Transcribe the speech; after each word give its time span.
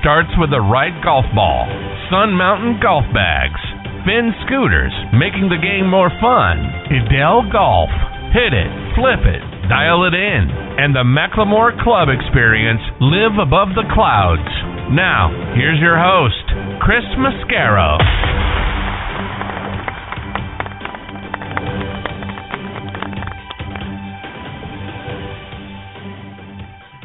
starts 0.00 0.32
with 0.40 0.50
the 0.50 0.60
right 0.60 0.96
golf 1.04 1.28
ball. 1.36 1.68
Sun 2.08 2.32
Mountain 2.32 2.80
Golf 2.80 3.04
Bags. 3.12 3.60
Finn 4.08 4.32
Scooters, 4.48 4.96
making 5.12 5.52
the 5.52 5.60
game 5.60 5.84
more 5.84 6.08
fun. 6.24 6.56
Edel 6.88 7.44
Golf. 7.52 7.92
Hit 8.32 8.56
it, 8.56 8.72
flip 8.96 9.20
it, 9.28 9.44
dial 9.68 10.08
it 10.08 10.16
in. 10.16 10.48
And 10.80 10.96
the 10.96 11.04
McLemore 11.04 11.76
Club 11.84 12.08
experience, 12.08 12.80
live 13.00 13.36
above 13.36 13.76
the 13.76 13.84
clouds. 13.92 14.48
Now, 14.88 15.28
here's 15.54 15.78
your 15.78 16.00
host, 16.00 16.48
Chris 16.80 17.04
Mascaro. 17.20 18.39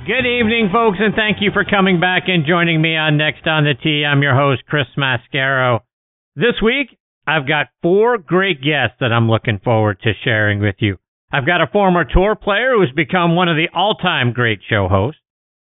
Good 0.05 0.27
evening, 0.27 0.70
folks, 0.72 1.00
and 1.02 1.16
thank 1.16 1.38
you 1.41 1.50
for 1.52 1.66
coming 1.66 2.00
back 2.00 2.26
and 2.27 2.46
joining 2.46 2.80
me 2.80 2.96
on 2.96 3.18
Next 3.18 3.48
on 3.48 3.63
the 3.63 3.73
Tee. 3.73 4.05
I'm 4.05 4.22
your 4.22 4.36
host, 4.36 4.62
Chris 4.68 4.86
Mascaro. 4.96 5.80
This 6.36 6.62
week, 6.63 6.96
I've 7.26 7.48
got 7.48 7.73
four 7.82 8.20
great 8.20 8.62
guests 8.62 8.98
that 8.99 9.12
I'm 9.12 9.32
looking 9.32 9.57
forward 9.63 9.99
to 10.04 10.13
sharing 10.24 10.60
with 10.60 10.76
you. 10.77 10.98
I've 11.34 11.48
got 11.48 11.62
a 11.62 11.71
former 11.74 12.04
tour 12.04 12.35
player 12.35 12.76
who's 12.77 12.91
become 12.96 13.35
one 13.35 13.49
of 13.49 13.55
the 13.55 13.70
all-time 13.74 14.32
great 14.32 14.60
show 14.70 14.88
hosts. 14.88 15.21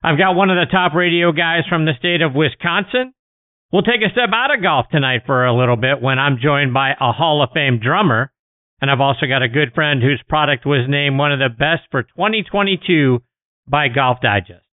I've 0.04 0.18
got 0.18 0.36
one 0.36 0.50
of 0.50 0.58
the 0.58 0.70
top 0.70 0.94
radio 0.94 1.32
guys 1.32 1.64
from 1.70 1.86
the 1.86 1.96
state 1.98 2.22
of 2.22 2.36
Wisconsin. 2.36 3.14
We'll 3.72 3.84
take 3.84 4.04
a 4.06 4.12
step 4.12 4.32
out 4.34 4.54
of 4.54 4.62
golf 4.62 4.88
tonight 4.92 5.22
for 5.26 5.46
a 5.46 5.58
little 5.58 5.78
bit 5.78 6.02
when 6.02 6.20
I'm 6.20 6.40
joined 6.44 6.74
by 6.74 6.90
a 7.00 7.14
Hall 7.14 7.42
of 7.42 7.52
Fame 7.54 7.80
drummer. 7.80 8.34
And 8.82 8.92
I've 8.92 9.00
also 9.00 9.26
got 9.26 9.42
a 9.42 9.48
good 9.48 9.74
friend 9.74 10.04
whose 10.04 10.22
product 10.28 10.66
was 10.66 10.86
named 10.90 11.18
one 11.18 11.32
of 11.32 11.40
the 11.40 11.48
best 11.48 11.88
for 11.92 12.04
2022 12.04 13.22
by 13.68 13.88
Golf 13.88 14.20
Digest. 14.22 14.66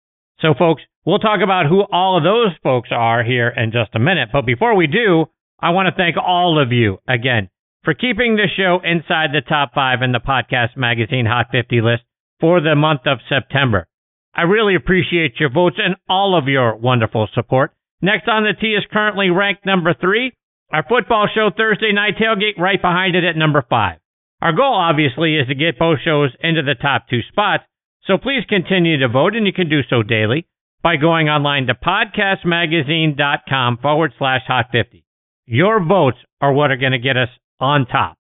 So, 0.41 0.55
folks, 0.59 0.83
we'll 1.07 1.19
talk 1.19 1.41
about 1.43 1.67
who 1.67 1.83
all 1.93 2.19
of 2.19 2.25
those 2.25 2.53
folks 2.63 2.91
are 2.93 3.23
here 3.23 3.49
in 3.49 3.73
just 3.73 3.95
a 3.95 3.99
minute. 4.01 4.31
But 4.33 4.47
before 4.47 4.75
we 4.75 4.87
do, 4.87 5.27
I 5.61 5.71
want 5.71 5.87
to 5.87 5.95
thank 5.97 6.17
all 6.17 6.61
of 6.61 6.73
you 6.73 6.99
again 7.09 7.49
for 7.85 7.95
keeping 7.95 8.37
the 8.37 8.49
show 8.57 8.81
inside 8.85 9.31
the 9.33 9.47
top 9.47 9.73
five 9.75 10.03
in 10.03 10.13
the 10.13 10.21
podcast 10.21 10.77
magazine 10.77 11.27
Hot 11.27 11.47
50 11.53 11.81
list 11.81 12.03
for 12.41 12.61
the 12.61 12.75
month 12.75 13.03
of 13.07 13.19
September. 13.29 13.87
I 14.35 14.43
really 14.43 14.75
appreciate 14.75 15.39
your 15.39 15.51
votes 15.51 15.77
and 15.79 15.97
all 16.09 16.37
of 16.37 16.49
your 16.49 16.77
wonderful 16.77 17.29
support. 17.35 17.73
Next 18.01 18.29
on 18.29 18.45
the 18.45 18.59
tee 18.59 18.75
is 18.75 18.85
currently 18.91 19.31
ranked 19.31 19.67
number 19.67 19.95
three. 19.95 20.33
Our 20.73 20.85
football 20.89 21.29
show 21.33 21.51
Thursday 21.55 21.93
night 21.93 22.15
tailgate 22.17 22.59
right 22.59 22.81
behind 22.81 23.15
it 23.15 23.25
at 23.25 23.37
number 23.37 23.63
five. 23.69 23.99
Our 24.41 24.53
goal 24.53 24.75
obviously 24.75 25.37
is 25.37 25.47
to 25.49 25.55
get 25.55 25.79
both 25.79 25.99
shows 26.05 26.31
into 26.43 26.63
the 26.63 26.75
top 26.75 27.09
two 27.09 27.21
spots, 27.31 27.65
so 28.07 28.19
please 28.19 28.45
continue 28.49 28.99
to 28.99 29.09
vote, 29.09 29.37
and 29.37 29.47
you 29.47 29.53
can 29.53 29.69
do 29.69 29.83
so 29.89 30.03
daily 30.03 30.49
by 30.83 30.97
going 30.97 31.29
online 31.29 31.69
to 31.69 31.75
podcastmagazine.com 31.75 33.79
forward 33.81 34.13
slash 34.19 34.41
hot 34.47 34.67
50. 34.73 35.05
Your 35.47 35.81
votes 35.85 36.19
are 36.41 36.53
what 36.53 36.73
are 36.73 36.77
going 36.77 36.93
to 36.93 36.99
get 36.99 37.17
us 37.17 37.29
on 37.61 37.87
top. 37.87 38.19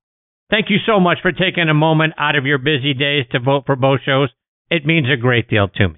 Thank 0.51 0.71
you 0.71 0.79
so 0.87 1.01
much 1.01 1.19
for 1.23 1.33
taking 1.33 1.69
a 1.69 1.75
moment 1.75 2.15
out 2.19 2.37
of 2.37 2.47
your 2.47 2.59
busy 2.59 2.95
days 2.95 3.27
to 3.33 3.41
vote 3.41 3.65
for 3.67 3.75
both 3.75 4.03
shows. 4.05 4.29
It 4.71 4.87
means 4.87 5.09
a 5.11 5.17
great 5.21 5.49
deal 5.49 5.67
to 5.69 5.89
me. 5.89 5.97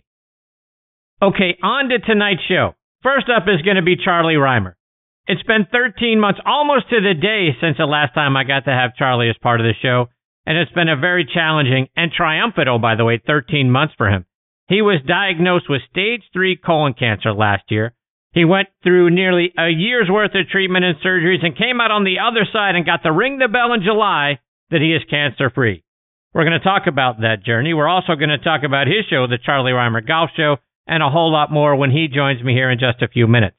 Okay, 1.20 1.58
on 1.62 1.90
to 1.90 1.98
tonight's 1.98 2.40
show. 2.48 2.74
First 3.02 3.28
up 3.28 3.46
is 3.48 3.60
going 3.62 3.76
to 3.76 3.82
be 3.82 3.96
Charlie 3.96 4.36
Rymer. 4.36 4.78
It's 5.26 5.42
been 5.42 5.66
13 5.70 6.18
months, 6.20 6.40
almost 6.44 6.88
to 6.90 7.00
the 7.00 7.14
day, 7.14 7.56
since 7.60 7.78
the 7.78 7.86
last 7.86 8.14
time 8.14 8.36
I 8.36 8.44
got 8.44 8.66
to 8.66 8.70
have 8.70 8.94
Charlie 8.96 9.28
as 9.28 9.36
part 9.42 9.60
of 9.60 9.64
the 9.64 9.74
show 9.80 10.06
and 10.46 10.58
it's 10.58 10.72
been 10.72 10.88
a 10.88 10.96
very 10.96 11.24
challenging 11.24 11.88
and 11.96 12.12
triumphant, 12.12 12.68
oh, 12.68 12.78
by 12.78 12.94
the 12.94 13.04
way, 13.04 13.20
13 13.24 13.70
months 13.70 13.94
for 13.96 14.08
him. 14.08 14.26
He 14.68 14.82
was 14.82 15.00
diagnosed 15.06 15.68
with 15.68 15.82
stage 15.90 16.22
3 16.32 16.56
colon 16.56 16.94
cancer 16.94 17.32
last 17.32 17.64
year. 17.68 17.94
He 18.32 18.44
went 18.44 18.68
through 18.82 19.10
nearly 19.10 19.52
a 19.56 19.68
year's 19.68 20.08
worth 20.10 20.34
of 20.34 20.48
treatment 20.48 20.84
and 20.84 20.96
surgeries 20.98 21.44
and 21.44 21.56
came 21.56 21.80
out 21.80 21.92
on 21.92 22.04
the 22.04 22.18
other 22.18 22.46
side 22.50 22.74
and 22.74 22.84
got 22.84 23.02
to 23.04 23.12
ring 23.12 23.38
the 23.38 23.48
bell 23.48 23.72
in 23.72 23.82
July 23.82 24.40
that 24.70 24.80
he 24.80 24.92
is 24.92 25.02
cancer 25.08 25.50
free. 25.50 25.84
We're 26.32 26.44
going 26.44 26.58
to 26.58 26.64
talk 26.64 26.88
about 26.88 27.20
that 27.20 27.44
journey. 27.44 27.74
We're 27.74 27.88
also 27.88 28.16
going 28.16 28.30
to 28.30 28.38
talk 28.38 28.62
about 28.64 28.88
his 28.88 29.06
show, 29.08 29.28
the 29.28 29.38
Charlie 29.38 29.70
Rymer 29.70 30.00
Golf 30.00 30.30
Show, 30.36 30.56
and 30.86 31.00
a 31.00 31.10
whole 31.10 31.30
lot 31.30 31.52
more 31.52 31.76
when 31.76 31.92
he 31.92 32.08
joins 32.08 32.42
me 32.42 32.52
here 32.52 32.70
in 32.70 32.80
just 32.80 33.02
a 33.02 33.08
few 33.08 33.28
minutes. 33.28 33.56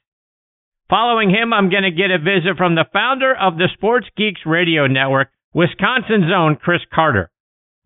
Following 0.89 1.29
him, 1.29 1.53
I'm 1.53 1.69
going 1.69 1.83
to 1.83 1.91
get 1.91 2.11
a 2.11 2.19
visit 2.19 2.57
from 2.57 2.75
the 2.75 2.85
founder 2.91 3.33
of 3.33 3.57
the 3.57 3.69
Sports 3.73 4.07
Geeks 4.17 4.41
Radio 4.45 4.87
Network, 4.87 5.29
Wisconsin's 5.55 6.29
own 6.35 6.57
Chris 6.57 6.81
Carter. 6.93 7.31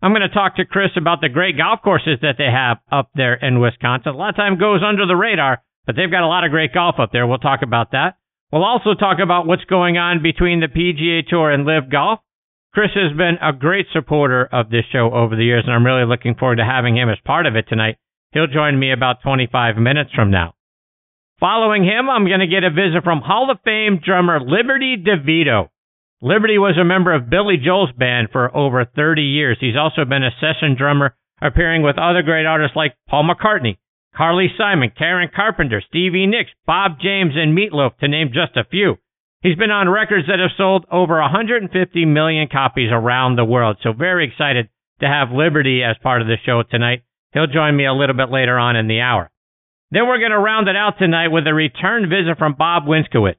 I'm 0.02 0.10
going 0.10 0.26
to 0.26 0.34
talk 0.34 0.56
to 0.56 0.64
Chris 0.64 0.90
about 0.96 1.20
the 1.20 1.28
great 1.28 1.56
golf 1.56 1.78
courses 1.84 2.18
that 2.20 2.34
they 2.36 2.50
have 2.50 2.78
up 2.90 3.10
there 3.14 3.34
in 3.34 3.60
Wisconsin. 3.60 4.12
A 4.12 4.16
lot 4.16 4.30
of 4.30 4.36
time 4.36 4.58
goes 4.58 4.80
under 4.84 5.06
the 5.06 5.14
radar, 5.14 5.62
but 5.86 5.94
they've 5.94 6.10
got 6.10 6.24
a 6.24 6.26
lot 6.26 6.42
of 6.42 6.50
great 6.50 6.74
golf 6.74 6.96
up 6.98 7.12
there. 7.12 7.28
We'll 7.28 7.38
talk 7.38 7.60
about 7.62 7.92
that. 7.92 8.16
We'll 8.50 8.64
also 8.64 8.94
talk 8.94 9.18
about 9.22 9.46
what's 9.46 9.64
going 9.66 9.98
on 9.98 10.20
between 10.20 10.58
the 10.58 10.66
PGA 10.66 11.24
Tour 11.28 11.52
and 11.52 11.64
LIV 11.64 11.92
Golf. 11.92 12.18
Chris 12.74 12.90
has 12.96 13.16
been 13.16 13.38
a 13.40 13.52
great 13.52 13.86
supporter 13.92 14.48
of 14.50 14.70
this 14.70 14.84
show 14.90 15.12
over 15.14 15.36
the 15.36 15.44
years, 15.44 15.62
and 15.64 15.72
I'm 15.72 15.86
really 15.86 16.06
looking 16.06 16.34
forward 16.34 16.56
to 16.56 16.64
having 16.64 16.96
him 16.96 17.08
as 17.08 17.18
part 17.24 17.46
of 17.46 17.54
it 17.54 17.68
tonight. 17.68 17.98
He'll 18.32 18.48
join 18.48 18.80
me 18.80 18.90
about 18.90 19.22
25 19.22 19.76
minutes 19.76 20.10
from 20.12 20.32
now. 20.32 20.54
Following 21.38 21.84
him, 21.84 22.10
I'm 22.10 22.26
going 22.26 22.40
to 22.40 22.48
get 22.48 22.64
a 22.64 22.70
visit 22.70 23.04
from 23.04 23.20
Hall 23.20 23.48
of 23.48 23.58
Fame 23.64 24.00
drummer 24.04 24.40
Liberty 24.40 24.96
DeVitto. 24.96 25.68
Liberty 26.22 26.58
was 26.58 26.76
a 26.76 26.84
member 26.84 27.14
of 27.14 27.30
Billy 27.30 27.56
Joel's 27.56 27.92
band 27.92 28.28
for 28.30 28.54
over 28.54 28.84
30 28.84 29.22
years. 29.22 29.56
He's 29.58 29.76
also 29.76 30.04
been 30.04 30.22
a 30.22 30.36
session 30.38 30.76
drummer, 30.76 31.16
appearing 31.40 31.82
with 31.82 31.96
other 31.96 32.20
great 32.22 32.44
artists 32.44 32.76
like 32.76 32.94
Paul 33.08 33.24
McCartney, 33.24 33.78
Carly 34.14 34.48
Simon, 34.58 34.92
Karen 34.96 35.30
Carpenter, 35.34 35.82
Stevie 35.88 36.26
Nicks, 36.26 36.50
Bob 36.66 37.00
James, 37.00 37.32
and 37.36 37.56
Meatloaf, 37.56 37.96
to 37.98 38.08
name 38.08 38.32
just 38.34 38.56
a 38.56 38.68
few. 38.68 38.96
He's 39.40 39.56
been 39.56 39.70
on 39.70 39.88
records 39.88 40.26
that 40.26 40.38
have 40.38 40.50
sold 40.58 40.84
over 40.92 41.18
150 41.18 42.04
million 42.04 42.48
copies 42.52 42.90
around 42.92 43.36
the 43.36 43.44
world. 43.44 43.78
So 43.82 43.94
very 43.94 44.28
excited 44.28 44.68
to 45.00 45.06
have 45.06 45.30
Liberty 45.32 45.82
as 45.82 45.96
part 46.02 46.20
of 46.20 46.28
the 46.28 46.36
show 46.44 46.62
tonight. 46.62 47.02
He'll 47.32 47.46
join 47.46 47.74
me 47.74 47.86
a 47.86 47.94
little 47.94 48.16
bit 48.16 48.30
later 48.30 48.58
on 48.58 48.76
in 48.76 48.88
the 48.88 49.00
hour. 49.00 49.30
Then 49.90 50.06
we're 50.06 50.18
going 50.18 50.32
to 50.32 50.38
round 50.38 50.68
it 50.68 50.76
out 50.76 50.98
tonight 50.98 51.28
with 51.28 51.46
a 51.46 51.54
return 51.54 52.10
visit 52.10 52.36
from 52.36 52.56
Bob 52.58 52.84
Winskowicz. 52.84 53.36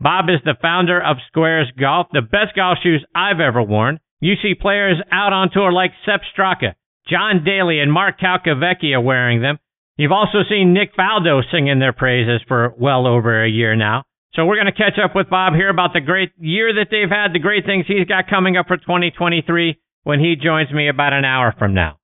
Bob 0.00 0.26
is 0.28 0.40
the 0.44 0.56
founder 0.60 1.02
of 1.02 1.16
Squares 1.28 1.72
Golf, 1.78 2.08
the 2.12 2.20
best 2.20 2.54
golf 2.54 2.78
shoes 2.82 3.04
I've 3.14 3.40
ever 3.40 3.62
worn. 3.62 3.98
You 4.20 4.34
see 4.42 4.54
players 4.54 4.98
out 5.10 5.32
on 5.32 5.50
tour 5.50 5.72
like 5.72 5.92
Sepp 6.04 6.20
Straka, 6.36 6.74
John 7.08 7.44
Daly, 7.44 7.80
and 7.80 7.92
Mark 7.92 8.20
Calcavecchia 8.20 9.02
wearing 9.02 9.40
them. 9.40 9.58
You've 9.96 10.12
also 10.12 10.38
seen 10.48 10.74
Nick 10.74 10.94
Faldo 10.94 11.40
singing 11.50 11.78
their 11.78 11.94
praises 11.94 12.42
for 12.46 12.74
well 12.78 13.06
over 13.06 13.42
a 13.42 13.48
year 13.48 13.74
now. 13.74 14.04
So 14.34 14.44
we're 14.44 14.60
going 14.60 14.66
to 14.66 14.72
catch 14.72 14.98
up 15.02 15.16
with 15.16 15.30
Bob 15.30 15.54
here 15.54 15.70
about 15.70 15.94
the 15.94 16.00
great 16.00 16.32
year 16.38 16.74
that 16.74 16.88
they've 16.90 17.08
had, 17.08 17.32
the 17.32 17.38
great 17.38 17.64
things 17.64 17.86
he's 17.88 18.06
got 18.06 18.28
coming 18.28 18.58
up 18.58 18.66
for 18.68 18.76
2023 18.76 19.80
when 20.04 20.20
he 20.20 20.36
joins 20.36 20.70
me 20.70 20.88
about 20.88 21.14
an 21.14 21.24
hour 21.24 21.54
from 21.58 21.72
now. 21.72 21.96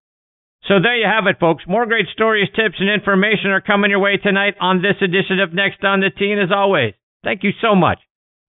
So 0.69 0.81
there 0.81 0.97
you 0.97 1.07
have 1.07 1.27
it, 1.27 1.41
folks. 1.41 1.65
More 1.67 1.85
great 1.85 2.07
stories, 2.15 2.49
tips, 2.57 2.77
and 2.79 2.89
information 2.89 3.51
are 3.51 3.61
coming 3.61 3.91
your 3.91 4.01
way 4.01 4.17
tonight 4.17 4.55
on 4.61 4.81
this 4.81 4.97
edition 5.03 5.41
of 5.41 5.53
Next 5.53 5.85
on 5.85 6.01
the 6.01 6.09
Tee. 6.09 6.33
As 6.33 6.51
always, 6.55 6.95
Thank 7.25 7.45
you 7.45 7.51
so 7.61 7.75
much 7.75 7.99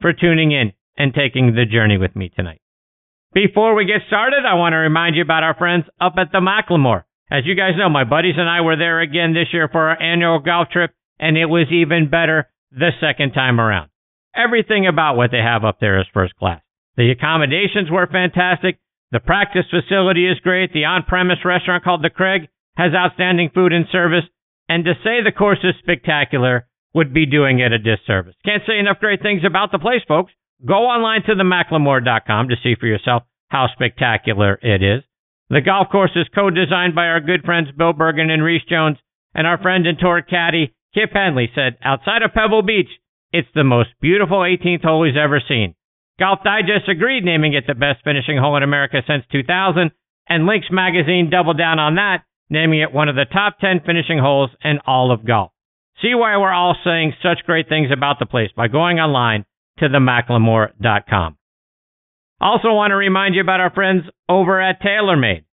for 0.01 0.13
tuning 0.13 0.51
in 0.51 0.73
and 0.97 1.13
taking 1.13 1.53
the 1.53 1.65
journey 1.65 1.97
with 1.97 2.15
me 2.15 2.29
tonight. 2.35 2.61
Before 3.33 3.75
we 3.75 3.85
get 3.85 4.07
started, 4.07 4.45
I 4.47 4.55
want 4.55 4.73
to 4.73 4.77
remind 4.77 5.15
you 5.15 5.21
about 5.21 5.43
our 5.43 5.55
friends 5.55 5.85
up 5.99 6.13
at 6.17 6.31
the 6.31 6.39
McLemore. 6.39 7.03
As 7.31 7.45
you 7.45 7.55
guys 7.55 7.73
know, 7.77 7.89
my 7.89 8.03
buddies 8.03 8.35
and 8.37 8.49
I 8.49 8.61
were 8.61 8.75
there 8.75 8.99
again 8.99 9.33
this 9.33 9.53
year 9.53 9.69
for 9.71 9.89
our 9.89 10.01
annual 10.01 10.39
golf 10.39 10.69
trip, 10.69 10.91
and 11.19 11.37
it 11.37 11.45
was 11.45 11.67
even 11.71 12.09
better 12.09 12.49
the 12.71 12.91
second 12.99 13.33
time 13.33 13.59
around. 13.59 13.89
Everything 14.35 14.87
about 14.87 15.15
what 15.15 15.31
they 15.31 15.41
have 15.41 15.63
up 15.63 15.79
there 15.79 15.99
is 15.99 16.05
first 16.13 16.35
class. 16.35 16.61
The 16.97 17.11
accommodations 17.11 17.89
were 17.89 18.07
fantastic. 18.07 18.79
The 19.11 19.19
practice 19.19 19.65
facility 19.69 20.27
is 20.27 20.39
great. 20.39 20.73
The 20.73 20.85
on-premise 20.85 21.45
restaurant 21.45 21.83
called 21.83 22.03
the 22.03 22.09
Craig 22.09 22.49
has 22.75 22.93
outstanding 22.93 23.51
food 23.53 23.73
and 23.73 23.85
service. 23.91 24.25
And 24.67 24.85
to 24.85 24.93
say 25.03 25.21
the 25.23 25.31
course 25.31 25.59
is 25.63 25.75
spectacular 25.79 26.67
would 26.93 27.13
be 27.13 27.25
doing 27.25 27.59
it 27.59 27.71
a 27.71 27.79
disservice. 27.79 28.35
Can't 28.45 28.63
say 28.67 28.79
enough 28.79 28.99
great 28.99 29.21
things 29.21 29.41
about 29.45 29.71
the 29.71 29.79
place, 29.79 30.01
folks. 30.07 30.31
Go 30.65 30.85
online 30.85 31.23
to 31.23 31.35
themclemore.com 31.35 32.49
to 32.49 32.55
see 32.61 32.75
for 32.79 32.87
yourself 32.87 33.23
how 33.49 33.67
spectacular 33.73 34.59
it 34.61 34.81
is. 34.81 35.03
The 35.49 35.61
golf 35.61 35.89
course 35.91 36.11
is 36.15 36.27
co-designed 36.33 36.95
by 36.95 37.07
our 37.07 37.19
good 37.19 37.43
friends 37.43 37.69
Bill 37.77 37.93
Bergin 37.93 38.29
and 38.31 38.43
Rees 38.43 38.61
Jones, 38.69 38.97
and 39.35 39.45
our 39.45 39.61
friend 39.61 39.85
and 39.85 39.99
tour 39.99 40.21
caddy 40.21 40.73
Kip 40.93 41.11
Henley 41.13 41.49
said, 41.53 41.77
outside 41.83 42.21
of 42.21 42.33
Pebble 42.33 42.61
Beach, 42.61 42.89
It's 43.31 43.47
the 43.55 43.63
most 43.63 43.89
beautiful 43.99 44.39
18th 44.39 44.83
hole 44.83 45.05
he's 45.05 45.17
ever 45.17 45.41
seen. 45.47 45.73
Golf 46.19 46.39
Digest 46.43 46.87
agreed, 46.87 47.25
naming 47.25 47.53
it 47.53 47.65
the 47.65 47.73
best 47.73 48.03
finishing 48.03 48.37
hole 48.37 48.55
in 48.55 48.63
America 48.63 49.01
since 49.07 49.23
2000, 49.31 49.91
and 50.29 50.45
Links 50.45 50.67
Magazine 50.71 51.31
doubled 51.31 51.57
down 51.57 51.79
on 51.79 51.95
that, 51.95 52.23
naming 52.51 52.81
it 52.81 52.93
one 52.93 53.09
of 53.09 53.15
the 53.15 53.25
top 53.25 53.57
10 53.59 53.81
finishing 53.85 54.19
holes 54.19 54.51
in 54.63 54.77
all 54.85 55.11
of 55.11 55.25
golf. 55.25 55.51
See 56.01 56.15
why 56.15 56.37
we're 56.37 56.51
all 56.51 56.75
saying 56.83 57.13
such 57.21 57.45
great 57.45 57.69
things 57.69 57.89
about 57.91 58.19
the 58.19 58.25
place 58.25 58.49
by 58.55 58.67
going 58.67 58.99
online 58.99 59.45
to 59.79 59.89
themclemore.com. 59.89 61.37
Also 62.41 62.73
want 62.73 62.91
to 62.91 62.95
remind 62.95 63.35
you 63.35 63.41
about 63.41 63.61
our 63.61 63.71
friends 63.71 64.03
over 64.27 64.59
at 64.59 64.81
TaylorMade. 64.81 65.45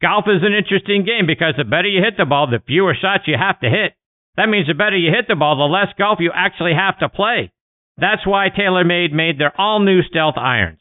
Golf 0.00 0.24
is 0.26 0.42
an 0.42 0.54
interesting 0.54 1.04
game 1.04 1.26
because 1.26 1.54
the 1.58 1.64
better 1.64 1.88
you 1.88 2.02
hit 2.02 2.16
the 2.16 2.24
ball, 2.24 2.46
the 2.46 2.62
fewer 2.66 2.96
shots 2.98 3.24
you 3.26 3.36
have 3.38 3.60
to 3.60 3.68
hit. 3.68 3.92
That 4.36 4.48
means 4.48 4.68
the 4.68 4.74
better 4.74 4.96
you 4.96 5.10
hit 5.10 5.26
the 5.28 5.36
ball, 5.36 5.56
the 5.56 5.64
less 5.64 5.92
golf 5.98 6.18
you 6.20 6.30
actually 6.34 6.72
have 6.72 6.98
to 7.00 7.10
play. 7.10 7.52
That's 7.98 8.26
why 8.26 8.48
TaylorMade 8.48 9.12
made 9.12 9.38
their 9.38 9.52
all 9.60 9.80
new 9.80 10.00
Stealth 10.02 10.38
irons. 10.38 10.80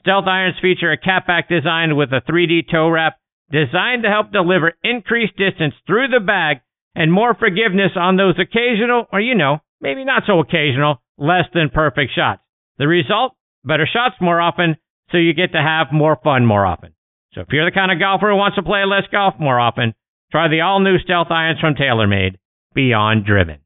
Stealth 0.00 0.26
irons 0.26 0.56
feature 0.60 0.90
a 0.90 0.98
Cap 0.98 1.26
Back 1.26 1.48
design 1.48 1.94
with 1.94 2.10
a 2.12 2.22
3D 2.28 2.70
toe 2.70 2.88
wrap 2.88 3.16
designed 3.52 4.02
to 4.02 4.08
help 4.08 4.32
deliver 4.32 4.72
increased 4.82 5.36
distance 5.36 5.74
through 5.86 6.08
the 6.08 6.20
bag 6.20 6.58
and 6.98 7.12
more 7.12 7.32
forgiveness 7.32 7.92
on 7.94 8.16
those 8.16 8.34
occasional, 8.40 9.06
or 9.12 9.20
you 9.20 9.36
know, 9.36 9.58
maybe 9.80 10.04
not 10.04 10.24
so 10.26 10.40
occasional, 10.40 11.00
less 11.16 11.44
than 11.54 11.70
perfect 11.70 12.10
shots. 12.12 12.42
The 12.78 12.88
result? 12.88 13.34
Better 13.64 13.86
shots 13.90 14.16
more 14.20 14.40
often, 14.40 14.76
so 15.12 15.16
you 15.16 15.32
get 15.32 15.52
to 15.52 15.62
have 15.62 15.92
more 15.92 16.18
fun 16.24 16.44
more 16.44 16.66
often. 16.66 16.94
So 17.34 17.42
if 17.42 17.48
you're 17.52 17.64
the 17.64 17.74
kind 17.74 17.92
of 17.92 18.00
golfer 18.00 18.30
who 18.30 18.36
wants 18.36 18.56
to 18.56 18.64
play 18.64 18.84
less 18.84 19.04
golf 19.12 19.34
more 19.38 19.60
often, 19.60 19.94
try 20.32 20.48
the 20.48 20.62
all 20.62 20.80
new 20.80 20.98
Stealth 20.98 21.28
irons 21.30 21.60
from 21.60 21.74
TaylorMade, 21.74 22.36
Beyond 22.74 23.24
Driven. 23.24 23.58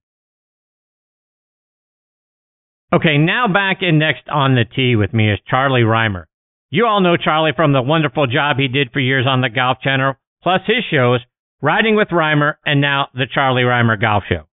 Okay, 2.93 3.17
now 3.17 3.49
back 3.49 3.79
in 3.81 3.99
next 3.99 4.29
on 4.31 4.55
the 4.55 4.65
tee 4.67 4.95
with 4.95 5.15
me 5.15 5.33
is 5.33 5.39
Charlie 5.49 5.85
Rymer. 5.85 6.29
You 6.69 6.85
all 6.85 7.01
know 7.01 7.17
Charlie 7.17 7.53
from 7.57 7.73
the 7.73 7.81
wonderful 7.81 8.27
job 8.27 8.59
he 8.59 8.69
did 8.69 8.93
for 8.93 9.01
years 9.01 9.25
on 9.27 9.41
the 9.41 9.49
Golf 9.49 9.79
Channel, 9.81 10.17
plus 10.43 10.61
his 10.67 10.85
shows, 10.91 11.21
Riding 11.63 11.95
with 11.95 12.11
Rymer, 12.11 12.59
and 12.67 12.81
now 12.81 13.07
the 13.15 13.27
Charlie 13.33 13.63
Rymer 13.63 13.97
Golf 13.97 14.25
Show. 14.29 14.49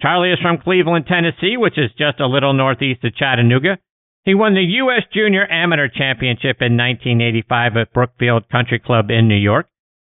Charlie 0.00 0.30
is 0.30 0.38
from 0.40 0.58
Cleveland, 0.58 1.06
Tennessee, 1.08 1.56
which 1.56 1.76
is 1.76 1.90
just 1.98 2.20
a 2.20 2.28
little 2.28 2.52
northeast 2.52 3.02
of 3.02 3.16
Chattanooga. 3.16 3.78
He 4.24 4.34
won 4.34 4.54
the 4.54 4.62
U.S. 4.86 5.02
Junior 5.12 5.50
Amateur 5.50 5.88
Championship 5.88 6.62
in 6.62 6.78
1985 6.78 7.76
at 7.76 7.92
Brookfield 7.92 8.48
Country 8.48 8.78
Club 8.78 9.10
in 9.10 9.26
New 9.26 9.34
York. 9.34 9.66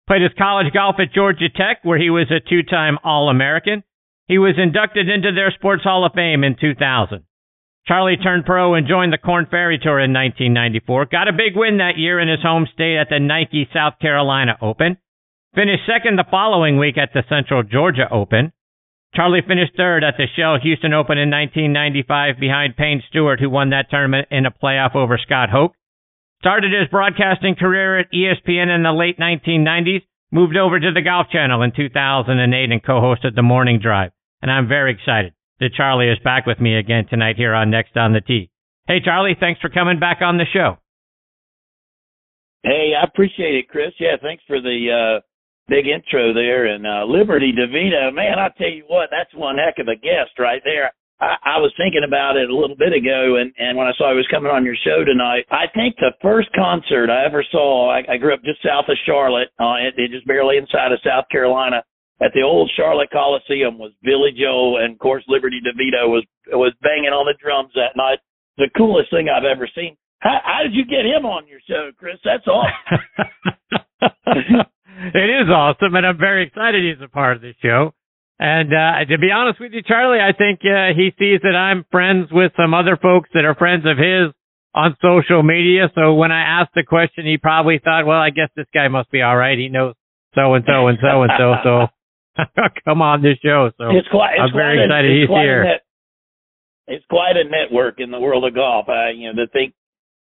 Played 0.09 0.23
his 0.23 0.33
college 0.39 0.73
golf 0.73 0.97
at 0.99 1.13
Georgia 1.13 1.51
Tech, 1.55 1.85
where 1.85 1.99
he 1.99 2.09
was 2.09 2.31
a 2.31 2.41
two-time 2.41 2.97
All-American. 3.05 3.85
He 4.27 4.39
was 4.39 4.55
inducted 4.57 5.11
into 5.11 5.33
their 5.33 5.51
Sports 5.51 5.85
Hall 5.85 6.07
of 6.07 6.13
Fame 6.15 6.43
in 6.43 6.57
2000. 6.59 7.23
Charlie 7.87 8.17
turned 8.17 8.47
pro 8.47 8.75
and 8.75 8.89
joined 8.89 9.13
the 9.13 9.19
Corn 9.19 9.47
Ferry 9.51 9.79
Tour 9.79 10.01
in 10.01 10.13
1994. 10.15 11.05
Got 11.07 11.29
a 11.29 11.33
big 11.33 11.55
win 11.55 11.79
that 11.79 11.99
year 11.99 12.19
in 12.19 12.29
his 12.29 12.43
home 12.43 12.67
state 12.73 12.97
at 12.97 13.09
the 13.11 13.21
Nike 13.21 13.69
South 13.75 13.99
Carolina 14.01 14.57
Open. 14.63 14.97
Finished 15.55 15.83
second 15.85 16.17
the 16.17 16.31
following 16.31 16.79
week 16.79 16.97
at 16.97 17.11
the 17.13 17.25
Central 17.29 17.65
Georgia 17.65 18.07
Open. 18.09 18.53
Charlie 19.17 19.43
finished 19.43 19.73
third 19.77 20.05
at 20.05 20.15
the 20.17 20.29
Shell 20.37 20.59
Houston 20.63 20.95
Open 20.95 21.19
in 21.19 21.29
1995 21.29 22.39
behind 22.39 22.77
Payne 22.77 23.03
Stewart, 23.09 23.41
who 23.41 23.51
won 23.51 23.71
that 23.71 23.91
tournament 23.91 24.29
in 24.31 24.47
a 24.47 24.53
playoff 24.53 24.95
over 24.95 25.19
Scott 25.19 25.51
Hoch. 25.51 25.75
Started 26.39 26.71
his 26.73 26.89
broadcasting 26.89 27.57
career 27.57 27.99
at 27.99 28.13
ESPN 28.13 28.73
in 28.73 28.85
the 28.85 28.93
late 28.93 29.19
1990s, 29.19 30.03
moved 30.31 30.57
over 30.57 30.79
to 30.79 30.93
the 30.95 31.03
Golf 31.03 31.27
Channel 31.33 31.63
in 31.63 31.73
2008 31.75 32.71
and 32.71 32.85
co-hosted 32.85 33.35
the 33.35 33.43
Morning 33.43 33.81
Drive. 33.83 34.13
And 34.41 34.53
I'm 34.53 34.69
very 34.69 34.93
excited 34.93 35.35
that 35.59 35.75
Charlie 35.75 36.09
is 36.09 36.19
back 36.23 36.47
with 36.47 36.61
me 36.61 36.77
again 36.77 37.09
tonight 37.11 37.35
here 37.37 37.55
on 37.55 37.71
Next 37.71 37.97
on 37.97 38.13
the 38.13 38.21
Tee. 38.21 38.51
Hey, 38.87 39.01
Charlie, 39.05 39.37
thanks 39.39 39.61
for 39.61 39.69
coming 39.69 39.99
back 39.99 40.19
on 40.23 40.39
the 40.39 40.47
show. 40.53 40.79
Hey, 42.63 42.93
I 42.97 43.05
appreciate 43.05 43.57
it, 43.57 43.69
Chris. 43.69 43.93
Yeah, 43.99 44.17
thanks 44.23 44.45
for 44.47 44.61
the 44.61 45.19
uh, 45.19 45.21
big 45.69 45.87
intro 45.87 46.33
there. 46.33 46.67
And 46.67 46.87
uh, 46.87 47.05
Liberty 47.05 47.53
DeVitto, 47.53 48.15
man, 48.15 48.39
I 48.39 48.49
tell 48.57 48.71
you 48.71 48.85
what, 48.87 49.09
that's 49.11 49.35
one 49.35 49.57
heck 49.57 49.79
of 49.79 49.89
a 49.89 49.97
guest 49.97 50.39
right 50.39 50.63
there. 50.65 50.93
I, 51.21 51.37
I 51.45 51.59
was 51.59 51.73
thinking 51.77 52.05
about 52.07 52.37
it 52.37 52.49
a 52.51 52.57
little 52.57 52.77
bit 52.77 52.93
ago, 52.93 53.37
and 53.37 53.53
and 53.59 53.77
when 53.77 53.87
I 53.87 53.93
saw 53.97 54.11
he 54.11 54.17
was 54.17 54.27
coming 54.31 54.51
on 54.51 54.65
your 54.65 54.77
show 54.83 55.05
tonight, 55.05 55.45
I 55.51 55.67
think 55.75 55.97
the 55.97 56.17
first 56.23 56.49
concert 56.57 57.11
I 57.11 57.25
ever 57.25 57.45
saw, 57.53 57.93
I, 57.93 58.03
I 58.09 58.17
grew 58.17 58.33
up 58.33 58.43
just 58.43 58.63
south 58.65 58.89
of 58.89 58.97
Charlotte, 59.05 59.53
uh, 59.61 59.77
it, 59.85 59.95
it 60.01 60.11
just 60.11 60.27
barely 60.27 60.57
inside 60.57 60.93
of 60.93 61.05
South 61.05 61.29
Carolina, 61.31 61.85
at 62.23 62.33
the 62.35 62.43
old 62.43 62.71
Charlotte 62.77 63.11
Coliseum 63.11 63.79
was 63.79 63.93
Billy 64.03 64.33
Joel, 64.33 64.79
and 64.79 64.93
of 64.95 64.99
course 64.99 65.25
Liberty 65.29 65.61
DeVitto 65.61 66.09
was 66.09 66.25
was 66.53 66.73
banging 66.83 67.13
on 67.13 67.27
the 67.27 67.37
drums 67.41 67.73
that 67.75 67.97
night. 67.97 68.19
The 68.57 68.71
coolest 68.77 69.11
thing 69.11 69.29
I've 69.29 69.45
ever 69.45 69.69
seen. 69.75 69.97
How, 70.21 70.39
how 70.45 70.63
did 70.63 70.75
you 70.75 70.85
get 70.85 71.07
him 71.07 71.25
on 71.25 71.49
your 71.49 71.61
show, 71.67 71.91
Chris? 71.97 72.19
That's 72.25 72.47
awesome. 72.47 72.75
it 75.15 75.31
is 75.43 75.49
awesome, 75.49 75.95
and 75.95 76.07
I'm 76.07 76.19
very 76.19 76.47
excited 76.47 76.85
he's 76.85 77.03
a 77.05 77.09
part 77.09 77.37
of 77.37 77.43
the 77.43 77.55
show. 77.63 77.93
And 78.39 78.73
uh, 78.73 79.05
to 79.09 79.19
be 79.19 79.31
honest 79.31 79.61
with 79.61 79.73
you, 79.73 79.83
Charlie, 79.83 80.21
I 80.21 80.33
think 80.33 80.61
uh, 80.65 80.97
he 80.97 81.13
sees 81.19 81.41
that 81.43 81.57
I'm 81.57 81.85
friends 81.91 82.29
with 82.33 82.53
some 82.57 82.73
other 82.73 82.97
folks 82.97 83.29
that 83.35 83.45
are 83.45 83.55
friends 83.55 83.85
of 83.85 83.99
his 83.99 84.33
on 84.75 84.97
social 85.03 85.43
media. 85.43 85.91
So 85.95 86.15
when 86.15 86.33
I 86.33 86.61
asked 86.61 86.73
the 86.75 86.85
question, 86.85 87.27
he 87.27 87.37
probably 87.37 87.81
thought, 87.83 88.07
well, 88.07 88.21
I 88.21 88.31
guess 88.31 88.49
this 88.57 88.67
guy 88.73 88.89
must 88.89 89.11
be 89.11 89.21
all 89.21 89.37
right. 89.37 89.59
He 89.59 89.69
knows 89.69 89.95
so 90.35 90.55
and 90.55 90.65
so 90.67 90.87
and 90.87 90.99
so 91.01 91.23
and 91.23 91.33
so. 91.37 91.55
So 91.63 91.87
come 92.85 93.03
on 93.03 93.21
this 93.21 93.37
show. 93.43 93.71
So 93.77 93.91
it's 93.91 94.09
quite, 94.09 94.35
it's 94.35 94.43
I'm 94.49 94.53
very 94.57 94.79
quite 94.79 94.85
excited 94.85 95.11
a, 95.11 95.21
he's 95.21 95.29
here. 95.29 95.65
Net, 95.65 95.83
it's 96.87 97.05
quite 97.11 97.37
a 97.37 97.45
network 97.45 97.97
in 97.99 98.11
the 98.11 98.21
world 98.21 98.45
of 98.45 98.55
golf. 98.55 98.89
I, 98.89 99.11
you 99.11 99.33
know, 99.33 99.45
to 99.45 99.51
think 99.53 99.75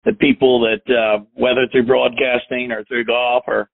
the 0.06 0.14
people 0.14 0.62
that, 0.62 0.82
uh, 0.90 1.24
whether 1.34 1.68
through 1.72 1.86
broadcasting 1.86 2.72
or 2.72 2.84
through 2.86 3.06
golf 3.06 3.44
or 3.46 3.70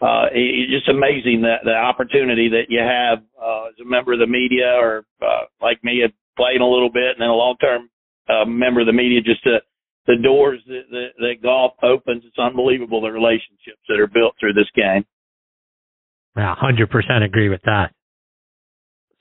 uh, 0.00 0.28
it's 0.32 0.70
just 0.70 0.88
amazing 0.88 1.42
that 1.42 1.64
the 1.64 1.72
opportunity 1.72 2.48
that 2.50 2.68
you 2.68 2.80
have 2.80 3.24
uh, 3.40 3.68
as 3.68 3.80
a 3.80 3.88
member 3.88 4.12
of 4.12 4.18
the 4.18 4.26
media 4.26 4.76
or 4.76 5.04
uh, 5.22 5.48
like 5.62 5.82
me, 5.82 6.04
playing 6.36 6.60
a 6.60 6.68
little 6.68 6.90
bit 6.92 7.16
and 7.16 7.20
then 7.20 7.28
a 7.28 7.34
long 7.34 7.56
term 7.60 7.88
uh, 8.28 8.44
member 8.44 8.80
of 8.80 8.86
the 8.86 8.92
media, 8.92 9.20
just 9.22 9.42
to 9.44 9.58
the 10.06 10.16
doors 10.22 10.60
that, 10.66 10.84
that, 10.90 11.08
that 11.18 11.42
golf 11.42 11.72
opens. 11.82 12.22
It's 12.26 12.38
unbelievable 12.38 13.00
the 13.00 13.10
relationships 13.10 13.80
that 13.88 13.98
are 13.98 14.06
built 14.06 14.34
through 14.38 14.52
this 14.52 14.70
game. 14.74 15.04
Yeah, 16.36 16.54
hundred 16.54 16.90
percent 16.90 17.24
agree 17.24 17.48
with 17.48 17.62
that. 17.64 17.92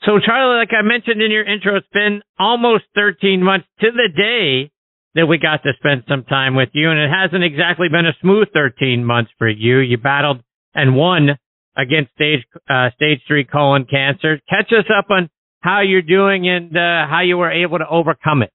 So, 0.03 0.19
Charlie, 0.23 0.59
like 0.59 0.75
I 0.77 0.83
mentioned 0.83 1.21
in 1.21 1.31
your 1.31 1.45
intro, 1.45 1.77
it's 1.77 1.87
been 1.93 2.21
almost 2.37 2.83
13 2.95 3.41
months 3.41 3.65
to 3.79 3.87
the 3.91 4.09
day 4.13 4.71
that 5.15 5.25
we 5.25 5.37
got 5.37 5.63
to 5.63 5.71
spend 5.79 6.03
some 6.07 6.23
time 6.25 6.53
with 6.55 6.69
you, 6.73 6.91
and 6.91 6.99
it 6.99 7.09
hasn't 7.09 7.43
exactly 7.43 7.87
been 7.89 8.05
a 8.05 8.13
smooth 8.21 8.49
13 8.53 9.03
months 9.03 9.31
for 9.37 9.49
you. 9.49 9.79
You 9.79 9.97
battled 9.97 10.43
and 10.75 10.95
won 10.95 11.37
against 11.77 12.11
stage 12.13 12.45
uh, 12.69 12.89
stage 12.95 13.21
three 13.27 13.45
colon 13.45 13.85
cancer. 13.85 14.39
Catch 14.49 14.71
us 14.71 14.85
up 14.95 15.07
on 15.09 15.29
how 15.61 15.81
you're 15.81 16.01
doing 16.01 16.47
and 16.47 16.75
uh, 16.77 17.07
how 17.09 17.21
you 17.21 17.37
were 17.37 17.51
able 17.51 17.79
to 17.79 17.87
overcome 17.87 18.43
it. 18.43 18.51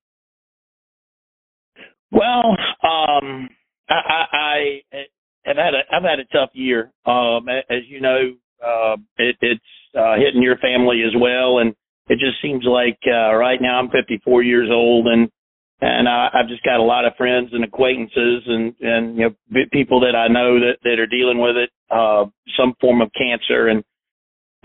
Well, 2.13 2.57
um, 2.83 3.49
I, 3.89 4.25
I, 4.33 4.81
I 4.93 5.05
have 5.45 5.57
had 5.57 5.75
a 5.75 5.81
I've 5.93 6.03
had 6.03 6.21
a 6.21 6.25
tough 6.27 6.51
year. 6.53 6.93
Um, 7.07 7.49
as 7.49 7.83
you 7.89 8.01
know, 8.01 8.35
uh, 8.65 8.97
it, 9.17 9.37
it's 9.41 9.61
uh, 9.99 10.17
hitting 10.17 10.43
your 10.43 10.57
family 10.59 11.03
as 11.07 11.13
well, 11.21 11.59
and 11.59 11.75
it 12.09 12.19
just 12.19 12.41
seems 12.43 12.65
like 12.65 12.99
uh, 13.07 13.35
right 13.35 13.61
now 13.61 13.79
I'm 13.79 13.91
54 13.91 14.43
years 14.43 14.69
old, 14.71 15.07
and 15.07 15.31
and 15.81 16.09
I, 16.09 16.29
I've 16.33 16.49
just 16.49 16.63
got 16.63 16.81
a 16.81 16.83
lot 16.83 17.05
of 17.05 17.17
friends 17.17 17.51
and 17.53 17.65
acquaintances 17.65 18.43
and 18.47 18.75
and 18.81 19.17
you 19.17 19.31
know 19.31 19.65
people 19.73 20.01
that 20.01 20.15
I 20.15 20.29
know 20.29 20.61
that 20.61 20.79
that 20.85 20.99
are 20.99 21.07
dealing 21.07 21.41
with 21.41 21.57
it, 21.57 21.71
uh, 21.91 22.27
some 22.57 22.75
form 22.81 23.01
of 23.01 23.11
cancer, 23.17 23.69
and 23.69 23.83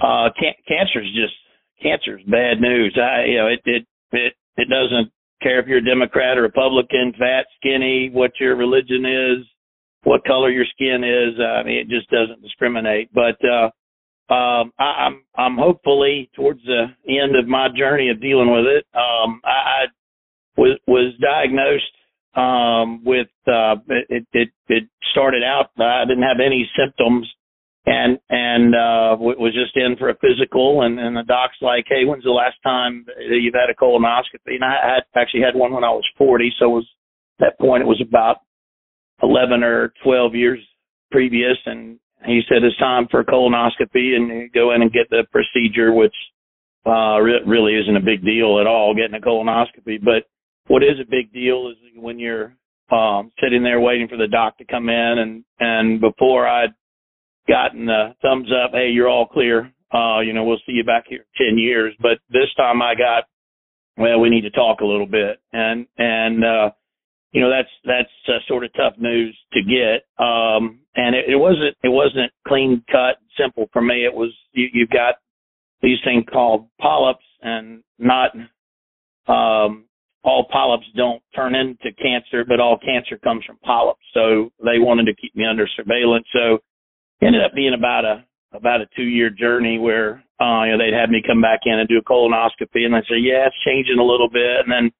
uh, 0.02 0.30
can- 0.38 0.60
cancer 0.68 1.02
is 1.02 1.14
just 1.16 1.34
cancer 1.82 2.18
is 2.18 2.26
bad 2.26 2.60
news. 2.60 2.98
I 3.02 3.26
you 3.26 3.38
know 3.38 3.48
it 3.48 3.62
it 3.66 3.86
it 4.12 4.34
it 4.58 4.70
doesn't 4.70 5.12
care 5.42 5.60
if 5.60 5.68
you're 5.68 5.80
a 5.80 5.86
Democrat 5.86 6.38
or 6.38 6.42
Republican, 6.42 7.14
fat, 7.18 7.46
skinny, 7.58 8.10
what 8.12 8.32
your 8.40 8.56
religion 8.56 9.06
is, 9.06 9.46
what 10.04 10.24
color 10.26 10.50
your 10.50 10.66
skin 10.66 11.04
is. 11.04 11.40
I 11.40 11.64
mean, 11.64 11.78
it 11.78 11.90
just 11.90 12.10
doesn't 12.10 12.42
discriminate. 12.42 13.10
But 13.14 13.38
uh, 13.46 13.70
um, 14.34 14.74
I, 14.80 15.08
I'm 15.08 15.24
I'm 15.36 15.58
hopefully 15.58 16.30
towards 16.36 16.62
the 16.66 16.88
end 17.08 17.36
of 17.38 17.48
my 17.48 17.70
journey 17.70 18.10
of 18.10 18.22
dealing 18.22 18.52
with 18.52 18.66
it. 18.66 18.86
Um, 18.94 19.40
I 19.46 19.86
was 20.58 20.78
was 20.88 21.14
diagnosed 21.22 21.84
um, 22.36 23.04
with 23.04 23.28
uh, 23.48 23.76
it, 24.10 24.28
it 24.34 24.50
it 24.68 24.84
started 25.12 25.44
out 25.44 25.72
I 25.80 26.06
didn't 26.08 26.24
have 26.24 26.40
any 26.46 26.70
symptoms 26.78 27.28
and 27.86 28.20
and 28.30 28.74
uh, 28.76 29.16
was 29.20 29.54
just 29.54 29.76
in 29.76 29.96
for 29.98 30.10
a 30.10 30.18
physical 30.18 30.82
and 30.82 31.00
and 31.00 31.16
the 31.16 31.24
doc's 31.24 31.58
like 31.62 31.86
hey 31.88 32.06
when's 32.06 32.24
the 32.24 32.32
last 32.32 32.58
time 32.64 33.06
you've 33.30 33.54
had 33.54 33.70
a 33.70 33.76
colonoscopy 33.76 34.56
and 34.56 34.64
I 34.64 34.96
had 34.96 35.04
actually 35.16 35.42
had 35.42 35.56
one 35.56 35.72
when 35.72 35.84
I 35.84 35.92
was 35.92 36.06
40 36.18 36.54
so 36.60 36.70
was 36.70 36.88
at 37.40 37.46
that 37.48 37.60
point 37.60 37.84
it 37.84 37.88
was 37.88 38.02
about 38.02 38.38
11 39.22 39.64
or 39.64 39.94
12 40.04 40.36
years 40.36 40.60
previous 41.12 41.58
and 41.66 42.00
he 42.26 42.42
said 42.50 42.64
it's 42.64 42.78
time 42.78 43.08
for 43.12 43.20
a 43.20 43.26
colonoscopy 43.26 44.16
and 44.16 44.52
go 44.52 44.74
in 44.74 44.82
and 44.82 44.92
get 44.92 45.10
the 45.10 45.26
procedure 45.32 45.94
which 45.94 46.16
uh, 46.86 47.20
re- 47.20 47.44
really 47.46 47.76
isn't 47.76 47.98
a 47.98 48.02
big 48.02 48.24
deal 48.24 48.60
at 48.60 48.68
all 48.68 48.96
getting 48.96 49.16
a 49.16 49.26
colonoscopy. 49.26 50.00
But 50.04 50.26
what 50.68 50.84
is 50.84 51.00
a 51.02 51.10
big 51.10 51.32
deal 51.32 51.70
is 51.70 51.78
when 51.96 52.20
you're 52.20 52.56
um, 52.92 53.32
sitting 53.42 53.64
there 53.64 53.80
waiting 53.80 54.08
for 54.08 54.18
the 54.18 54.28
doc 54.28 54.58
to 54.58 54.66
come 54.66 54.90
in, 54.90 55.20
and 55.20 55.44
and 55.60 56.02
before 56.02 56.48
I'd 56.48 56.74
gotten 57.48 57.86
the 57.86 58.16
thumbs 58.22 58.50
up, 58.52 58.72
hey, 58.74 58.90
you're 58.90 59.10
all 59.10 59.28
clear. 59.28 59.72
Uh, 59.94 60.20
you 60.20 60.34
know, 60.34 60.44
we'll 60.44 60.62
see 60.66 60.74
you 60.74 60.84
back 60.84 61.06
here 61.08 61.26
in 61.40 61.48
ten 61.48 61.58
years. 61.58 61.94
But 62.02 62.20
this 62.30 62.54
time 62.58 62.82
I 62.82 62.96
got, 62.96 63.26
well, 63.98 64.20
we 64.20 64.30
need 64.30 64.42
to 64.42 64.52
talk 64.52 64.82
a 64.82 64.86
little 64.86 65.08
bit, 65.08 65.40
and 65.54 65.88
and 65.98 66.44
uh, 66.44 66.72
you 67.32 67.42
know 67.42 67.50
that's 67.50 67.70
that's 67.86 68.10
uh, 68.28 68.40
sort 68.48 68.64
of 68.64 68.74
tough 68.74 68.94
news 68.98 69.38
to 69.54 69.62
get. 69.62 70.06
Um, 70.24 70.80
and 70.96 71.16
it, 71.16 71.26
it 71.30 71.36
wasn't 71.36 71.76
it 71.84 71.90
wasn't 71.90 72.32
clean 72.48 72.84
cut 72.92 73.18
simple 73.38 73.70
for 73.74 73.82
me. 73.82 74.06
It 74.06 74.14
was 74.14 74.32
you, 74.54 74.68
you've 74.74 74.90
got 74.90 75.16
these 75.82 75.98
things 76.04 76.26
called 76.32 76.68
polyps, 76.80 77.26
and 77.42 77.84
not 78.00 78.32
um, 79.28 79.86
all 80.26 80.48
polyps 80.52 80.88
don't 80.98 81.22
turn 81.36 81.54
into 81.54 81.94
cancer, 82.02 82.44
but 82.44 82.60
all 82.60 82.80
cancer 82.80 83.18
comes 83.20 83.46
from 83.46 83.58
polyps. 83.64 84.02
So 84.14 84.50
they 84.58 84.82
wanted 84.82 85.06
to 85.06 85.14
keep 85.14 85.36
me 85.36 85.46
under 85.46 85.68
surveillance. 85.78 86.26
So 86.34 86.58
ended 87.22 87.46
up 87.46 87.54
being 87.54 87.76
about 87.78 88.04
a 88.06 88.26
about 88.52 88.82
a 88.82 88.88
two 88.96 89.04
year 89.04 89.30
journey 89.30 89.78
where 89.78 90.24
uh, 90.42 90.66
you 90.66 90.72
know 90.74 90.80
they'd 90.80 90.98
have 90.98 91.10
me 91.10 91.22
come 91.26 91.42
back 91.42 91.62
in 91.66 91.78
and 91.78 91.88
do 91.88 92.00
a 92.00 92.04
colonoscopy, 92.04 92.84
and 92.84 92.96
I'd 92.96 93.06
say, 93.06 93.22
yeah, 93.22 93.46
it's 93.46 93.56
changing 93.64 94.00
a 94.00 94.04
little 94.04 94.30
bit, 94.30 94.66
and 94.66 94.72
then 94.72 94.92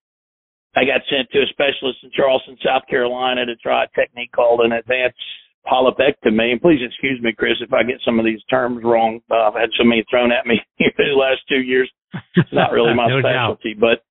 I 0.78 0.86
got 0.86 1.02
sent 1.10 1.32
to 1.32 1.42
a 1.42 1.48
specialist 1.50 2.00
in 2.04 2.12
Charleston, 2.14 2.58
South 2.64 2.84
Carolina, 2.88 3.46
to 3.46 3.56
try 3.58 3.86
a 3.86 4.00
technique 4.00 4.32
called 4.32 4.62
an 4.62 4.74
advanced 4.74 5.18
polypectomy. 5.66 6.52
And 6.52 6.62
please 6.62 6.82
excuse 6.86 7.20
me, 7.22 7.34
Chris, 7.34 7.58
if 7.62 7.74
I 7.74 7.82
get 7.82 7.98
some 8.06 8.20
of 8.20 8.26
these 8.26 8.44
terms 8.50 8.84
wrong. 8.84 9.22
Uh, 9.32 9.50
I've 9.50 9.56
had 9.56 9.70
so 9.78 9.84
many 9.84 10.04
thrown 10.10 10.32
at 10.32 10.46
me 10.46 10.62
in 10.78 10.92
the 10.98 11.18
last 11.18 11.42
two 11.50 11.62
years. 11.62 11.90
It's 12.36 12.54
not 12.54 12.72
really 12.72 12.94
my 12.96 13.08
no 13.08 13.22
specialty, 13.22 13.74
but 13.74 14.04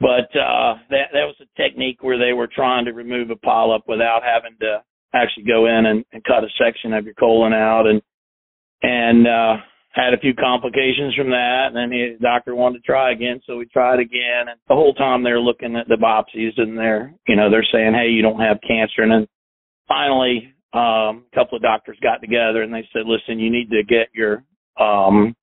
but 0.00 0.30
uh, 0.36 0.78
that 0.90 1.10
that 1.12 1.26
was 1.26 1.36
a 1.40 1.60
technique 1.60 2.02
where 2.02 2.18
they 2.18 2.32
were 2.32 2.48
trying 2.48 2.84
to 2.84 2.92
remove 2.92 3.30
a 3.30 3.36
polyp 3.36 3.82
without 3.88 4.22
having 4.22 4.56
to 4.60 4.82
actually 5.14 5.44
go 5.44 5.66
in 5.66 5.86
and, 5.86 6.04
and 6.12 6.22
cut 6.24 6.44
a 6.44 6.48
section 6.62 6.92
of 6.92 7.04
your 7.04 7.14
colon 7.14 7.52
out, 7.52 7.86
and 7.86 8.00
and 8.82 9.26
uh, 9.26 9.56
had 9.90 10.14
a 10.14 10.18
few 10.18 10.34
complications 10.34 11.14
from 11.14 11.30
that. 11.30 11.66
And 11.68 11.76
then 11.76 11.90
the 11.90 12.16
doctor 12.20 12.54
wanted 12.54 12.78
to 12.78 12.86
try 12.86 13.12
again, 13.12 13.40
so 13.46 13.56
we 13.56 13.66
tried 13.66 13.98
again. 13.98 14.48
And 14.48 14.60
the 14.68 14.74
whole 14.74 14.94
time 14.94 15.24
they're 15.24 15.40
looking 15.40 15.74
at 15.76 15.88
the 15.88 15.96
biopsies 15.96 16.52
and 16.56 16.78
they're 16.78 17.12
you 17.26 17.36
know 17.36 17.50
they're 17.50 17.66
saying, 17.72 17.94
hey, 17.94 18.08
you 18.08 18.22
don't 18.22 18.40
have 18.40 18.58
cancer. 18.66 19.02
And 19.02 19.10
then 19.10 19.28
finally, 19.88 20.54
um, 20.74 21.24
a 21.32 21.34
couple 21.34 21.56
of 21.56 21.62
doctors 21.62 21.98
got 22.02 22.20
together 22.20 22.62
and 22.62 22.72
they 22.72 22.86
said, 22.92 23.02
listen, 23.06 23.40
you 23.40 23.50
need 23.50 23.70
to 23.70 23.82
get 23.82 24.08
your 24.12 24.44
um, 24.78 25.34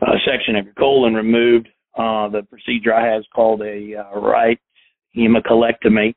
uh, 0.00 0.14
section 0.24 0.54
of 0.56 0.66
your 0.66 0.74
colon 0.74 1.14
removed 1.14 1.68
uh, 2.00 2.28
the 2.32 2.42
procedure 2.48 2.94
I 2.94 3.12
had 3.12 3.20
is 3.20 3.28
called 3.34 3.60
a 3.60 4.00
uh, 4.00 4.18
right 4.18 4.58
hemicolectomy, 5.12 6.14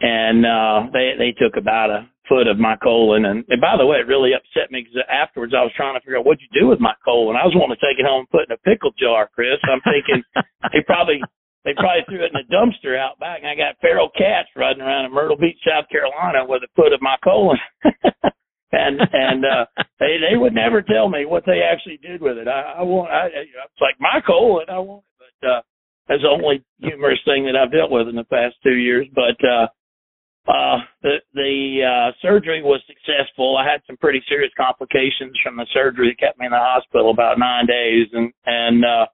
and 0.00 0.44
uh, 0.44 0.90
they 0.92 1.14
they 1.16 1.30
took 1.38 1.56
about 1.56 1.90
a 1.90 2.10
foot 2.28 2.50
of 2.50 2.58
my 2.58 2.74
colon. 2.82 3.24
And, 3.26 3.44
and 3.48 3.60
by 3.60 3.76
the 3.78 3.86
way, 3.86 3.98
it 3.98 4.10
really 4.10 4.34
upset 4.34 4.70
me 4.70 4.82
because 4.82 4.98
afterwards 5.06 5.54
I 5.54 5.62
was 5.62 5.72
trying 5.76 5.94
to 5.94 6.00
figure 6.00 6.18
out 6.18 6.26
what'd 6.26 6.42
you 6.42 6.50
do 6.50 6.66
with 6.66 6.80
my 6.80 6.94
colon. 7.04 7.36
I 7.36 7.46
was 7.46 7.54
wanting 7.54 7.78
to 7.78 7.84
take 7.86 8.02
it 8.02 8.08
home 8.08 8.26
and 8.26 8.30
put 8.30 8.42
it 8.42 8.50
in 8.50 8.58
a 8.58 8.66
pickle 8.66 8.90
jar, 8.98 9.30
Chris. 9.30 9.62
I'm 9.62 9.82
thinking 9.86 10.26
they 10.72 10.82
probably 10.82 11.22
they 11.62 11.74
probably 11.78 12.02
threw 12.10 12.26
it 12.26 12.34
in 12.34 12.42
a 12.42 12.50
dumpster 12.50 12.98
out 12.98 13.22
back, 13.22 13.46
and 13.46 13.50
I 13.50 13.54
got 13.54 13.78
feral 13.78 14.10
cats 14.18 14.50
running 14.56 14.82
around 14.82 15.06
in 15.06 15.14
Myrtle 15.14 15.38
Beach, 15.38 15.58
South 15.62 15.86
Carolina, 15.86 16.42
with 16.42 16.66
a 16.66 16.70
foot 16.74 16.92
of 16.92 16.98
my 16.98 17.14
colon. 17.22 17.58
and 18.72 18.98
and 19.12 19.44
uh 19.44 19.66
they 20.00 20.16
they 20.18 20.36
would 20.36 20.54
never 20.54 20.82
tell 20.82 21.08
me 21.08 21.26
what 21.26 21.44
they 21.46 21.60
actually 21.60 21.98
did 21.98 22.20
with 22.20 22.38
it. 22.38 22.48
I, 22.48 22.80
I 22.80 22.82
want 22.82 23.10
I 23.12 23.26
it's 23.26 23.80
like 23.80 24.00
my 24.00 24.20
colon 24.26 24.66
I 24.68 24.78
want 24.78 25.04
uh 25.44 25.60
that's 26.08 26.22
the 26.22 26.28
only 26.28 26.64
humorous 26.78 27.20
thing 27.24 27.46
that 27.46 27.56
I've 27.56 27.72
dealt 27.72 27.90
with 27.90 28.08
in 28.08 28.16
the 28.16 28.24
past 28.24 28.56
two 28.62 28.74
years. 28.74 29.06
But 29.14 29.38
uh 29.46 29.66
uh 30.50 30.78
the 31.02 31.16
the 31.34 31.82
uh 31.82 32.12
surgery 32.20 32.62
was 32.62 32.82
successful. 32.86 33.56
I 33.56 33.70
had 33.70 33.82
some 33.86 33.96
pretty 33.96 34.22
serious 34.28 34.52
complications 34.56 35.38
from 35.42 35.56
the 35.56 35.66
surgery 35.72 36.10
that 36.10 36.24
kept 36.24 36.38
me 36.38 36.46
in 36.46 36.52
the 36.52 36.58
hospital 36.58 37.10
about 37.10 37.38
nine 37.38 37.66
days 37.66 38.08
and 38.12 38.32
and 38.46 38.84
uh 38.84 39.06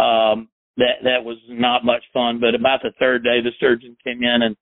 um 0.00 0.48
that 0.76 1.02
that 1.04 1.24
was 1.24 1.36
not 1.48 1.84
much 1.84 2.02
fun. 2.12 2.40
But 2.40 2.54
about 2.54 2.80
the 2.82 2.92
third 2.98 3.24
day 3.24 3.40
the 3.42 3.52
surgeon 3.58 3.96
came 4.04 4.22
in 4.22 4.42
and 4.42 4.56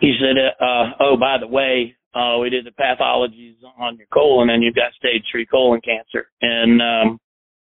he 0.00 0.14
said, 0.20 0.36
uh, 0.60 0.90
oh, 1.00 1.16
by 1.16 1.38
the 1.40 1.46
way, 1.46 1.94
uh, 2.14 2.38
we 2.38 2.50
did 2.50 2.66
the 2.66 2.70
pathologies 2.70 3.56
on 3.78 3.96
your 3.96 4.06
colon 4.12 4.50
and 4.50 4.62
you've 4.62 4.74
got 4.74 4.92
stage 4.92 5.22
three 5.30 5.46
colon 5.46 5.80
cancer. 5.80 6.28
And, 6.42 6.82
um, 6.82 7.18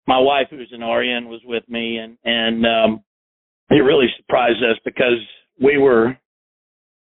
my 0.08 0.20
wife, 0.20 0.48
who's 0.50 0.72
an 0.72 0.82
RN, 0.82 1.30
was 1.30 1.42
with 1.46 1.64
me 1.68 1.98
and, 1.98 2.18
and, 2.24 2.66
um, 2.66 3.04
it 3.72 3.82
really 3.82 4.08
surprised 4.18 4.64
us 4.64 4.78
because 4.86 5.20
we 5.60 5.78
were 5.78 6.16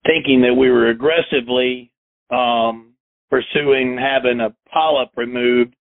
thinking 0.06 0.42
that 0.42 0.54
we 0.54 0.70
were 0.70 0.90
aggressively, 0.90 1.92
um, 2.32 2.94
pursuing 3.30 3.98
having 3.98 4.40
a 4.40 4.56
polyp 4.72 5.10
removed, 5.18 5.75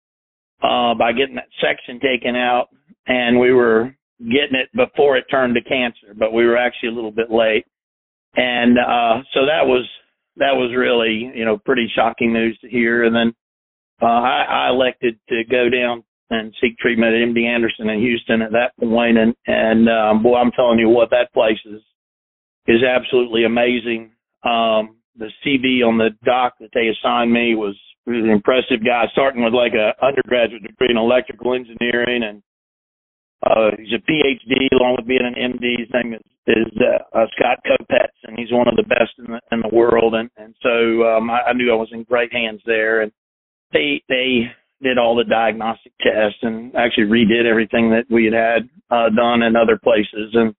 uh, 0.63 0.93
by 0.93 1.11
getting 1.11 1.35
that 1.35 1.49
section 1.59 1.99
taken 1.99 2.35
out 2.35 2.69
and 3.07 3.37
we 3.39 3.51
were 3.51 3.93
getting 4.19 4.55
it 4.55 4.69
before 4.73 5.17
it 5.17 5.25
turned 5.29 5.55
to 5.55 5.61
cancer, 5.63 6.13
but 6.17 6.31
we 6.31 6.45
were 6.45 6.57
actually 6.57 6.89
a 6.89 6.93
little 6.93 7.11
bit 7.11 7.29
late. 7.29 7.65
And, 8.35 8.77
uh, 8.77 9.23
so 9.33 9.45
that 9.47 9.67
was, 9.67 9.85
that 10.37 10.55
was 10.55 10.73
really, 10.73 11.31
you 11.35 11.43
know, 11.43 11.57
pretty 11.57 11.91
shocking 11.93 12.31
news 12.31 12.57
to 12.59 12.69
hear. 12.69 13.03
And 13.03 13.13
then 13.13 13.33
uh, 14.01 14.05
I, 14.05 14.45
I 14.49 14.69
elected 14.69 15.19
to 15.27 15.43
go 15.49 15.67
down 15.67 16.03
and 16.31 16.55
seek 16.59 16.77
treatment 16.79 17.13
at 17.13 17.27
MD 17.27 17.45
Anderson 17.45 17.89
in 17.89 17.99
Houston 17.99 18.41
at 18.41 18.51
that 18.53 18.71
point. 18.79 19.17
And 19.17 19.35
and 19.45 19.87
um, 19.89 20.23
boy, 20.23 20.37
I'm 20.37 20.51
telling 20.51 20.79
you 20.79 20.89
what, 20.89 21.11
that 21.11 21.31
place 21.33 21.59
is 21.65 21.81
is 22.67 22.83
absolutely 22.83 23.43
amazing. 23.43 24.11
Um, 24.43 24.97
the 25.15 25.29
CV 25.45 25.85
on 25.85 25.97
the 25.97 26.11
doc 26.23 26.55
that 26.59 26.69
they 26.73 26.87
assigned 26.87 27.31
me 27.31 27.53
was, 27.53 27.77
was 28.07 28.23
an 28.23 28.29
impressive 28.29 28.83
guy, 28.83 29.05
starting 29.11 29.43
with 29.43 29.53
like 29.53 29.73
a 29.73 29.93
undergraduate 30.03 30.63
degree 30.63 30.87
in 30.89 30.97
electrical 30.97 31.53
engineering 31.53 32.23
and 32.23 32.41
uh, 33.43 33.71
he's 33.77 33.93
a 33.93 34.11
PhD 34.11 34.67
along 34.79 34.97
with 34.97 35.07
being 35.07 35.25
an 35.25 35.33
MD. 35.33 35.79
His 35.79 35.89
name 35.93 36.13
is, 36.13 36.21
is 36.45 36.73
uh, 36.79 37.17
uh, 37.17 37.25
Scott 37.35 37.57
Kopetz, 37.65 38.13
and 38.23 38.37
he's 38.37 38.51
one 38.51 38.67
of 38.67 38.75
the 38.75 38.83
best 38.83 39.13
in 39.17 39.25
the 39.25 39.39
in 39.51 39.61
the 39.61 39.75
world. 39.75 40.13
And 40.13 40.29
and 40.37 40.53
so 40.61 41.03
um, 41.09 41.29
I, 41.31 41.49
I 41.49 41.53
knew 41.53 41.71
I 41.71 41.75
was 41.75 41.89
in 41.91 42.03
great 42.03 42.31
hands 42.31 42.61
there. 42.67 43.01
And 43.01 43.11
they 43.73 44.03
they 44.09 44.51
did 44.81 44.97
all 44.97 45.15
the 45.15 45.23
diagnostic 45.23 45.93
tests 46.01 46.39
and 46.41 46.75
actually 46.75 47.05
redid 47.05 47.45
everything 47.45 47.89
that 47.91 48.05
we 48.09 48.25
had 48.25 48.33
had 48.33 48.69
uh, 48.89 49.09
done 49.15 49.43
in 49.43 49.55
other 49.55 49.79
places. 49.81 50.31
And 50.33 50.55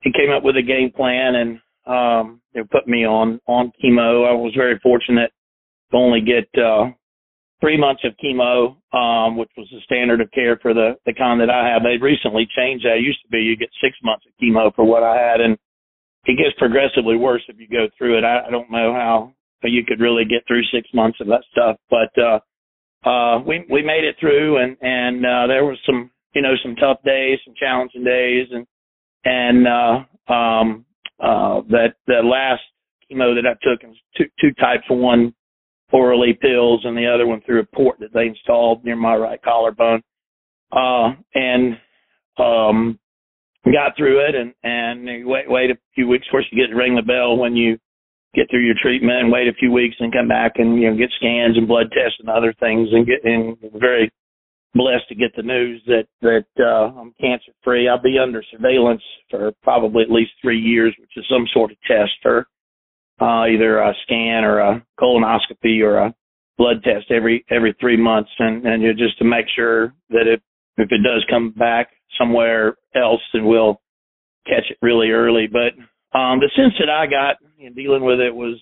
he 0.00 0.12
came 0.12 0.30
up 0.30 0.42
with 0.42 0.56
a 0.56 0.62
game 0.62 0.90
plan, 0.90 1.34
and 1.34 1.60
um, 1.86 2.40
they 2.54 2.62
put 2.62 2.86
me 2.86 3.04
on 3.04 3.40
on 3.46 3.72
chemo. 3.82 4.28
I 4.28 4.32
was 4.32 4.52
very 4.56 4.78
fortunate 4.82 5.32
to 5.90 5.96
only 5.96 6.20
get 6.20 6.48
uh, 6.60 6.90
three 7.60 7.78
months 7.78 8.04
of 8.04 8.12
chemo, 8.22 8.76
um, 8.96 9.36
which 9.36 9.50
was 9.56 9.68
the 9.70 9.80
standard 9.84 10.20
of 10.20 10.30
care 10.30 10.58
for 10.60 10.74
the, 10.74 10.96
the 11.06 11.14
kind 11.14 11.40
that 11.40 11.50
I 11.50 11.68
have. 11.68 11.82
They 11.82 11.96
recently 11.96 12.46
changed 12.56 12.84
that. 12.84 12.98
It 12.98 13.02
used 13.02 13.22
to 13.22 13.28
be 13.28 13.38
you 13.38 13.56
get 13.56 13.70
six 13.82 13.96
months 14.02 14.24
of 14.26 14.32
chemo 14.42 14.74
for 14.74 14.84
what 14.84 15.02
I 15.02 15.16
had, 15.16 15.40
and 15.40 15.56
it 16.26 16.36
gets 16.36 16.58
progressively 16.58 17.16
worse 17.16 17.42
if 17.48 17.58
you 17.58 17.68
go 17.68 17.88
through 17.96 18.18
it. 18.18 18.24
I, 18.24 18.46
I 18.46 18.50
don't 18.50 18.70
know 18.70 18.92
how 18.92 19.32
you 19.62 19.84
could 19.84 20.00
really 20.00 20.24
get 20.24 20.46
through 20.46 20.62
six 20.72 20.88
months 20.94 21.18
of 21.20 21.26
that 21.26 21.42
stuff, 21.50 21.76
but 21.90 22.22
uh, 22.22 22.38
uh, 23.06 23.40
we 23.46 23.64
we 23.70 23.82
made 23.82 24.04
it 24.04 24.16
through, 24.20 24.58
and 24.58 24.76
and 24.80 25.24
uh, 25.24 25.46
there 25.46 25.64
was 25.64 25.78
some 25.86 26.10
you 26.34 26.42
know 26.42 26.54
some 26.62 26.76
tough 26.76 26.98
days, 27.04 27.38
some 27.44 27.54
challenging 27.56 28.04
days, 28.04 28.48
and 28.50 28.66
and 29.24 29.66
uh, 29.66 30.32
um, 30.32 30.84
uh, 31.20 31.62
that 31.70 31.94
the 32.06 32.20
last 32.22 32.62
chemo 33.10 33.34
that 33.34 33.46
I 33.46 33.54
took 33.62 33.82
was 33.82 33.96
two 34.16 34.26
two 34.40 34.52
types 34.54 34.84
one 34.88 35.34
orally 35.92 36.34
pills 36.34 36.80
and 36.84 36.96
the 36.96 37.06
other 37.06 37.26
one 37.26 37.40
through 37.42 37.60
a 37.60 37.76
port 37.76 37.98
that 38.00 38.12
they 38.12 38.26
installed 38.26 38.84
near 38.84 38.96
my 38.96 39.16
right 39.16 39.40
collarbone. 39.42 40.02
Uh, 40.72 41.12
and, 41.34 41.78
um, 42.38 42.98
got 43.72 43.96
through 43.96 44.20
it 44.20 44.34
and, 44.34 44.52
and 44.62 45.26
wait, 45.26 45.48
wait 45.48 45.70
a 45.70 45.78
few 45.94 46.06
weeks. 46.06 46.26
Of 46.26 46.32
course, 46.32 46.46
you 46.50 46.60
get 46.60 46.70
to 46.70 46.76
ring 46.76 46.96
the 46.96 47.02
bell 47.02 47.36
when 47.36 47.56
you 47.56 47.78
get 48.34 48.50
through 48.50 48.64
your 48.64 48.74
treatment 48.80 49.20
and 49.20 49.32
wait 49.32 49.48
a 49.48 49.54
few 49.54 49.72
weeks 49.72 49.96
and 49.98 50.12
come 50.12 50.28
back 50.28 50.52
and, 50.56 50.80
you 50.80 50.90
know, 50.90 50.96
get 50.96 51.10
scans 51.16 51.56
and 51.56 51.68
blood 51.68 51.86
tests 51.92 52.18
and 52.20 52.28
other 52.28 52.54
things 52.60 52.88
and 52.92 53.06
get, 53.06 53.24
and 53.24 53.56
very 53.74 54.10
blessed 54.74 55.08
to 55.08 55.14
get 55.14 55.34
the 55.36 55.42
news 55.42 55.82
that, 55.86 56.06
that, 56.20 56.44
uh, 56.60 56.98
I'm 57.00 57.14
cancer 57.20 57.52
free. 57.64 57.88
I'll 57.88 58.02
be 58.02 58.18
under 58.18 58.42
surveillance 58.50 59.02
for 59.30 59.52
probably 59.62 60.02
at 60.02 60.10
least 60.10 60.32
three 60.42 60.60
years, 60.60 60.94
which 61.00 61.12
is 61.16 61.24
some 61.30 61.46
sort 61.52 61.70
of 61.70 61.78
test 61.86 62.12
for 62.22 62.46
uh, 63.20 63.46
either 63.46 63.78
a 63.78 63.94
scan 64.02 64.44
or 64.44 64.58
a 64.58 64.86
colonoscopy 65.00 65.80
or 65.82 65.98
a 65.98 66.14
blood 66.58 66.82
test 66.82 67.10
every 67.10 67.44
every 67.50 67.74
three 67.80 67.96
months, 67.96 68.30
and 68.38 68.66
and 68.66 68.82
you 68.82 68.92
just 68.94 69.18
to 69.18 69.24
make 69.24 69.46
sure 69.54 69.94
that 70.10 70.26
if 70.26 70.40
if 70.76 70.90
it 70.90 71.02
does 71.02 71.24
come 71.30 71.50
back 71.50 71.88
somewhere 72.18 72.76
else, 72.94 73.20
then 73.32 73.46
we'll 73.46 73.80
catch 74.46 74.64
it 74.70 74.78
really 74.82 75.10
early. 75.10 75.46
But 75.46 75.72
um, 76.16 76.40
the 76.40 76.50
sense 76.56 76.74
that 76.78 76.88
I 76.88 77.06
got 77.06 77.36
in 77.58 77.74
dealing 77.74 78.04
with 78.04 78.20
it 78.20 78.34
was, 78.34 78.60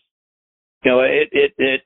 you 0.85 0.91
know, 0.91 1.01
it 1.01 1.29
it 1.33 1.53
it 1.59 1.81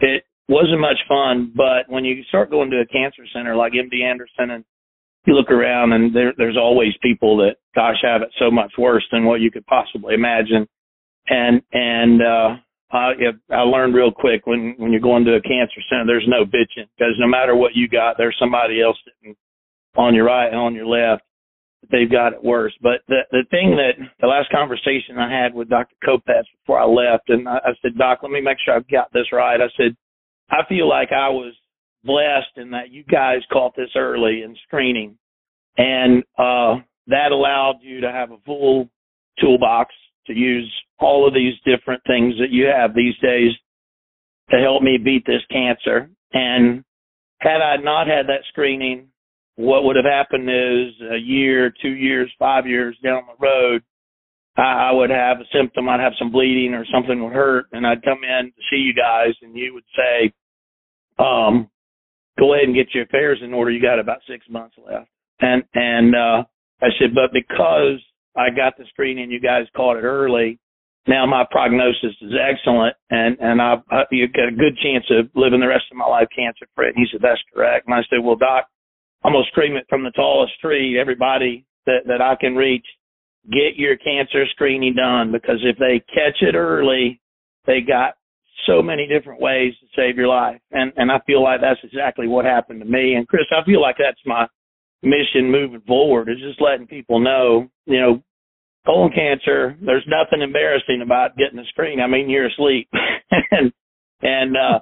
it 0.00 0.24
wasn't 0.48 0.80
much 0.80 0.98
fun. 1.08 1.52
But 1.54 1.88
when 1.88 2.04
you 2.04 2.22
start 2.24 2.50
going 2.50 2.70
to 2.70 2.80
a 2.80 2.86
cancer 2.86 3.22
center 3.32 3.56
like 3.56 3.72
MD 3.72 4.02
Anderson 4.02 4.50
and 4.50 4.64
you 5.26 5.34
look 5.34 5.50
around 5.50 5.92
and 5.92 6.14
there, 6.14 6.32
there's 6.36 6.56
always 6.56 6.92
people 7.02 7.36
that, 7.38 7.56
gosh, 7.74 7.96
have 8.02 8.22
it 8.22 8.30
so 8.38 8.50
much 8.50 8.72
worse 8.78 9.04
than 9.12 9.24
what 9.24 9.40
you 9.40 9.50
could 9.50 9.66
possibly 9.66 10.14
imagine. 10.14 10.66
And, 11.28 11.60
and, 11.72 12.22
uh, 12.22 12.56
I, 12.90 13.12
I 13.50 13.60
learned 13.60 13.94
real 13.94 14.10
quick 14.10 14.46
when, 14.46 14.74
when 14.78 14.92
you're 14.92 15.02
going 15.02 15.26
to 15.26 15.34
a 15.34 15.42
cancer 15.42 15.82
center, 15.90 16.06
there's 16.06 16.26
no 16.26 16.46
bitching 16.46 16.88
because 16.96 17.12
no 17.18 17.28
matter 17.28 17.54
what 17.54 17.74
you 17.74 17.86
got, 17.86 18.16
there's 18.16 18.36
somebody 18.40 18.80
else 18.80 18.96
sitting 19.04 19.36
on 19.94 20.14
your 20.14 20.24
right 20.24 20.48
and 20.48 20.56
on 20.56 20.74
your 20.74 20.86
left. 20.86 21.22
They've 21.90 22.10
got 22.10 22.32
it 22.32 22.42
worse. 22.42 22.74
But 22.82 23.02
the, 23.08 23.20
the 23.30 23.44
thing 23.50 23.76
that 23.76 23.92
the 24.20 24.26
last 24.26 24.50
conversation 24.50 25.18
I 25.18 25.30
had 25.30 25.54
with 25.54 25.68
Dr. 25.68 25.94
Kopetz 26.04 26.44
before 26.60 26.80
I 26.80 26.84
left, 26.84 27.28
and 27.28 27.48
I, 27.48 27.58
I 27.58 27.70
said, 27.80 27.96
Doc, 27.96 28.20
let 28.22 28.32
me 28.32 28.40
make 28.40 28.58
sure 28.64 28.74
I've 28.74 28.88
got 28.88 29.12
this 29.12 29.32
right. 29.32 29.60
I 29.60 29.68
said, 29.76 29.96
I 30.50 30.66
feel 30.68 30.88
like 30.88 31.12
I 31.12 31.28
was 31.28 31.54
blessed 32.04 32.56
in 32.56 32.70
that 32.70 32.90
you 32.90 33.04
guys 33.04 33.40
caught 33.52 33.76
this 33.76 33.90
early 33.96 34.42
in 34.42 34.56
screening, 34.66 35.16
and 35.76 36.22
uh, 36.36 36.76
that 37.06 37.32
allowed 37.32 37.78
you 37.80 38.00
to 38.00 38.10
have 38.10 38.32
a 38.32 38.38
full 38.44 38.88
toolbox 39.40 39.94
to 40.26 40.34
use 40.34 40.70
all 40.98 41.26
of 41.26 41.34
these 41.34 41.54
different 41.64 42.02
things 42.06 42.34
that 42.38 42.50
you 42.50 42.66
have 42.66 42.94
these 42.94 43.16
days 43.22 43.52
to 44.50 44.58
help 44.58 44.82
me 44.82 44.98
beat 44.98 45.24
this 45.26 45.42
cancer. 45.50 46.10
And 46.32 46.84
had 47.40 47.60
I 47.60 47.76
not 47.76 48.06
had 48.06 48.26
that 48.26 48.42
screening, 48.48 49.08
what 49.58 49.82
would 49.82 49.96
have 49.96 50.04
happened 50.04 50.48
is 50.48 50.94
a 51.12 51.18
year, 51.18 51.74
two 51.82 51.90
years, 51.90 52.32
five 52.38 52.64
years 52.64 52.96
down 53.02 53.24
the 53.26 53.44
road, 53.44 53.82
I, 54.56 54.90
I 54.90 54.92
would 54.92 55.10
have 55.10 55.38
a 55.40 55.50
symptom. 55.52 55.88
I'd 55.88 55.98
have 55.98 56.12
some 56.16 56.30
bleeding 56.30 56.74
or 56.74 56.86
something 56.94 57.24
would 57.24 57.32
hurt, 57.32 57.66
and 57.72 57.84
I'd 57.84 58.04
come 58.04 58.20
in 58.22 58.52
to 58.52 58.62
see 58.70 58.76
you 58.76 58.94
guys, 58.94 59.34
and 59.42 59.56
you 59.56 59.74
would 59.74 59.84
say, 59.96 60.32
um, 61.18 61.68
go 62.38 62.54
ahead 62.54 62.66
and 62.66 62.74
get 62.74 62.94
your 62.94 63.02
affairs 63.02 63.40
in 63.42 63.52
order. 63.52 63.72
You 63.72 63.82
got 63.82 63.98
about 63.98 64.18
six 64.30 64.46
months 64.48 64.76
left. 64.78 65.08
And, 65.40 65.64
and, 65.74 66.14
uh, 66.14 66.44
I 66.80 66.90
said, 67.00 67.12
but 67.12 67.32
because 67.32 67.98
I 68.36 68.50
got 68.54 68.78
the 68.78 68.84
screening, 68.90 69.32
you 69.32 69.40
guys 69.40 69.66
caught 69.74 69.96
it 69.96 70.04
early. 70.04 70.60
Now 71.08 71.26
my 71.26 71.44
prognosis 71.50 72.14
is 72.22 72.32
excellent 72.38 72.94
and, 73.10 73.36
and 73.40 73.60
I, 73.60 73.76
I 73.90 74.02
you 74.12 74.28
got 74.28 74.48
a 74.48 74.52
good 74.52 74.78
chance 74.80 75.04
of 75.10 75.30
living 75.34 75.58
the 75.58 75.66
rest 75.66 75.86
of 75.90 75.96
my 75.96 76.06
life 76.06 76.28
cancer 76.36 76.66
free. 76.76 76.92
He 76.94 77.06
said, 77.10 77.22
that's 77.22 77.40
correct. 77.52 77.88
And 77.88 77.94
I 77.94 78.02
said, 78.08 78.22
well, 78.22 78.36
doc, 78.36 78.68
I'm 79.24 79.32
to 79.32 79.42
scream 79.48 79.76
it 79.76 79.86
from 79.88 80.04
the 80.04 80.10
tallest 80.12 80.52
tree. 80.60 80.98
Everybody 80.98 81.66
that, 81.86 82.00
that 82.06 82.20
I 82.20 82.36
can 82.36 82.54
reach, 82.54 82.86
get 83.50 83.76
your 83.76 83.96
cancer 83.96 84.44
screening 84.50 84.94
done 84.94 85.32
because 85.32 85.58
if 85.62 85.76
they 85.78 86.02
catch 86.12 86.36
it 86.40 86.54
early, 86.54 87.20
they 87.66 87.80
got 87.80 88.14
so 88.66 88.82
many 88.82 89.06
different 89.06 89.40
ways 89.40 89.74
to 89.80 89.86
save 89.96 90.16
your 90.16 90.28
life. 90.28 90.60
And 90.72 90.92
and 90.96 91.10
I 91.10 91.20
feel 91.26 91.42
like 91.42 91.60
that's 91.60 91.80
exactly 91.82 92.28
what 92.28 92.44
happened 92.44 92.80
to 92.80 92.86
me. 92.86 93.14
And 93.14 93.26
Chris, 93.26 93.46
I 93.50 93.64
feel 93.64 93.80
like 93.80 93.96
that's 93.98 94.20
my 94.26 94.46
mission 95.02 95.50
moving 95.50 95.82
forward 95.86 96.28
is 96.28 96.38
just 96.40 96.60
letting 96.60 96.86
people 96.86 97.20
know, 97.20 97.68
you 97.86 98.00
know, 98.00 98.22
colon 98.84 99.12
cancer, 99.12 99.76
there's 99.84 100.06
nothing 100.06 100.42
embarrassing 100.42 101.02
about 101.02 101.36
getting 101.36 101.58
a 101.58 101.64
screen. 101.66 102.00
I 102.00 102.06
mean, 102.06 102.28
you're 102.28 102.48
asleep. 102.48 102.88
and 103.50 103.72
and 104.22 104.56
uh 104.56 104.80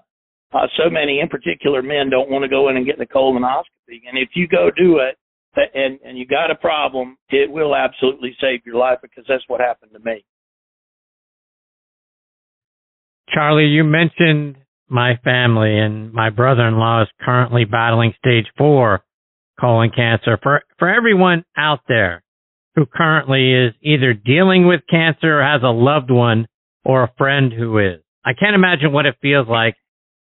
uh, 0.53 0.67
so 0.77 0.89
many, 0.89 1.21
in 1.21 1.29
particular, 1.29 1.83
men 1.83 2.09
don't 2.09 2.31
want 2.31 2.43
to 2.43 2.49
go 2.49 2.69
in 2.69 2.77
and 2.77 2.87
get 2.87 2.99
the 2.99 3.07
colonoscopy. 3.07 3.65
And 3.89 4.19
if 4.19 4.31
you 4.35 4.49
go 4.49 4.71
do 4.77 4.99
it, 4.99 5.17
uh, 5.57 5.61
and 5.75 5.99
and 6.05 6.19
you 6.19 6.27
got 6.27 6.51
a 6.51 6.55
problem, 6.55 7.17
it 7.31 7.51
will 7.51 7.75
absolutely 7.75 8.37
save 8.41 8.61
your 8.67 8.77
life 8.77 8.99
because 9.03 9.25
that's 9.29 9.45
what 9.49 9.61
happened 9.61 9.93
to 9.93 10.01
me. 10.01 10.25
Charlie, 13.31 13.67
you 13.67 13.85
mentioned 13.85 14.57
my 14.89 15.17
family 15.25 15.79
and 15.79 16.13
my 16.13 16.31
brother-in-law 16.31 17.03
is 17.03 17.09
currently 17.21 17.65
battling 17.65 18.15
stage 18.19 18.47
four 18.57 19.03
colon 19.59 19.91
cancer. 19.95 20.39
For, 20.43 20.63
for 20.79 20.89
everyone 20.89 21.45
out 21.57 21.81
there 21.89 22.23
who 22.77 22.87
currently 22.87 23.53
is 23.53 23.75
either 23.83 24.13
dealing 24.13 24.67
with 24.67 24.83
cancer 24.89 25.41
or 25.41 25.43
has 25.43 25.63
a 25.63 25.73
loved 25.73 26.11
one 26.11 26.47
or 26.85 27.05
a 27.05 27.13
friend 27.19 27.53
who 27.53 27.79
is, 27.79 28.01
I 28.25 28.33
can't 28.35 28.55
imagine 28.55 28.93
what 28.93 29.07
it 29.07 29.17
feels 29.21 29.49
like 29.49 29.75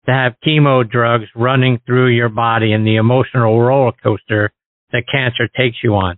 to 0.06 0.12
have 0.12 0.34
chemo 0.46 0.90
drugs 0.90 1.26
running 1.36 1.80
through 1.86 2.10
your 2.10 2.30
body 2.30 2.72
and 2.72 2.86
the 2.86 2.96
emotional 2.96 3.60
roller 3.60 3.92
coaster 4.04 4.52
that 4.92 5.04
cancer 5.12 5.48
takes 5.56 5.78
you 5.84 5.96
on. 5.96 6.18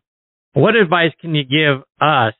What 0.53 0.75
advice 0.75 1.11
can 1.19 1.35
you 1.35 1.43
give 1.43 1.83
us 1.99 2.33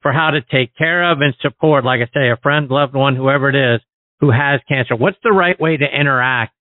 for 0.00 0.12
how 0.12 0.30
to 0.30 0.40
take 0.40 0.76
care 0.76 1.10
of 1.10 1.20
and 1.20 1.34
support, 1.40 1.84
like 1.84 2.00
I 2.00 2.10
say, 2.12 2.30
a 2.30 2.36
friend, 2.36 2.68
loved 2.68 2.94
one, 2.94 3.16
whoever 3.16 3.48
it 3.48 3.74
is 3.76 3.80
who 4.22 4.30
has 4.30 4.60
cancer? 4.68 4.96
What's 4.96 5.18
the 5.22 5.32
right 5.32 5.60
way 5.60 5.76
to 5.76 5.84
interact 5.84 6.54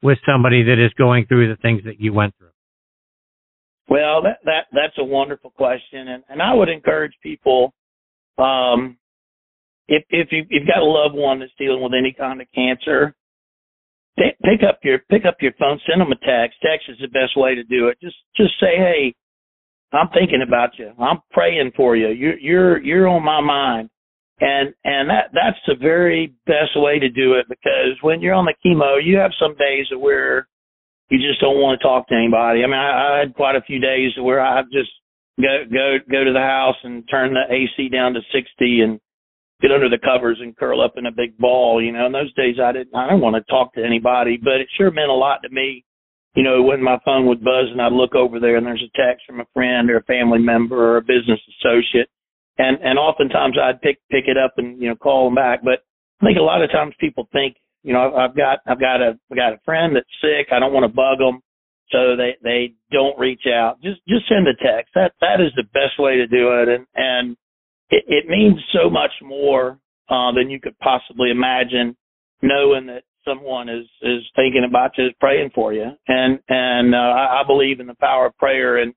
with 0.00 0.18
somebody 0.24 0.62
that 0.62 0.82
is 0.82 0.92
going 0.96 1.26
through 1.26 1.48
the 1.48 1.60
things 1.60 1.82
that 1.84 2.00
you 2.00 2.14
went 2.14 2.34
through? 2.38 2.46
Well, 3.88 4.22
that, 4.22 4.38
that 4.44 4.66
that's 4.72 4.96
a 4.98 5.04
wonderful 5.04 5.50
question, 5.50 6.06
and, 6.06 6.22
and 6.28 6.40
I 6.40 6.54
would 6.54 6.68
encourage 6.68 7.12
people, 7.20 7.74
um, 8.38 8.96
if 9.88 10.04
if 10.08 10.28
you, 10.30 10.44
you've 10.48 10.68
got 10.68 10.78
a 10.78 10.84
loved 10.84 11.16
one 11.16 11.40
that's 11.40 11.50
dealing 11.58 11.82
with 11.82 11.92
any 11.98 12.14
kind 12.16 12.40
of 12.40 12.46
cancer, 12.54 13.16
pick 14.44 14.60
up 14.68 14.80
your 14.82 14.98
pick 15.10 15.24
up 15.24 15.36
your 15.40 15.52
phone, 15.58 15.80
send 15.88 16.00
them 16.00 16.12
a 16.12 16.16
text. 16.16 16.58
Text 16.62 16.88
is 16.88 16.98
the 17.00 17.08
best 17.08 17.36
way 17.36 17.54
to 17.54 17.64
do 17.64 17.88
it. 17.88 17.98
Just 18.00 18.16
just 18.36 18.52
say, 18.60 18.76
hey, 18.76 19.14
I'm 19.92 20.08
thinking 20.08 20.42
about 20.46 20.78
you. 20.78 20.92
I'm 20.98 21.20
praying 21.30 21.72
for 21.76 21.96
you. 21.96 22.08
You're 22.08 22.38
you're 22.38 22.82
you're 22.82 23.08
on 23.08 23.24
my 23.24 23.40
mind. 23.40 23.90
And 24.40 24.72
and 24.84 25.10
that 25.10 25.30
that's 25.34 25.58
the 25.66 25.74
very 25.74 26.34
best 26.46 26.72
way 26.76 26.98
to 26.98 27.08
do 27.08 27.34
it 27.34 27.46
because 27.48 27.96
when 28.00 28.20
you're 28.22 28.34
on 28.34 28.46
the 28.46 28.54
chemo, 28.64 28.96
you 29.02 29.18
have 29.18 29.32
some 29.38 29.54
days 29.56 29.86
where 29.98 30.48
you 31.10 31.18
just 31.18 31.40
don't 31.40 31.60
want 31.60 31.78
to 31.78 31.86
talk 31.86 32.08
to 32.08 32.14
anybody. 32.14 32.62
I 32.62 32.66
mean, 32.66 32.78
I, 32.78 33.16
I 33.16 33.18
had 33.18 33.34
quite 33.34 33.56
a 33.56 33.62
few 33.62 33.80
days 33.80 34.12
where 34.18 34.40
I 34.40 34.62
just 34.72 34.90
go 35.40 35.64
go 35.70 35.98
go 36.10 36.24
to 36.24 36.32
the 36.32 36.40
house 36.40 36.76
and 36.84 37.04
turn 37.10 37.34
the 37.34 37.52
AC 37.52 37.88
down 37.90 38.14
to 38.14 38.20
60 38.32 38.80
and 38.80 39.00
get 39.60 39.72
under 39.72 39.88
the 39.88 39.98
covers 39.98 40.38
and 40.40 40.56
curl 40.56 40.80
up 40.80 40.94
in 40.96 41.06
a 41.06 41.12
big 41.12 41.36
ball. 41.38 41.82
You 41.82 41.92
know, 41.92 42.06
in 42.06 42.12
those 42.12 42.32
days 42.34 42.56
I 42.62 42.72
didn't 42.72 42.94
I 42.94 43.08
didn't 43.08 43.22
want 43.22 43.36
to 43.36 43.52
talk 43.52 43.74
to 43.74 43.84
anybody, 43.84 44.38
but 44.42 44.60
it 44.60 44.68
sure 44.76 44.90
meant 44.90 45.10
a 45.10 45.14
lot 45.14 45.42
to 45.42 45.50
me. 45.50 45.84
You 46.34 46.44
know, 46.44 46.62
when 46.62 46.82
my 46.82 46.98
phone 47.04 47.26
would 47.26 47.42
buzz 47.42 47.66
and 47.72 47.82
I'd 47.82 47.92
look 47.92 48.14
over 48.14 48.38
there 48.38 48.56
and 48.56 48.64
there's 48.64 48.84
a 48.84 48.96
text 48.96 49.26
from 49.26 49.40
a 49.40 49.46
friend 49.52 49.90
or 49.90 49.98
a 49.98 50.04
family 50.04 50.38
member 50.38 50.76
or 50.76 50.96
a 50.98 51.02
business 51.02 51.40
associate 51.58 52.08
and 52.60 52.78
and 52.82 52.98
oftentimes 52.98 53.56
I'd 53.60 53.80
pick 53.80 53.98
pick 54.10 54.24
it 54.26 54.36
up 54.36 54.54
and 54.58 54.80
you 54.80 54.88
know 54.88 54.96
call 54.96 55.24
them 55.24 55.34
back. 55.34 55.60
But 55.64 55.84
I 56.20 56.26
think 56.26 56.38
a 56.38 56.42
lot 56.42 56.62
of 56.62 56.70
times 56.70 56.94
people 57.00 57.28
think 57.32 57.56
you 57.82 57.92
know 57.92 58.14
I've 58.14 58.36
got 58.36 58.58
I've 58.66 58.80
got 58.80 59.00
a 59.00 59.18
I've 59.30 59.36
got 59.36 59.52
a 59.52 59.60
friend 59.64 59.96
that's 59.96 60.06
sick. 60.20 60.48
I 60.52 60.58
don't 60.58 60.72
want 60.72 60.84
to 60.84 60.94
bug 60.94 61.18
them, 61.18 61.40
so 61.90 62.16
they 62.16 62.36
they 62.42 62.74
don't 62.92 63.18
reach 63.18 63.46
out. 63.46 63.80
Just 63.82 64.00
just 64.08 64.28
send 64.28 64.46
a 64.46 64.54
text. 64.54 64.92
That 64.94 65.12
that 65.20 65.40
is 65.40 65.52
the 65.56 65.64
best 65.72 65.98
way 65.98 66.16
to 66.16 66.26
do 66.26 66.60
it, 66.60 66.68
and 66.68 66.86
and 66.94 67.36
it, 67.90 68.04
it 68.06 68.28
means 68.28 68.58
so 68.72 68.88
much 68.88 69.12
more 69.22 69.78
uh, 70.08 70.32
than 70.32 70.50
you 70.50 70.60
could 70.60 70.78
possibly 70.78 71.30
imagine, 71.30 71.96
knowing 72.42 72.86
that 72.86 73.02
someone 73.24 73.68
is 73.68 73.86
is 74.02 74.22
thinking 74.34 74.64
about 74.68 74.92
you, 74.96 75.06
is 75.06 75.12
praying 75.20 75.50
for 75.54 75.72
you, 75.72 75.90
and 76.08 76.38
and 76.48 76.94
uh, 76.94 76.98
I, 76.98 77.40
I 77.40 77.42
believe 77.46 77.80
in 77.80 77.86
the 77.86 77.94
power 77.94 78.26
of 78.26 78.36
prayer 78.38 78.78
and 78.78 78.94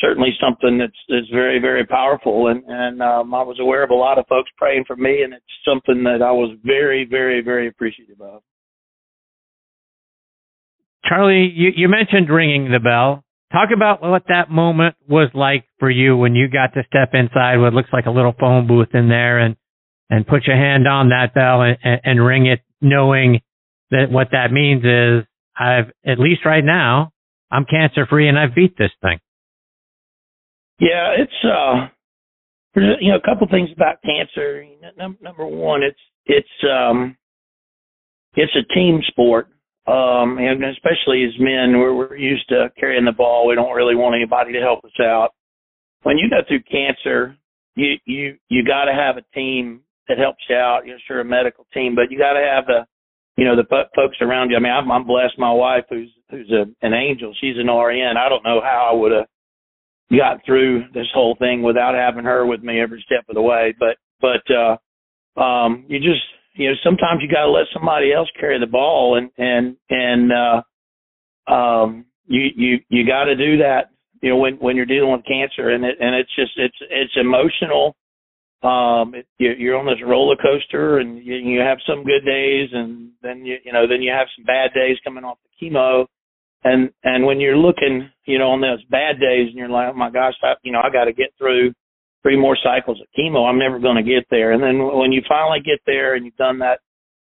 certainly 0.00 0.30
something 0.40 0.78
that's 0.78 0.98
that's 1.08 1.28
very 1.32 1.58
very 1.58 1.86
powerful 1.86 2.48
and 2.48 2.62
and 2.66 3.02
um, 3.02 3.34
I 3.34 3.42
was 3.42 3.58
aware 3.60 3.82
of 3.82 3.90
a 3.90 3.94
lot 3.94 4.18
of 4.18 4.26
folks 4.28 4.50
praying 4.58 4.84
for 4.86 4.96
me 4.96 5.22
and 5.22 5.32
it's 5.32 5.44
something 5.66 6.04
that 6.04 6.22
I 6.22 6.32
was 6.32 6.56
very 6.64 7.06
very 7.08 7.40
very 7.42 7.68
appreciative 7.68 8.20
of. 8.20 8.42
Charlie, 11.08 11.52
you, 11.54 11.70
you 11.76 11.88
mentioned 11.88 12.28
ringing 12.28 12.72
the 12.72 12.80
bell. 12.80 13.22
Talk 13.52 13.68
about 13.74 14.02
what 14.02 14.24
that 14.28 14.50
moment 14.50 14.96
was 15.08 15.30
like 15.32 15.64
for 15.78 15.88
you 15.88 16.16
when 16.16 16.34
you 16.34 16.48
got 16.48 16.74
to 16.74 16.82
step 16.86 17.10
inside 17.12 17.58
what 17.58 17.72
looks 17.72 17.90
like 17.92 18.06
a 18.06 18.10
little 18.10 18.34
phone 18.38 18.66
booth 18.66 18.94
in 18.94 19.08
there 19.08 19.38
and 19.38 19.56
and 20.10 20.26
put 20.26 20.46
your 20.46 20.56
hand 20.56 20.86
on 20.86 21.08
that 21.08 21.34
bell 21.34 21.62
and, 21.62 21.78
and, 21.82 22.00
and 22.04 22.24
ring 22.24 22.46
it, 22.46 22.60
knowing 22.80 23.40
that 23.90 24.06
what 24.10 24.28
that 24.32 24.52
means 24.52 24.84
is 24.84 25.26
I've 25.58 25.92
at 26.04 26.18
least 26.18 26.44
right 26.44 26.64
now 26.64 27.12
I'm 27.50 27.64
cancer 27.64 28.06
free 28.06 28.28
and 28.28 28.38
I've 28.38 28.54
beat 28.54 28.76
this 28.76 28.90
thing. 29.00 29.18
Yeah, 30.78 31.14
it's 31.18 31.32
uh, 31.44 31.88
you 33.00 33.10
know 33.10 33.16
a 33.16 33.20
couple 33.20 33.46
things 33.48 33.70
about 33.74 34.02
cancer. 34.02 34.64
Number 35.20 35.46
one, 35.46 35.82
it's 35.82 35.98
it's 36.26 36.70
um, 36.70 37.16
it's 38.34 38.52
a 38.54 38.74
team 38.74 39.00
sport, 39.06 39.48
um, 39.86 40.38
and 40.38 40.64
especially 40.64 41.24
as 41.24 41.38
men, 41.38 41.78
we're 41.78 41.94
we're 41.94 42.16
used 42.16 42.48
to 42.48 42.70
carrying 42.78 43.04
the 43.04 43.12
ball. 43.12 43.46
We 43.46 43.54
don't 43.54 43.74
really 43.74 43.94
want 43.94 44.16
anybody 44.16 44.52
to 44.52 44.60
help 44.60 44.84
us 44.84 44.98
out. 45.00 45.30
When 46.02 46.18
you 46.18 46.28
go 46.28 46.38
through 46.46 46.62
cancer, 46.62 47.36
you 47.76 47.94
you 48.04 48.36
you 48.48 48.64
got 48.64 48.86
to 48.86 48.92
have 48.92 49.16
a 49.16 49.24
team 49.34 49.82
that 50.08 50.18
helps 50.18 50.42
you 50.48 50.56
out. 50.56 50.86
You 50.86 50.92
know, 50.92 50.98
sure 51.06 51.20
a 51.20 51.24
medical 51.24 51.66
team, 51.72 51.94
but 51.94 52.10
you 52.10 52.18
got 52.18 52.32
to 52.32 52.44
have 52.44 52.66
the 52.66 52.86
you 53.36 53.44
know 53.44 53.54
the 53.54 53.66
folks 53.94 54.16
around 54.20 54.50
you. 54.50 54.56
I 54.56 54.60
mean, 54.60 54.72
I'm, 54.72 54.90
I'm 54.90 55.06
blessed. 55.06 55.38
My 55.38 55.52
wife, 55.52 55.84
who's 55.88 56.10
who's 56.30 56.50
a, 56.50 56.64
an 56.84 56.92
angel, 56.92 57.32
she's 57.40 57.56
an 57.56 57.70
RN. 57.70 58.16
I 58.16 58.28
don't 58.28 58.44
know 58.44 58.60
how 58.60 58.90
I 58.90 58.94
would 58.94 59.12
have 59.12 59.26
got 60.16 60.44
through 60.44 60.84
this 60.94 61.06
whole 61.14 61.36
thing 61.38 61.62
without 61.62 61.94
having 61.94 62.24
her 62.24 62.46
with 62.46 62.62
me 62.62 62.80
every 62.80 63.04
step 63.06 63.24
of 63.28 63.34
the 63.34 63.42
way. 63.42 63.74
But 63.78 63.96
but 64.20 64.42
uh 64.54 65.40
um 65.40 65.84
you 65.88 65.98
just 65.98 66.22
you 66.56 66.68
know 66.68 66.74
sometimes 66.82 67.22
you 67.22 67.28
got 67.28 67.44
to 67.44 67.50
let 67.50 67.66
somebody 67.72 68.12
else 68.12 68.28
carry 68.38 68.58
the 68.58 68.66
ball 68.66 69.16
and 69.16 69.30
and 69.38 69.76
and 69.90 70.32
uh 70.32 71.52
um 71.52 72.04
you 72.26 72.48
you 72.56 72.78
you 72.88 73.06
got 73.06 73.24
to 73.24 73.36
do 73.36 73.58
that 73.58 73.90
you 74.22 74.30
know 74.30 74.36
when 74.36 74.54
when 74.56 74.76
you're 74.76 74.86
dealing 74.86 75.12
with 75.12 75.24
cancer 75.26 75.70
and 75.70 75.84
it 75.84 75.96
and 76.00 76.14
it's 76.14 76.34
just 76.34 76.52
it's 76.56 76.76
it's 76.90 77.16
emotional. 77.16 77.96
Um 78.62 79.14
it, 79.14 79.26
you're 79.38 79.78
on 79.78 79.86
this 79.86 80.02
roller 80.04 80.36
coaster 80.36 80.98
and 80.98 81.24
you, 81.24 81.34
you 81.34 81.60
have 81.60 81.78
some 81.86 82.04
good 82.04 82.24
days 82.24 82.70
and 82.72 83.10
then 83.22 83.44
you 83.44 83.56
you 83.64 83.72
know 83.72 83.86
then 83.86 84.02
you 84.02 84.10
have 84.10 84.28
some 84.36 84.44
bad 84.44 84.72
days 84.74 84.96
coming 85.04 85.24
off 85.24 85.38
the 85.44 85.66
chemo. 85.66 86.06
And 86.64 86.90
and 87.04 87.24
when 87.26 87.38
you're 87.38 87.56
looking 87.56 88.10
you 88.24 88.38
know 88.38 88.50
on 88.50 88.60
those 88.60 88.82
bad 88.84 89.20
days 89.20 89.48
and 89.48 89.56
you're 89.56 89.68
like 89.68 89.90
oh 89.92 89.96
my 89.96 90.10
gosh 90.10 90.34
I, 90.42 90.54
you 90.62 90.72
know 90.72 90.80
I 90.82 90.90
got 90.90 91.04
to 91.04 91.12
get 91.12 91.34
through 91.38 91.72
three 92.26 92.36
more 92.36 92.58
cycles 92.60 93.00
of 93.00 93.06
chemo 93.16 93.48
I'm 93.48 93.58
never 93.58 93.78
going 93.78 93.94
to 93.94 94.02
get 94.02 94.26
there. 94.30 94.50
And 94.50 94.60
then 94.60 94.82
when 94.98 95.12
you 95.12 95.22
finally 95.28 95.60
get 95.60 95.78
there 95.86 96.16
and 96.16 96.24
you've 96.24 96.36
done 96.36 96.58
that 96.58 96.80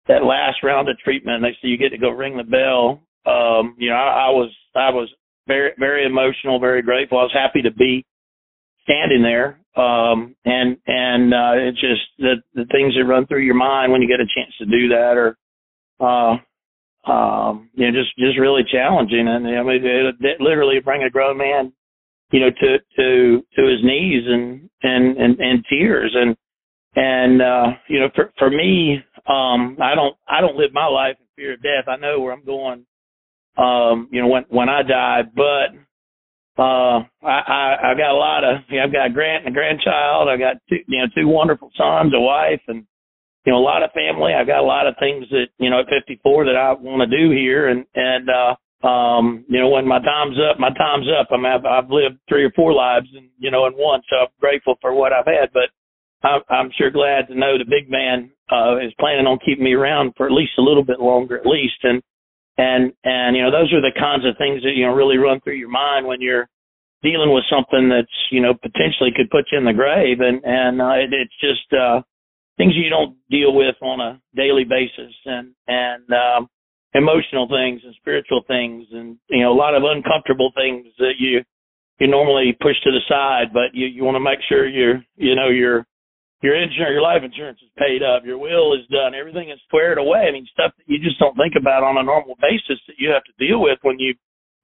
that 0.08 0.23
last 0.23 0.58
round 0.62 0.88
of 0.88 0.97
treatment 0.99 1.41
they 1.41 1.53
say 1.53 1.69
you 1.69 1.77
get 1.77 1.89
to 1.89 1.97
go 1.97 2.10
ring 2.12 2.38
the 2.38 2.43
bell 2.43 3.01
um 3.25 3.73
you 3.79 3.89
know 3.89 3.95
I, 3.95 4.27
I 4.27 4.29
was 4.29 4.51
I 4.75 4.89
was 4.91 5.10
very 5.47 5.71
very 5.79 6.06
emotional 6.06 6.60
very 6.60 6.84
grateful. 6.84 7.17
I 7.17 7.23
was 7.23 7.34
happy 7.34 7.63
to 7.63 7.71
be 7.71 8.06
standing 8.84 9.23
there 9.23 9.60
um 9.75 10.36
and 10.45 10.77
and 10.86 11.34
uh 11.34 11.53
it's 11.56 11.82
just 11.82 12.03
the 12.19 12.36
the 12.53 12.65
things 12.71 12.93
that 12.93 13.06
run 13.06 13.25
through 13.25 13.41
your 13.41 13.56
mind 13.56 13.91
when 13.91 14.03
you 14.03 14.08
get 14.08 14.19
a 14.19 14.29
chance 14.36 14.53
to 14.60 14.65
do 14.65 14.89
that 14.89 15.17
are 15.17 15.38
uh 15.99 17.12
um 17.12 17.71
you 17.73 17.89
know 17.89 17.99
just 17.99 18.15
just 18.19 18.38
really 18.38 18.62
challenging. 18.71 19.27
And 19.27 19.47
I 19.47 19.63
mean 19.63 19.84
it, 19.84 20.15
it 20.19 20.39
literally 20.39 20.79
bring 20.82 21.01
a 21.01 21.10
grown 21.10 21.38
man 21.38 21.73
you 22.33 22.39
know 22.39 22.49
to 22.49 22.79
to 22.97 23.43
to 23.55 23.61
his 23.69 23.83
knees 23.83 24.23
and 24.27 24.69
and 24.81 25.17
and, 25.17 25.39
and 25.39 25.63
tears 25.69 26.13
and 26.13 26.35
and 26.95 27.41
uh 27.41 27.67
you 27.87 27.99
know 27.99 28.09
for 28.15 28.33
for 28.37 28.49
me 28.49 28.97
um 29.27 29.77
I 29.81 29.95
don't 29.95 30.17
I 30.27 30.41
don't 30.41 30.57
live 30.57 30.73
my 30.73 30.87
life 30.87 31.15
in 31.19 31.25
fear 31.35 31.53
of 31.53 31.61
death 31.61 31.87
I 31.87 31.95
know 31.95 32.19
where 32.19 32.33
I'm 32.33 32.43
going 32.43 32.85
um 33.57 34.09
you 34.11 34.21
know 34.21 34.27
when 34.27 34.45
when 34.49 34.67
I 34.67 34.81
die 34.81 35.21
but 35.33 35.77
uh, 36.57 37.01
I, 37.23 37.39
I, 37.47 37.91
I 37.91 37.93
got 37.97 38.11
a 38.11 38.17
lot 38.17 38.43
of, 38.43 38.57
you 38.69 38.77
know, 38.77 38.83
I've 38.83 38.93
got 38.93 39.07
a 39.07 39.09
grand, 39.09 39.45
and 39.45 39.55
a 39.55 39.57
grandchild. 39.57 40.29
I 40.29 40.37
got 40.37 40.57
two, 40.69 40.77
you 40.87 40.99
know, 40.99 41.05
two 41.15 41.27
wonderful 41.27 41.71
sons, 41.75 42.13
a 42.15 42.19
wife, 42.19 42.61
and, 42.67 42.85
you 43.45 43.51
know, 43.51 43.57
a 43.57 43.65
lot 43.65 43.81
of 43.81 43.89
family. 43.91 44.33
I've 44.33 44.45
got 44.45 44.59
a 44.59 44.67
lot 44.67 44.85
of 44.85 44.93
things 44.99 45.25
that, 45.31 45.47
you 45.57 45.71
know, 45.71 45.79
at 45.79 45.87
54 45.89 46.45
that 46.45 46.55
I 46.55 46.73
want 46.73 47.09
to 47.09 47.17
do 47.17 47.31
here. 47.31 47.69
And, 47.69 47.85
and, 47.95 48.29
uh, 48.29 48.55
um, 48.83 49.45
you 49.47 49.59
know, 49.59 49.69
when 49.69 49.87
my 49.87 49.99
time's 49.99 50.37
up, 50.39 50.59
my 50.59 50.71
time's 50.73 51.07
up. 51.07 51.27
I 51.31 51.37
mean, 51.37 51.45
I've, 51.45 51.65
I've 51.65 51.89
lived 51.89 52.19
three 52.27 52.43
or 52.43 52.51
four 52.51 52.73
lives 52.73 53.07
and, 53.15 53.29
you 53.39 53.51
know, 53.51 53.65
in 53.65 53.73
one. 53.73 54.01
So 54.09 54.17
I'm 54.17 54.27
grateful 54.39 54.75
for 54.81 54.93
what 54.93 55.13
I've 55.13 55.25
had, 55.25 55.51
but 55.53 55.69
I'm, 56.27 56.41
I'm 56.49 56.71
sure 56.77 56.91
glad 56.91 57.27
to 57.27 57.35
know 57.35 57.57
the 57.57 57.65
big 57.65 57.89
man, 57.89 58.31
uh, 58.51 58.77
is 58.77 58.93
planning 58.99 59.25
on 59.25 59.39
keeping 59.45 59.63
me 59.63 59.73
around 59.73 60.13
for 60.17 60.25
at 60.25 60.31
least 60.31 60.51
a 60.57 60.61
little 60.61 60.83
bit 60.83 60.99
longer, 60.99 61.37
at 61.37 61.45
least. 61.45 61.79
And, 61.83 62.01
and 62.57 62.93
and 63.03 63.35
you 63.35 63.41
know 63.41 63.51
those 63.51 63.73
are 63.73 63.81
the 63.81 63.97
kinds 63.97 64.25
of 64.25 64.37
things 64.37 64.61
that 64.63 64.73
you 64.75 64.85
know 64.85 64.93
really 64.93 65.17
run 65.17 65.41
through 65.41 65.55
your 65.55 65.69
mind 65.69 66.05
when 66.05 66.21
you're 66.21 66.47
dealing 67.01 67.33
with 67.33 67.43
something 67.49 67.89
that's 67.89 68.13
you 68.31 68.41
know 68.41 68.53
potentially 68.53 69.11
could 69.15 69.29
put 69.29 69.45
you 69.51 69.57
in 69.57 69.65
the 69.65 69.73
grave 69.73 70.19
and 70.19 70.43
and 70.43 70.81
uh, 70.81 70.93
it, 70.93 71.09
it's 71.11 71.33
just 71.41 71.73
uh 71.73 72.01
things 72.57 72.73
you 72.75 72.89
don't 72.89 73.17
deal 73.29 73.53
with 73.53 73.75
on 73.81 73.99
a 73.99 74.21
daily 74.35 74.63
basis 74.63 75.13
and 75.25 75.53
and 75.67 76.05
um 76.13 76.47
emotional 76.93 77.47
things 77.47 77.82
and 77.84 77.95
spiritual 77.95 78.43
things 78.47 78.86
and 78.91 79.17
you 79.29 79.41
know 79.41 79.51
a 79.51 79.58
lot 79.58 79.75
of 79.75 79.84
uncomfortable 79.84 80.51
things 80.56 80.86
that 80.99 81.13
you 81.17 81.41
you 81.99 82.08
normally 82.08 82.56
push 82.62 82.75
to 82.84 82.91
the 82.91 83.01
side 83.10 83.53
but 83.53 83.73
you 83.73 83.88
you 83.88 84.03
want 84.03 84.15
to 84.15 84.19
make 84.19 84.39
sure 84.47 84.67
you're 84.67 85.01
you 85.15 85.36
know 85.36 85.49
your 85.49 85.86
your 86.43 86.62
insurance, 86.62 86.91
your 86.91 87.01
life 87.01 87.23
insurance 87.23 87.60
is 87.63 87.71
paid 87.79 88.03
up, 88.03 88.25
your 88.25 88.38
will 88.38 88.73
is 88.73 88.86
done, 88.91 89.15
everything 89.15 89.49
is 89.49 89.60
squared 89.65 89.97
away. 89.97 90.27
I 90.27 90.32
mean, 90.32 90.45
stuff 90.51 90.73
that 90.77 90.84
you 90.86 90.99
just 90.99 91.17
don't 91.17 91.38
think 91.38 91.53
about 91.58 91.84
on 91.84 91.97
a 91.97 92.03
normal 92.03 92.36
basis 92.41 92.84
that 92.88 92.99
you 92.99 93.10
have 93.12 93.23
to 93.23 93.47
deal 93.47 93.62
with 93.62 93.79
when 93.82 93.97
you 93.97 94.13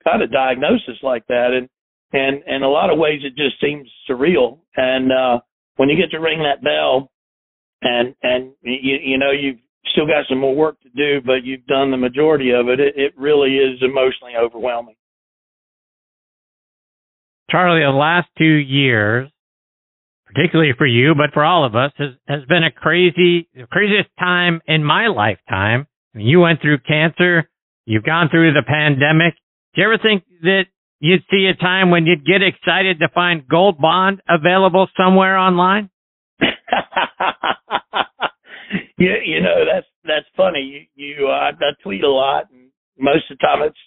got 0.03 0.21
a 0.21 0.27
diagnosis 0.27 0.99
like 1.01 1.25
that. 1.27 1.51
And 1.55 1.69
and 2.11 2.43
in 2.47 2.63
a 2.63 2.69
lot 2.69 2.91
of 2.91 2.99
ways, 2.99 3.21
it 3.23 3.35
just 3.35 3.61
seems 3.61 3.87
surreal. 4.09 4.59
And 4.75 5.11
uh, 5.11 5.39
when 5.77 5.87
you 5.87 5.95
get 5.95 6.11
to 6.11 6.19
ring 6.19 6.43
that 6.43 6.61
bell, 6.61 7.11
and 7.81 8.13
and 8.23 8.51
you 8.61 8.97
you 9.01 9.17
know 9.17 9.31
you've 9.31 9.63
still 9.91 10.05
got 10.05 10.25
some 10.27 10.39
more 10.39 10.55
work 10.55 10.79
to 10.81 10.89
do, 10.89 11.21
but 11.25 11.43
you've 11.43 11.65
done 11.65 11.91
the 11.91 11.97
majority 11.97 12.51
of 12.51 12.67
it. 12.67 12.79
It, 12.79 12.93
it 12.97 13.13
really 13.17 13.57
is 13.57 13.79
emotionally 13.81 14.33
overwhelming. 14.39 14.95
Charlie, 17.49 17.81
the 17.81 17.89
last 17.89 18.27
two 18.37 18.45
years 18.45 19.29
particularly 20.33 20.73
for 20.77 20.85
you, 20.85 21.15
but 21.15 21.33
for 21.33 21.43
all 21.43 21.65
of 21.65 21.75
us, 21.75 21.91
has, 21.97 22.11
has 22.27 22.45
been 22.47 22.63
a 22.63 22.71
crazy, 22.71 23.49
the 23.55 23.65
craziest 23.69 24.09
time 24.19 24.61
in 24.67 24.83
my 24.83 25.07
lifetime. 25.07 25.87
I 26.13 26.17
mean, 26.17 26.27
you 26.27 26.39
went 26.39 26.61
through 26.61 26.79
cancer. 26.79 27.49
You've 27.85 28.03
gone 28.03 28.29
through 28.29 28.53
the 28.53 28.63
pandemic. 28.65 29.33
Do 29.73 29.81
you 29.81 29.87
ever 29.87 29.97
think 29.97 30.23
that 30.41 30.65
you'd 30.99 31.23
see 31.31 31.47
a 31.47 31.55
time 31.55 31.89
when 31.89 32.05
you'd 32.05 32.25
get 32.25 32.41
excited 32.43 32.99
to 32.99 33.09
find 33.09 33.47
Gold 33.47 33.79
Bond 33.79 34.21
available 34.29 34.87
somewhere 34.95 35.37
online? 35.37 35.89
you, 38.99 39.11
you 39.25 39.41
know, 39.41 39.65
that's, 39.65 39.87
that's 40.03 40.27
funny. 40.35 40.87
You, 40.95 41.15
you, 41.17 41.27
uh, 41.27 41.51
I 41.51 41.51
tweet 41.83 42.03
a 42.03 42.09
lot 42.09 42.45
and 42.51 42.69
most 42.97 43.31
of 43.31 43.37
the 43.37 43.45
time 43.45 43.63
it's 43.63 43.77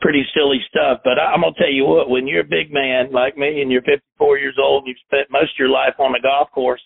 pretty 0.00 0.24
silly 0.34 0.58
stuff. 0.68 1.00
But 1.04 1.18
I'm 1.18 1.40
gonna 1.40 1.54
tell 1.58 1.70
you 1.70 1.84
what, 1.86 2.10
when 2.10 2.26
you're 2.26 2.40
a 2.40 2.44
big 2.44 2.72
man 2.72 3.12
like 3.12 3.36
me 3.36 3.60
and 3.62 3.70
you're 3.70 3.82
54 3.82 4.38
years 4.38 4.56
old 4.60 4.84
and 4.84 4.88
you've 4.88 5.06
spent 5.06 5.30
most 5.30 5.52
of 5.54 5.58
your 5.58 5.68
life 5.68 5.94
on 5.98 6.12
the 6.12 6.20
golf 6.22 6.50
course, 6.52 6.82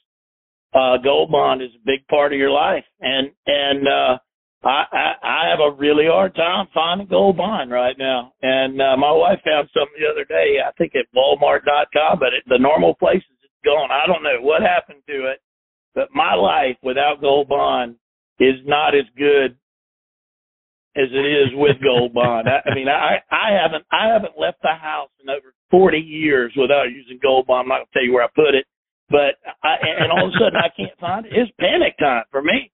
uh, 0.74 0.96
gold 0.98 1.30
bond 1.30 1.62
is 1.62 1.70
a 1.74 1.86
big 1.86 2.06
part 2.08 2.32
of 2.32 2.38
your 2.38 2.50
life. 2.50 2.84
And 3.00 3.30
and 3.46 3.88
uh, 3.88 4.18
I, 4.64 4.84
I 4.92 5.06
I 5.22 5.50
have 5.50 5.60
a 5.60 5.76
really 5.76 6.06
hard 6.06 6.34
time 6.34 6.66
finding 6.74 7.06
gold 7.06 7.36
bond 7.36 7.70
right 7.70 7.96
now. 7.98 8.32
And 8.42 8.80
uh, 8.80 8.96
my 8.96 9.12
wife 9.12 9.38
found 9.44 9.68
some 9.72 9.88
the 9.98 10.10
other 10.10 10.24
day. 10.24 10.58
I 10.64 10.72
think 10.72 10.92
at 10.94 11.06
Walmart.com, 11.14 12.18
but 12.18 12.34
at 12.34 12.42
the 12.46 12.58
normal 12.58 12.94
places 12.94 13.30
it's 13.42 13.64
gone. 13.64 13.90
I 13.90 14.06
don't 14.06 14.22
know 14.22 14.40
what 14.40 14.62
happened 14.62 15.02
to 15.06 15.30
it, 15.30 15.38
but 15.94 16.08
my 16.14 16.34
life 16.34 16.76
without 16.82 17.20
gold 17.20 17.48
bond 17.48 17.96
is 18.40 18.56
not 18.64 18.94
as 18.94 19.04
good 19.16 19.56
as 20.96 21.08
it 21.10 21.26
is 21.26 21.48
with 21.54 21.76
Gold 21.82 22.14
Bond. 22.14 22.48
I, 22.48 22.62
I 22.68 22.74
mean, 22.74 22.88
I 22.88 23.18
I 23.30 23.50
haven't 23.60 23.84
I 23.90 24.08
haven't 24.12 24.38
left 24.38 24.58
the 24.62 24.74
house 24.74 25.10
in 25.22 25.28
over 25.28 25.52
40 25.70 25.98
years 25.98 26.52
without 26.56 26.84
using 26.84 27.18
Gold 27.20 27.46
Bond. 27.46 27.64
I'm 27.64 27.68
not 27.68 27.74
gonna 27.78 27.86
tell 27.92 28.04
you 28.04 28.12
where 28.12 28.24
I 28.24 28.28
put 28.34 28.54
it, 28.54 28.66
but 29.10 29.36
I 29.62 29.76
and 29.82 30.12
all 30.12 30.28
of 30.28 30.34
a 30.34 30.38
sudden 30.38 30.56
I 30.56 30.70
can't 30.76 30.98
find 31.00 31.26
it. 31.26 31.32
It's 31.34 31.50
panic 31.58 31.98
time 31.98 32.24
for 32.30 32.42
me. 32.42 32.70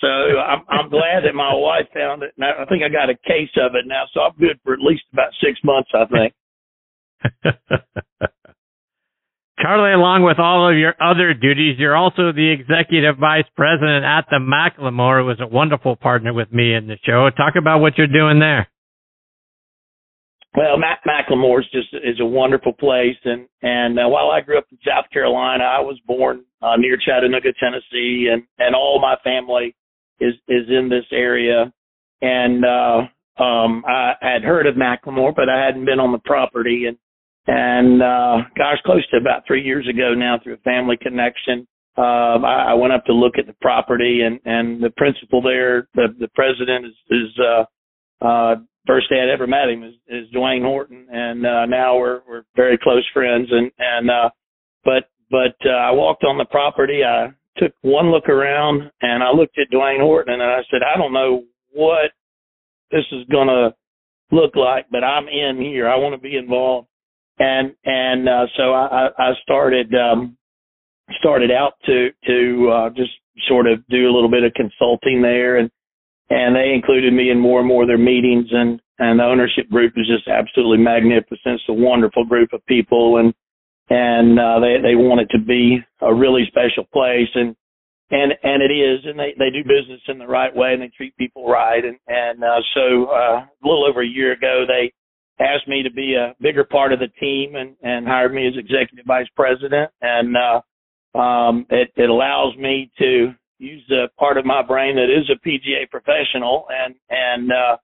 So 0.00 0.08
I'm 0.08 0.64
I'm 0.68 0.90
glad 0.90 1.24
that 1.24 1.34
my 1.34 1.54
wife 1.54 1.86
found 1.94 2.22
it. 2.22 2.34
Now 2.36 2.52
I 2.58 2.66
think 2.66 2.82
I 2.82 2.88
got 2.88 3.08
a 3.08 3.16
case 3.26 3.50
of 3.56 3.74
it 3.74 3.86
now, 3.86 4.04
so 4.12 4.20
I'm 4.20 4.36
good 4.38 4.60
for 4.62 4.74
at 4.74 4.80
least 4.80 5.04
about 5.12 5.32
six 5.42 5.58
months. 5.64 5.90
I 5.94 6.04
think. 6.06 6.34
Charlie, 9.60 9.92
along 9.92 10.24
with 10.24 10.38
all 10.38 10.68
of 10.68 10.76
your 10.76 10.94
other 11.00 11.32
duties, 11.32 11.76
you're 11.78 11.96
also 11.96 12.32
the 12.32 12.50
executive 12.50 13.18
vice 13.18 13.46
president 13.56 14.04
at 14.04 14.26
the 14.28 14.38
McLemore, 14.38 15.20
who 15.20 15.26
was 15.26 15.40
a 15.40 15.46
wonderful 15.46 15.94
partner 15.96 16.32
with 16.32 16.52
me 16.52 16.74
in 16.74 16.88
the 16.88 16.98
show. 17.04 17.30
Talk 17.30 17.54
about 17.56 17.78
what 17.80 17.96
you're 17.96 18.08
doing 18.08 18.40
there. 18.40 18.68
Well, 20.56 20.76
Mac- 20.78 21.04
McLemore 21.04 21.60
is 21.60 21.66
just 21.72 21.88
is 21.94 22.20
a 22.20 22.24
wonderful 22.24 22.72
place, 22.72 23.16
and 23.24 23.48
and 23.62 23.98
uh, 23.98 24.08
while 24.08 24.30
I 24.30 24.40
grew 24.40 24.58
up 24.58 24.66
in 24.70 24.78
South 24.86 25.06
Carolina, 25.12 25.64
I 25.64 25.80
was 25.80 25.98
born 26.06 26.44
uh, 26.62 26.76
near 26.76 26.96
Chattanooga, 26.96 27.52
Tennessee, 27.58 28.28
and 28.32 28.42
and 28.58 28.74
all 28.74 29.00
my 29.00 29.16
family 29.24 29.74
is 30.20 30.34
is 30.48 30.68
in 30.68 30.88
this 30.88 31.06
area, 31.12 31.72
and 32.22 32.64
uh, 32.64 33.42
um, 33.42 33.84
I 33.86 34.14
had 34.20 34.42
heard 34.42 34.66
of 34.66 34.76
McLemore, 34.76 35.34
but 35.34 35.48
I 35.48 35.64
hadn't 35.64 35.86
been 35.86 35.98
on 35.98 36.12
the 36.12 36.18
property, 36.18 36.84
and 36.86 36.96
and 37.46 38.02
uh, 38.02 38.36
gosh, 38.56 38.78
close 38.84 39.06
to 39.10 39.18
about 39.18 39.42
three 39.46 39.62
years 39.62 39.86
ago 39.88 40.14
now, 40.14 40.38
through 40.42 40.54
a 40.54 40.58
family 40.58 40.96
connection, 41.00 41.66
uh, 41.96 42.40
I, 42.42 42.70
I 42.70 42.74
went 42.74 42.92
up 42.92 43.04
to 43.06 43.12
look 43.12 43.34
at 43.38 43.46
the 43.46 43.54
property, 43.60 44.22
and 44.22 44.40
and 44.44 44.82
the 44.82 44.90
principal 44.96 45.42
there, 45.42 45.88
the 45.94 46.08
the 46.18 46.28
president 46.34 46.86
is 46.86 46.94
is 47.10 47.38
uh, 47.38 48.24
uh, 48.24 48.56
first 48.86 49.08
day 49.10 49.20
I 49.20 49.32
ever 49.32 49.46
met 49.46 49.68
him 49.68 49.84
is, 49.84 49.94
is 50.08 50.34
Dwayne 50.34 50.62
Horton, 50.62 51.06
and 51.10 51.46
uh, 51.46 51.66
now 51.66 51.98
we're 51.98 52.22
we're 52.28 52.44
very 52.56 52.78
close 52.82 53.06
friends, 53.12 53.48
and 53.50 53.70
and 53.78 54.10
uh, 54.10 54.30
but 54.84 55.10
but 55.30 55.56
uh, 55.66 55.70
I 55.70 55.90
walked 55.90 56.24
on 56.24 56.38
the 56.38 56.46
property, 56.46 57.02
I 57.04 57.28
took 57.58 57.72
one 57.82 58.10
look 58.10 58.28
around, 58.28 58.90
and 59.02 59.22
I 59.22 59.30
looked 59.30 59.58
at 59.58 59.70
Dwayne 59.72 60.00
Horton, 60.00 60.34
and 60.34 60.42
I 60.42 60.60
said, 60.70 60.80
I 60.82 60.98
don't 60.98 61.12
know 61.12 61.44
what 61.72 62.10
this 62.90 63.04
is 63.12 63.24
gonna 63.30 63.74
look 64.30 64.56
like, 64.56 64.86
but 64.90 65.04
I'm 65.04 65.28
in 65.28 65.58
here. 65.60 65.88
I 65.88 65.96
want 65.96 66.14
to 66.14 66.20
be 66.20 66.36
involved 66.36 66.88
and 67.38 67.74
and 67.84 68.28
uh, 68.28 68.46
so 68.56 68.72
I, 68.72 69.08
I 69.18 69.32
started 69.42 69.92
um, 69.94 70.36
started 71.18 71.50
out 71.50 71.74
to 71.86 72.10
to 72.26 72.70
uh, 72.70 72.90
just 72.90 73.10
sort 73.48 73.66
of 73.66 73.86
do 73.88 74.08
a 74.08 74.12
little 74.14 74.30
bit 74.30 74.44
of 74.44 74.52
consulting 74.54 75.22
there, 75.22 75.56
and 75.56 75.70
and 76.30 76.54
they 76.54 76.72
included 76.72 77.12
me 77.12 77.30
in 77.30 77.38
more 77.38 77.60
and 77.60 77.68
more 77.68 77.82
of 77.82 77.88
their 77.88 77.98
meetings, 77.98 78.46
and 78.52 78.80
and 78.98 79.18
the 79.18 79.24
ownership 79.24 79.68
group 79.70 79.94
is 79.96 80.06
just 80.06 80.28
absolutely 80.28 80.78
magnificent. 80.78 81.60
It's 81.60 81.64
a 81.68 81.72
wonderful 81.72 82.24
group 82.24 82.52
of 82.52 82.64
people, 82.66 83.18
and 83.18 83.34
and 83.90 84.38
uh, 84.38 84.60
they 84.60 84.80
they 84.80 84.94
want 84.94 85.20
it 85.20 85.28
to 85.36 85.38
be 85.38 85.78
a 86.00 86.14
really 86.14 86.44
special 86.46 86.84
place, 86.92 87.28
and 87.34 87.56
and 88.10 88.32
and 88.42 88.62
it 88.62 88.72
is, 88.72 89.00
and 89.04 89.18
they 89.18 89.34
they 89.38 89.50
do 89.50 89.64
business 89.64 90.00
in 90.08 90.18
the 90.18 90.26
right 90.26 90.54
way, 90.54 90.72
and 90.72 90.82
they 90.82 90.90
treat 90.96 91.16
people 91.16 91.48
right, 91.48 91.84
and 91.84 91.98
and 92.06 92.44
uh, 92.44 92.60
so 92.74 93.06
uh, 93.06 93.44
a 93.44 93.64
little 93.64 93.84
over 93.84 94.02
a 94.02 94.06
year 94.06 94.32
ago 94.32 94.64
they 94.66 94.92
asked 95.40 95.66
me 95.66 95.82
to 95.82 95.90
be 95.90 96.14
a 96.14 96.34
bigger 96.40 96.64
part 96.64 96.92
of 96.92 97.00
the 97.00 97.08
team 97.20 97.56
and 97.56 97.74
and 97.82 98.06
hired 98.06 98.34
me 98.34 98.46
as 98.46 98.54
executive 98.56 99.04
vice 99.06 99.26
president. 99.36 99.90
And 100.00 100.36
uh 100.36 101.18
um 101.18 101.66
it 101.70 101.90
it 101.96 102.08
allows 102.08 102.56
me 102.56 102.90
to 102.98 103.32
use 103.58 103.82
the 103.88 104.08
part 104.18 104.36
of 104.36 104.44
my 104.44 104.62
brain 104.62 104.96
that 104.96 105.10
is 105.10 105.30
a 105.30 105.48
PGA 105.48 105.90
professional. 105.90 106.66
And 106.70 106.94
and 107.10 107.50
uh 107.52 107.76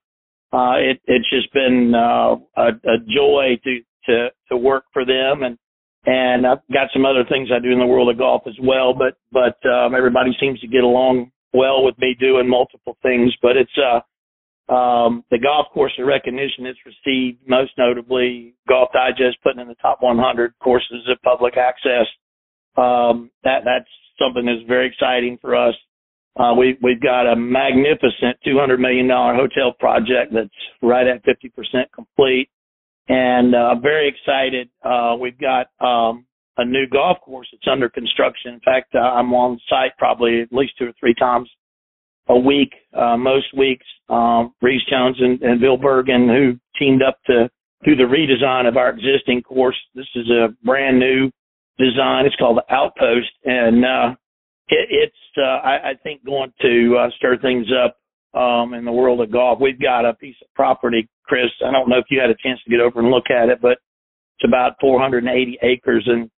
uh 0.55 0.75
it 0.77 1.01
it's 1.05 1.29
just 1.29 1.51
been 1.53 1.93
uh 1.93 2.35
a, 2.57 2.67
a 2.67 2.97
joy 3.13 3.59
to 3.63 3.79
to 4.05 4.29
to 4.49 4.57
work 4.57 4.85
for 4.93 5.05
them. 5.05 5.43
And 5.43 5.57
and 6.05 6.47
I've 6.47 6.65
got 6.73 6.89
some 6.93 7.05
other 7.05 7.25
things 7.29 7.49
I 7.53 7.59
do 7.59 7.71
in 7.71 7.79
the 7.79 7.85
world 7.85 8.09
of 8.09 8.17
golf 8.17 8.43
as 8.47 8.57
well 8.61 8.93
but 8.93 9.17
but 9.31 9.57
um 9.69 9.93
everybody 9.93 10.31
seems 10.39 10.59
to 10.61 10.67
get 10.67 10.83
along 10.83 11.31
well 11.53 11.83
with 11.83 11.97
me 11.97 12.15
doing 12.17 12.47
multiple 12.47 12.97
things. 13.03 13.33
But 13.41 13.57
it's 13.57 13.77
uh 13.77 13.99
um, 14.69 15.23
the 15.31 15.37
golf 15.37 15.67
course 15.73 15.91
of 15.99 16.07
recognition 16.07 16.65
it's 16.65 16.79
received, 16.85 17.39
most 17.47 17.71
notably 17.77 18.53
Golf 18.69 18.89
Digest 18.93 19.37
putting 19.43 19.59
in 19.59 19.67
the 19.67 19.75
top 19.75 20.01
100 20.01 20.53
courses 20.59 21.07
of 21.09 21.21
public 21.23 21.57
access. 21.57 22.07
Um, 22.77 23.31
that 23.43 23.63
that's 23.65 23.89
something 24.17 24.45
that's 24.45 24.65
very 24.67 24.87
exciting 24.87 25.37
for 25.41 25.55
us. 25.55 25.75
Uh, 26.39 26.53
we 26.57 26.77
we've 26.81 27.01
got 27.01 27.27
a 27.27 27.35
magnificent 27.35 28.37
200 28.45 28.79
million 28.79 29.07
dollar 29.07 29.35
hotel 29.35 29.73
project 29.77 30.33
that's 30.33 30.49
right 30.81 31.05
at 31.05 31.21
50% 31.25 31.51
complete, 31.93 32.49
and 33.09 33.53
uh, 33.53 33.75
very 33.75 34.07
excited. 34.07 34.69
Uh, 34.83 35.17
we've 35.19 35.37
got 35.37 35.67
um, 35.81 36.25
a 36.57 36.63
new 36.63 36.87
golf 36.87 37.17
course 37.19 37.49
that's 37.51 37.69
under 37.69 37.89
construction. 37.89 38.53
In 38.53 38.59
fact, 38.61 38.95
uh, 38.95 38.99
I'm 38.99 39.33
on 39.33 39.59
site 39.69 39.97
probably 39.97 40.41
at 40.41 40.53
least 40.53 40.77
two 40.77 40.85
or 40.85 40.93
three 40.97 41.15
times 41.15 41.49
a 42.31 42.39
week, 42.39 42.73
uh, 42.97 43.17
most 43.17 43.55
weeks. 43.55 43.85
Um, 44.09 44.53
Rees 44.61 44.81
Jones 44.89 45.17
and, 45.19 45.41
and 45.41 45.59
Bill 45.59 45.77
Bergin, 45.77 46.27
who 46.27 46.57
teamed 46.79 47.03
up 47.03 47.17
to 47.27 47.49
do 47.83 47.95
the 47.95 48.03
redesign 48.03 48.67
of 48.67 48.77
our 48.77 48.89
existing 48.89 49.41
course. 49.43 49.77
This 49.93 50.07
is 50.15 50.29
a 50.29 50.49
brand 50.63 50.99
new 50.99 51.29
design. 51.77 52.25
It's 52.25 52.35
called 52.37 52.57
the 52.57 52.73
Outpost, 52.73 53.31
and 53.43 53.83
uh, 53.83 54.15
it, 54.69 54.87
it's 54.89 55.15
uh, 55.37 55.59
I, 55.67 55.91
I 55.91 55.93
think 56.03 56.25
going 56.25 56.53
to 56.61 56.97
uh, 56.97 57.09
stir 57.17 57.37
things 57.37 57.67
up 57.83 57.97
um, 58.39 58.73
in 58.73 58.85
the 58.85 58.91
world 58.91 59.19
of 59.19 59.31
golf. 59.31 59.59
We've 59.59 59.79
got 59.79 60.05
a 60.05 60.13
piece 60.13 60.35
of 60.41 60.47
property, 60.55 61.09
Chris. 61.25 61.49
I 61.65 61.71
don't 61.71 61.89
know 61.89 61.97
if 61.97 62.05
you 62.09 62.19
had 62.19 62.29
a 62.29 62.35
chance 62.35 62.59
to 62.63 62.71
get 62.71 62.79
over 62.79 62.99
and 62.99 63.09
look 63.09 63.29
at 63.29 63.49
it, 63.49 63.59
but 63.61 63.79
it's 64.37 64.47
about 64.47 64.73
480 64.79 65.59
acres, 65.63 66.03
and 66.07 66.29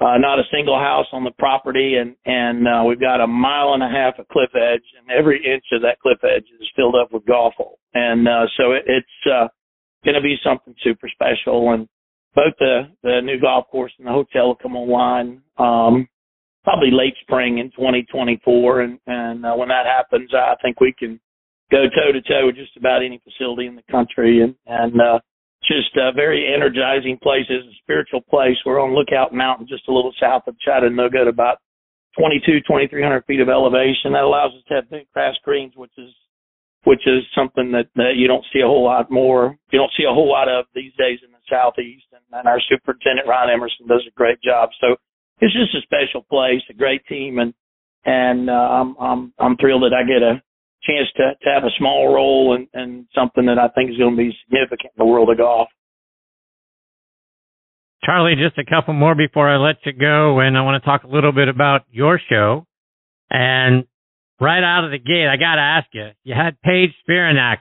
uh, 0.00 0.16
not 0.18 0.38
a 0.38 0.44
single 0.52 0.78
house 0.78 1.06
on 1.12 1.24
the 1.24 1.30
property 1.38 1.96
and, 1.96 2.14
and, 2.24 2.66
uh, 2.68 2.84
we've 2.86 3.00
got 3.00 3.20
a 3.20 3.26
mile 3.26 3.74
and 3.74 3.82
a 3.82 3.88
half 3.88 4.18
of 4.18 4.28
cliff 4.28 4.50
edge 4.54 4.84
and 4.98 5.10
every 5.10 5.44
inch 5.44 5.64
of 5.72 5.82
that 5.82 5.98
cliff 6.00 6.18
edge 6.22 6.44
is 6.60 6.68
filled 6.76 6.94
up 6.94 7.12
with 7.12 7.26
golf 7.26 7.54
hole. 7.56 7.78
And, 7.94 8.28
uh, 8.28 8.46
so 8.56 8.72
it, 8.72 8.84
it's, 8.86 9.32
uh, 9.32 9.48
going 10.04 10.14
to 10.14 10.20
be 10.20 10.36
something 10.44 10.74
super 10.82 11.08
special 11.08 11.72
and 11.72 11.88
both 12.34 12.54
the, 12.60 12.82
the 13.02 13.20
new 13.22 13.40
golf 13.40 13.66
course 13.70 13.92
and 13.98 14.06
the 14.06 14.12
hotel 14.12 14.46
will 14.46 14.54
come 14.54 14.76
online, 14.76 15.42
um, 15.58 16.06
probably 16.62 16.90
late 16.92 17.14
spring 17.22 17.58
in 17.58 17.70
2024. 17.70 18.80
And, 18.82 18.98
and, 19.06 19.44
uh, 19.44 19.54
when 19.54 19.68
that 19.68 19.86
happens, 19.86 20.30
I 20.32 20.54
think 20.62 20.80
we 20.80 20.94
can 20.96 21.18
go 21.72 21.84
toe 21.88 22.12
to 22.12 22.22
toe 22.22 22.46
with 22.46 22.54
just 22.54 22.76
about 22.76 23.02
any 23.02 23.20
facility 23.24 23.66
in 23.66 23.74
the 23.74 23.82
country 23.90 24.42
and, 24.42 24.54
and, 24.66 25.00
uh, 25.00 25.18
just 25.68 25.94
a 25.96 26.12
very 26.12 26.48
energizing 26.52 27.18
place. 27.22 27.44
It's 27.48 27.68
a 27.68 27.78
spiritual 27.82 28.22
place. 28.22 28.56
We're 28.64 28.80
on 28.80 28.94
Lookout 28.94 29.32
Mountain, 29.32 29.68
just 29.68 29.86
a 29.88 29.92
little 29.92 30.12
south 30.18 30.48
of 30.48 30.58
Chattanooga, 30.58 31.20
at 31.20 31.28
about 31.28 31.58
22, 32.18 32.64
2300 32.66 33.24
feet 33.26 33.40
of 33.40 33.48
elevation. 33.48 34.16
That 34.16 34.24
allows 34.24 34.52
us 34.56 34.64
to 34.68 34.74
have 34.74 34.90
big 34.90 35.06
grass 35.12 35.36
greens, 35.44 35.74
which 35.76 35.92
is 35.98 36.10
which 36.84 37.02
is 37.06 37.22
something 37.36 37.72
that, 37.72 37.86
that 37.96 38.16
you 38.16 38.26
don't 38.28 38.44
see 38.52 38.60
a 38.60 38.66
whole 38.66 38.84
lot 38.84 39.10
more. 39.10 39.58
You 39.72 39.78
don't 39.78 39.92
see 39.96 40.04
a 40.08 40.14
whole 40.14 40.30
lot 40.30 40.48
of 40.48 40.64
these 40.74 40.92
days 40.96 41.18
in 41.22 41.32
the 41.32 41.42
southeast. 41.50 42.06
And, 42.12 42.22
and 42.32 42.48
our 42.48 42.60
superintendent 42.64 43.28
Ryan 43.28 43.50
Emerson 43.50 43.86
does 43.86 44.06
a 44.08 44.14
great 44.16 44.40
job. 44.40 44.70
So 44.80 44.96
it's 45.40 45.52
just 45.52 45.74
a 45.74 45.82
special 45.82 46.22
place, 46.30 46.62
a 46.70 46.74
great 46.74 47.04
team, 47.06 47.38
and 47.38 47.52
and 48.04 48.48
uh, 48.48 48.52
I'm 48.52 48.96
I'm 48.98 49.32
I'm 49.38 49.56
thrilled 49.56 49.82
that 49.82 49.92
I 49.92 50.02
get 50.06 50.22
a 50.22 50.40
chance 50.82 51.08
to, 51.16 51.32
to 51.42 51.50
have 51.52 51.64
a 51.64 51.74
small 51.78 52.12
role 52.12 52.54
and, 52.54 52.68
and 52.74 53.06
something 53.14 53.46
that 53.46 53.58
I 53.58 53.68
think 53.68 53.90
is 53.90 53.98
going 53.98 54.16
to 54.16 54.16
be 54.16 54.36
significant 54.44 54.92
in 54.96 54.98
the 54.98 55.04
world 55.04 55.30
of 55.30 55.38
golf. 55.38 55.68
Charlie, 58.04 58.36
just 58.36 58.58
a 58.58 58.64
couple 58.64 58.94
more 58.94 59.14
before 59.14 59.48
I 59.48 59.56
let 59.56 59.76
you 59.84 59.92
go, 59.92 60.40
and 60.40 60.56
I 60.56 60.62
want 60.62 60.82
to 60.82 60.86
talk 60.86 61.02
a 61.02 61.08
little 61.08 61.32
bit 61.32 61.48
about 61.48 61.82
your 61.90 62.20
show. 62.30 62.64
And 63.28 63.84
right 64.40 64.62
out 64.62 64.84
of 64.84 64.92
the 64.92 64.98
gate, 64.98 65.26
I 65.26 65.36
got 65.36 65.56
to 65.56 65.60
ask 65.60 65.88
you, 65.92 66.10
you 66.22 66.34
had 66.34 66.60
Paige 66.62 66.90
Spiranac 67.06 67.58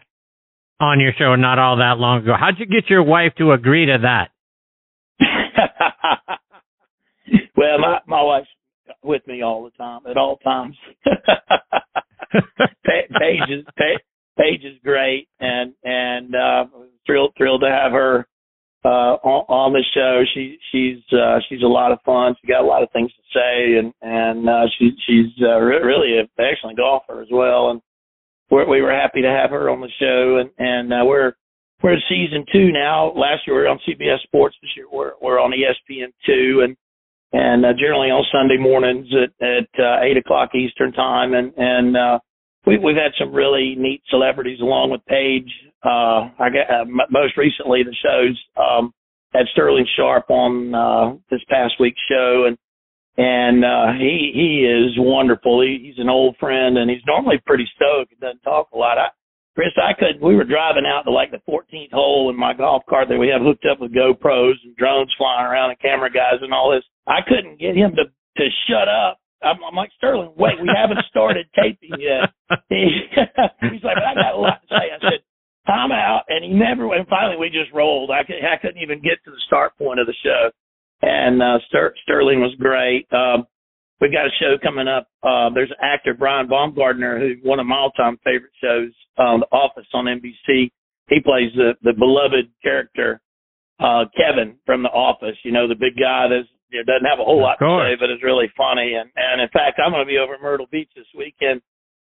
on 0.80 1.00
your 1.00 1.12
show 1.18 1.36
not 1.36 1.60
all 1.60 1.78
that 1.78 1.98
long 1.98 2.22
ago. 2.22 2.34
How'd 2.40 2.60
you 2.60 2.66
get 2.66 2.90
your 2.90 3.04
wife 3.04 3.34
to 3.40 3.52
agree 3.52 3.88
to 3.88 3.98
that? 4.04 4.30
well, 7.58 7.80
my 7.80 8.00
my 8.06 8.22
wife's 8.22 8.48
with 9.04 9.26
me 9.28 9.42
all 9.42 9.64
the 9.64 9.72
time 9.72 10.02
at 10.10 10.18
all 10.18 10.38
times. 10.38 10.76
Paige 12.86 13.50
is 13.50 13.66
Paige 14.38 14.64
is 14.64 14.78
great, 14.84 15.28
and 15.40 15.74
and 15.84 16.36
uh, 16.36 16.66
thrilled 17.06 17.34
thrilled 17.38 17.62
to 17.62 17.70
have 17.70 17.92
her 17.92 18.28
uh, 18.86 19.18
on, 19.24 19.46
on 19.50 19.74
the 19.74 19.84
show. 19.94 20.24
She 20.34 20.58
she's 20.72 21.02
uh, 21.18 21.40
she's 21.50 21.64
a 21.64 21.68
lot 21.68 21.92
of 21.92 22.00
fun. 22.06 22.36
She 22.42 22.48
got 22.48 22.64
a 22.64 22.68
lot 22.68 22.84
of 22.84 22.90
things 22.92 23.12
to 23.12 23.22
say, 23.34 23.78
and 23.78 23.94
and 24.02 24.48
uh, 24.48 24.66
she 24.78 24.92
she's 25.06 25.32
uh, 25.42 25.58
re- 25.60 25.84
really 25.84 26.20
an 26.20 26.28
excellent 26.40 26.78
golfer 26.78 27.22
as 27.22 27.28
well. 27.32 27.72
And 27.72 27.82
we're, 28.50 28.70
we 28.70 28.82
were 28.82 28.94
happy 28.94 29.22
to 29.22 29.30
have 29.30 29.50
her 29.50 29.70
on 29.70 29.82
the 29.82 29.90
show, 30.00 30.38
and 30.38 30.50
and 30.58 30.94
uh, 30.94 31.06
we're 31.06 31.34
we're 31.82 31.94
in 31.94 32.02
season 32.08 32.46
two 32.52 32.72
now. 32.72 33.12
Last 33.14 33.48
year 33.48 33.58
we 33.58 33.64
were 33.64 33.68
on 33.68 33.80
CBS 33.88 34.22
Sports. 34.24 34.56
This 34.62 34.72
year 34.76 34.86
we're 34.92 35.14
we're 35.22 35.40
on 35.40 35.52
ESPN 35.52 36.14
two, 36.26 36.62
and 36.64 36.78
and 37.34 37.66
uh, 37.66 37.74
generally 37.74 38.10
on 38.10 38.24
Sunday 38.32 38.58
mornings 38.58 39.08
at 39.12 39.32
at 39.46 39.70
uh, 39.80 40.02
eight 40.04 40.18
o'clock 40.18 40.52
Eastern 40.56 40.92
time, 40.94 41.34
and 41.34 41.54
and 41.58 41.98
uh, 41.98 42.20
we, 42.66 42.78
we've 42.78 42.96
had 42.96 43.12
some 43.20 43.34
really 43.34 43.76
neat 43.78 44.02
celebrities 44.10 44.60
along 44.62 44.92
with 44.92 45.02
Paige. 45.06 45.50
Uh, 45.84 46.30
I 46.40 46.50
got 46.50 46.70
uh, 46.70 46.86
most 47.10 47.38
recently 47.38 47.84
the 47.84 47.96
shows 48.04 48.40
um, 48.58 48.94
had 49.34 49.46
Sterling 49.52 49.86
Sharpe 49.96 50.30
on 50.30 50.74
uh, 50.74 51.18
this 51.30 51.42
past 51.50 51.74
week's 51.80 52.02
show, 52.10 52.46
and 52.48 52.58
and 53.18 53.66
uh, 53.66 53.94
he 53.98 54.32
he 54.34 54.66
is 54.66 54.94
wonderful. 54.98 55.62
He, 55.62 55.88
he's 55.88 56.00
an 56.00 56.10
old 56.10 56.38
friend, 56.40 56.78
and 56.78 56.90
he's 56.90 57.06
normally 57.06 57.42
pretty 57.46 57.68
stoked. 57.76 58.12
He 58.12 58.18
doesn't 58.20 58.42
talk 58.42 58.70
a 58.74 58.78
lot. 58.78 58.98
I, 58.98 59.08
Chris, 59.58 59.74
I 59.82 59.98
could. 59.98 60.22
We 60.22 60.36
were 60.36 60.44
driving 60.44 60.86
out 60.86 61.02
to 61.06 61.12
like 61.12 61.32
the 61.32 61.42
14th 61.50 61.92
hole 61.92 62.30
in 62.30 62.38
my 62.38 62.54
golf 62.54 62.84
cart 62.88 63.10
that 63.10 63.18
we 63.18 63.28
have 63.30 63.42
hooked 63.42 63.66
up 63.66 63.80
with 63.82 63.92
GoPros 63.92 64.54
and 64.64 64.78
drones 64.78 65.12
flying 65.18 65.48
around 65.48 65.72
and 65.72 65.80
camera 65.80 66.12
guys 66.12 66.38
and 66.44 66.54
all 66.54 66.70
this. 66.70 66.84
I 67.08 67.22
couldn't 67.28 67.60
get 67.60 67.76
him 67.76 67.96
to 67.96 68.04
to 68.06 68.50
shut 68.70 68.88
up. 68.88 69.18
I'm, 69.42 69.58
I'm 69.68 69.74
like 69.74 69.90
Sterling, 69.98 70.34
wait, 70.38 70.62
we 70.62 70.70
haven't 70.70 71.04
started 71.10 71.48
taping 71.56 71.98
yet. 72.00 72.30
He, 72.70 73.02
he's 73.62 73.84
like, 73.84 73.98
but 73.98 74.06
I 74.06 74.14
got 74.14 74.36
a 74.36 74.38
lot 74.38 74.62
to 74.62 74.68
say. 74.70 74.94
I 74.94 75.00
said, 75.02 75.20
time 75.66 75.92
out, 75.92 76.24
and 76.30 76.46
he 76.46 76.52
never. 76.52 76.94
And 76.94 77.08
finally, 77.08 77.38
we 77.38 77.50
just 77.50 77.74
rolled. 77.74 78.12
I 78.12 78.24
could, 78.24 78.38
I 78.38 78.58
couldn't 78.62 78.82
even 78.82 79.02
get 79.02 79.24
to 79.26 79.32
the 79.32 79.42
start 79.48 79.76
point 79.78 80.00
of 80.00 80.06
the 80.08 80.14
show. 80.24 80.52
And 81.02 81.42
uh, 81.42 81.60
Ster- 81.68 81.96
Sterling 82.04 82.42
was 82.42 82.56
great. 82.60 83.08
Um, 83.12 83.48
we've 84.02 84.12
got 84.12 84.26
a 84.26 84.38
show 84.40 84.58
coming 84.62 84.88
up. 84.88 85.08
Uh, 85.24 85.50
there's 85.54 85.72
an 85.72 85.82
actor 85.82 86.14
Brian 86.14 86.48
Baumgartner, 86.48 87.20
who 87.20 87.36
one 87.48 87.60
of 87.60 87.66
my 87.66 87.76
all-time 87.76 88.18
favorite 88.24 88.54
shows, 88.62 88.92
um, 89.18 89.42
The 89.42 89.56
Office 89.56 89.88
on 89.94 90.06
NBC. 90.06 90.72
He 91.10 91.20
plays 91.22 91.52
the 91.56 91.74
the 91.84 91.94
beloved 91.94 92.52
character 92.62 93.22
uh 93.80 94.06
Kevin 94.18 94.58
from 94.66 94.84
The 94.84 94.90
Office. 94.90 95.38
You 95.44 95.52
know, 95.52 95.68
the 95.68 95.76
big 95.76 95.96
guy 96.00 96.28
that's 96.28 96.50
it 96.72 96.86
doesn't 96.86 97.08
have 97.08 97.20
a 97.20 97.24
whole 97.24 97.42
lot 97.42 97.56
to 97.60 97.66
say, 97.88 97.96
but 98.00 98.10
it's 98.10 98.24
really 98.24 98.52
funny. 98.58 98.96
And 98.96 99.10
and 99.16 99.42
in 99.42 99.50
fact, 99.50 99.80
I'm 99.80 99.92
going 99.92 100.04
to 100.04 100.10
be 100.10 100.18
over 100.18 100.36
at 100.36 100.42
Myrtle 100.42 100.68
Beach 100.72 100.90
this 100.96 101.08
weekend. 101.18 101.62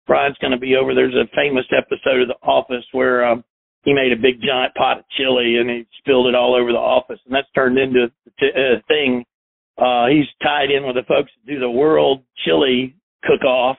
Brian's 0.06 0.38
going 0.42 0.52
to 0.52 0.60
be 0.60 0.76
over. 0.76 0.94
There's 0.94 1.16
a 1.16 1.30
famous 1.36 1.66
episode 1.72 2.24
of 2.24 2.28
The 2.28 2.42
Office 2.44 2.84
where 2.92 3.24
um, 3.24 3.44
he 3.84 3.94
made 3.94 4.12
a 4.12 4.20
big 4.20 4.42
giant 4.42 4.74
pot 4.76 5.00
of 5.00 5.06
chili 5.16 5.58
and 5.58 5.70
he 5.70 5.88
spilled 6.00 6.28
it 6.28 6.36
all 6.36 6.56
over 6.56 6.72
the 6.72 6.78
office, 6.78 7.20
and 7.26 7.34
that's 7.34 7.48
turned 7.56 7.78
into 7.78 8.12
a 8.42 8.82
thing. 8.88 9.24
Uh, 9.80 10.08
he's 10.08 10.26
tied 10.44 10.72
in 10.72 10.86
with 10.86 10.96
the 10.96 11.04
folks 11.08 11.32
that 11.36 11.52
do 11.52 11.60
the 11.60 11.70
World 11.70 12.24
Chili 12.46 12.96
Cook-Off, 13.24 13.78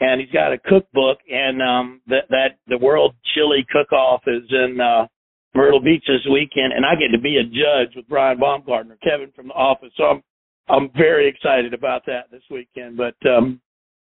and 0.00 0.20
he's 0.20 0.30
got 0.30 0.52
a 0.52 0.58
cookbook, 0.58 1.18
and 1.30 1.62
um, 1.62 2.00
that 2.06 2.24
that 2.30 2.58
the 2.66 2.78
World 2.78 3.14
Chili 3.34 3.66
Cook-Off 3.70 4.22
is 4.26 4.44
in. 4.50 4.80
uh 4.80 5.06
Myrtle 5.54 5.80
Beach 5.80 6.04
this 6.06 6.24
weekend, 6.30 6.72
and 6.72 6.86
I 6.86 6.94
get 6.94 7.08
to 7.12 7.18
be 7.20 7.38
a 7.38 7.44
judge 7.44 7.96
with 7.96 8.08
Brian 8.08 8.38
Baumgartner, 8.38 8.96
Kevin 9.02 9.32
from 9.34 9.48
the 9.48 9.54
office. 9.54 9.90
So 9.96 10.04
I'm 10.04 10.22
I'm 10.68 10.90
very 10.96 11.28
excited 11.28 11.74
about 11.74 12.06
that 12.06 12.30
this 12.30 12.42
weekend. 12.50 12.96
But 12.96 13.16
um, 13.28 13.60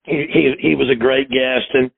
he 0.04 0.26
he, 0.32 0.54
he 0.60 0.76
was 0.76 0.90
a 0.92 0.96
great 0.96 1.30
guest, 1.30 1.66
and 1.74 1.90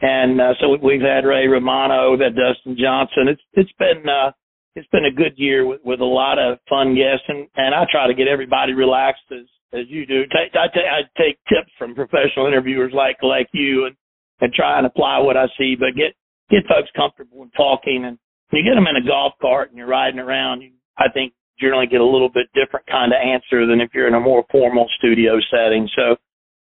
and 0.00 0.40
uh, 0.40 0.54
so 0.60 0.76
we've 0.80 1.00
had 1.00 1.24
Ray 1.24 1.48
Romano, 1.48 2.12
we've 2.12 2.20
had 2.20 2.36
Dustin 2.36 2.76
Johnson. 2.78 3.28
It's 3.28 3.42
it's 3.54 3.72
been 3.78 4.08
uh, 4.08 4.30
it's 4.76 4.88
been 4.88 5.06
a 5.06 5.10
good 5.10 5.32
year 5.36 5.66
with, 5.66 5.80
with 5.84 6.00
a 6.00 6.04
lot 6.04 6.38
of 6.38 6.58
fun 6.68 6.94
guests, 6.94 7.24
and 7.28 7.48
and 7.56 7.74
I 7.74 7.84
try 7.90 8.06
to 8.06 8.14
get 8.14 8.28
everybody 8.28 8.72
relaxed 8.72 9.26
as 9.32 9.46
as 9.72 9.86
you 9.88 10.06
do. 10.06 10.22
I 10.32 10.68
take 10.68 10.86
I 10.86 11.00
take 11.18 11.38
tips 11.48 11.72
from 11.78 11.94
professional 11.94 12.46
interviewers 12.46 12.92
like 12.94 13.16
like 13.22 13.48
you, 13.52 13.86
and 13.86 13.96
and 14.40 14.52
try 14.52 14.78
and 14.78 14.86
apply 14.86 15.18
what 15.18 15.36
I 15.36 15.46
see, 15.58 15.74
but 15.74 15.96
get 15.96 16.14
get 16.50 16.68
folks 16.68 16.90
comfortable 16.94 17.42
in 17.42 17.50
talking 17.50 18.04
and 18.04 18.18
you 18.52 18.62
get 18.62 18.76
them 18.76 18.86
in 18.86 19.02
a 19.02 19.06
golf 19.06 19.34
cart 19.40 19.70
and 19.70 19.78
you're 19.78 19.88
riding 19.88 20.20
around, 20.20 20.60
you, 20.60 20.70
I 20.96 21.10
think 21.12 21.32
generally 21.58 21.86
get 21.86 22.00
a 22.00 22.04
little 22.04 22.28
bit 22.28 22.46
different 22.54 22.86
kind 22.86 23.12
of 23.12 23.18
answer 23.18 23.66
than 23.66 23.80
if 23.80 23.90
you're 23.94 24.06
in 24.06 24.14
a 24.14 24.20
more 24.20 24.44
formal 24.52 24.86
studio 24.98 25.38
setting. 25.50 25.88
So 25.96 26.16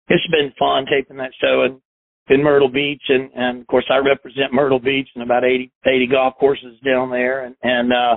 it's 0.09 0.27
been 0.29 0.53
fun 0.59 0.87
taping 0.87 1.19
that 1.19 1.33
show 1.41 1.65
in, 1.65 1.81
in 2.29 2.43
Myrtle 2.43 2.69
Beach. 2.69 3.03
And, 3.09 3.31
and 3.35 3.61
of 3.61 3.67
course 3.67 3.87
I 3.91 3.99
represent 3.99 4.53
Myrtle 4.53 4.79
Beach 4.79 5.09
and 5.15 5.23
about 5.23 5.45
80, 5.45 5.71
80 5.87 6.07
golf 6.09 6.35
courses 6.39 6.79
down 6.85 7.11
there. 7.11 7.45
And, 7.45 7.57
and, 7.63 7.93
uh, 7.93 8.17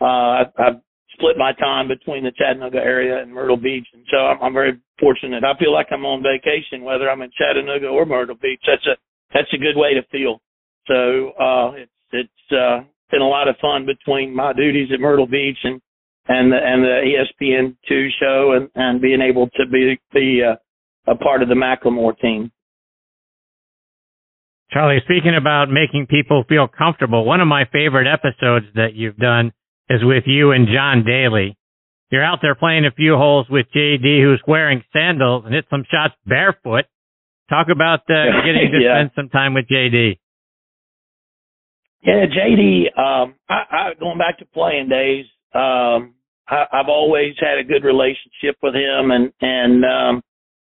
uh, 0.00 0.04
I've, 0.04 0.52
I've 0.58 0.80
split 1.12 1.36
my 1.36 1.52
time 1.54 1.88
between 1.88 2.22
the 2.22 2.32
Chattanooga 2.32 2.78
area 2.78 3.20
and 3.20 3.32
Myrtle 3.32 3.56
Beach. 3.56 3.86
And 3.92 4.04
so 4.10 4.18
I'm, 4.18 4.40
I'm 4.42 4.54
very 4.54 4.78
fortunate. 5.00 5.42
I 5.44 5.58
feel 5.58 5.72
like 5.72 5.88
I'm 5.90 6.04
on 6.04 6.22
vacation, 6.22 6.84
whether 6.84 7.10
I'm 7.10 7.22
in 7.22 7.30
Chattanooga 7.36 7.88
or 7.88 8.06
Myrtle 8.06 8.36
Beach. 8.40 8.60
That's 8.66 8.86
a, 8.86 8.96
that's 9.34 9.52
a 9.52 9.58
good 9.58 9.76
way 9.76 9.94
to 9.94 10.02
feel. 10.10 10.40
So, 10.86 11.30
uh, 11.40 11.72
it's, 11.72 11.92
it's, 12.12 12.52
uh, 12.52 12.80
been 13.10 13.22
a 13.22 13.28
lot 13.28 13.48
of 13.48 13.56
fun 13.56 13.86
between 13.86 14.34
my 14.34 14.52
duties 14.52 14.90
at 14.92 15.00
Myrtle 15.00 15.26
Beach 15.26 15.56
and, 15.64 15.80
and 16.28 16.52
the, 16.52 16.56
and 16.56 16.84
the 16.84 17.24
ESPN 17.42 17.74
two 17.88 18.08
show 18.20 18.52
and, 18.52 18.68
and 18.74 19.00
being 19.00 19.22
able 19.22 19.48
to 19.56 19.66
be, 19.66 19.98
be, 20.12 20.42
uh, 20.44 20.56
a 21.10 21.16
part 21.16 21.42
of 21.42 21.48
the 21.48 21.54
McLemore 21.54 22.18
team. 22.18 22.52
Charlie, 24.70 25.00
speaking 25.04 25.34
about 25.34 25.70
making 25.70 26.06
people 26.06 26.44
feel 26.48 26.68
comfortable, 26.68 27.24
one 27.24 27.40
of 27.40 27.48
my 27.48 27.64
favorite 27.72 28.06
episodes 28.06 28.66
that 28.74 28.94
you've 28.94 29.16
done 29.16 29.52
is 29.88 30.00
with 30.04 30.24
you 30.26 30.52
and 30.52 30.68
John 30.68 31.04
Daly. 31.04 31.56
You're 32.10 32.24
out 32.24 32.40
there 32.42 32.54
playing 32.54 32.84
a 32.84 32.90
few 32.90 33.16
holes 33.16 33.46
with 33.50 33.66
JD, 33.74 34.22
who's 34.22 34.42
wearing 34.46 34.82
sandals 34.92 35.44
and 35.44 35.54
hit 35.54 35.66
some 35.70 35.84
shots 35.90 36.14
barefoot. 36.26 36.84
Talk 37.48 37.68
about 37.72 38.00
uh, 38.10 38.42
getting 38.44 38.70
to 38.72 38.78
yeah. 38.80 38.96
spend 38.96 39.10
some 39.14 39.28
time 39.30 39.54
with 39.54 39.66
JD. 39.68 40.18
Yeah, 42.02 42.26
JD. 42.26 42.98
Um, 42.98 43.34
I, 43.48 43.62
I 43.70 43.94
going 43.98 44.18
back 44.18 44.38
to 44.38 44.46
playing 44.46 44.88
days. 44.88 45.26
Um, 45.54 46.14
I, 46.48 46.64
I've 46.72 46.88
always 46.88 47.34
had 47.40 47.58
a 47.58 47.64
good 47.64 47.84
relationship 47.84 48.56
with 48.62 48.74
him, 48.74 49.10
and 49.10 49.32
and 49.40 49.84
um, 49.84 50.22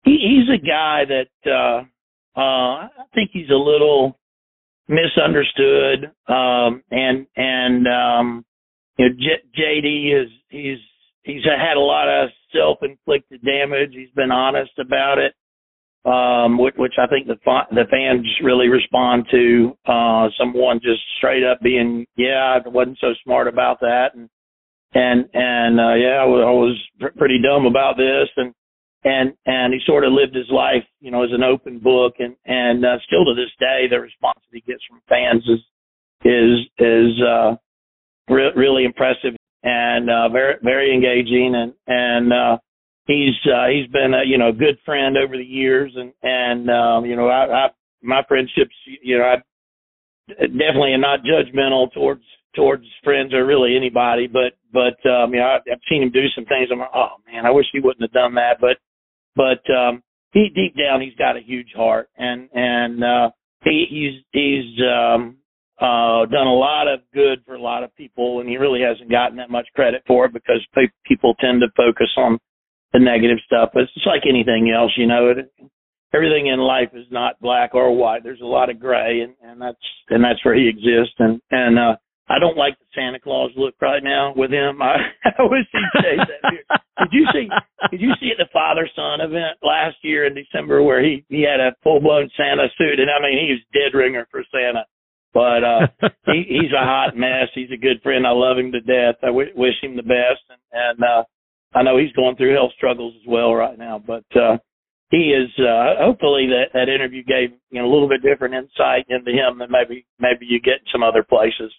he, 0.04 0.18
he's 0.18 0.48
a 0.48 0.58
guy 0.58 1.04
that 1.04 1.50
uh, 1.50 1.84
uh, 2.38 2.86
I 2.86 3.04
think 3.14 3.30
he's 3.32 3.50
a 3.50 3.54
little 3.54 4.16
misunderstood, 4.88 6.12
um, 6.28 6.82
and 6.90 7.26
and 7.36 7.86
um, 7.88 8.44
you 8.96 9.08
know, 9.08 9.14
J- 9.18 9.60
JD 9.60 10.22
is 10.22 10.30
he's 10.48 10.78
he's 11.22 11.44
had 11.44 11.76
a 11.76 11.80
lot 11.80 12.08
of 12.08 12.30
self-inflicted 12.54 13.42
damage. 13.42 13.90
He's 13.92 14.10
been 14.14 14.30
honest 14.30 14.72
about 14.78 15.18
it, 15.18 15.34
um, 16.04 16.58
which, 16.58 16.74
which 16.76 16.94
I 16.98 17.06
think 17.06 17.26
the 17.26 17.38
fa- 17.44 17.66
the 17.70 17.84
fans 17.90 18.26
really 18.42 18.68
respond 18.68 19.26
to. 19.30 19.76
Uh, 19.84 20.28
someone 20.38 20.80
just 20.82 21.00
straight 21.18 21.44
up 21.44 21.60
being, 21.60 22.06
yeah, 22.16 22.58
I 22.64 22.68
wasn't 22.68 22.98
so 23.00 23.14
smart 23.24 23.48
about 23.48 23.80
that, 23.80 24.14
and 24.14 24.28
and 24.94 25.28
and 25.34 25.80
uh, 25.80 25.94
yeah, 25.94 26.22
I 26.22 26.24
was, 26.24 26.44
I 26.46 26.50
was 26.50 26.82
pr- 27.00 27.18
pretty 27.18 27.40
dumb 27.42 27.66
about 27.66 27.96
this, 27.96 28.28
and 28.36 28.54
and 29.04 29.32
and 29.46 29.72
he 29.72 29.80
sort 29.86 30.04
of 30.04 30.12
lived 30.12 30.34
his 30.34 30.50
life, 30.50 30.84
you 31.00 31.10
know, 31.10 31.22
as 31.22 31.30
an 31.32 31.42
open 31.42 31.78
book, 31.78 32.14
and 32.18 32.36
and 32.44 32.84
uh, 32.84 32.98
still 33.06 33.24
to 33.24 33.34
this 33.34 33.52
day, 33.60 33.86
the 33.88 34.00
response 34.00 34.38
that 34.50 34.56
he 34.56 34.60
gets 34.60 34.82
from 34.88 35.00
fans 35.08 35.44
is 35.48 35.60
is 36.24 36.58
is 36.78 37.22
uh, 37.22 37.54
re- 38.28 38.52
really 38.56 38.84
impressive 38.84 39.34
and 39.62 40.10
uh, 40.10 40.28
very 40.28 40.54
very 40.62 40.94
engaging, 40.94 41.54
and 41.54 41.72
and 41.86 42.32
uh, 42.32 42.58
he's 43.06 43.34
uh, 43.46 43.68
he's 43.68 43.90
been 43.90 44.14
a 44.14 44.24
you 44.24 44.38
know 44.38 44.52
good 44.52 44.78
friend 44.84 45.16
over 45.16 45.36
the 45.36 45.44
years, 45.44 45.92
and 45.96 46.12
and 46.22 46.70
um, 46.70 47.04
you 47.04 47.16
know 47.16 47.28
I, 47.28 47.66
I 47.66 47.68
my 48.02 48.22
friendships, 48.28 48.74
you 49.02 49.18
know, 49.18 49.24
I 49.24 49.36
definitely 50.28 50.94
am 50.94 51.00
not 51.00 51.20
judgmental 51.20 51.92
towards 51.92 52.22
towards 52.54 52.84
friends 53.04 53.34
or 53.34 53.46
really 53.46 53.76
anybody, 53.76 54.26
but 54.26 54.52
but 54.72 54.98
um, 55.08 55.32
you 55.32 55.40
know 55.40 55.46
I, 55.46 55.56
I've 55.56 55.80
seen 55.88 56.02
him 56.02 56.10
do 56.10 56.26
some 56.34 56.44
things. 56.46 56.68
I'm 56.72 56.80
like, 56.80 56.90
oh 56.94 57.16
man, 57.30 57.46
I 57.46 57.50
wish 57.50 57.66
he 57.72 57.80
wouldn't 57.80 58.02
have 58.02 58.12
done 58.12 58.34
that, 58.34 58.58
but 58.60 58.78
but 59.36 59.62
um, 59.72 60.02
he 60.32 60.48
deep 60.54 60.76
down 60.76 61.00
he's 61.00 61.14
got 61.14 61.36
a 61.36 61.40
huge 61.40 61.72
heart, 61.74 62.08
and 62.16 62.48
and 62.52 63.04
uh, 63.04 63.30
he 63.64 63.86
he's 63.88 64.22
he's 64.32 64.80
um, 64.84 65.36
uh, 65.80 66.26
done 66.26 66.46
a 66.46 66.54
lot 66.54 66.88
of 66.88 67.00
good 67.14 67.42
for 67.46 67.54
a 67.54 67.62
lot 67.62 67.84
of 67.84 67.94
people, 67.96 68.40
and 68.40 68.48
he 68.48 68.56
really 68.56 68.80
hasn't 68.80 69.10
gotten 69.10 69.36
that 69.36 69.50
much 69.50 69.66
credit 69.74 70.02
for 70.06 70.26
it 70.26 70.32
because 70.32 70.64
pe- 70.74 70.90
people 71.06 71.34
tend 71.40 71.60
to 71.60 71.68
focus 71.76 72.10
on 72.16 72.38
the 72.92 72.98
negative 72.98 73.38
stuff. 73.46 73.70
But 73.72 73.84
it's 73.84 73.94
just 73.94 74.06
like 74.06 74.22
anything 74.28 74.72
else, 74.74 74.92
you 74.96 75.06
know. 75.06 75.30
It, 75.30 75.52
everything 76.14 76.46
in 76.46 76.58
life 76.58 76.90
is 76.94 77.06
not 77.10 77.40
black 77.40 77.74
or 77.74 77.94
white. 77.94 78.22
There's 78.24 78.40
a 78.40 78.46
lot 78.46 78.70
of 78.70 78.80
gray, 78.80 79.20
and 79.20 79.34
and 79.42 79.60
that's 79.60 79.78
and 80.10 80.22
that's 80.22 80.44
where 80.44 80.54
he 80.54 80.68
exists. 80.68 81.14
And 81.18 81.40
and 81.50 81.78
uh, 81.78 81.96
I 82.28 82.38
don't 82.38 82.56
like 82.56 82.78
the 82.78 82.84
Santa 82.94 83.18
Claus 83.18 83.50
look 83.56 83.74
right 83.80 84.02
now 84.02 84.34
with 84.36 84.50
him. 84.52 84.82
I, 84.82 84.96
I 85.24 85.42
wish 85.42 85.66
he'd 85.72 86.02
say 86.02 86.16
that. 86.16 86.80
Did 86.98 87.12
you 87.12 87.26
see? 87.32 87.48
Did 87.90 88.00
you 88.00 88.12
see 88.20 88.30
at 88.30 88.38
the 88.38 88.48
father 88.52 88.88
son 88.94 89.20
event 89.20 89.56
last 89.62 89.96
year 90.02 90.26
in 90.26 90.34
December 90.34 90.82
where 90.82 91.02
he 91.02 91.24
he 91.28 91.42
had 91.42 91.60
a 91.60 91.74
full 91.82 92.00
blown 92.00 92.28
Santa 92.36 92.68
suit, 92.76 93.00
and 93.00 93.10
I 93.10 93.20
mean 93.22 93.38
he 93.46 93.52
was 93.52 93.62
dead 93.72 93.96
ringer 93.96 94.26
for 94.30 94.42
Santa. 94.52 94.84
But 95.32 95.64
uh 95.64 95.86
he 96.26 96.44
he's 96.48 96.72
a 96.72 96.84
hot 96.84 97.16
mess. 97.16 97.48
He's 97.54 97.70
a 97.72 97.76
good 97.80 98.02
friend. 98.02 98.26
I 98.26 98.30
love 98.30 98.58
him 98.58 98.72
to 98.72 98.80
death. 98.80 99.16
I 99.22 99.28
w- 99.28 99.52
wish 99.54 99.74
him 99.82 99.96
the 99.96 100.02
best, 100.02 100.42
and, 100.50 100.60
and 100.72 101.02
uh 101.02 101.24
I 101.74 101.82
know 101.82 101.98
he's 101.98 102.12
going 102.12 102.36
through 102.36 102.54
health 102.54 102.72
struggles 102.76 103.14
as 103.20 103.26
well 103.28 103.54
right 103.54 103.78
now. 103.78 104.02
But 104.04 104.26
uh 104.36 104.58
he 105.10 105.32
is 105.32 105.48
uh 105.58 106.02
hopefully 106.02 106.48
that 106.48 106.74
that 106.74 106.88
interview 106.88 107.22
gave 107.22 107.50
you 107.70 107.80
know 107.80 107.88
a 107.88 107.92
little 107.92 108.08
bit 108.08 108.22
different 108.22 108.54
insight 108.54 109.06
into 109.08 109.30
him 109.30 109.58
than 109.58 109.70
maybe 109.70 110.04
maybe 110.18 110.46
you 110.46 110.60
get 110.60 110.82
in 110.82 110.92
some 110.92 111.02
other 111.02 111.22
places. 111.22 111.72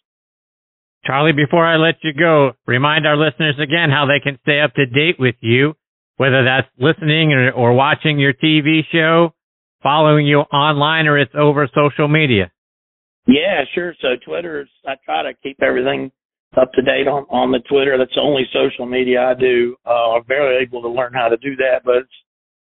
Charlie, 1.06 1.34
before 1.34 1.66
I 1.66 1.78
let 1.78 1.96
you 2.04 2.12
go, 2.14 2.52
remind 2.68 3.08
our 3.08 3.18
listeners 3.18 3.56
again 3.62 3.90
how 3.90 4.06
they 4.06 4.20
can 4.20 4.38
stay 4.44 4.60
up 4.60 4.74
to 4.76 4.86
date 4.86 5.16
with 5.18 5.36
you, 5.40 5.74
whether 6.18 6.44
that's 6.44 6.68
listening 6.78 7.34
or, 7.34 7.52
or 7.52 7.74
watching 7.74 8.20
your 8.20 8.34
TV 8.34 8.82
show, 8.92 9.34
following 9.82 10.28
you 10.28 10.40
online, 10.40 11.08
or 11.08 11.18
it's 11.18 11.34
over 11.36 11.70
social 11.74 12.08
media. 12.08 12.52
Yeah, 13.28 13.64
sure. 13.74 13.94
So 14.02 14.10
Twitter, 14.26 14.68
I 14.86 14.96
try 15.06 15.24
to 15.24 15.34
keep 15.42 15.62
everything 15.62 16.12
up 16.58 16.72
to 16.74 16.82
date 16.82 17.08
on 17.08 17.26
on 17.30 17.52
the 17.52 17.60
Twitter. 17.70 17.98
That's 17.98 18.16
the 18.16 18.22
only 18.22 18.44
social 18.52 18.86
media 18.86 19.22
I 19.22 19.34
do. 19.36 19.76
Uh, 19.86 20.16
I'm 20.16 20.24
barely 20.24 20.64
able 20.64 20.82
to 20.82 20.90
learn 20.90 21.14
how 21.14 21.30
to 21.30 21.38
do 21.38 21.56
that, 21.58 21.82
but 21.86 21.98
it's 21.98 22.10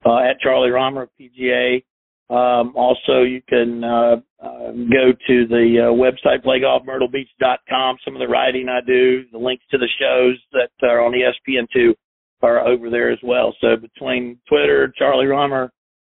uh, 0.05 0.19
at 0.19 0.39
Charlie 0.41 0.69
Rymer 0.69 1.09
PGA. 1.19 1.83
Um, 2.29 2.73
also, 2.75 3.23
you 3.23 3.41
can 3.49 3.83
uh, 3.83 4.17
uh, 4.41 4.71
go 4.71 5.13
to 5.27 5.47
the 5.47 5.89
uh, 5.89 5.93
website 5.93 6.43
playgolfmyrtlebeach.com. 6.45 7.97
Some 8.05 8.15
of 8.15 8.19
the 8.19 8.27
writing 8.27 8.67
I 8.69 8.81
do, 8.85 9.23
the 9.31 9.39
links 9.39 9.63
to 9.71 9.79
the 9.79 9.89
shows 9.99 10.37
that 10.53 10.69
are 10.87 11.03
on 11.03 11.13
ESPN2 11.13 11.95
are 12.43 12.67
over 12.67 12.89
there 12.89 13.11
as 13.11 13.19
well. 13.23 13.55
So 13.59 13.75
between 13.77 14.39
Twitter, 14.47 14.93
Charlie 14.95 15.25
Rymer, 15.25 15.71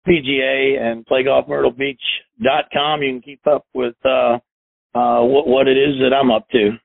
PGA, 0.07 0.79
and 0.79 1.05
playgolfmyrtlebeach.com, 1.05 3.01
you 3.01 3.11
can 3.11 3.21
keep 3.21 3.45
up 3.47 3.65
with 3.73 3.95
uh, 4.05 4.37
uh, 4.93 5.21
what, 5.23 5.47
what 5.47 5.67
it 5.67 5.77
is 5.77 5.95
that 5.99 6.13
I'm 6.13 6.29
up 6.29 6.47
to. 6.51 6.77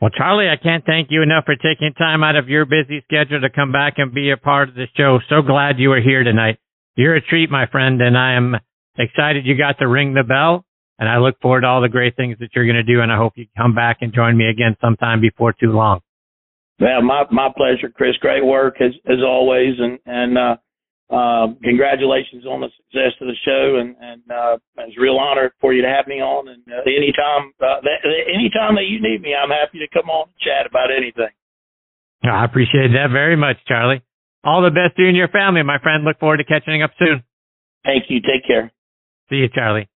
Well, 0.00 0.10
Charlie, 0.16 0.48
I 0.48 0.56
can't 0.56 0.86
thank 0.86 1.08
you 1.10 1.22
enough 1.22 1.44
for 1.44 1.56
taking 1.56 1.92
time 1.98 2.22
out 2.22 2.36
of 2.36 2.48
your 2.48 2.64
busy 2.64 3.02
schedule 3.04 3.40
to 3.40 3.50
come 3.50 3.72
back 3.72 3.94
and 3.96 4.14
be 4.14 4.30
a 4.30 4.36
part 4.36 4.68
of 4.68 4.74
the 4.76 4.86
show. 4.96 5.18
So 5.28 5.42
glad 5.42 5.78
you 5.78 5.90
were 5.90 6.00
here 6.00 6.22
tonight. 6.22 6.58
You're 6.98 7.14
a 7.14 7.22
treat, 7.22 7.48
my 7.48 7.66
friend, 7.70 8.02
and 8.02 8.18
I 8.18 8.34
am 8.34 8.56
excited 8.98 9.46
you 9.46 9.56
got 9.56 9.78
to 9.78 9.86
ring 9.86 10.14
the 10.14 10.24
bell. 10.24 10.64
And 10.98 11.08
I 11.08 11.18
look 11.18 11.38
forward 11.40 11.60
to 11.60 11.68
all 11.68 11.80
the 11.80 11.88
great 11.88 12.16
things 12.16 12.36
that 12.40 12.48
you're 12.56 12.66
going 12.66 12.74
to 12.74 12.82
do. 12.82 13.00
And 13.00 13.12
I 13.12 13.16
hope 13.16 13.34
you 13.36 13.46
come 13.56 13.72
back 13.72 13.98
and 14.00 14.12
join 14.12 14.36
me 14.36 14.50
again 14.50 14.74
sometime 14.80 15.20
before 15.20 15.52
too 15.52 15.70
long. 15.70 16.00
Well, 16.80 17.00
my 17.02 17.22
my 17.30 17.50
pleasure, 17.56 17.88
Chris. 17.94 18.16
Great 18.20 18.44
work 18.44 18.80
as 18.80 18.90
as 19.06 19.18
always, 19.22 19.78
and 19.78 19.98
and 20.06 20.38
uh, 20.38 20.56
uh, 21.14 21.46
congratulations 21.62 22.46
on 22.46 22.62
the 22.62 22.70
success 22.74 23.14
of 23.20 23.28
the 23.28 23.38
show, 23.46 23.78
and 23.78 23.94
and 24.00 24.22
uh, 24.30 24.58
it's 24.78 24.98
a 24.98 25.00
real 25.00 25.18
honor 25.18 25.54
for 25.60 25.72
you 25.72 25.82
to 25.82 25.88
have 25.88 26.08
me 26.08 26.16
on. 26.16 26.48
And 26.48 26.62
uh, 26.66 26.82
anytime 26.82 27.54
uh, 27.62 27.78
that, 27.82 27.98
anytime 28.26 28.74
that 28.74 28.86
you 28.90 28.98
need 29.00 29.22
me, 29.22 29.34
I'm 29.38 29.50
happy 29.50 29.78
to 29.78 29.88
come 29.94 30.10
on 30.10 30.26
and 30.26 30.38
chat 30.42 30.66
about 30.66 30.90
anything. 30.90 31.30
I 32.24 32.44
appreciate 32.44 32.90
that 32.94 33.10
very 33.12 33.36
much, 33.36 33.58
Charlie. 33.66 34.02
All 34.48 34.62
the 34.62 34.70
best 34.70 34.96
to 34.96 35.02
you 35.02 35.08
and 35.08 35.16
your 35.16 35.28
family, 35.28 35.62
my 35.62 35.78
friend. 35.78 36.04
Look 36.04 36.18
forward 36.18 36.38
to 36.38 36.44
catching 36.44 36.82
up 36.82 36.92
soon. 36.98 37.22
Thank 37.84 38.04
you. 38.08 38.22
Take 38.22 38.46
care. 38.46 38.72
See 39.28 39.36
you, 39.36 39.48
Charlie. 39.50 39.90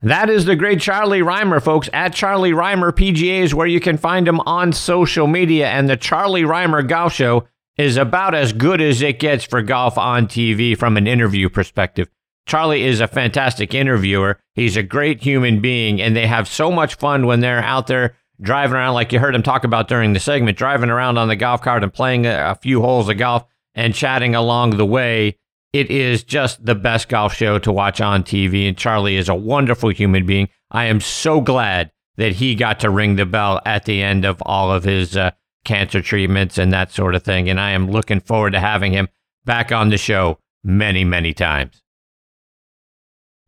That 0.00 0.30
is 0.30 0.46
the 0.46 0.56
great 0.56 0.80
Charlie 0.80 1.20
Rymer, 1.20 1.60
folks. 1.60 1.90
At 1.92 2.14
Charlie 2.14 2.54
Rymer 2.54 2.90
PGA 2.90 3.42
is 3.42 3.54
where 3.54 3.66
you 3.66 3.80
can 3.80 3.98
find 3.98 4.26
him 4.26 4.40
on 4.40 4.72
social 4.72 5.26
media. 5.26 5.68
And 5.68 5.90
the 5.90 5.96
Charlie 5.98 6.46
Rymer 6.46 6.82
Golf 6.84 7.12
Show 7.12 7.46
is 7.76 7.98
about 7.98 8.34
as 8.34 8.54
good 8.54 8.80
as 8.80 9.02
it 9.02 9.18
gets 9.18 9.44
for 9.44 9.60
golf 9.60 9.98
on 9.98 10.26
TV 10.26 10.74
from 10.74 10.96
an 10.96 11.06
interview 11.06 11.50
perspective. 11.50 12.08
Charlie 12.46 12.84
is 12.84 13.00
a 13.00 13.06
fantastic 13.06 13.74
interviewer. 13.74 14.40
He's 14.54 14.78
a 14.78 14.82
great 14.82 15.22
human 15.22 15.60
being, 15.60 16.00
and 16.00 16.16
they 16.16 16.26
have 16.26 16.48
so 16.48 16.72
much 16.72 16.94
fun 16.94 17.26
when 17.26 17.40
they're 17.40 17.62
out 17.62 17.88
there 17.88 18.16
driving 18.40 18.76
around, 18.76 18.94
like 18.94 19.12
you 19.12 19.18
heard 19.18 19.34
him 19.34 19.42
talk 19.42 19.64
about 19.64 19.88
during 19.88 20.12
the 20.12 20.20
segment, 20.20 20.58
driving 20.58 20.90
around 20.90 21.18
on 21.18 21.28
the 21.28 21.36
golf 21.36 21.62
cart 21.62 21.82
and 21.82 21.92
playing 21.92 22.26
a, 22.26 22.50
a 22.50 22.54
few 22.54 22.80
holes 22.80 23.08
of 23.08 23.18
golf 23.18 23.44
and 23.74 23.94
chatting 23.94 24.34
along 24.34 24.70
the 24.70 24.86
way. 24.86 25.38
It 25.72 25.90
is 25.90 26.22
just 26.22 26.64
the 26.64 26.76
best 26.76 27.08
golf 27.08 27.34
show 27.34 27.58
to 27.58 27.72
watch 27.72 28.00
on 28.00 28.22
TV, 28.22 28.68
and 28.68 28.76
Charlie 28.76 29.16
is 29.16 29.28
a 29.28 29.34
wonderful 29.34 29.90
human 29.90 30.24
being. 30.24 30.48
I 30.70 30.84
am 30.84 31.00
so 31.00 31.40
glad 31.40 31.90
that 32.16 32.34
he 32.34 32.54
got 32.54 32.80
to 32.80 32.90
ring 32.90 33.16
the 33.16 33.26
bell 33.26 33.60
at 33.66 33.84
the 33.84 34.00
end 34.00 34.24
of 34.24 34.40
all 34.42 34.72
of 34.72 34.84
his 34.84 35.16
uh, 35.16 35.32
cancer 35.64 36.00
treatments 36.00 36.58
and 36.58 36.72
that 36.72 36.92
sort 36.92 37.14
of 37.14 37.22
thing. 37.22 37.48
And 37.48 37.58
I 37.58 37.70
am 37.70 37.90
looking 37.90 38.20
forward 38.20 38.52
to 38.52 38.60
having 38.60 38.92
him 38.92 39.08
back 39.44 39.72
on 39.72 39.88
the 39.88 39.98
show 39.98 40.38
many, 40.62 41.04
many 41.04 41.32
times. 41.32 41.82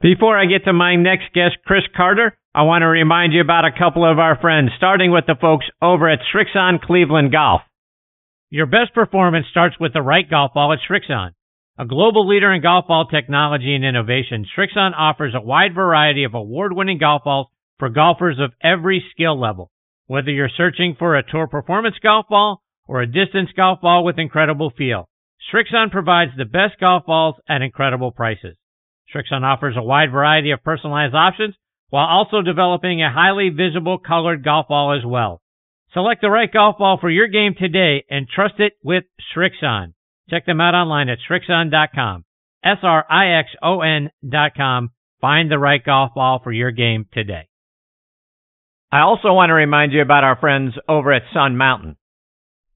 Before 0.00 0.36
I 0.38 0.46
get 0.46 0.64
to 0.64 0.72
my 0.72 0.96
next 0.96 1.32
guest, 1.32 1.56
Chris 1.64 1.84
Carter, 1.96 2.36
I 2.56 2.62
want 2.62 2.80
to 2.80 2.86
remind 2.86 3.34
you 3.34 3.42
about 3.42 3.66
a 3.66 3.78
couple 3.78 4.10
of 4.10 4.18
our 4.18 4.40
friends, 4.40 4.70
starting 4.78 5.10
with 5.10 5.26
the 5.26 5.34
folks 5.38 5.66
over 5.82 6.08
at 6.08 6.20
Srixon 6.32 6.80
Cleveland 6.80 7.30
Golf. 7.30 7.60
Your 8.48 8.64
best 8.64 8.94
performance 8.94 9.44
starts 9.50 9.76
with 9.78 9.92
the 9.92 10.00
right 10.00 10.24
golf 10.28 10.54
ball 10.54 10.72
at 10.72 10.78
Srixon. 10.88 11.32
A 11.78 11.84
global 11.84 12.26
leader 12.26 12.50
in 12.50 12.62
golf 12.62 12.86
ball 12.86 13.08
technology 13.08 13.74
and 13.74 13.84
innovation, 13.84 14.46
Srixon 14.56 14.92
offers 14.96 15.34
a 15.34 15.44
wide 15.44 15.74
variety 15.74 16.24
of 16.24 16.32
award-winning 16.32 16.96
golf 16.96 17.24
balls 17.24 17.48
for 17.78 17.90
golfers 17.90 18.38
of 18.40 18.54
every 18.62 19.04
skill 19.12 19.38
level. 19.38 19.70
Whether 20.06 20.30
you're 20.30 20.48
searching 20.48 20.96
for 20.98 21.14
a 21.14 21.30
tour 21.30 21.48
performance 21.48 21.96
golf 22.02 22.24
ball 22.30 22.62
or 22.88 23.02
a 23.02 23.06
distance 23.06 23.50
golf 23.54 23.82
ball 23.82 24.02
with 24.02 24.18
incredible 24.18 24.72
feel, 24.78 25.10
Srixon 25.52 25.90
provides 25.90 26.30
the 26.38 26.46
best 26.46 26.80
golf 26.80 27.04
balls 27.04 27.34
at 27.50 27.60
incredible 27.60 28.12
prices. 28.12 28.56
Srixon 29.14 29.42
offers 29.42 29.76
a 29.76 29.82
wide 29.82 30.10
variety 30.10 30.52
of 30.52 30.64
personalized 30.64 31.14
options 31.14 31.54
while 31.90 32.06
also 32.06 32.42
developing 32.42 33.02
a 33.02 33.12
highly 33.12 33.48
visible 33.48 33.98
colored 33.98 34.44
golf 34.44 34.68
ball 34.68 34.96
as 34.96 35.04
well. 35.04 35.40
Select 35.92 36.20
the 36.20 36.30
right 36.30 36.52
golf 36.52 36.78
ball 36.78 36.98
for 37.00 37.10
your 37.10 37.28
game 37.28 37.54
today 37.58 38.04
and 38.10 38.28
trust 38.28 38.54
it 38.58 38.74
with 38.82 39.04
Srixon. 39.34 39.94
Check 40.28 40.46
them 40.46 40.60
out 40.60 40.74
online 40.74 41.08
at 41.08 41.18
Srixon.com. 41.28 42.24
S-R-I-X-O-N 42.64 44.10
dot 44.28 44.52
com. 44.56 44.90
Find 45.20 45.50
the 45.50 45.58
right 45.58 45.82
golf 45.84 46.12
ball 46.14 46.40
for 46.42 46.52
your 46.52 46.72
game 46.72 47.06
today. 47.12 47.48
I 48.90 49.00
also 49.00 49.32
want 49.32 49.50
to 49.50 49.54
remind 49.54 49.92
you 49.92 50.02
about 50.02 50.24
our 50.24 50.36
friends 50.36 50.74
over 50.88 51.12
at 51.12 51.22
Sun 51.32 51.56
Mountain. 51.56 51.96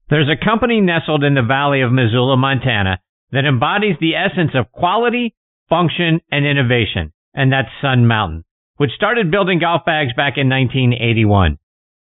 There's 0.09 0.29
a 0.29 0.43
company 0.43 0.81
nestled 0.81 1.23
in 1.23 1.35
the 1.35 1.41
valley 1.41 1.81
of 1.81 1.91
Missoula, 1.91 2.37
Montana 2.37 2.99
that 3.31 3.45
embodies 3.45 3.95
the 3.99 4.15
essence 4.15 4.51
of 4.55 4.71
quality, 4.71 5.35
function, 5.69 6.19
and 6.31 6.45
innovation, 6.45 7.13
and 7.33 7.51
that's 7.51 7.69
Sun 7.81 8.07
Mountain, 8.07 8.43
which 8.81 8.97
started 8.97 9.29
building 9.29 9.59
golf 9.59 9.85
bags 9.85 10.09
back 10.17 10.41
in 10.41 10.49
1981. 10.49 11.59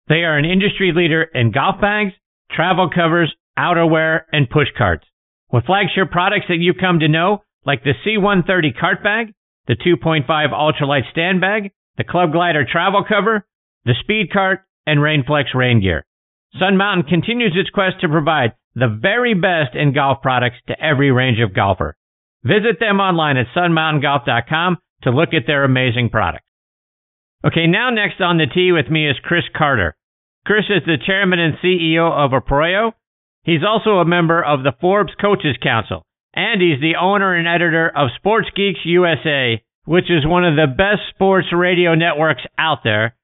They 0.09 0.27
are 0.27 0.37
an 0.37 0.43
industry 0.43 0.91
leader 0.93 1.23
in 1.23 1.53
golf 1.53 1.79
bags, 1.79 2.11
travel 2.51 2.89
covers, 2.93 3.33
outerwear, 3.57 4.23
and 4.33 4.49
push 4.49 4.67
carts. 4.77 5.05
With 5.53 5.67
flagship 5.67 6.11
products 6.11 6.47
that 6.49 6.57
you've 6.59 6.75
come 6.75 6.99
to 6.99 7.07
know, 7.07 7.43
like 7.65 7.85
the 7.85 7.93
C130 8.05 8.77
cart 8.77 9.01
bag, 9.01 9.31
the 9.67 9.77
2.5 9.77 10.27
ultralight 10.27 11.09
stand 11.11 11.39
bag, 11.39 11.71
the 11.95 12.03
Club 12.03 12.33
Glider 12.33 12.65
travel 12.69 13.05
cover, 13.07 13.47
the 13.85 13.95
Speed 14.03 14.33
Cart, 14.33 14.59
and 14.85 14.99
Rainflex 14.99 15.55
rain 15.55 15.79
gear. 15.79 16.05
Sun 16.59 16.75
Mountain 16.75 17.03
continues 17.03 17.53
its 17.55 17.69
quest 17.69 18.01
to 18.01 18.09
provide 18.09 18.51
the 18.75 18.99
very 19.01 19.33
best 19.33 19.75
in 19.75 19.93
golf 19.93 20.21
products 20.21 20.57
to 20.67 20.83
every 20.83 21.09
range 21.09 21.39
of 21.39 21.55
golfer. 21.55 21.95
Visit 22.43 22.81
them 22.81 22.99
online 22.99 23.37
at 23.37 23.47
sunmountaingolf.com 23.55 24.77
to 25.03 25.11
look 25.11 25.29
at 25.33 25.47
their 25.47 25.63
amazing 25.63 26.09
products. 26.09 26.44
Okay, 27.45 27.67
now 27.67 27.91
next 27.91 28.19
on 28.21 28.37
the 28.37 28.47
tee 28.51 28.71
with 28.71 28.89
me 28.89 29.07
is 29.07 29.17
Chris 29.21 29.43
Carter. 29.55 29.95
Chris 30.47 30.65
is 30.67 30.81
the 30.85 30.97
chairman 30.97 31.37
and 31.37 31.53
CEO 31.63 32.09
of 32.11 32.31
Apoyo. 32.31 32.93
He's 33.43 33.61
also 33.63 34.01
a 34.01 34.05
member 34.05 34.43
of 34.43 34.63
the 34.63 34.73
Forbes 34.81 35.13
Coaches 35.21 35.55
Council, 35.61 36.01
and 36.33 36.59
he's 36.59 36.81
the 36.81 36.95
owner 36.99 37.35
and 37.35 37.47
editor 37.47 37.87
of 37.95 38.09
Sports 38.15 38.49
Geeks 38.55 38.79
USA, 38.85 39.61
which 39.85 40.09
is 40.09 40.25
one 40.25 40.43
of 40.43 40.55
the 40.55 40.65
best 40.65 41.13
sports 41.13 41.47
radio 41.53 41.93
networks 41.93 42.41
out 42.57 42.79
there. 42.83 43.15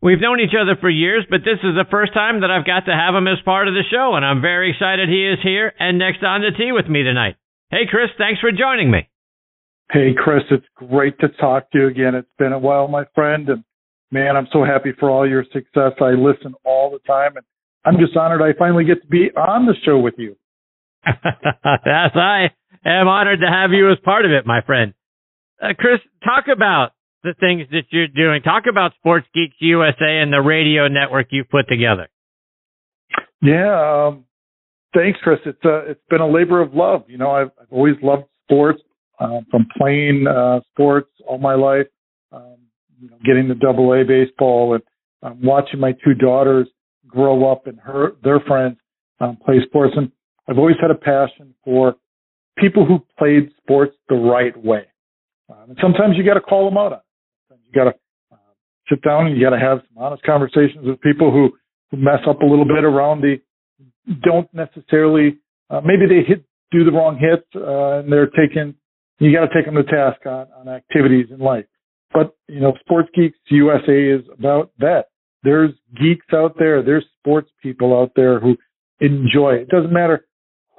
We've 0.00 0.20
known 0.20 0.38
each 0.38 0.54
other 0.54 0.76
for 0.80 0.88
years, 0.88 1.26
but 1.28 1.40
this 1.42 1.58
is 1.64 1.74
the 1.74 1.90
first 1.90 2.14
time 2.14 2.42
that 2.42 2.52
I've 2.52 2.66
got 2.66 2.86
to 2.86 2.94
have 2.94 3.16
him 3.16 3.26
as 3.26 3.42
part 3.44 3.66
of 3.66 3.74
the 3.74 3.82
show, 3.90 4.14
and 4.14 4.24
I'm 4.24 4.40
very 4.40 4.70
excited 4.70 5.08
he 5.08 5.26
is 5.26 5.38
here 5.42 5.72
and 5.80 5.98
next 5.98 6.22
on 6.22 6.42
the 6.42 6.54
tee 6.56 6.70
with 6.70 6.86
me 6.86 7.02
tonight. 7.02 7.34
Hey, 7.70 7.90
Chris, 7.90 8.10
thanks 8.18 8.40
for 8.40 8.52
joining 8.52 8.92
me. 8.92 9.08
Hey, 9.92 10.14
Chris, 10.16 10.42
it's 10.50 10.66
great 10.74 11.18
to 11.20 11.28
talk 11.28 11.70
to 11.70 11.78
you 11.78 11.86
again. 11.88 12.14
It's 12.14 12.28
been 12.38 12.52
a 12.52 12.58
while, 12.58 12.88
my 12.88 13.04
friend, 13.14 13.48
and 13.48 13.64
man, 14.10 14.36
I'm 14.36 14.48
so 14.52 14.64
happy 14.64 14.90
for 14.98 15.10
all 15.10 15.28
your 15.28 15.44
success. 15.52 15.92
I 16.00 16.10
listen 16.10 16.54
all 16.64 16.90
the 16.90 17.00
time, 17.06 17.36
and 17.36 17.44
I'm 17.84 18.00
just 18.00 18.16
honored 18.16 18.40
I 18.40 18.58
finally 18.58 18.84
get 18.84 19.02
to 19.02 19.08
be 19.08 19.30
on 19.36 19.66
the 19.66 19.74
show 19.84 19.98
with 19.98 20.14
you. 20.16 20.36
yes, 21.06 22.10
I 22.14 22.46
am 22.84 23.08
honored 23.08 23.40
to 23.40 23.46
have 23.46 23.72
you 23.72 23.90
as 23.92 23.98
part 24.04 24.24
of 24.24 24.30
it, 24.30 24.46
my 24.46 24.62
friend. 24.62 24.94
Uh, 25.62 25.74
Chris, 25.78 26.00
talk 26.24 26.46
about 26.50 26.92
the 27.22 27.34
things 27.38 27.68
that 27.70 27.84
you're 27.90 28.08
doing. 28.08 28.42
Talk 28.42 28.64
about 28.68 28.94
Sports 28.94 29.26
Geeks 29.34 29.56
USA 29.60 30.20
and 30.22 30.32
the 30.32 30.40
radio 30.40 30.88
network 30.88 31.28
you've 31.30 31.50
put 31.50 31.68
together. 31.68 32.08
Yeah, 33.42 34.06
um, 34.08 34.24
thanks, 34.94 35.18
Chris. 35.22 35.40
It's 35.44 35.58
uh, 35.64 35.84
it's 35.84 36.00
been 36.08 36.22
a 36.22 36.28
labor 36.28 36.62
of 36.62 36.74
love. 36.74 37.04
You 37.08 37.18
know, 37.18 37.30
I've, 37.30 37.50
I've 37.60 37.70
always 37.70 37.96
loved 38.02 38.24
sports 38.44 38.80
uh, 39.18 39.40
from 39.50 39.66
playing 39.76 40.26
uh, 40.26 40.60
sports 40.72 41.10
all 41.26 41.38
my 41.38 41.54
life. 41.54 41.86
Um, 42.32 42.56
you 43.00 43.10
know, 43.10 43.16
getting 43.24 43.48
the 43.48 43.54
Double 43.54 43.92
A 43.92 44.04
baseball 44.04 44.74
and 44.74 44.82
um, 45.22 45.38
watching 45.42 45.80
my 45.80 45.92
two 46.04 46.14
daughters 46.14 46.68
grow 47.06 47.50
up 47.50 47.66
and 47.66 47.78
her 47.80 48.12
their 48.22 48.40
friends 48.40 48.76
um, 49.20 49.36
play 49.44 49.56
sports, 49.66 49.94
and 49.96 50.10
I've 50.48 50.58
always 50.58 50.76
had 50.80 50.90
a 50.90 50.94
passion 50.94 51.54
for 51.64 51.94
people 52.58 52.84
who 52.84 53.04
played 53.18 53.50
sports 53.62 53.94
the 54.08 54.16
right 54.16 54.56
way. 54.62 54.86
Um, 55.48 55.70
and 55.70 55.78
sometimes 55.80 56.16
you 56.16 56.24
got 56.24 56.34
to 56.34 56.40
call 56.40 56.68
them 56.68 56.78
out 56.78 56.92
on 56.92 56.98
it. 56.98 57.58
You 57.66 57.72
got 57.72 57.84
to 57.84 57.96
uh, 58.32 58.36
sit 58.88 59.02
down 59.02 59.26
and 59.26 59.36
you 59.36 59.42
got 59.42 59.50
to 59.50 59.58
have 59.58 59.80
some 59.88 60.02
honest 60.02 60.22
conversations 60.22 60.86
with 60.86 61.00
people 61.00 61.30
who, 61.30 61.50
who 61.90 61.96
mess 61.96 62.20
up 62.28 62.40
a 62.40 62.46
little 62.46 62.64
bit 62.64 62.84
around 62.84 63.20
the 63.20 63.36
don't 64.22 64.52
necessarily 64.52 65.38
uh, 65.70 65.80
maybe 65.80 66.06
they 66.06 66.22
hit 66.26 66.44
do 66.70 66.84
the 66.84 66.92
wrong 66.92 67.18
hit 67.18 67.46
uh, 67.56 68.00
and 68.00 68.12
they're 68.12 68.28
taking 68.28 68.74
you 69.18 69.32
got 69.32 69.46
to 69.46 69.54
take 69.54 69.66
them 69.66 69.76
to 69.76 69.84
task 69.84 70.24
on, 70.26 70.46
on 70.58 70.68
activities 70.68 71.26
in 71.30 71.38
life. 71.38 71.66
But 72.12 72.36
you 72.48 72.60
know, 72.60 72.74
Sports 72.80 73.08
Geeks 73.14 73.38
USA 73.50 74.10
is 74.10 74.22
about 74.32 74.72
that. 74.78 75.06
There's 75.42 75.72
geeks 76.00 76.26
out 76.32 76.56
there. 76.58 76.82
There's 76.82 77.04
sports 77.20 77.50
people 77.62 77.98
out 77.98 78.12
there 78.16 78.40
who 78.40 78.56
enjoy 79.00 79.54
it. 79.56 79.62
It 79.62 79.68
doesn't 79.68 79.92
matter 79.92 80.26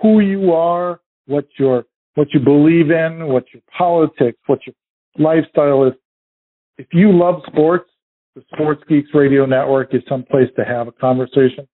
who 0.01 0.19
you 0.19 0.53
are, 0.53 1.01
what 1.27 1.47
your 1.59 1.85
what 2.15 2.29
you 2.33 2.39
believe 2.39 2.91
in, 2.91 3.27
what 3.27 3.45
your 3.53 3.61
politics, 3.77 4.39
what 4.47 4.59
your 4.65 4.75
lifestyle 5.17 5.85
is 5.85 5.93
if 6.77 6.87
you 6.91 7.17
love 7.17 7.41
sports, 7.47 7.89
the 8.35 8.43
Sports 8.53 8.83
Geeks 8.89 9.09
Radio 9.13 9.45
Network 9.45 9.93
is 9.93 10.01
some 10.09 10.23
place 10.23 10.49
to 10.57 10.65
have 10.65 10.87
a 10.87 10.91
conversation. 10.91 11.67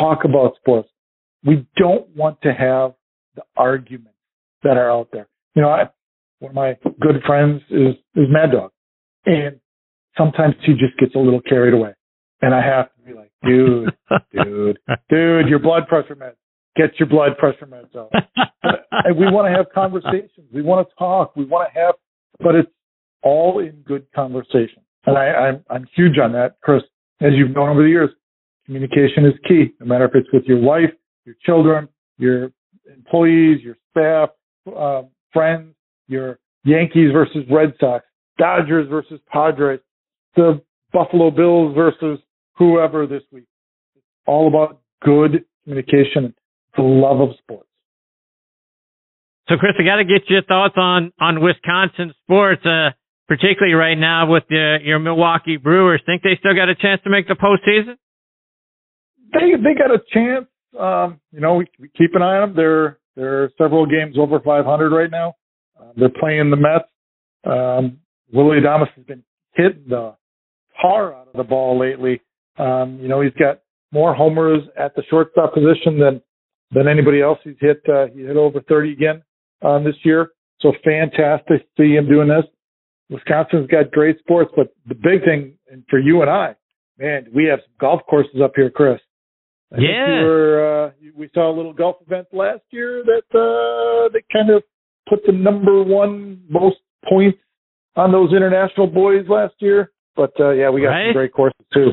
Talk 0.00 0.24
about 0.24 0.56
sports. 0.56 0.88
We 1.44 1.66
don't 1.76 2.08
want 2.16 2.40
to 2.42 2.52
have 2.52 2.94
the 3.36 3.42
arguments 3.56 4.18
that 4.62 4.76
are 4.76 4.90
out 4.90 5.08
there. 5.12 5.28
You 5.54 5.62
know, 5.62 5.68
I, 5.68 5.84
one 6.38 6.50
of 6.50 6.54
my 6.54 6.76
good 7.00 7.22
friends 7.26 7.62
is, 7.70 7.94
is 8.14 8.26
Mad 8.28 8.52
Dog. 8.52 8.70
And 9.26 9.60
sometimes 10.16 10.54
he 10.64 10.72
just 10.72 10.98
gets 10.98 11.14
a 11.14 11.18
little 11.18 11.40
carried 11.40 11.74
away. 11.74 11.94
And 12.40 12.54
I 12.54 12.60
have 12.60 12.86
to 12.94 13.02
be 13.06 13.12
like, 13.14 13.30
dude, 13.44 13.90
dude, 14.32 14.78
dude, 15.08 15.48
your 15.48 15.58
blood 15.60 15.86
pressure 15.88 16.16
meds. 16.16 16.34
Get 16.74 16.98
your 16.98 17.08
blood 17.08 17.36
pressure 17.38 17.66
meds 17.66 17.94
out. 17.94 18.10
and 18.92 19.16
we 19.16 19.30
want 19.30 19.46
to 19.46 19.56
have 19.56 19.66
conversations. 19.74 20.48
We 20.52 20.62
want 20.62 20.88
to 20.88 20.94
talk. 20.96 21.36
We 21.36 21.44
want 21.44 21.72
to 21.72 21.78
have, 21.78 21.94
but 22.40 22.54
it's 22.54 22.70
all 23.22 23.60
in 23.60 23.82
good 23.86 24.06
conversation. 24.14 24.82
And 25.06 25.16
I, 25.18 25.26
I'm, 25.26 25.64
I'm 25.70 25.86
huge 25.94 26.18
on 26.18 26.32
that, 26.32 26.56
Chris. 26.62 26.82
As 27.20 27.32
you've 27.34 27.54
known 27.54 27.68
over 27.68 27.82
the 27.82 27.88
years, 27.88 28.10
communication 28.66 29.26
is 29.26 29.34
key, 29.46 29.74
no 29.80 29.86
matter 29.86 30.06
if 30.06 30.14
it's 30.14 30.28
with 30.32 30.44
your 30.44 30.60
wife, 30.60 30.90
your 31.24 31.36
children, 31.44 31.88
your 32.18 32.50
employees, 32.92 33.60
your 33.62 33.76
staff, 33.90 34.30
uh, 34.74 35.02
friends, 35.32 35.74
your 36.08 36.38
Yankees 36.64 37.10
versus 37.12 37.44
Red 37.50 37.74
Sox, 37.80 38.04
Dodgers 38.38 38.88
versus 38.88 39.20
Padres, 39.30 39.80
the 40.36 40.62
Buffalo 40.92 41.30
Bills 41.30 41.74
versus 41.74 42.18
whoever 42.56 43.06
this 43.06 43.22
week. 43.32 43.46
It's 43.96 44.04
all 44.26 44.48
about 44.48 44.80
good 45.02 45.44
communication, 45.64 46.34
the 46.76 46.82
love 46.82 47.20
of 47.20 47.36
sports. 47.38 47.68
So, 49.48 49.56
Chris, 49.56 49.72
I 49.78 49.84
got 49.84 49.96
to 49.96 50.04
get 50.04 50.28
your 50.28 50.42
thoughts 50.42 50.74
on 50.76 51.12
on 51.20 51.42
Wisconsin 51.42 52.14
sports. 52.24 52.64
Uh, 52.64 52.90
particularly 53.32 53.74
right 53.74 53.98
now 53.98 54.30
with 54.30 54.44
the, 54.50 54.76
your 54.82 54.98
Milwaukee 54.98 55.56
Brewers. 55.56 56.02
Think 56.04 56.22
they 56.22 56.36
still 56.38 56.54
got 56.54 56.68
a 56.68 56.74
chance 56.74 57.00
to 57.04 57.10
make 57.10 57.28
the 57.28 57.34
postseason? 57.34 57.96
They 59.32 59.56
they 59.56 59.74
got 59.74 59.90
a 59.90 60.00
chance. 60.12 60.46
Um, 60.78 61.20
you 61.32 61.40
know, 61.40 61.54
we, 61.54 61.66
we 61.78 61.88
keep 61.88 62.14
an 62.14 62.20
eye 62.20 62.36
on 62.36 62.48
them. 62.50 62.56
They're 62.56 62.98
they're 63.16 63.50
several 63.58 63.86
games 63.86 64.16
over 64.18 64.40
500 64.40 64.92
right 64.92 65.10
now. 65.10 65.34
Uh, 65.78 65.92
they're 65.96 66.08
playing 66.08 66.50
the 66.50 66.56
Mets. 66.56 66.88
Um, 67.44 67.98
Willy 68.32 68.60
Adames 68.60 68.88
has 68.96 69.04
been 69.04 69.22
hitting 69.54 69.84
the 69.88 70.14
tar 70.80 71.14
out 71.14 71.28
of 71.28 71.36
the 71.36 71.44
ball 71.44 71.78
lately. 71.78 72.20
Um, 72.58 72.98
you 73.00 73.08
know, 73.08 73.20
he's 73.20 73.32
got 73.34 73.60
more 73.92 74.14
homers 74.14 74.62
at 74.78 74.94
the 74.94 75.02
shortstop 75.10 75.54
position 75.54 75.98
than 75.98 76.22
than 76.70 76.88
anybody 76.88 77.20
else. 77.20 77.38
He's 77.44 77.56
hit 77.60 77.82
uh, 77.88 78.06
he 78.14 78.22
hit 78.22 78.36
over 78.36 78.60
30 78.60 78.92
again 78.92 79.22
um, 79.62 79.84
this 79.84 79.96
year. 80.04 80.30
So 80.60 80.72
fantastic 80.84 81.62
to 81.76 81.82
see 81.82 81.94
him 81.94 82.08
doing 82.08 82.28
this. 82.28 82.44
Wisconsin's 83.10 83.66
got 83.66 83.90
great 83.90 84.18
sports, 84.20 84.50
but 84.56 84.68
the 84.86 84.94
big 84.94 85.24
thing 85.24 85.54
for 85.90 85.98
you 85.98 86.22
and 86.22 86.30
I, 86.30 86.54
man, 86.98 87.26
we 87.34 87.44
have 87.44 87.58
some 87.60 87.74
golf 87.78 88.00
courses 88.08 88.40
up 88.42 88.52
here, 88.56 88.70
Chris. 88.70 89.00
I 89.74 89.80
Yeah. 89.80 90.20
you 90.20 90.26
were, 90.26 90.84
uh, 90.86 90.90
we 91.16 91.28
saw 91.34 91.50
a 91.50 91.54
little 91.54 91.72
golf 91.72 91.96
event 92.06 92.28
last 92.32 92.62
year 92.70 93.02
that 93.04 93.24
uh, 93.38 94.08
that 94.12 94.22
kind 94.32 94.50
of 94.50 94.62
put 95.08 95.20
the 95.26 95.32
number 95.32 95.82
one 95.82 96.42
most 96.48 96.76
points 97.08 97.38
on 97.96 98.12
those 98.12 98.32
international 98.32 98.86
boys 98.86 99.26
last 99.28 99.54
year. 99.60 99.90
But 100.16 100.32
uh, 100.40 100.50
yeah, 100.50 100.70
we 100.70 100.82
got 100.82 100.88
Right. 100.90 101.06
some 101.08 101.14
great 101.14 101.32
courses 101.32 101.60
too. 101.72 101.92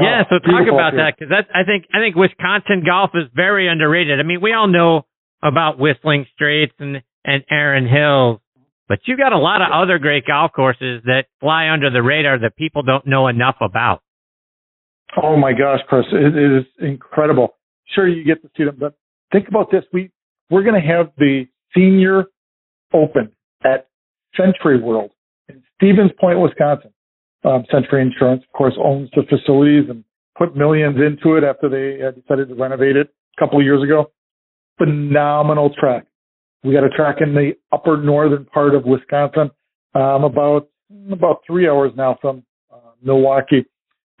Yeah, 0.00 0.22
Oh, 0.24 0.36
so 0.36 0.50
talk 0.50 0.66
about 0.68 0.94
here. 0.94 1.04
that 1.04 1.14
because 1.18 1.28
that 1.30 1.48
I 1.54 1.64
think 1.64 1.84
I 1.92 1.98
think 1.98 2.16
Wisconsin 2.16 2.82
golf 2.84 3.10
is 3.14 3.24
very 3.34 3.68
underrated. 3.68 4.18
I 4.20 4.22
mean, 4.22 4.40
we 4.40 4.52
all 4.54 4.66
know 4.68 5.04
about 5.42 5.78
Whistling 5.78 6.26
Straits 6.34 6.72
and 6.78 7.02
and 7.24 7.44
Erin 7.50 7.86
Hills, 7.86 8.40
but 8.88 9.00
you 9.06 9.16
got 9.18 9.32
a 9.32 9.38
lot 9.38 9.60
of 9.60 9.68
other 9.70 9.98
great 9.98 10.26
golf 10.26 10.52
courses 10.52 11.02
that 11.04 11.26
fly 11.40 11.68
under 11.68 11.90
the 11.90 12.02
radar 12.02 12.38
that 12.38 12.56
people 12.56 12.82
don't 12.82 13.06
know 13.06 13.28
enough 13.28 13.56
about. 13.60 14.01
Oh 15.20 15.36
my 15.36 15.52
gosh, 15.52 15.80
Chris, 15.88 16.06
it, 16.12 16.36
it 16.36 16.58
is 16.58 16.64
incredible. 16.80 17.54
Sure, 17.94 18.08
you 18.08 18.24
get 18.24 18.40
to 18.42 18.50
see 18.56 18.64
them, 18.64 18.76
but 18.78 18.94
think 19.32 19.48
about 19.48 19.70
this: 19.70 19.84
we 19.92 20.10
we're 20.50 20.62
going 20.62 20.80
to 20.80 20.86
have 20.86 21.12
the 21.18 21.44
Senior 21.74 22.24
Open 22.94 23.32
at 23.64 23.88
SentryWorld 24.38 25.10
in 25.48 25.62
Stevens 25.76 26.10
Point, 26.20 26.40
Wisconsin. 26.40 26.92
Um, 27.44 27.64
Sentry 27.72 28.02
Insurance, 28.02 28.44
of 28.46 28.52
course, 28.56 28.74
owns 28.82 29.10
the 29.16 29.22
facilities 29.28 29.90
and 29.90 30.04
put 30.38 30.56
millions 30.56 30.96
into 30.96 31.36
it 31.36 31.42
after 31.42 31.68
they 31.68 32.04
uh, 32.04 32.12
decided 32.12 32.48
to 32.48 32.54
renovate 32.54 32.96
it 32.96 33.08
a 33.36 33.40
couple 33.40 33.58
of 33.58 33.64
years 33.64 33.82
ago. 33.82 34.12
Phenomenal 34.78 35.74
track. 35.78 36.06
We 36.62 36.72
got 36.72 36.84
a 36.84 36.90
track 36.90 37.16
in 37.20 37.34
the 37.34 37.52
upper 37.72 38.00
northern 38.00 38.44
part 38.44 38.74
of 38.74 38.84
Wisconsin, 38.84 39.50
um, 39.94 40.24
about 40.24 40.68
about 41.10 41.40
three 41.46 41.68
hours 41.68 41.92
now 41.96 42.18
from 42.20 42.44
uh, 42.72 42.92
Milwaukee. 43.02 43.64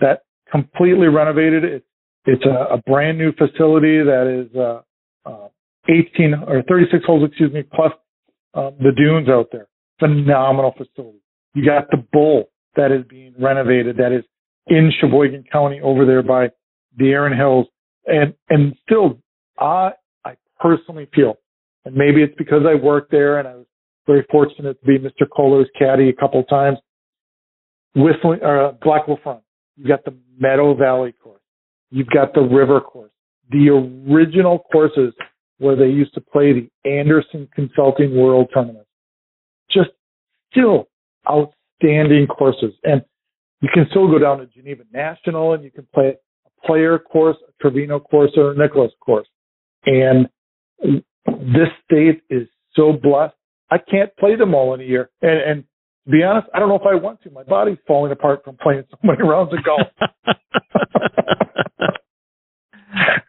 That 0.00 0.22
completely 0.52 1.08
renovated. 1.08 1.64
It's 1.64 1.86
it's 2.24 2.44
a, 2.44 2.74
a 2.74 2.78
brand 2.86 3.18
new 3.18 3.32
facility 3.32 3.98
that 3.98 4.46
is 4.46 4.56
uh, 4.56 4.82
uh, 5.28 5.48
18 5.88 6.34
or 6.46 6.62
36 6.68 7.04
holes, 7.04 7.28
excuse 7.28 7.52
me, 7.52 7.64
plus 7.74 7.90
um, 8.54 8.76
the 8.78 8.92
dunes 8.96 9.28
out 9.28 9.48
there. 9.50 9.66
Phenomenal 9.98 10.72
facility. 10.76 11.18
You 11.54 11.66
got 11.66 11.90
the 11.90 12.04
Bull 12.12 12.44
that 12.76 12.92
is 12.92 13.04
being 13.08 13.34
renovated. 13.40 13.96
That 13.96 14.12
is 14.12 14.24
in 14.68 14.92
Sheboygan 15.00 15.44
County 15.50 15.80
over 15.80 16.06
there 16.06 16.22
by 16.22 16.50
the 16.96 17.08
Erin 17.08 17.36
Hills, 17.36 17.66
and 18.06 18.34
and 18.48 18.74
still, 18.84 19.18
I 19.58 19.92
I 20.24 20.36
personally 20.60 21.08
feel, 21.14 21.38
and 21.84 21.94
maybe 21.96 22.22
it's 22.22 22.34
because 22.38 22.62
I 22.68 22.74
worked 22.74 23.10
there 23.10 23.38
and 23.38 23.48
I 23.48 23.54
was 23.56 23.66
very 24.06 24.24
fortunate 24.30 24.80
to 24.80 24.86
be 24.86 24.98
Mr. 24.98 25.26
Kohler's 25.34 25.68
caddy 25.78 26.08
a 26.08 26.12
couple 26.12 26.40
of 26.40 26.48
times. 26.48 26.78
Whistling 27.94 28.40
or 28.42 28.66
uh, 28.66 28.72
Blackwolf 28.72 29.24
Run. 29.24 29.40
You've 29.76 29.88
got 29.88 30.04
the 30.04 30.14
Meadow 30.38 30.74
Valley 30.74 31.12
course. 31.12 31.40
You've 31.90 32.08
got 32.08 32.34
the 32.34 32.42
River 32.42 32.80
course. 32.80 33.10
The 33.50 33.68
original 34.10 34.60
courses 34.72 35.12
where 35.58 35.76
they 35.76 35.86
used 35.86 36.14
to 36.14 36.20
play 36.20 36.52
the 36.52 36.90
Andersen 36.90 37.48
Consulting 37.54 38.16
World 38.16 38.48
Tournament. 38.52 38.86
Just 39.70 39.90
still 40.50 40.88
outstanding 41.28 42.26
courses. 42.26 42.72
And 42.82 43.02
you 43.60 43.68
can 43.72 43.86
still 43.90 44.08
go 44.08 44.18
down 44.18 44.38
to 44.38 44.46
Geneva 44.46 44.82
National 44.92 45.52
and 45.52 45.62
you 45.62 45.70
can 45.70 45.86
play 45.94 46.16
a 46.46 46.66
player 46.66 46.98
course, 46.98 47.36
a 47.48 47.52
Trevino 47.60 48.00
course, 48.00 48.32
or 48.36 48.52
a 48.52 48.56
Nicklaus 48.56 48.92
course. 49.00 49.28
And 49.86 50.28
this 50.82 51.68
state 51.84 52.22
is 52.28 52.48
so 52.74 52.92
blessed. 52.92 53.34
I 53.70 53.78
can't 53.78 54.14
play 54.16 54.36
them 54.36 54.54
all 54.54 54.74
in 54.74 54.80
a 54.80 54.84
year. 54.84 55.10
And, 55.22 55.40
and 55.40 55.64
to 56.04 56.10
be 56.10 56.22
honest, 56.22 56.48
I 56.54 56.58
don't 56.58 56.68
know 56.68 56.76
if 56.76 56.86
I 56.86 56.94
want 56.94 57.22
to. 57.22 57.30
My 57.30 57.44
body's 57.44 57.78
falling 57.86 58.12
apart 58.12 58.42
from 58.44 58.56
playing 58.56 58.84
so 58.90 58.96
many 59.02 59.22
rounds 59.22 59.52
of 59.52 59.64
golf. 59.64 59.86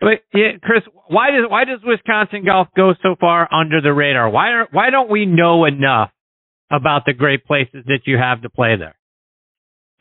but 0.02 0.24
yeah, 0.34 0.58
Chris, 0.62 0.84
why 1.08 1.32
does 1.32 1.46
why 1.50 1.66
does 1.66 1.80
Wisconsin 1.84 2.44
golf 2.46 2.68
go 2.76 2.94
so 3.02 3.16
far 3.20 3.48
under 3.54 3.80
the 3.82 3.94
radar? 3.94 4.30
Why 4.30 4.50
are 4.50 4.68
why 4.72 4.90
don't 4.90 5.10
we 5.10 5.26
know 5.26 5.66
enough 5.66 6.12
about 6.72 7.06
the 7.06 7.14
great 7.14 7.46
places 7.46 7.84
that 7.86 8.02
you 8.06 8.18
have 8.18 8.42
to 8.42 8.50
play 8.50 8.76
there? 8.78 8.96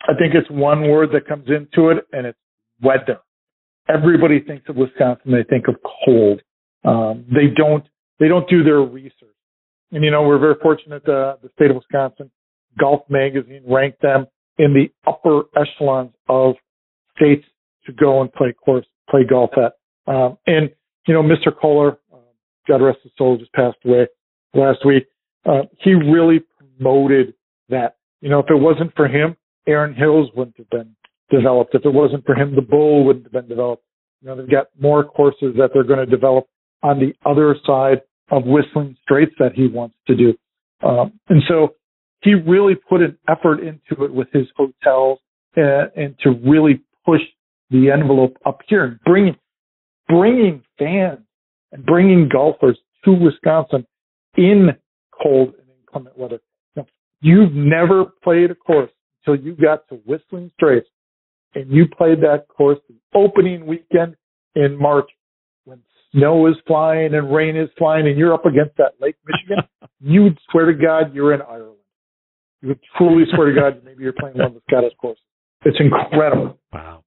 I 0.09 0.15
think 0.15 0.35
it's 0.35 0.51
one 0.51 0.89
word 0.89 1.11
that 1.13 1.29
comes 1.29 1.49
into 1.49 1.91
it, 1.91 2.05
and 2.13 2.27
it's 2.27 2.39
weather. 2.83 3.21
Everybody 3.89 4.41
thinks 4.41 4.69
of 4.69 4.77
Wisconsin, 4.77 5.33
they 5.33 5.45
think 5.45 5.69
of 5.69 5.77
cold. 6.05 6.41
Um, 6.85 7.25
they 7.29 7.49
don't 7.55 7.85
they 8.19 8.29
don't 8.29 8.49
do 8.49 8.65
their 8.65 8.81
research. 8.81 9.29
And 9.91 10.03
you 10.03 10.11
know, 10.11 10.23
we're 10.23 10.39
very 10.39 10.55
fortunate 10.63 11.07
uh, 11.09 11.37
the 11.43 11.51
state 11.55 11.71
of 11.71 11.77
Wisconsin. 11.77 12.31
Golf 12.79 13.03
Magazine 13.09 13.63
ranked 13.67 14.03
them 14.03 14.27
in 14.59 14.75
the 14.75 14.91
upper 15.09 15.43
echelons 15.57 16.13
of 16.29 16.55
states 17.17 17.45
to 17.87 17.93
go 17.93 18.21
and 18.21 18.33
play 18.33 18.53
course 18.53 18.87
play 19.11 19.23
golf 19.29 19.51
at. 19.57 19.75
Um, 20.13 20.39
and 20.47 20.71
you 21.07 21.15
know, 21.15 21.23
Mr. 21.23 21.53
Kohler, 21.59 21.99
uh, 22.13 22.19
God 22.69 22.83
rest 22.83 22.99
his 23.03 23.13
soul, 23.19 23.37
just 23.37 23.53
passed 23.53 23.79
away 23.85 24.07
last 24.55 24.87
week. 24.87 25.05
Uh, 25.45 25.63
he 25.81 25.95
really 25.95 26.41
promoted 26.59 27.35
that. 27.69 27.97
You 28.21 28.29
know, 28.29 28.39
if 28.39 28.47
it 28.49 28.61
wasn't 28.61 28.95
for 28.95 29.09
him, 29.09 29.37
Erin 29.67 29.95
Hills 29.95 30.31
wouldn't 30.37 30.57
have 30.59 30.71
been 30.71 30.95
developed. 31.31 31.75
If 31.75 31.85
it 31.85 31.93
wasn't 31.93 32.25
for 32.25 32.35
him, 32.35 32.55
the 32.55 32.63
Bull 32.63 33.05
wouldn't 33.05 33.25
have 33.25 33.33
been 33.33 33.49
developed. 33.49 33.83
You 34.21 34.29
know, 34.29 34.37
they've 34.37 34.51
got 34.51 34.69
more 34.79 35.03
courses 35.05 35.55
that 35.57 35.71
they're 35.75 35.83
going 35.83 35.99
to 35.99 36.07
develop 36.07 36.47
on 36.83 37.01
the 37.01 37.13
other 37.29 37.57
side 37.67 38.03
of 38.31 38.45
Whistling 38.45 38.97
Straits 39.03 39.35
that 39.39 39.53
he 39.55 39.67
wants 39.67 39.97
to 40.07 40.15
do. 40.15 40.35
Um, 40.87 41.19
and 41.29 41.43
so 41.49 41.75
he 42.23 42.35
really 42.35 42.75
put 42.75 43.03
an 43.03 43.19
effort 43.29 43.61
into 43.61 44.05
it 44.05 44.13
with 44.13 44.29
his 44.33 44.47
hotels 44.57 45.19
uh, 45.57 45.87
and 45.97 46.15
to 46.21 46.31
really 46.45 46.83
push 47.05 47.21
the 47.71 47.91
envelope 47.91 48.37
up 48.47 48.61
here 48.69 48.85
and 48.85 49.01
bringing 49.05 49.37
bringing 50.09 50.63
fans 50.79 51.21
and 51.73 51.85
bringing 51.85 52.29
golfers 52.29 52.79
to 53.05 53.13
Wisconsin 53.13 53.87
in 54.37 54.71
cold 55.23 55.55
and 55.59 55.67
inclement 55.81 56.19
weather. 56.19 56.41
Now, 56.77 56.87
you've 57.21 57.53
never 57.53 58.05
played 58.23 58.51
a 58.51 58.55
course 58.55 58.91
until 59.25 59.43
you 59.43 59.57
got 59.57 59.89
to 59.89 59.97
Whistling 60.05 60.51
Straits 60.55 60.89
and 61.55 61.71
you 61.71 61.87
played 61.87 62.21
that 62.21 62.47
course 62.49 62.79
the 62.89 62.97
opening 63.15 63.67
weekend 63.67 64.17
in 64.55 64.77
March 64.79 65.09
when 65.65 65.81
snow 66.13 66.47
is 66.47 66.57
flying 66.67 67.15
and 67.15 67.33
rain 67.33 67.57
is 67.57 67.69
flying 67.79 68.07
and 68.07 68.19
you're 68.19 68.35
up 68.35 68.47
against 68.47 68.77
that 68.77 68.93
Lake 69.01 69.17
Michigan, 69.27 69.65
you 70.01 70.25
would 70.25 70.39
swear 70.51 70.67
to 70.67 70.75
God 70.75 71.15
you're 71.15 71.33
in 71.33 71.43
Ireland. 71.43 71.79
You 72.63 72.69
would 72.69 72.81
truly 72.97 73.25
swear 73.35 73.53
to 73.53 73.61
God 73.61 73.83
maybe 73.85 74.03
you're 74.05 74.13
playing 74.19 74.37
one 74.39 74.47
of 74.47 74.55
the 74.55 74.63
Scottish 74.71 74.93
courses. 75.01 75.23
It's 75.65 75.77
incredible. 75.79 76.59
Wow. 76.73 77.05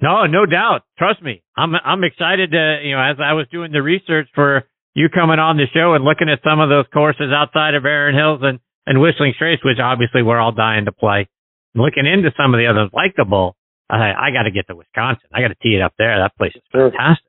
No, 0.00 0.26
no 0.26 0.46
doubt. 0.46 0.82
Trust 0.98 1.22
me. 1.22 1.42
I'm 1.56 1.74
I'm 1.74 2.04
excited 2.04 2.50
to 2.52 2.80
you 2.82 2.94
know 2.96 3.02
as 3.02 3.16
I 3.22 3.32
was 3.34 3.46
doing 3.52 3.72
the 3.72 3.82
research 3.82 4.28
for 4.34 4.64
you 4.94 5.08
coming 5.08 5.38
on 5.38 5.56
the 5.56 5.66
show 5.74 5.94
and 5.94 6.04
looking 6.04 6.28
at 6.28 6.40
some 6.42 6.60
of 6.60 6.68
those 6.68 6.86
courses 6.92 7.30
outside 7.34 7.74
of 7.74 7.84
Erin 7.84 8.14
Hills 8.16 8.40
and 8.42 8.58
and 8.86 9.00
Whistling 9.00 9.32
Straits, 9.36 9.62
which 9.64 9.78
obviously 9.82 10.22
we're 10.22 10.38
all 10.40 10.52
dying 10.52 10.86
to 10.86 10.92
play. 10.92 11.28
And 11.74 11.82
looking 11.84 12.06
into 12.06 12.30
some 12.36 12.54
of 12.54 12.58
the 12.58 12.66
others 12.66 12.90
like 12.94 13.14
the 13.16 13.24
Bull, 13.24 13.56
I 13.90 14.12
I 14.16 14.30
got 14.32 14.44
to 14.44 14.50
get 14.50 14.66
to 14.68 14.76
Wisconsin. 14.76 15.28
I 15.34 15.40
got 15.42 15.48
to 15.48 15.58
tee 15.62 15.74
it 15.76 15.82
up 15.82 15.92
there. 15.98 16.16
That 16.18 16.36
place 16.38 16.52
is 16.54 16.62
Sure. 16.72 16.90
fantastic. 16.90 17.26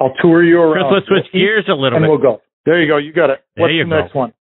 I'll 0.00 0.12
tour 0.20 0.42
you 0.44 0.58
Chris, 0.72 0.82
around. 0.82 0.92
let's 0.92 1.06
switch 1.06 1.32
gears 1.32 1.64
a 1.68 1.72
little 1.72 1.96
and 1.96 2.02
bit. 2.04 2.10
we'll 2.10 2.18
go. 2.18 2.42
There 2.66 2.80
you 2.82 2.88
go. 2.88 2.96
You 2.98 3.12
got 3.12 3.30
it. 3.30 3.40
There 3.54 3.62
What's 3.62 3.72
you 3.74 3.84
the 3.84 3.90
go. 3.90 4.00
next 4.02 4.14
one? 4.14 4.32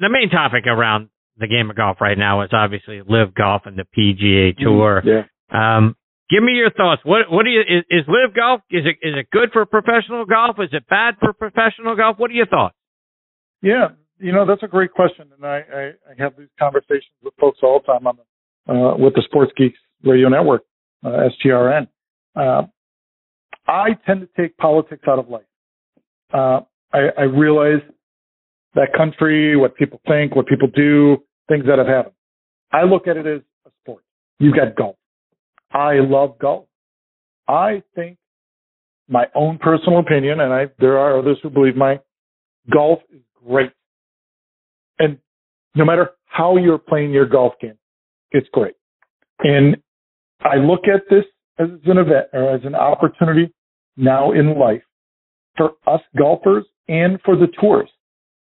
The 0.00 0.08
main 0.08 0.30
topic 0.30 0.64
around 0.66 1.08
the 1.38 1.46
game 1.46 1.70
of 1.70 1.76
golf 1.76 1.98
right 2.00 2.16
now 2.16 2.42
is 2.42 2.50
obviously 2.52 3.00
LIV 3.06 3.34
Golf 3.34 3.62
and 3.66 3.78
the 3.78 3.84
PGA 3.96 4.56
Tour. 4.56 5.02
Yeah. 5.04 5.22
Um, 5.52 5.96
give 6.30 6.42
me 6.42 6.52
your 6.52 6.70
thoughts. 6.70 7.02
What 7.04 7.30
what 7.30 7.44
do 7.44 7.50
you 7.50 7.60
is, 7.60 7.84
is 7.90 8.04
LIV 8.08 8.34
Golf? 8.34 8.60
Is 8.70 8.84
it 8.86 9.06
is 9.06 9.14
it 9.16 9.30
good 9.30 9.50
for 9.52 9.64
professional 9.66 10.24
golf? 10.24 10.56
Is 10.58 10.70
it 10.72 10.86
bad 10.88 11.14
for 11.20 11.32
professional 11.32 11.96
golf? 11.96 12.18
What 12.18 12.30
are 12.30 12.34
your 12.34 12.46
thoughts? 12.46 12.74
Yeah, 13.62 13.88
you 14.18 14.32
know 14.32 14.46
that's 14.46 14.62
a 14.62 14.68
great 14.68 14.92
question, 14.92 15.28
and 15.34 15.44
I, 15.44 15.58
I, 15.58 15.82
I 16.10 16.14
have 16.22 16.32
these 16.38 16.48
conversations 16.58 17.14
with 17.22 17.34
folks 17.40 17.58
all 17.62 17.80
the 17.80 17.92
time 17.92 18.06
on 18.06 18.16
the, 18.16 18.72
uh, 18.72 18.96
with 18.96 19.14
the 19.14 19.22
Sports 19.26 19.52
Geeks 19.56 19.78
Radio 20.04 20.28
Network, 20.28 20.62
uh, 21.04 21.28
SGRN. 21.44 21.88
Uh, 22.34 22.62
I 23.66 23.88
tend 24.06 24.20
to 24.20 24.28
take 24.40 24.56
politics 24.56 25.02
out 25.08 25.18
of 25.18 25.28
life. 25.28 25.42
Uh, 26.32 26.60
I, 26.92 27.08
I 27.18 27.22
realize 27.22 27.82
that 28.74 28.92
country, 28.96 29.56
what 29.56 29.74
people 29.74 30.00
think, 30.06 30.36
what 30.36 30.46
people 30.46 30.68
do, 30.74 31.24
things 31.48 31.64
that 31.66 31.78
have 31.78 31.86
happened. 31.86 32.14
I 32.72 32.82
look 32.82 33.06
at 33.06 33.16
it 33.16 33.26
as 33.26 33.40
a 33.66 33.70
sport. 33.82 34.02
You've 34.38 34.56
got 34.56 34.74
golf. 34.76 34.96
I 35.72 35.94
love 36.00 36.38
golf. 36.38 36.66
I 37.48 37.82
think 37.94 38.18
my 39.08 39.26
own 39.34 39.58
personal 39.58 40.00
opinion, 40.00 40.40
and 40.40 40.52
I 40.52 40.66
there 40.78 40.98
are 40.98 41.18
others 41.18 41.38
who 41.42 41.50
believe 41.50 41.76
my 41.76 42.00
golf 42.72 43.00
is 43.12 43.20
great. 43.46 43.70
And 44.98 45.18
no 45.74 45.84
matter 45.84 46.10
how 46.24 46.56
you're 46.56 46.78
playing 46.78 47.12
your 47.12 47.26
golf 47.26 47.54
game, 47.60 47.78
it's 48.32 48.48
great. 48.52 48.74
And 49.40 49.76
I 50.40 50.56
look 50.56 50.82
at 50.92 51.02
this 51.08 51.24
as 51.58 51.68
an 51.86 51.98
event 51.98 52.26
or 52.32 52.54
as 52.54 52.62
an 52.64 52.74
opportunity 52.74 53.52
now 53.96 54.32
in 54.32 54.58
life 54.58 54.82
for 55.56 55.72
us 55.86 56.00
golfers 56.18 56.64
and 56.88 57.18
for 57.24 57.36
the 57.36 57.46
tours. 57.60 57.88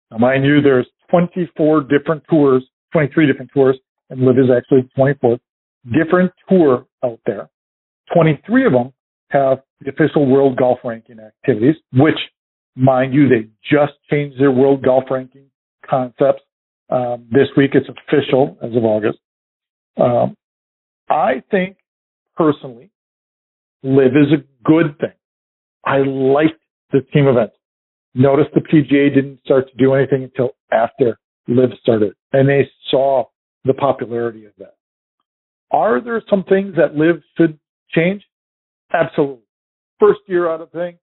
Now, 0.10 0.18
mind 0.18 0.46
you, 0.46 0.62
there's 0.62 0.88
24 1.10 1.82
different 1.84 2.24
tours, 2.30 2.64
23 2.92 3.28
different 3.28 3.52
tours, 3.54 3.78
and 4.10 4.22
LIV 4.22 4.38
is 4.38 4.46
actually 4.56 4.90
24th. 4.98 5.40
different 5.92 6.32
tour 6.48 6.86
out 7.04 7.20
there. 7.26 7.50
23 8.14 8.66
of 8.68 8.74
them 8.74 8.94
have 9.30 9.60
the 9.80 9.90
official 9.90 10.26
world 10.28 10.58
golf 10.58 10.80
ranking 10.84 11.20
activities, 11.20 11.76
which, 11.94 12.18
mind 12.76 13.14
you, 13.14 13.28
they 13.28 13.48
just 13.64 13.94
changed 14.10 14.40
their 14.40 14.52
world 14.52 14.84
golf 14.84 15.06
ranking 15.10 15.46
concepts. 15.90 16.44
Um, 16.90 17.26
this 17.32 17.48
week 17.56 17.72
it's 17.74 17.88
official 17.88 18.58
as 18.62 18.76
of 18.76 18.84
August. 18.84 19.18
Um, 19.98 20.36
I 21.10 21.42
think 21.50 21.78
personally, 22.36 22.92
LIV 23.84 24.12
is 24.12 24.34
a 24.34 24.44
good 24.64 24.98
thing. 25.00 25.14
I 25.86 26.00
like 26.00 26.58
the 26.92 27.02
team 27.14 27.28
events. 27.28 27.56
Notice 28.14 28.48
the 28.54 28.62
PGA 28.62 29.14
didn't 29.14 29.40
start 29.46 29.70
to 29.70 29.78
do 29.78 29.94
anything 29.94 30.24
until 30.24 30.52
after 30.72 31.18
LIV 31.48 31.72
started, 31.82 32.14
and 32.34 32.48
they 32.48 32.70
saw 32.90 33.26
the 33.66 33.74
popularity 33.74 34.46
of 34.46 34.54
that. 34.58 34.76
Are 35.72 36.02
there 36.02 36.22
some 36.30 36.44
things 36.44 36.76
that 36.76 36.96
LIV 36.96 37.22
should 37.38 37.60
change? 37.92 38.24
Absolutely. 38.94 39.44
First 40.00 40.20
year 40.28 40.50
out 40.50 40.62
of 40.62 40.72
thing, 40.72 40.98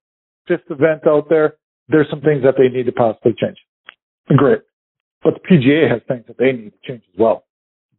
fifth 0.47 0.70
event 0.70 1.07
out 1.07 1.28
there, 1.28 1.55
there's 1.89 2.09
some 2.11 2.20
things 2.20 2.43
that 2.43 2.55
they 2.59 2.68
need 2.68 2.86
to 2.86 2.93
possibly 2.93 3.34
change. 3.39 3.57
Great. 4.36 4.61
But 5.22 5.34
the 5.34 5.41
PGA 5.41 5.91
has 5.91 6.03
things 6.07 6.24
that 6.28 6.36
they 6.39 6.53
need 6.53 6.70
to 6.70 6.78
change 6.86 7.03
as 7.12 7.18
well. 7.18 7.45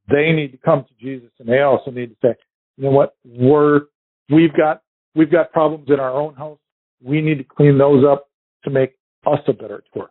They 0.10 0.32
need 0.32 0.52
to 0.52 0.58
come 0.58 0.86
to 0.86 0.94
Jesus 1.00 1.32
and 1.40 1.48
they 1.48 1.62
also 1.62 1.92
need 1.92 2.08
to 2.08 2.16
say, 2.22 2.36
you 2.78 2.86
know 2.86 2.92
what, 2.92 3.16
we're, 3.26 3.82
we've 4.30 4.56
got, 4.56 4.82
we've 5.16 5.32
got 5.32 5.52
problems 5.52 5.88
in 5.90 6.00
our 6.00 6.12
own 6.12 6.36
house. 6.36 6.60
We 7.04 7.22
need 7.22 7.38
to 7.40 7.44
clean 7.44 7.78
those 7.78 8.04
up 8.06 8.30
to 8.64 8.70
make 8.70 8.96
us 9.26 9.40
a 9.48 9.54
better 9.54 9.84
tour. 9.94 10.10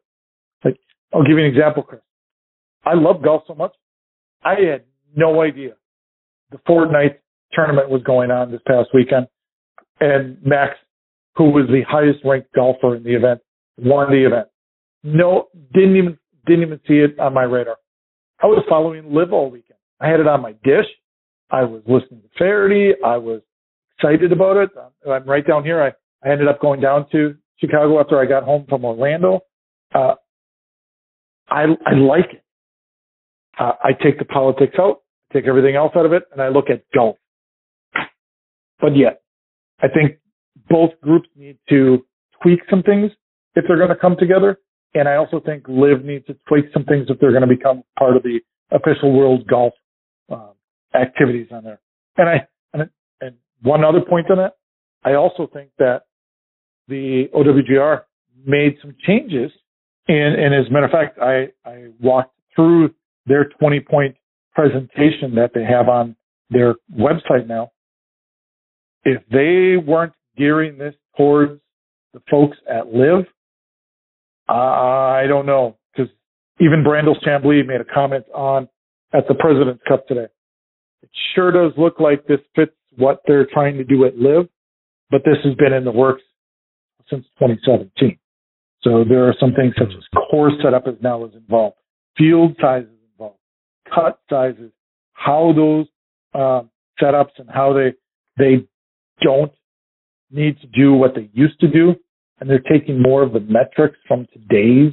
Like, 0.64 0.78
I'll 1.14 1.22
give 1.22 1.38
you 1.38 1.44
an 1.44 1.50
example, 1.50 1.82
Chris. 1.82 2.00
I 2.88 2.94
love 2.94 3.22
golf 3.22 3.42
so 3.46 3.54
much. 3.54 3.72
I 4.42 4.54
had 4.70 4.84
no 5.14 5.42
idea 5.42 5.74
the 6.50 6.58
Fortinet 6.58 7.18
tournament 7.52 7.90
was 7.90 8.02
going 8.02 8.30
on 8.30 8.50
this 8.50 8.60
past 8.66 8.88
weekend 8.94 9.26
and 10.00 10.38
Max, 10.44 10.74
who 11.36 11.50
was 11.50 11.66
the 11.68 11.82
highest 11.88 12.24
ranked 12.24 12.52
golfer 12.54 12.96
in 12.96 13.02
the 13.02 13.14
event, 13.14 13.40
won 13.78 14.10
the 14.10 14.26
event. 14.26 14.48
No, 15.02 15.48
didn't 15.72 15.96
even, 15.96 16.18
didn't 16.46 16.62
even 16.62 16.80
see 16.86 16.94
it 16.94 17.18
on 17.18 17.34
my 17.34 17.44
radar. 17.44 17.76
I 18.42 18.46
was 18.46 18.64
following 18.68 19.12
LIV 19.12 19.32
all 19.32 19.50
weekend. 19.50 19.78
I 20.00 20.08
had 20.08 20.20
it 20.20 20.26
on 20.26 20.42
my 20.42 20.52
dish. 20.64 20.86
I 21.50 21.64
was 21.64 21.82
listening 21.86 22.22
to 22.22 22.28
Feherty. 22.38 22.92
I 23.04 23.16
was 23.16 23.40
excited 23.96 24.32
about 24.32 24.56
it. 24.56 24.70
I'm 25.08 25.24
right 25.24 25.46
down 25.46 25.64
here. 25.64 25.82
I, 25.82 25.88
I 26.26 26.32
ended 26.32 26.48
up 26.48 26.60
going 26.60 26.80
down 26.80 27.06
to 27.12 27.34
Chicago 27.58 28.00
after 28.00 28.20
I 28.20 28.26
got 28.26 28.44
home 28.44 28.66
from 28.68 28.84
Orlando. 28.84 29.40
Uh, 29.94 30.14
I, 31.48 31.64
I 31.86 31.94
like 31.94 32.32
it. 32.32 32.44
Uh, 33.58 33.72
I 33.82 33.92
take 33.92 34.18
the 34.18 34.24
politics 34.24 34.76
out, 34.78 35.02
take 35.32 35.46
everything 35.46 35.76
else 35.76 35.92
out 35.96 36.06
of 36.06 36.12
it, 36.12 36.24
and 36.32 36.40
I 36.40 36.48
look 36.48 36.70
at 36.70 36.84
golf. 36.94 37.16
But 38.80 38.96
yet, 38.96 39.22
I 39.80 39.88
think 39.88 40.18
both 40.68 40.90
groups 41.00 41.28
need 41.36 41.58
to 41.68 42.04
tweak 42.42 42.60
some 42.70 42.82
things 42.82 43.10
if 43.54 43.64
they're 43.66 43.76
going 43.76 43.88
to 43.88 43.96
come 43.96 44.16
together. 44.18 44.58
And 44.94 45.08
I 45.08 45.16
also 45.16 45.40
think 45.40 45.64
LIV 45.68 46.04
needs 46.04 46.26
to 46.26 46.36
tweak 46.48 46.66
some 46.72 46.84
things 46.84 47.06
if 47.08 47.18
they're 47.20 47.32
going 47.32 47.46
to 47.46 47.48
become 47.48 47.82
part 47.98 48.16
of 48.16 48.22
the 48.22 48.40
official 48.70 49.12
world 49.12 49.46
golf 49.46 49.74
um, 50.30 50.52
activities 50.94 51.48
on 51.50 51.64
there. 51.64 51.80
And 52.16 52.28
I, 52.28 52.48
and, 52.72 52.90
and 53.20 53.36
one 53.62 53.84
other 53.84 54.00
point 54.00 54.30
on 54.30 54.38
that, 54.38 54.56
I 55.04 55.14
also 55.14 55.48
think 55.52 55.70
that 55.78 56.02
the 56.88 57.28
OWGR 57.34 58.02
made 58.46 58.76
some 58.80 58.94
changes. 59.06 59.50
And, 60.06 60.34
and 60.34 60.54
as 60.54 60.68
a 60.68 60.72
matter 60.72 60.86
of 60.86 60.92
fact, 60.92 61.18
I, 61.18 61.48
I 61.68 61.88
walked 62.00 62.34
through 62.56 62.94
their 63.28 63.44
20 63.60 63.80
point 63.80 64.16
presentation 64.54 65.34
that 65.36 65.50
they 65.54 65.64
have 65.64 65.88
on 65.88 66.16
their 66.50 66.74
website 66.92 67.46
now. 67.46 67.70
If 69.04 69.22
they 69.30 69.76
weren't 69.76 70.14
gearing 70.36 70.78
this 70.78 70.94
towards 71.16 71.60
the 72.12 72.20
folks 72.30 72.56
at 72.68 72.92
LIV, 72.92 73.26
I 74.48 75.24
don't 75.28 75.46
know. 75.46 75.76
Because 75.94 76.10
even 76.60 76.82
Brandel 76.84 77.14
Chamblee 77.24 77.66
made 77.66 77.80
a 77.80 77.84
comment 77.84 78.24
on 78.34 78.68
at 79.12 79.28
the 79.28 79.34
President's 79.34 79.82
Cup 79.86 80.06
today. 80.06 80.26
It 81.02 81.10
sure 81.34 81.52
does 81.52 81.72
look 81.78 82.00
like 82.00 82.26
this 82.26 82.40
fits 82.56 82.72
what 82.96 83.20
they're 83.26 83.46
trying 83.52 83.76
to 83.76 83.84
do 83.84 84.04
at 84.04 84.18
LIV, 84.18 84.48
but 85.10 85.22
this 85.24 85.36
has 85.44 85.54
been 85.54 85.72
in 85.72 85.84
the 85.84 85.92
works 85.92 86.22
since 87.08 87.24
2017. 87.38 88.18
So 88.82 89.04
there 89.08 89.28
are 89.28 89.34
some 89.38 89.52
things 89.54 89.74
such 89.78 89.88
as 89.96 90.04
core 90.30 90.50
setup 90.62 90.88
is 90.88 90.94
now 91.00 91.24
is 91.24 91.34
involved, 91.34 91.76
field 92.16 92.56
sizes 92.60 92.97
cut 93.94 94.20
sizes, 94.30 94.72
how 95.12 95.52
those 95.54 95.86
um, 96.34 96.70
setups 97.00 97.38
and 97.38 97.48
how 97.50 97.72
they 97.72 97.94
they 98.36 98.66
don't 99.20 99.52
need 100.30 100.60
to 100.60 100.66
do 100.68 100.92
what 100.92 101.14
they 101.14 101.28
used 101.32 101.58
to 101.60 101.68
do, 101.68 101.94
and 102.40 102.48
they're 102.48 102.58
taking 102.58 103.00
more 103.00 103.22
of 103.22 103.32
the 103.32 103.40
metrics 103.40 103.98
from 104.06 104.26
today's 104.32 104.92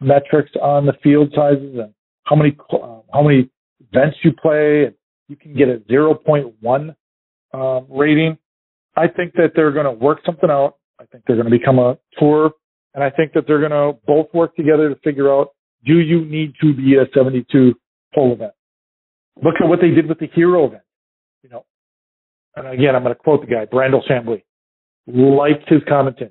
metrics 0.00 0.50
on 0.60 0.84
the 0.84 0.92
field 1.02 1.32
sizes 1.34 1.78
and 1.78 1.92
how 2.24 2.36
many 2.36 2.56
uh, 2.72 3.00
how 3.12 3.22
many 3.22 3.50
events 3.92 4.16
you 4.22 4.32
play. 4.32 4.90
You 5.28 5.34
can 5.34 5.56
get 5.56 5.68
a 5.68 5.78
0.1 5.90 6.94
um, 7.52 7.86
rating. 7.90 8.38
I 8.96 9.08
think 9.08 9.32
that 9.34 9.52
they're 9.56 9.72
going 9.72 9.86
to 9.86 9.90
work 9.90 10.20
something 10.24 10.50
out 10.50 10.76
I 10.98 11.04
think 11.06 11.24
they're 11.26 11.36
going 11.36 11.50
to 11.50 11.58
become 11.58 11.78
a 11.78 11.98
tour, 12.18 12.52
and 12.94 13.04
I 13.04 13.10
think 13.10 13.32
that 13.34 13.44
they're 13.46 13.58
going 13.58 13.70
to 13.70 13.98
both 14.06 14.26
work 14.32 14.56
together 14.56 14.88
to 14.88 14.96
figure 14.96 15.32
out 15.32 15.50
do 15.84 15.98
you 15.98 16.24
need 16.24 16.54
to 16.62 16.74
be 16.74 16.96
a 16.96 17.04
72 17.14 17.74
hole 18.16 18.32
event? 18.32 18.52
Look 19.42 19.54
at 19.60 19.68
what 19.68 19.80
they 19.80 19.90
did 19.90 20.08
with 20.08 20.18
the 20.18 20.28
hero 20.34 20.66
event. 20.66 20.82
You 21.42 21.50
know, 21.50 21.66
and 22.56 22.66
again, 22.66 22.96
I'm 22.96 23.02
going 23.02 23.14
to 23.14 23.20
quote 23.20 23.42
the 23.42 23.46
guy, 23.46 23.66
Brandel 23.66 24.02
Chamblee. 24.10 24.42
Liked 25.06 25.68
his 25.68 25.82
commenting. 25.88 26.30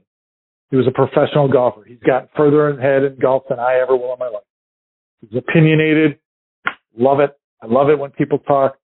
He 0.71 0.75
was 0.75 0.88
a 0.88 0.91
professional 0.91 1.47
golfer. 1.47 1.83
He's 1.88 1.99
gotten 2.05 2.27
further 2.36 2.69
ahead 2.69 3.03
in 3.03 3.17
golf 3.19 3.43
than 3.47 3.59
I 3.59 3.79
ever 3.79 3.95
will 3.95 4.11
in 4.13 4.19
my 4.19 4.27
life. 4.27 4.43
He's 5.21 5.38
opinionated. 5.38 6.17
Love 6.97 7.19
it. 7.19 7.38
I 7.61 7.67
love 7.67 7.89
it 7.89 7.97
when 7.97 8.11
people 8.11 8.39
talk. 8.39 8.77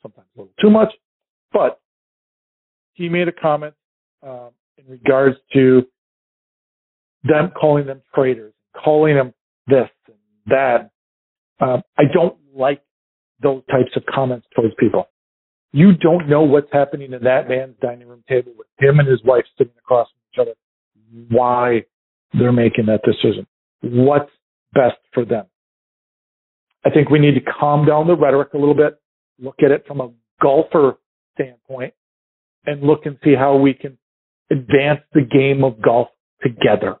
Sometimes 0.00 0.28
a 0.36 0.40
little 0.40 0.54
too 0.60 0.70
much, 0.70 0.92
but 1.52 1.80
he 2.92 3.08
made 3.08 3.26
a 3.26 3.32
comment 3.32 3.74
um, 4.22 4.50
in 4.76 4.84
regards 4.86 5.36
to 5.54 5.82
them 7.24 7.50
calling 7.58 7.86
them 7.86 8.02
traitors, 8.14 8.52
calling 8.84 9.16
them 9.16 9.32
this 9.66 9.88
and 10.06 10.16
that. 10.46 10.90
Um, 11.60 11.82
I 11.96 12.02
don't 12.12 12.36
like 12.54 12.82
those 13.42 13.62
types 13.70 13.90
of 13.96 14.04
comments 14.12 14.46
towards 14.54 14.74
people. 14.78 15.08
You 15.72 15.92
don't 15.96 16.28
know 16.28 16.42
what's 16.42 16.72
happening 16.72 17.12
in 17.12 17.22
that 17.24 17.48
man's 17.48 17.74
dining 17.82 18.08
room 18.08 18.22
table 18.28 18.52
with 18.56 18.68
him 18.78 19.00
and 19.00 19.08
his 19.08 19.22
wife 19.24 19.44
sitting 19.58 19.74
across 19.78 20.08
from 20.08 20.20
each 20.32 20.48
other. 20.48 20.56
Why 21.28 21.84
they're 22.32 22.52
making 22.52 22.86
that 22.86 23.00
decision. 23.02 23.46
What's 23.82 24.30
best 24.72 24.98
for 25.12 25.24
them. 25.24 25.46
I 26.84 26.90
think 26.90 27.08
we 27.08 27.18
need 27.18 27.34
to 27.34 27.40
calm 27.40 27.86
down 27.86 28.06
the 28.06 28.16
rhetoric 28.16 28.52
a 28.54 28.58
little 28.58 28.74
bit, 28.74 29.00
look 29.38 29.56
at 29.64 29.70
it 29.70 29.84
from 29.86 30.00
a 30.00 30.10
golfer 30.42 30.98
standpoint, 31.34 31.94
and 32.66 32.82
look 32.82 33.06
and 33.06 33.16
see 33.24 33.34
how 33.34 33.56
we 33.56 33.74
can 33.74 33.96
advance 34.50 35.00
the 35.12 35.22
game 35.22 35.64
of 35.64 35.80
golf 35.80 36.08
together. 36.42 36.96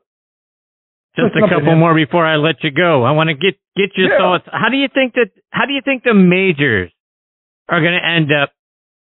Just 1.16 1.36
a 1.36 1.48
couple 1.48 1.76
more 1.76 1.94
before 1.94 2.26
I 2.26 2.36
let 2.36 2.56
you 2.62 2.70
go. 2.70 3.04
I 3.04 3.12
want 3.12 3.28
to 3.28 3.34
get 3.34 3.54
get 3.76 3.96
your 3.96 4.10
yeah. 4.10 4.18
thoughts. 4.18 4.44
How 4.50 4.68
do 4.68 4.76
you 4.76 4.88
think 4.92 5.14
that? 5.14 5.30
How 5.50 5.66
do 5.66 5.72
you 5.72 5.80
think 5.84 6.02
the 6.02 6.14
majors 6.14 6.90
are 7.68 7.80
going 7.80 7.94
to 7.94 8.04
end 8.04 8.30
up 8.32 8.50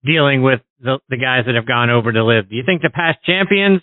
dealing 0.03 0.41
with 0.41 0.61
the 0.79 0.97
the 1.09 1.17
guys 1.17 1.45
that 1.45 1.53
have 1.53 1.67
gone 1.67 1.91
over 1.91 2.11
to 2.11 2.23
LIV? 2.23 2.49
Do 2.49 2.55
you 2.55 2.63
think 2.65 2.81
the 2.81 2.89
past 2.89 3.19
champions 3.23 3.81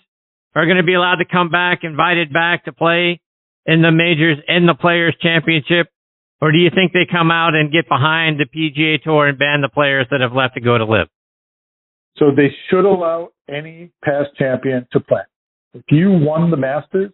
are 0.53 0.65
going 0.65 0.77
to 0.77 0.83
be 0.83 0.95
allowed 0.95 1.23
to 1.23 1.25
come 1.25 1.49
back, 1.49 1.79
invited 1.83 2.33
back 2.33 2.65
to 2.65 2.73
play 2.73 3.21
in 3.65 3.81
the 3.81 3.91
majors 3.91 4.37
in 4.47 4.65
the 4.65 4.73
Players 4.73 5.15
Championship, 5.21 5.87
or 6.41 6.51
do 6.51 6.57
you 6.57 6.69
think 6.73 6.91
they 6.91 7.07
come 7.09 7.31
out 7.31 7.55
and 7.55 7.71
get 7.71 7.87
behind 7.87 8.39
the 8.39 8.45
PGA 8.45 9.01
Tour 9.01 9.27
and 9.27 9.39
ban 9.39 9.61
the 9.61 9.69
players 9.69 10.07
that 10.11 10.19
have 10.19 10.33
left 10.33 10.55
to 10.55 10.61
go 10.61 10.77
to 10.77 10.83
LIV? 10.83 11.07
So 12.17 12.31
they 12.35 12.51
should 12.69 12.83
allow 12.83 13.29
any 13.47 13.91
past 14.03 14.35
champion 14.37 14.87
to 14.91 14.99
play. 14.99 15.21
If 15.73 15.83
you 15.89 16.11
won 16.11 16.51
the 16.51 16.57
Masters, 16.57 17.11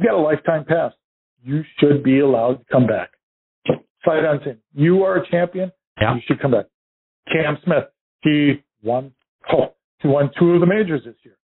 you 0.00 0.06
got 0.06 0.14
a 0.14 0.22
lifetime 0.22 0.64
pass. 0.64 0.92
You 1.42 1.62
should 1.78 2.02
be 2.02 2.20
allowed 2.20 2.54
to 2.54 2.64
come 2.72 2.86
back. 2.86 3.10
Sight 4.04 4.24
unseen. 4.24 4.58
You 4.72 5.02
are 5.02 5.18
a 5.18 5.30
champion. 5.30 5.70
Yeah. 6.00 6.14
You 6.14 6.20
should 6.26 6.40
come 6.40 6.52
back. 6.52 6.66
Cam 7.30 7.58
Smith, 7.64 7.84
he 8.22 8.62
won. 8.82 9.12
Oh, 9.52 9.74
he 9.98 10.08
won 10.08 10.30
two 10.38 10.52
of 10.52 10.60
the 10.60 10.66
majors 10.66 11.02
this 11.04 11.14
year. 11.22 11.36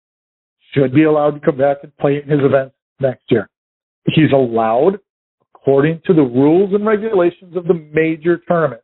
Should 0.73 0.95
be 0.95 1.05
allowed 1.05 1.33
to 1.33 1.41
come 1.41 1.59
back 1.59 1.79
and 1.83 1.97
play 1.97 2.23
in 2.23 2.29
his 2.29 2.41
events 2.43 2.75
next 3.01 3.25
year. 3.29 3.49
He's 4.07 4.33
allowed, 4.33 4.99
according 5.55 6.03
to 6.07 6.15
the 6.15 6.23
rules 6.23 6.75
and 6.75 6.87
regulations 6.87 7.57
of 7.57 7.67
the 7.67 7.75
major 7.75 8.41
tournament, 8.47 8.83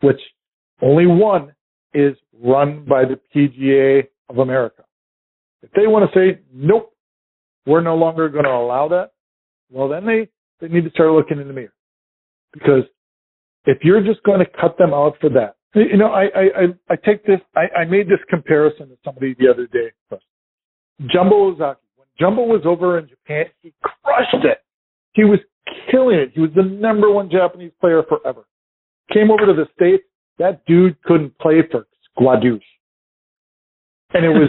which 0.00 0.20
only 0.80 1.06
one 1.06 1.52
is 1.92 2.16
run 2.42 2.84
by 2.84 3.04
the 3.04 3.18
PGA 3.34 4.06
of 4.30 4.38
America. 4.38 4.84
If 5.62 5.70
they 5.72 5.86
want 5.86 6.10
to 6.10 6.18
say, 6.18 6.40
nope, 6.52 6.94
we're 7.68 7.82
no 7.82 7.94
longer 7.94 8.28
going 8.28 8.44
to 8.44 8.50
allow 8.50 8.88
that, 8.88 9.12
well, 9.70 9.88
then 9.88 10.06
they, 10.06 10.28
they 10.60 10.72
need 10.72 10.84
to 10.84 10.90
start 10.90 11.12
looking 11.12 11.38
in 11.40 11.46
the 11.46 11.54
mirror. 11.54 11.72
Because 12.52 12.84
if 13.66 13.78
you're 13.82 14.02
just 14.02 14.22
going 14.22 14.40
to 14.40 14.46
cut 14.46 14.78
them 14.78 14.94
out 14.94 15.16
for 15.20 15.28
that, 15.30 15.56
You 15.74 15.98
know, 15.98 16.06
I 16.06 16.24
I 16.34 16.44
I 16.60 16.64
I 16.88 16.96
take 16.96 17.24
this. 17.26 17.40
I, 17.54 17.80
I 17.80 17.84
made 17.84 18.08
this 18.08 18.20
comparison 18.28 18.88
to 18.88 18.96
somebody 19.04 19.36
the 19.38 19.48
other 19.48 19.66
day. 19.66 19.92
Jumbo 21.12 21.52
Ozaki. 21.52 21.80
When 21.96 22.08
Jumbo 22.18 22.42
was 22.42 22.62
over 22.64 22.98
in 22.98 23.06
Japan, 23.06 23.44
he 23.62 23.72
crushed 23.82 24.44
it. 24.44 24.62
He 25.12 25.24
was 25.24 25.38
killing 25.90 26.18
it. 26.18 26.32
He 26.34 26.40
was 26.40 26.50
the 26.56 26.62
number 26.62 27.10
one 27.10 27.30
Japanese 27.30 27.72
player 27.80 28.02
forever. 28.08 28.46
Came 29.12 29.30
over 29.30 29.46
to 29.46 29.52
the 29.52 29.68
States, 29.76 30.04
that 30.38 30.64
dude 30.66 31.00
couldn't 31.02 31.36
play 31.38 31.62
for 31.70 31.86
Squadouche. 32.18 32.60
And 34.14 34.24
it 34.24 34.30
was, 34.30 34.48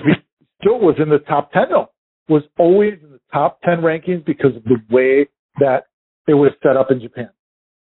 still 0.62 0.80
was 0.80 0.96
in 1.00 1.10
the 1.10 1.20
top 1.20 1.52
10 1.52 1.64
though. 1.70 1.89
Was 2.30 2.44
always 2.58 2.94
in 3.04 3.12
the 3.12 3.20
top 3.34 3.60
10 3.64 3.80
rankings 3.82 4.24
because 4.26 4.56
of 4.56 4.64
the 4.64 4.78
way 4.90 5.28
that 5.60 5.88
it 6.28 6.36
was 6.36 6.52
set 6.62 6.78
up 6.78 6.92
in 6.92 7.02
Japan. 7.02 7.30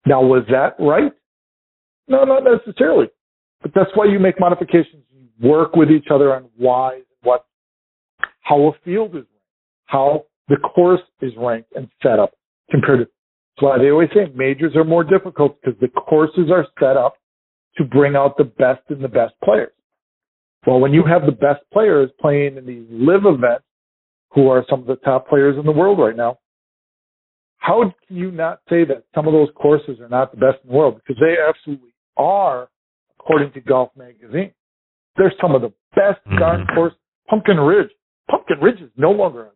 Now, 0.06 0.22
was 0.22 0.44
that 0.50 0.76
right? 0.80 1.12
No, 2.08 2.24
not 2.24 2.44
necessarily. 2.44 3.08
But 3.62 3.72
that's 3.74 3.90
why 3.96 4.06
you 4.06 4.20
make 4.20 4.40
modifications. 4.40 5.04
You 5.12 5.50
work 5.50 5.76
with 5.76 5.90
each 5.90 6.08
other 6.14 6.36
on 6.36 6.46
why 6.56 7.02
what, 7.24 7.46
how 8.42 8.68
a 8.68 8.72
field 8.84 9.16
is 9.16 9.24
how 9.88 10.26
the 10.48 10.58
course 10.58 11.02
is 11.22 11.32
ranked 11.38 11.72
and 11.76 11.88
set 12.04 12.20
up 12.20 12.34
compared 12.70 13.00
to 13.00 13.06
that's 13.56 13.64
why 13.64 13.78
they 13.78 13.90
always 13.90 14.10
say 14.14 14.32
majors 14.36 14.76
are 14.76 14.84
more 14.84 15.04
difficult 15.04 15.58
because 15.62 15.80
the 15.80 15.88
courses 15.88 16.52
are 16.52 16.68
set 16.80 16.98
up 16.98 17.16
to 17.78 17.86
bring 17.86 18.16
out 18.16 18.38
the 18.38 18.44
best 18.44 18.82
in 18.90 19.02
the 19.02 19.08
best 19.08 19.34
players. 19.44 19.72
Well, 20.68 20.80
when 20.80 20.94
you 20.94 21.04
have 21.06 21.26
the 21.26 21.32
best 21.32 21.62
players 21.72 22.10
playing 22.20 22.58
in 22.58 22.66
these 22.66 22.86
LIV 22.90 23.26
events, 23.26 23.65
who 24.36 24.50
are 24.50 24.66
some 24.70 24.82
of 24.82 24.86
the 24.86 24.98
top 24.98 25.28
players 25.28 25.56
in 25.58 25.66
the 25.66 25.72
world 25.72 25.98
right 25.98 26.16
now, 26.16 26.38
how 27.58 27.82
can 28.08 28.16
you 28.16 28.30
not 28.30 28.60
say 28.70 28.86
that 28.86 29.06
some 29.16 29.28
of 29.28 29.34
those 29.34 29.50
courses 29.56 30.00
are 30.00 30.10
not 30.10 30.32
the 30.32 30.38
best 30.38 30.58
in 30.64 30.70
the 30.70 30.76
world? 30.76 30.96
Because 30.96 31.20
they 31.20 31.36
absolutely 31.42 31.94
are, 32.18 32.70
according 33.20 33.54
to 33.54 33.62
Golf 33.62 33.90
Magazine. 33.98 34.52
They're 35.18 35.34
some 35.42 35.56
of 35.56 35.62
the 35.62 35.74
best 35.96 36.20
mm-hmm. 36.28 36.38
darn 36.38 36.68
course. 36.68 36.94
Pumpkin 37.28 37.58
Ridge. 37.58 37.90
Pumpkin 38.30 38.60
Ridge 38.60 38.82
is 38.82 38.92
no 38.98 39.12
longer 39.12 39.48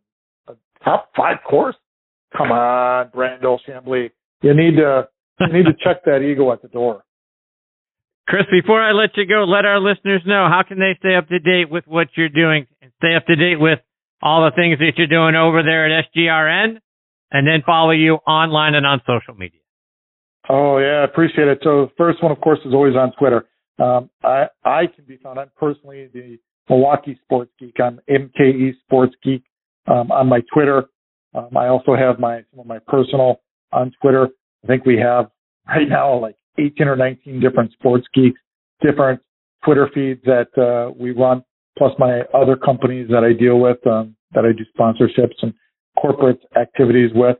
a, 0.48 0.54
a 0.54 0.56
top 0.84 1.12
five 1.16 1.38
course. 1.48 1.76
Come 2.36 2.52
on, 2.52 3.10
Brandel 3.10 3.60
Chamblee. 3.68 4.10
You 4.42 4.54
need 4.54 4.78
to 4.78 5.08
you 5.42 5.54
need 5.54 5.66
to 5.66 5.74
check 5.84 6.04
that 6.06 6.22
ego 6.22 6.52
at 6.52 6.62
the 6.62 6.68
door. 6.68 7.04
Chris, 8.28 8.44
before 8.52 8.82
I 8.82 8.92
let 8.92 9.18
you 9.18 9.26
go, 9.26 9.44
let 9.44 9.66
our 9.66 9.80
listeners 9.80 10.22
know 10.26 10.48
how 10.50 10.62
can 10.68 10.78
they 10.78 10.96
stay 11.00 11.16
up 11.16 11.28
to 11.30 11.40
date 11.40 11.70
with 11.70 11.86
what 11.88 12.10
you're 12.16 12.30
doing 12.30 12.68
and 12.82 12.92
stay 12.98 13.16
up 13.16 13.26
to 13.26 13.36
date 13.36 13.60
with 13.60 13.80
all 14.22 14.44
the 14.46 14.56
things 14.56 14.80
that 14.80 14.94
you're 14.98 15.08
doing 15.08 15.36
over 15.36 15.64
there 15.64 15.86
at 15.86 16.06
SGRN 16.16 16.80
and 17.32 17.48
then 17.48 17.62
follow 17.66 17.92
you 17.92 18.16
online 18.28 18.76
and 18.76 18.86
on 18.86 19.02
social 19.06 19.34
media. 19.38 19.60
Oh 20.50 20.78
yeah, 20.78 21.02
I 21.02 21.04
appreciate 21.04 21.48
it. 21.48 21.60
So 21.64 21.86
the 21.86 21.92
first 21.98 22.24
one, 22.24 22.32
of 22.32 22.42
course, 22.42 22.60
is 22.66 22.74
always 22.74 22.96
on 22.96 23.12
Twitter. 23.20 23.46
Um, 23.78 24.10
I 24.24 24.48
I 24.66 24.88
can 24.88 25.06
be 25.06 25.18
found. 25.18 25.40
I'm 25.40 25.52
personally 25.58 26.10
the 26.14 26.38
Milwaukee 26.70 27.20
Sports 27.24 27.52
Geek. 27.60 27.76
I'm 27.80 28.00
MKE 28.10 28.72
Sports 28.86 29.16
Geek 29.24 29.44
um, 29.88 30.12
on 30.12 30.28
my 30.28 30.42
Twitter. 30.54 30.86
Um, 31.36 31.56
I 31.56 31.68
also 31.68 31.96
have 31.96 32.20
my 32.20 32.44
some 32.52 32.62
of 32.62 32.66
my 32.66 32.80
personal 32.88 33.42
on 33.72 33.92
Twitter. 34.02 34.30
I 34.64 34.68
think 34.68 34.86
we 34.86 34.98
have 34.98 35.30
right 35.68 35.88
now 35.88 36.18
like 36.18 36.36
18 36.58 36.88
or 36.88 36.96
19 36.96 37.40
different 37.40 37.72
sports 37.74 38.08
geeks, 38.14 38.40
different 38.82 39.22
Twitter 39.64 39.90
feeds 39.94 40.22
that 40.26 40.50
uh, 40.58 40.92
we 40.98 41.12
run, 41.12 41.44
plus 41.80 41.94
my 41.98 42.22
other 42.34 42.56
companies 42.56 43.08
that 43.10 43.24
I 43.24 43.34
deal 43.34 43.60
with 43.60 43.86
um, 43.88 44.16
that 44.34 44.46
I 44.46 44.52
do 44.52 44.64
sponsorships 44.78 45.42
and 45.42 45.54
corporate 46.00 46.42
activities 46.56 47.10
with. 47.16 47.38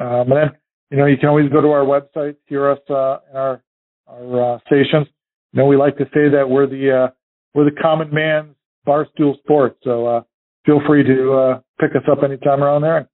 Um, 0.00 0.32
and 0.32 0.32
then 0.32 0.50
you 0.90 0.96
know 0.96 1.06
you 1.06 1.18
can 1.18 1.28
always 1.28 1.50
go 1.50 1.60
to 1.60 1.68
our 1.68 1.84
website, 1.84 2.36
hear 2.46 2.70
us 2.70 2.78
uh, 2.88 3.18
in 3.30 3.36
our 3.36 3.62
our 4.06 4.54
uh, 4.54 4.58
stations. 4.66 5.06
You 5.52 5.60
know 5.60 5.66
we 5.66 5.76
like 5.76 5.98
to 5.98 6.04
say 6.14 6.30
that 6.30 6.48
we're 6.48 6.66
the 6.66 6.90
uh, 6.90 7.10
we're 7.52 7.66
the 7.66 7.76
common 7.82 8.08
man's 8.14 8.54
barstool 8.86 9.36
sports. 9.40 9.78
So 9.84 10.06
uh, 10.06 10.22
feel 10.64 10.80
free 10.86 11.04
to 11.04 11.32
uh, 11.32 11.60
pick 11.80 11.90
us 11.96 12.08
up 12.10 12.22
anytime 12.24 12.62
around 12.62 12.82
there 12.82 12.98
And, 12.98 13.06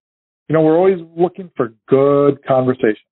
you 0.49 0.55
know, 0.55 0.63
we're 0.63 0.77
always 0.77 0.99
looking 1.17 1.51
for 1.57 1.75
good 1.89 2.45
conversation. 2.47 3.05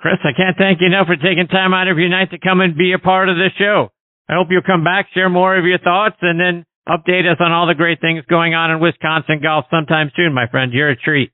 Chris, 0.00 0.18
I 0.24 0.36
can't 0.36 0.56
thank 0.58 0.80
you 0.80 0.88
enough 0.88 1.06
for 1.06 1.16
taking 1.16 1.46
time 1.46 1.72
out 1.72 1.86
of 1.86 1.98
your 1.98 2.08
night 2.08 2.30
to 2.32 2.38
come 2.38 2.60
and 2.60 2.76
be 2.76 2.92
a 2.92 2.98
part 2.98 3.28
of 3.28 3.36
this 3.36 3.52
show. 3.56 3.90
I 4.32 4.36
hope 4.36 4.48
you'll 4.48 4.62
come 4.62 4.82
back, 4.82 5.08
share 5.12 5.28
more 5.28 5.58
of 5.58 5.66
your 5.66 5.78
thoughts, 5.78 6.16
and 6.22 6.40
then 6.40 6.64
update 6.88 7.30
us 7.30 7.36
on 7.38 7.52
all 7.52 7.66
the 7.66 7.74
great 7.74 8.00
things 8.00 8.24
going 8.30 8.54
on 8.54 8.70
in 8.70 8.80
Wisconsin 8.80 9.40
golf 9.42 9.66
sometime 9.70 10.10
soon, 10.16 10.32
my 10.32 10.46
friend. 10.50 10.72
You're 10.72 10.88
a 10.88 10.96
treat. 10.96 11.32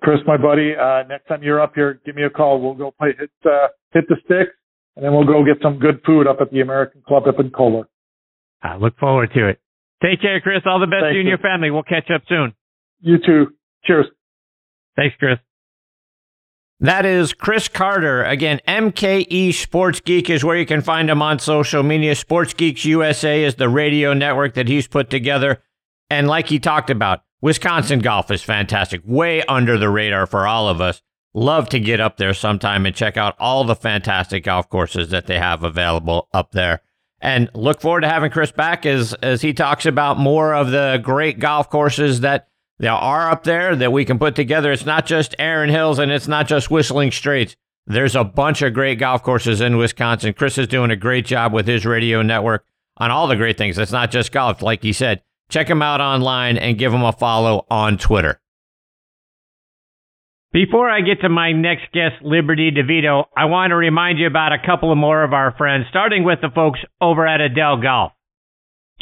Chris, 0.00 0.20
my 0.26 0.38
buddy, 0.38 0.72
uh, 0.74 1.02
next 1.06 1.26
time 1.26 1.42
you're 1.42 1.60
up 1.60 1.72
here, 1.74 2.00
give 2.06 2.16
me 2.16 2.22
a 2.22 2.30
call. 2.30 2.62
We'll 2.62 2.72
go 2.72 2.92
play 2.98 3.10
hit 3.18 3.30
uh, 3.44 3.68
hit 3.92 4.08
the 4.08 4.16
sticks, 4.24 4.56
and 4.96 5.04
then 5.04 5.12
we'll 5.12 5.26
go 5.26 5.44
get 5.44 5.60
some 5.62 5.78
good 5.78 6.00
food 6.06 6.26
up 6.26 6.38
at 6.40 6.50
the 6.50 6.62
American 6.62 7.02
Club 7.06 7.24
up 7.28 7.38
in 7.40 7.50
Kohler. 7.50 7.88
I 8.62 8.76
look 8.76 8.96
forward 8.96 9.30
to 9.34 9.48
it. 9.48 9.60
Take 10.02 10.22
care, 10.22 10.40
Chris. 10.40 10.62
All 10.64 10.80
the 10.80 10.86
best 10.86 11.04
Thanks, 11.04 11.12
to 11.12 11.14
you 11.16 11.20
and 11.20 11.28
your 11.28 11.38
family. 11.38 11.70
We'll 11.70 11.82
catch 11.82 12.10
up 12.10 12.22
soon. 12.26 12.54
You 13.00 13.18
too. 13.18 13.52
Cheers. 13.84 14.06
Thanks, 14.96 15.14
Chris. 15.18 15.38
That 16.80 17.06
is 17.06 17.32
Chris 17.32 17.68
Carter. 17.68 18.24
Again, 18.24 18.60
MKE 18.66 19.54
Sports 19.54 20.00
Geek 20.00 20.28
is 20.28 20.44
where 20.44 20.56
you 20.56 20.66
can 20.66 20.82
find 20.82 21.08
him 21.08 21.22
on 21.22 21.38
social 21.38 21.82
media. 21.82 22.14
Sports 22.14 22.52
Geeks 22.52 22.84
USA 22.84 23.44
is 23.44 23.54
the 23.54 23.68
radio 23.68 24.12
network 24.12 24.54
that 24.54 24.68
he's 24.68 24.88
put 24.88 25.08
together. 25.08 25.62
And 26.10 26.26
like 26.26 26.48
he 26.48 26.58
talked 26.58 26.90
about, 26.90 27.22
Wisconsin 27.40 28.00
golf 28.00 28.30
is 28.30 28.42
fantastic, 28.42 29.02
way 29.04 29.42
under 29.42 29.78
the 29.78 29.88
radar 29.88 30.26
for 30.26 30.46
all 30.46 30.68
of 30.68 30.80
us. 30.80 31.00
Love 31.32 31.68
to 31.68 31.80
get 31.80 32.00
up 32.00 32.16
there 32.16 32.34
sometime 32.34 32.86
and 32.86 32.94
check 32.94 33.16
out 33.16 33.34
all 33.38 33.64
the 33.64 33.74
fantastic 33.74 34.44
golf 34.44 34.68
courses 34.68 35.10
that 35.10 35.26
they 35.26 35.38
have 35.38 35.64
available 35.64 36.28
up 36.32 36.52
there. 36.52 36.80
And 37.20 37.50
look 37.54 37.80
forward 37.80 38.02
to 38.02 38.08
having 38.08 38.30
Chris 38.30 38.52
back 38.52 38.84
as 38.84 39.14
as 39.14 39.42
he 39.42 39.52
talks 39.52 39.86
about 39.86 40.18
more 40.18 40.54
of 40.54 40.70
the 40.70 41.00
great 41.02 41.38
golf 41.38 41.70
courses 41.70 42.20
that 42.20 42.48
there 42.84 42.92
are 42.92 43.30
up 43.30 43.44
there 43.44 43.74
that 43.74 43.92
we 43.92 44.04
can 44.04 44.18
put 44.18 44.34
together. 44.34 44.70
It's 44.70 44.84
not 44.84 45.06
just 45.06 45.34
Erin 45.38 45.70
Hills 45.70 45.98
and 45.98 46.12
it's 46.12 46.28
not 46.28 46.46
just 46.46 46.70
Whistling 46.70 47.12
Straits. 47.12 47.56
There's 47.86 48.14
a 48.14 48.24
bunch 48.24 48.60
of 48.60 48.74
great 48.74 48.98
golf 48.98 49.22
courses 49.22 49.62
in 49.62 49.78
Wisconsin. 49.78 50.34
Chris 50.34 50.58
is 50.58 50.68
doing 50.68 50.90
a 50.90 50.96
great 50.96 51.24
job 51.24 51.54
with 51.54 51.66
his 51.66 51.86
radio 51.86 52.20
network 52.20 52.66
on 52.98 53.10
all 53.10 53.26
the 53.26 53.36
great 53.36 53.56
things. 53.56 53.78
It's 53.78 53.90
not 53.90 54.10
just 54.10 54.32
golf, 54.32 54.60
like 54.60 54.82
he 54.82 54.92
said. 54.92 55.22
Check 55.48 55.68
him 55.68 55.80
out 55.80 56.02
online 56.02 56.58
and 56.58 56.78
give 56.78 56.92
him 56.92 57.02
a 57.02 57.12
follow 57.12 57.66
on 57.70 57.96
Twitter. 57.96 58.38
Before 60.52 60.90
I 60.90 61.00
get 61.00 61.22
to 61.22 61.30
my 61.30 61.52
next 61.52 61.90
guest, 61.92 62.16
Liberty 62.22 62.70
DeVitto, 62.70 63.24
I 63.34 63.46
want 63.46 63.70
to 63.70 63.76
remind 63.76 64.18
you 64.18 64.26
about 64.26 64.52
a 64.52 64.64
couple 64.64 64.92
of 64.92 64.98
more 64.98 65.24
of 65.24 65.32
our 65.32 65.56
friends, 65.56 65.86
starting 65.88 66.22
with 66.22 66.40
the 66.42 66.50
folks 66.54 66.80
over 67.00 67.26
at 67.26 67.40
Edel 67.40 67.80
Golf. 67.80 68.12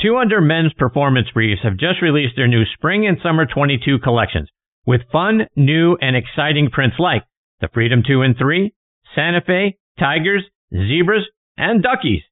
Two 0.01 0.17
Under 0.17 0.41
Men's 0.41 0.73
Performance 0.73 1.29
Briefs 1.33 1.63
have 1.63 1.77
just 1.77 2.03
released 2.03 2.35
their 2.37 2.49
new 2.49 2.65
Spring 2.75 3.07
and 3.07 3.19
Summer 3.23 3.47
22 3.47 3.99
collections 4.01 4.49
with 4.87 5.03
fun, 5.13 5.47
new, 5.55 5.97
and 6.01 6.17
exciting 6.17 6.71
prints 6.71 6.97
like 6.99 7.25
the 7.61 7.69
Freedom 7.73 8.03
2 8.07 8.23
and 8.23 8.37
3, 8.37 8.73
Santa 9.15 9.41
Fe, 9.47 9.77
Tigers, 9.99 10.45
Zebras, 10.73 11.25
and 11.57 11.83
Duckies. 11.83 12.23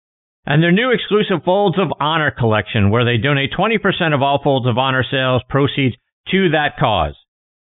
And 0.47 0.63
their 0.63 0.73
new 0.73 0.91
exclusive 0.91 1.45
Folds 1.45 1.79
of 1.79 1.93
Honor 2.01 2.33
collection 2.37 2.91
where 2.91 3.05
they 3.05 3.19
donate 3.19 3.53
20% 3.53 4.15
of 4.15 4.23
all 4.23 4.41
Folds 4.43 4.67
of 4.67 4.79
Honor 4.79 5.05
sales 5.09 5.43
proceeds 5.49 5.95
to 6.31 6.51
that 6.51 6.77
cause. 6.79 7.15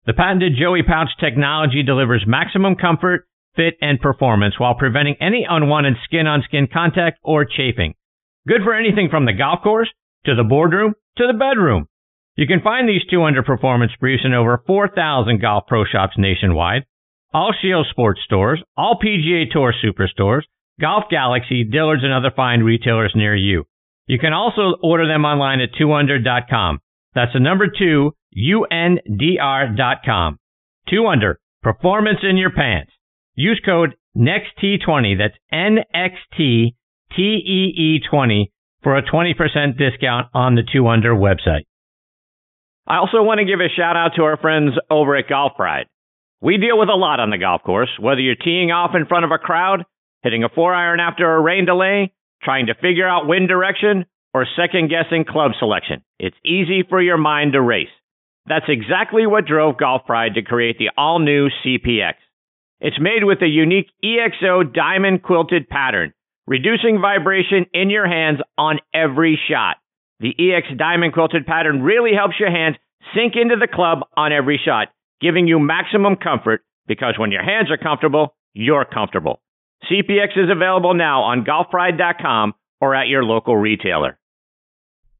The 0.05 0.13
patented 0.13 0.53
Joey 0.57 0.83
Pouch 0.83 1.09
technology 1.19 1.83
delivers 1.83 2.23
maximum 2.25 2.75
comfort, 2.75 3.27
fit, 3.55 3.73
and 3.81 3.99
performance 3.99 4.57
while 4.57 4.75
preventing 4.75 5.15
any 5.19 5.45
unwanted 5.49 5.95
skin 6.05 6.27
on 6.27 6.43
skin 6.43 6.67
contact 6.71 7.19
or 7.23 7.43
chafing. 7.43 7.95
Good 8.47 8.61
for 8.63 8.73
anything 8.73 9.09
from 9.09 9.25
the 9.25 9.33
golf 9.33 9.61
course 9.61 9.89
to 10.25 10.35
the 10.35 10.43
boardroom 10.43 10.93
to 11.17 11.27
the 11.27 11.37
bedroom. 11.37 11.87
You 12.35 12.47
can 12.47 12.61
find 12.61 12.87
these 12.87 13.05
two 13.09 13.23
under 13.23 13.43
performance 13.43 13.91
briefs 13.99 14.23
in 14.25 14.33
over 14.33 14.63
4,000 14.65 15.41
golf 15.41 15.65
pro 15.67 15.83
shops 15.85 16.13
nationwide, 16.17 16.85
all 17.33 17.53
Scheels 17.59 17.87
sports 17.89 18.21
stores, 18.23 18.63
all 18.77 18.97
PGA 19.03 19.51
Tour 19.51 19.73
superstores, 19.83 20.43
Golf 20.79 21.05
Galaxy, 21.11 21.65
Dillard's, 21.65 22.03
and 22.03 22.13
other 22.13 22.31
fine 22.33 22.61
retailers 22.61 23.11
near 23.13 23.35
you. 23.35 23.65
You 24.07 24.17
can 24.17 24.31
also 24.33 24.75
order 24.81 25.05
them 25.05 25.25
online 25.25 25.59
at 25.59 25.73
2under.com. 25.73 26.79
That's 27.13 27.33
the 27.33 27.39
number 27.39 27.67
two, 27.67 28.13
U-N-D-R.com. 28.31 29.79
2 30.89 31.07
Under, 31.07 31.39
performance 31.61 32.19
in 32.23 32.37
your 32.37 32.51
pants. 32.51 32.91
Use 33.35 33.61
code 33.65 33.95
NEXT20, 34.17 35.17
that's 35.17 35.35
N-X-T 35.51 36.75
TEE20 37.18 38.51
for 38.84 38.97
a 38.97 39.03
20% 39.03 39.78
discount 39.78 40.28
on 40.34 40.55
the 40.55 40.64
2 40.72 40.88
Under 40.88 41.14
website. 41.14 41.66
I 42.88 42.97
also 42.97 43.22
want 43.22 43.39
to 43.39 43.45
give 43.45 43.60
a 43.60 43.70
shout 43.70 43.95
out 43.95 44.14
to 44.16 44.24
our 44.24 44.38
friends 44.38 44.72
over 44.89 45.16
at 45.16 45.30
Golf 45.30 45.53
Pride. 45.55 45.86
We 46.41 46.57
deal 46.57 46.80
with 46.80 46.89
a 46.89 46.95
lot 46.95 47.20
on 47.20 47.30
the 47.30 47.38
golf 47.38 47.64
course, 47.64 47.89
whether 47.99 48.22
you're 48.22 48.36
teeing 48.36 48.72
off 48.72 48.95
in 48.95 49.05
front 49.05 49.26
of 49.26 49.32
a 49.32 49.38
crowd, 49.38 49.84
hitting 50.24 50.43
a 50.43 50.49
four 50.49 50.74
iron 50.74 50.99
after 50.99 51.30
a 51.30 51.41
rain 51.41 51.66
delay, 51.66 52.14
trying 52.41 52.68
to 52.68 52.76
figure 52.76 53.07
out 53.07 53.28
wind 53.28 53.49
direction, 53.49 54.05
or 54.34 54.47
second 54.55 54.89
guessing 54.89 55.26
club 55.26 55.51
selection. 55.60 56.01
It's 56.18 56.38
easy 56.45 56.84
for 56.88 57.01
your 57.01 57.18
mind 57.18 57.53
to 57.53 57.62
race. 57.62 57.89
That's 58.47 58.66
exactly 58.70 59.28
what 59.28 59.45
drove 59.45 59.78
Golf 59.78 60.05
Pride 60.05 60.36
to 60.36 60.41
create 60.41 60.78
the 60.78 60.91
all 60.97 61.20
new 61.20 61.49
CPX. 61.64 62.14
It's 62.80 62.99
made 62.99 63.24
with 63.24 63.41
a 63.41 63.47
unique 63.47 63.89
EXO 64.03 64.74
diamond 64.74 65.22
quilted 65.22 65.68
pattern 65.68 66.14
reducing 66.50 67.00
vibration 67.00 67.68
in 67.74 67.91
your 67.91 68.08
hands 68.10 68.39
on 68.58 68.80
every 68.91 69.39
shot. 69.47 69.78
The 70.20 70.34
EX 70.34 70.68
diamond 70.78 71.14
quilted 71.14 71.45
pattern 71.45 71.84
really 71.84 72.12
helps 72.18 72.39
your 72.39 72.52
hands 72.52 72.76
sink 73.16 73.36
into 73.39 73.56
the 73.56 73.74
club 73.74 74.00
on 74.18 74.34
every 74.34 74.60
shot, 74.66 74.88
giving 75.22 75.47
you 75.47 75.60
maximum 75.60 76.16
comfort 76.16 76.62
because 76.88 77.14
when 77.18 77.32
your 77.32 77.43
hands 77.43 77.70
are 77.70 77.78
comfortable, 77.78 78.36
you're 78.54 78.84
comfortable. 78.84 79.39
CPX 79.89 80.36
is 80.36 80.50
available 80.52 80.95
now 80.95 81.22
on 81.22 81.45
golfpride.com 81.45 82.54
or 82.82 82.95
at 82.95 83.08
your 83.08 83.24
local 83.24 83.56
retailer. 83.56 84.18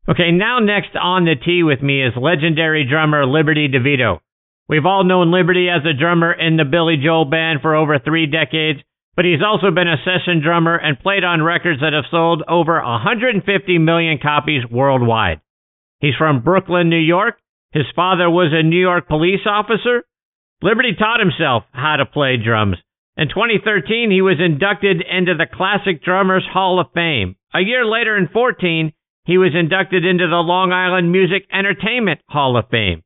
Okay, 0.10 0.32
now 0.32 0.58
next 0.58 0.96
on 1.00 1.26
the 1.26 1.36
tee 1.36 1.62
with 1.62 1.84
me 1.84 2.04
is 2.04 2.14
legendary 2.20 2.88
drummer 2.90 3.28
Liberty 3.28 3.68
DeVitto. 3.70 4.20
We've 4.68 4.86
all 4.86 5.04
known 5.04 5.32
Liberty 5.32 5.68
as 5.70 5.86
a 5.86 5.98
drummer 5.98 6.34
in 6.34 6.58
the 6.58 6.66
Billy 6.66 6.96
Joel 6.98 7.26
band 7.26 7.60
for 7.62 7.76
over 7.76 8.00
three 8.00 8.26
decades, 8.26 8.80
but 9.20 9.26
he's 9.26 9.44
also 9.46 9.70
been 9.70 9.90
a 9.90 10.00
session 10.06 10.42
drummer 10.42 10.78
and 10.78 10.98
played 10.98 11.26
on 11.26 11.44
records 11.44 11.82
that 11.82 11.92
have 11.92 12.06
sold 12.10 12.42
over 12.48 12.82
150 12.82 13.78
million 13.78 14.18
copies 14.18 14.64
worldwide. 14.72 15.42
He's 16.00 16.16
from 16.18 16.42
Brooklyn, 16.42 16.90
New 16.90 17.04
York. 17.04 17.36
His 17.74 17.84
father 17.94 18.30
was 18.30 18.54
a 18.54 18.64
New 18.64 18.80
York 18.80 19.10
police 19.10 19.46
officer. 19.46 20.06
Liberty 20.62 20.96
taught 20.98 21.20
himself 21.20 21.64
how 21.74 21.98
to 21.98 22.06
play 22.06 22.38
drums. 22.38 22.78
In 23.18 23.28
2013, 23.28 24.10
he 24.10 24.22
was 24.22 24.38
inducted 24.40 25.02
into 25.02 25.36
the 25.36 25.48
Classic 25.54 26.02
Drummers 26.02 26.48
Hall 26.50 26.80
of 26.80 26.88
Fame. 26.94 27.36
A 27.54 27.60
year 27.60 27.86
later, 27.86 28.16
in 28.16 28.30
14, 28.30 28.94
he 29.26 29.38
was 29.38 29.52
inducted 29.54 30.06
into 30.06 30.30
the 30.30 30.38
Long 30.38 30.72
Island 30.72 31.12
Music 31.12 31.44
Entertainment 31.52 32.22
Hall 32.30 32.56
of 32.56 32.70
Fame. 32.72 33.04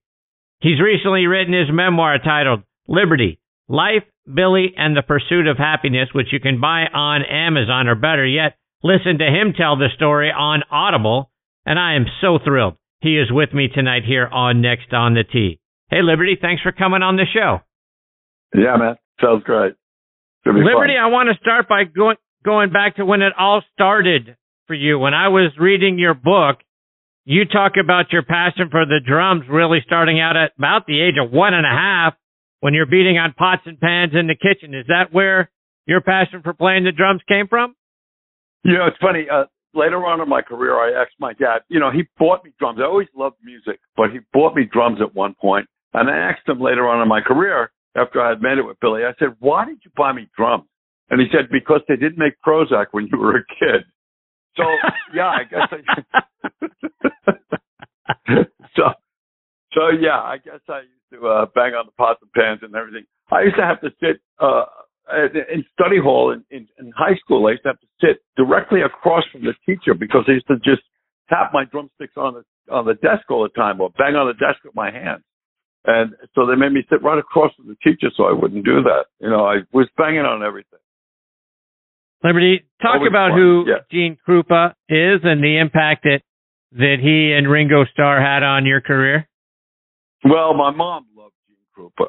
He's 0.59 0.79
recently 0.79 1.25
written 1.25 1.55
his 1.55 1.73
memoir 1.73 2.19
titled 2.19 2.61
Liberty 2.87 3.39
Life, 3.67 4.03
Billy, 4.31 4.73
and 4.77 4.95
the 4.95 5.01
Pursuit 5.01 5.47
of 5.47 5.57
Happiness, 5.57 6.09
which 6.13 6.31
you 6.31 6.39
can 6.39 6.61
buy 6.61 6.85
on 6.93 7.23
Amazon, 7.23 7.87
or 7.87 7.95
better 7.95 8.25
yet, 8.25 8.55
listen 8.83 9.17
to 9.19 9.25
him 9.25 9.53
tell 9.57 9.77
the 9.77 9.89
story 9.95 10.31
on 10.31 10.63
Audible. 10.71 11.29
And 11.65 11.79
I 11.79 11.95
am 11.95 12.05
so 12.21 12.39
thrilled 12.43 12.75
he 13.03 13.19
is 13.19 13.29
with 13.29 13.53
me 13.53 13.67
tonight 13.67 14.03
here 14.07 14.27
on 14.27 14.61
Next 14.61 14.93
on 14.93 15.13
the 15.13 15.25
Tee. 15.25 15.59
Hey, 15.89 16.01
Liberty, 16.01 16.37
thanks 16.41 16.61
for 16.61 16.71
coming 16.71 17.03
on 17.03 17.17
the 17.17 17.25
show. 17.31 17.59
Yeah, 18.55 18.77
man. 18.77 18.95
Sounds 19.21 19.43
great. 19.43 19.73
Liberty, 20.45 20.93
fun. 20.95 21.03
I 21.03 21.07
want 21.07 21.29
to 21.29 21.39
start 21.41 21.67
by 21.67 21.83
going 21.83 22.15
going 22.43 22.71
back 22.71 22.95
to 22.95 23.05
when 23.05 23.21
it 23.21 23.33
all 23.37 23.61
started 23.73 24.37
for 24.67 24.73
you. 24.73 24.99
When 24.99 25.13
I 25.13 25.27
was 25.27 25.51
reading 25.59 25.99
your 25.99 26.13
book, 26.13 26.57
you 27.25 27.43
talk 27.45 27.73
about 27.81 28.11
your 28.11 28.23
passion 28.23 28.69
for 28.71 28.85
the 28.85 28.99
drums 29.05 29.43
really 29.49 29.79
starting 29.85 30.19
out 30.19 30.35
at 30.37 30.51
about 30.57 30.85
the 30.87 31.01
age 31.01 31.15
of 31.21 31.31
one 31.31 31.53
and 31.53 31.65
a 31.65 31.69
half 31.69 32.13
when 32.63 32.73
you're 32.73 32.85
beating 32.85 33.17
on 33.17 33.33
pots 33.33 33.63
and 33.65 33.77
pans 33.77 34.13
in 34.17 34.27
the 34.27 34.35
kitchen. 34.39 34.73
Is 34.73 34.85
that 34.87 35.11
where 35.11 35.51
your 35.85 35.99
passion 35.99 36.39
for 36.41 36.53
playing 36.53 36.85
the 36.85 36.93
drums 36.93 37.19
came 37.27 37.49
from? 37.49 37.75
You 38.63 38.77
know, 38.77 38.87
it's 38.87 38.95
funny. 39.01 39.27
Uh, 39.29 39.43
later 39.73 40.05
on 40.05 40.21
in 40.21 40.29
my 40.29 40.41
career, 40.41 40.73
I 40.79 41.01
asked 41.01 41.15
my 41.19 41.33
dad, 41.33 41.63
you 41.67 41.81
know, 41.81 41.91
he 41.91 42.03
bought 42.17 42.45
me 42.45 42.53
drums. 42.57 42.79
I 42.81 42.85
always 42.85 43.09
loved 43.13 43.35
music, 43.43 43.81
but 43.97 44.11
he 44.11 44.19
bought 44.31 44.55
me 44.55 44.63
drums 44.63 44.99
at 45.01 45.13
one 45.13 45.35
point. 45.41 45.67
And 45.93 46.09
I 46.09 46.15
asked 46.15 46.47
him 46.47 46.61
later 46.61 46.87
on 46.87 47.01
in 47.01 47.09
my 47.09 47.19
career, 47.19 47.69
after 47.97 48.21
I 48.21 48.29
had 48.29 48.41
made 48.41 48.57
it 48.57 48.65
with 48.65 48.79
Billy, 48.79 49.01
I 49.03 49.11
said, 49.19 49.35
why 49.39 49.65
did 49.65 49.79
you 49.83 49.91
buy 49.97 50.13
me 50.13 50.29
drums? 50.37 50.63
And 51.09 51.19
he 51.19 51.27
said, 51.33 51.49
because 51.51 51.81
they 51.89 51.97
didn't 51.97 52.17
make 52.17 52.35
Prozac 52.47 52.85
when 52.91 53.09
you 53.11 53.19
were 53.19 53.35
a 53.35 53.45
kid. 53.59 53.83
So, 54.55 54.63
yeah, 55.13 55.27
I 55.27 55.43
guess 55.43 55.67
I, 55.69 55.81
so, 58.77 58.83
so 59.73 59.89
yeah, 59.99 60.21
I 60.21 60.37
guess 60.37 60.61
I 60.69 60.83
to, 61.13 61.27
uh, 61.27 61.45
bang 61.55 61.73
on 61.73 61.85
the 61.85 61.95
pots 61.95 62.19
and 62.21 62.31
pans 62.33 62.59
and 62.61 62.75
everything. 62.75 63.05
I 63.31 63.41
used 63.43 63.57
to 63.57 63.63
have 63.63 63.79
to 63.81 63.89
sit, 64.01 64.19
uh, 64.39 64.65
in 65.53 65.65
study 65.73 65.99
hall 65.99 66.31
in, 66.31 66.43
in, 66.49 66.67
in 66.79 66.91
high 66.95 67.15
school. 67.19 67.47
I 67.47 67.51
used 67.51 67.63
to 67.63 67.69
have 67.69 67.79
to 67.79 67.91
sit 68.01 68.23
directly 68.37 68.81
across 68.81 69.23
from 69.31 69.43
the 69.43 69.53
teacher 69.65 69.93
because 69.93 70.23
I 70.27 70.31
used 70.39 70.47
to 70.47 70.55
just 70.63 70.81
tap 71.29 71.51
my 71.53 71.65
drumsticks 71.65 72.15
on 72.17 72.35
the, 72.35 72.43
on 72.73 72.85
the 72.85 72.95
desk 72.95 73.29
all 73.29 73.43
the 73.43 73.49
time 73.49 73.81
or 73.81 73.89
bang 73.97 74.15
on 74.15 74.27
the 74.27 74.33
desk 74.33 74.63
with 74.63 74.75
my 74.75 74.91
hands. 74.91 75.23
And 75.85 76.13
so 76.33 76.45
they 76.45 76.55
made 76.55 76.71
me 76.71 76.83
sit 76.89 77.03
right 77.03 77.19
across 77.19 77.53
from 77.55 77.67
the 77.67 77.75
teacher 77.83 78.07
so 78.15 78.23
I 78.23 78.31
wouldn't 78.31 78.63
do 78.63 78.81
that. 78.83 79.05
You 79.19 79.29
know, 79.29 79.45
I 79.45 79.67
was 79.73 79.89
banging 79.97 80.21
on 80.21 80.41
everything. 80.41 80.79
Liberty, 82.23 82.63
talk 82.81 82.95
Always 82.95 83.11
about 83.11 83.31
fun. 83.31 83.39
who 83.39 83.65
yeah. 83.67 83.83
Gene 83.91 84.17
Krupa 84.25 84.71
is 84.87 85.19
and 85.23 85.43
the 85.43 85.59
impact 85.59 86.03
that 86.03 86.21
that 86.71 86.97
he 87.01 87.33
and 87.37 87.51
Ringo 87.51 87.85
Starr 87.91 88.19
had 88.21 88.41
on 88.41 88.65
your 88.65 88.81
career. 88.81 89.27
Well, 90.23 90.53
my 90.53 90.71
mom 90.71 91.07
loved 91.15 91.33
Gene 91.47 91.57
Krupa. 91.75 92.07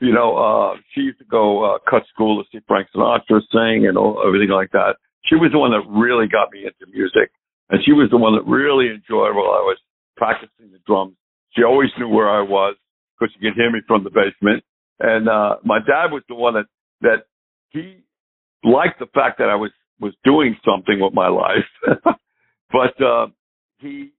You 0.00 0.12
know, 0.12 0.36
uh, 0.36 0.76
she 0.92 1.02
used 1.02 1.18
to 1.18 1.24
go 1.24 1.64
uh, 1.64 1.78
cut 1.88 2.02
school 2.12 2.42
to 2.42 2.48
see 2.50 2.62
Frank 2.66 2.88
Sinatra 2.94 3.40
sing 3.52 3.86
and 3.86 3.96
all, 3.96 4.22
everything 4.26 4.50
like 4.50 4.70
that. 4.72 4.96
She 5.24 5.36
was 5.36 5.50
the 5.52 5.58
one 5.58 5.70
that 5.70 5.86
really 5.88 6.26
got 6.26 6.52
me 6.52 6.66
into 6.66 6.90
music, 6.92 7.30
and 7.70 7.80
she 7.84 7.92
was 7.92 8.10
the 8.10 8.18
one 8.18 8.34
that 8.34 8.44
really 8.44 8.88
enjoyed 8.88 9.34
while 9.34 9.54
I 9.54 9.62
was 9.64 9.78
practicing 10.16 10.72
the 10.72 10.80
drums. 10.86 11.14
She 11.56 11.62
always 11.62 11.90
knew 11.98 12.08
where 12.08 12.28
I 12.28 12.42
was 12.42 12.76
because 13.18 13.32
she 13.32 13.40
could 13.40 13.54
hear 13.54 13.70
me 13.70 13.80
from 13.86 14.04
the 14.04 14.10
basement. 14.10 14.64
And 15.00 15.28
uh, 15.28 15.56
my 15.64 15.78
dad 15.78 16.12
was 16.12 16.22
the 16.28 16.34
one 16.34 16.54
that 16.54 16.66
that 17.00 17.24
he 17.70 17.98
liked 18.62 18.98
the 18.98 19.06
fact 19.14 19.38
that 19.38 19.48
I 19.48 19.54
was 19.54 19.70
was 20.00 20.12
doing 20.24 20.56
something 20.64 21.00
with 21.00 21.14
my 21.14 21.28
life, 21.28 21.70
but 22.72 23.00
uh, 23.02 23.28
he 23.78 24.12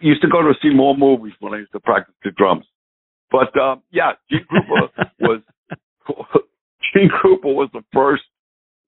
used 0.00 0.22
to 0.22 0.28
go 0.28 0.42
to 0.42 0.52
see 0.62 0.70
more 0.74 0.96
movies 0.96 1.32
when 1.40 1.54
I 1.54 1.58
used 1.58 1.72
to 1.72 1.80
practice 1.80 2.14
the 2.22 2.30
drums. 2.32 2.64
But 3.30 3.58
uh, 3.60 3.76
yeah, 3.90 4.12
Gene 4.30 4.46
Krupa 4.50 5.10
was 5.20 5.40
Gene 6.94 7.10
Krupa 7.10 7.52
was 7.52 7.68
the 7.72 7.82
first 7.92 8.22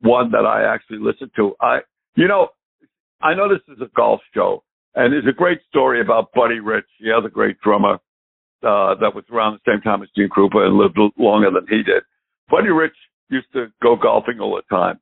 one 0.01 0.31
that 0.33 0.47
I 0.47 0.73
actually 0.73 0.99
listened 0.99 1.31
to. 1.37 1.55
I, 1.61 1.81
you 2.15 2.29
know, 2.29 2.49
I 3.21 3.35
know 3.35 3.49
this 3.49 3.63
is 3.69 3.81
a 3.83 3.91
golf 3.97 4.21
show, 4.35 4.63
and 4.95 5.13
there's 5.13 5.27
a 5.29 5.37
great 5.37 5.59
story 5.69 6.01
about 6.01 6.33
Buddy 6.33 6.61
Rich, 6.61 6.87
the 7.01 7.13
other 7.13 7.29
great 7.29 7.59
drummer 7.61 7.95
uh, 8.63 8.95
that 9.01 9.15
was 9.15 9.25
around 9.33 9.59
the 9.59 9.73
same 9.73 9.81
time 9.81 10.03
as 10.03 10.09
Gene 10.17 10.29
Krupa 10.29 10.67
and 10.67 10.77
lived 10.77 10.99
longer 11.19 11.51
than 11.51 11.67
he 11.69 11.83
did. 11.83 12.03
Buddy 12.49 12.71
Rich 12.71 12.95
used 13.31 13.53
to 13.53 13.67
go 13.83 13.97
golfing 13.97 14.41
all 14.41 14.57
the 14.57 14.75
time. 14.75 14.99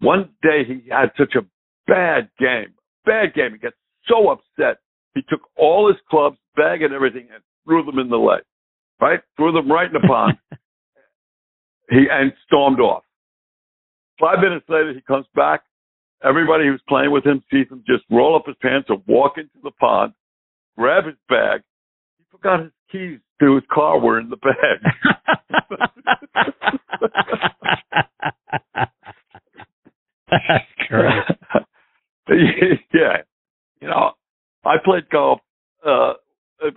One 0.00 0.30
day 0.42 0.62
he 0.66 0.88
had 0.90 1.10
such 1.16 1.34
a 1.34 1.44
bad 1.86 2.28
game, 2.38 2.74
bad 3.04 3.34
game. 3.34 3.52
He 3.52 3.58
got 3.58 3.72
so 4.06 4.30
upset. 4.30 4.78
He 5.16 5.22
took 5.30 5.40
all 5.56 5.88
his 5.88 5.96
clubs, 6.10 6.36
bag 6.56 6.82
and 6.82 6.92
everything, 6.92 7.28
and 7.32 7.42
threw 7.64 7.82
them 7.82 7.98
in 7.98 8.10
the 8.10 8.18
lake. 8.18 8.44
Right, 9.00 9.20
threw 9.36 9.50
them 9.50 9.72
right 9.72 9.86
in 9.86 9.94
the 9.94 10.06
pond. 10.06 10.36
he 11.90 12.04
and 12.10 12.34
stormed 12.46 12.80
off. 12.80 13.02
Five 14.20 14.40
minutes 14.40 14.66
later, 14.68 14.92
he 14.92 15.00
comes 15.00 15.24
back. 15.34 15.62
Everybody 16.22 16.66
who's 16.66 16.82
playing 16.86 17.12
with 17.12 17.24
him 17.24 17.42
sees 17.50 17.66
him 17.70 17.82
just 17.86 18.04
roll 18.10 18.36
up 18.36 18.44
his 18.46 18.56
pants 18.60 18.90
and 18.90 19.02
walk 19.06 19.38
into 19.38 19.58
the 19.62 19.70
pond, 19.72 20.12
grab 20.76 21.06
his 21.06 21.16
bag. 21.30 21.62
He 22.18 22.24
forgot 22.30 22.60
his 22.60 22.72
keys 22.92 23.18
to 23.40 23.54
his 23.54 23.64
car 23.72 23.98
were 23.98 24.20
in 24.20 24.28
the 24.28 24.36
bag. 24.36 24.82
That's 30.30 30.64
great. 30.88 31.24
yeah. 32.92 33.22
You 33.80 33.88
know, 33.88 34.12
I 34.66 34.76
played 34.84 35.08
golf. 35.10 35.40
Uh, 35.84 36.14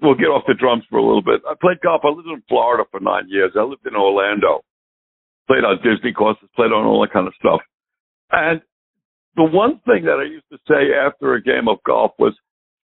we'll 0.01 0.15
get 0.15 0.29
off 0.29 0.43
the 0.47 0.53
drums 0.53 0.83
for 0.89 0.97
a 0.97 1.05
little 1.05 1.23
bit. 1.23 1.41
I 1.49 1.53
played 1.59 1.81
golf. 1.81 2.01
I 2.03 2.09
lived 2.09 2.27
in 2.27 2.43
Florida 2.47 2.83
for 2.91 2.99
nine 2.99 3.27
years. 3.27 3.51
I 3.57 3.63
lived 3.63 3.85
in 3.85 3.95
Orlando. 3.95 4.61
Played 5.47 5.63
on 5.65 5.77
Disney 5.77 6.13
courses, 6.13 6.47
played 6.55 6.71
on 6.71 6.85
all 6.85 7.01
that 7.01 7.11
kind 7.11 7.27
of 7.27 7.33
stuff. 7.39 7.61
And 8.31 8.61
the 9.35 9.43
one 9.43 9.79
thing 9.85 10.05
that 10.05 10.19
I 10.21 10.29
used 10.29 10.45
to 10.51 10.59
say 10.67 10.93
after 10.93 11.33
a 11.33 11.41
game 11.41 11.67
of 11.67 11.77
golf 11.85 12.11
was, 12.19 12.35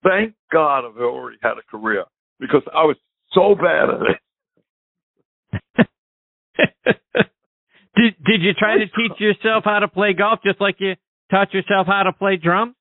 thank 0.03 0.33
God 0.51 0.85
I've 0.85 0.97
already 0.97 1.37
had 1.41 1.53
a 1.57 1.63
career 1.69 2.05
because 2.39 2.61
I 2.73 2.83
was 2.83 2.95
so 3.33 3.55
bad 3.55 3.89
at 3.89 4.01
it. 4.11 4.19
did 7.95 8.15
Did 8.25 8.41
you 8.41 8.53
try 8.53 8.77
to 8.77 8.85
teach 8.85 9.19
yourself 9.19 9.63
how 9.65 9.79
to 9.79 9.87
play 9.87 10.13
golf 10.13 10.39
just 10.45 10.61
like 10.61 10.75
you 10.79 10.95
taught 11.31 11.53
yourself 11.53 11.87
how 11.87 12.03
to 12.03 12.13
play 12.13 12.37
drums? 12.37 12.75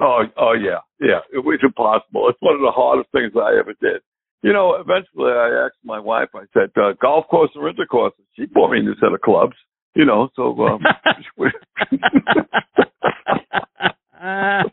Oh, 0.00 0.22
oh 0.38 0.52
yeah, 0.52 0.78
yeah. 1.00 1.20
It 1.32 1.44
was 1.44 1.58
impossible. 1.62 2.28
It's 2.28 2.40
one 2.40 2.54
of 2.54 2.62
the 2.62 2.70
hardest 2.70 3.10
things 3.12 3.32
I 3.36 3.58
ever 3.58 3.74
did. 3.80 4.00
You 4.42 4.54
know, 4.54 4.74
eventually 4.74 5.32
I 5.32 5.66
asked 5.66 5.76
my 5.84 5.98
wife. 5.98 6.30
I 6.34 6.44
said, 6.54 6.70
uh, 6.80 6.92
"Golf 7.00 7.26
course 7.28 7.50
or 7.54 7.68
intercourse?" 7.68 8.14
She 8.34 8.46
bought 8.46 8.72
me 8.72 8.78
a 8.78 8.82
new 8.82 8.94
set 8.94 9.12
of 9.12 9.20
clubs. 9.20 9.56
You 9.94 10.06
know, 10.06 10.30
so. 10.36 10.58
Um, 10.66 10.80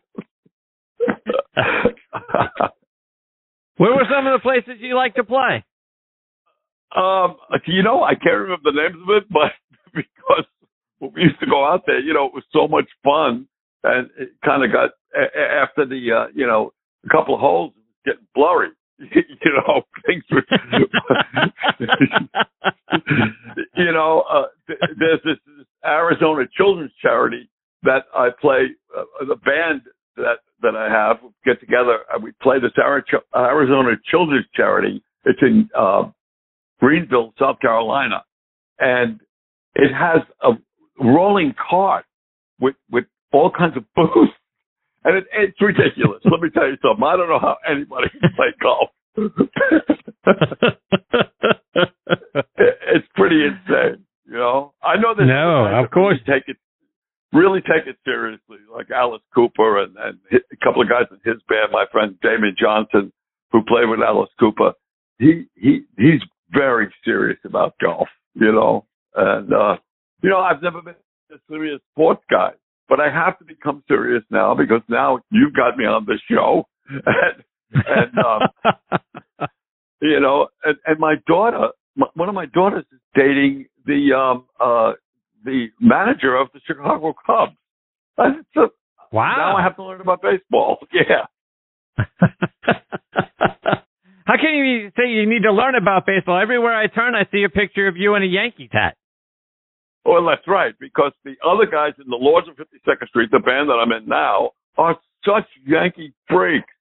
Where 3.78 3.94
were 3.94 4.06
some 4.10 4.26
of 4.26 4.34
the 4.34 4.40
places 4.42 4.80
you 4.80 4.96
like 4.96 5.16
to 5.16 5.24
play? 5.24 5.64
Um, 6.96 7.38
you 7.66 7.84
know, 7.84 8.04
I 8.04 8.16
can't 8.16 8.38
remember 8.38 8.72
the 8.72 8.82
names 8.82 8.96
of 9.02 9.18
it, 9.18 9.30
but 9.30 9.52
because 9.94 10.46
we 11.00 11.24
used 11.24 11.40
to 11.42 11.46
go 11.46 11.66
out 11.66 11.84
there, 11.86 12.00
you 12.00 12.14
know, 12.14 12.26
it 12.26 12.34
was 12.34 12.44
so 12.52 12.68
much 12.68 12.86
fun, 13.04 13.48
and 13.84 14.10
it 14.18 14.30
kind 14.44 14.64
of 14.64 14.72
got 14.72 14.92
after 15.18 15.86
the 15.86 16.12
uh, 16.12 16.28
you 16.34 16.46
know 16.46 16.74
a 17.06 17.10
couple 17.10 17.36
of 17.36 17.42
holes, 17.42 17.74
getting 18.06 18.28
blurry. 18.36 18.70
you 19.00 19.24
know, 19.46 19.82
things 20.08 20.24
were. 20.32 20.44
you 23.76 23.92
know, 23.92 24.24
uh, 24.30 24.46
there's 24.68 25.22
this, 25.24 25.38
this 25.46 25.68
Arizona 25.86 26.46
children's 26.56 26.92
charity 27.02 27.50
that 27.84 28.06
I 28.16 28.30
play 28.42 28.70
uh, 28.98 29.04
the 29.28 29.36
band 29.36 29.82
that 30.16 30.40
that 30.62 30.76
I 30.76 30.90
have 30.90 31.18
get 31.46 31.60
together 31.60 32.00
and 32.12 32.24
we 32.24 32.32
play 32.42 32.60
this 32.60 32.72
Arizona 33.36 33.92
Children's 34.10 34.48
Charity. 34.56 35.04
It's 35.26 35.40
in 35.42 35.70
uh, 35.78 36.06
Greenville, 36.80 37.34
South 37.40 37.60
Carolina, 37.60 38.24
and 38.80 39.20
it 39.76 39.94
has 39.94 40.22
a 40.42 40.54
rolling 41.04 41.54
cart 41.70 42.06
with 42.60 42.76
with 42.92 43.06
all 43.32 43.52
kinds 43.52 43.78
of 43.78 43.84
booths, 43.96 44.32
and 45.08 45.18
it, 45.18 45.26
it's 45.32 45.62
ridiculous. 45.62 46.20
Let 46.28 46.42
me 46.42 46.50
tell 46.52 46.68
you 46.68 46.76
something. 46.84 47.08
I 47.08 47.16
don't 47.16 47.30
know 47.30 47.40
how 47.40 47.56
anybody 47.64 48.10
can 48.12 48.30
play 48.36 48.52
golf. 48.62 48.90
it's 52.60 53.08
pretty 53.16 53.48
insane, 53.48 54.04
you 54.26 54.36
know. 54.36 54.74
I 54.84 54.98
know 54.98 55.16
that. 55.16 55.26
No, 55.26 55.66
of 55.84 55.90
course. 55.92 56.20
Take 56.28 56.44
it 56.48 56.58
really 57.34 57.62
take 57.62 57.88
it 57.88 57.98
seriously, 58.06 58.58
like 58.74 58.90
Alice 58.92 59.22
Cooper 59.34 59.84
and, 59.84 59.96
and 59.98 60.20
a 60.32 60.66
couple 60.66 60.82
of 60.82 60.90
guys 60.90 61.06
in 61.12 61.20
his 61.24 61.42
band. 61.48 61.72
My 61.72 61.86
friend 61.92 62.16
Damon 62.22 62.56
Johnson, 62.60 63.12
who 63.52 63.64
played 63.64 63.90
with 63.90 64.00
Alice 64.02 64.30
Cooper, 64.40 64.74
he 65.20 65.46
he 65.56 65.82
he's 65.98 66.22
very 66.52 66.94
serious 67.04 67.40
about 67.46 67.76
golf, 67.82 68.08
you 68.34 68.52
know. 68.52 68.86
And 69.16 69.52
uh, 69.54 69.78
you 70.22 70.30
know, 70.30 70.40
I've 70.40 70.62
never 70.62 70.82
been 70.82 70.96
a 71.32 71.38
serious 71.50 71.80
sports 71.94 72.24
guy, 72.30 72.52
but 72.90 73.00
I 73.00 73.10
have 73.10 73.38
to 73.40 73.46
become 73.46 73.84
serious 73.88 74.24
now 74.30 74.56
because 74.56 74.82
now 74.88 75.20
you've 75.32 75.54
got 75.54 75.78
me 75.78 75.86
on 75.86 76.06
the 76.06 76.20
show, 76.30 76.68
and 76.90 77.44
and 77.74 78.18
um, 78.18 79.48
you 80.02 80.20
know, 80.20 80.48
and, 80.64 80.78
and 80.86 81.00
my 81.00 81.16
daughter, 81.28 81.70
my, 81.96 82.08
one 82.16 82.30
of 82.30 82.36
my 82.36 82.46
daughters 82.46 82.86
is 82.92 83.00
dating 83.16 83.66
the 83.86 84.14
um 84.14 84.46
uh 84.60 84.94
the 85.44 85.68
manager 85.80 86.36
of 86.36 86.48
the 86.54 86.60
Chicago 86.66 87.14
Cubs. 87.26 87.54
A, 88.18 88.24
wow. 89.12 89.36
Now 89.38 89.58
I 89.58 89.64
have 89.64 89.76
to 89.76 89.84
learn 89.84 90.02
about 90.02 90.22
baseball. 90.22 90.80
Yeah. 90.94 91.26
How 94.26 94.36
can 94.36 94.56
you 94.56 94.92
say 94.98 95.10
you 95.10 95.26
need 95.26 95.44
to 95.44 95.54
learn 95.54 95.76
about 95.76 96.06
baseball? 96.06 96.38
Everywhere 96.38 96.76
I 96.76 96.88
turn, 96.88 97.16
I 97.16 97.24
see 97.32 97.44
a 97.44 97.50
picture 97.50 97.88
of 97.88 97.96
you 97.96 98.16
in 98.16 98.24
a 98.24 98.26
Yankees 98.26 98.70
hat. 98.74 98.98
Well, 100.08 100.26
that's 100.26 100.48
right, 100.48 100.74
because 100.80 101.12
the 101.26 101.36
other 101.46 101.66
guys 101.70 101.92
in 102.02 102.10
the 102.10 102.16
Lords 102.16 102.48
of 102.48 102.56
52nd 102.56 103.08
Street, 103.10 103.30
the 103.30 103.40
band 103.40 103.68
that 103.68 103.74
I'm 103.74 103.92
in 103.92 104.08
now, 104.08 104.52
are 104.78 104.96
such 105.26 105.44
Yankee 105.66 106.14
freaks. 106.30 106.72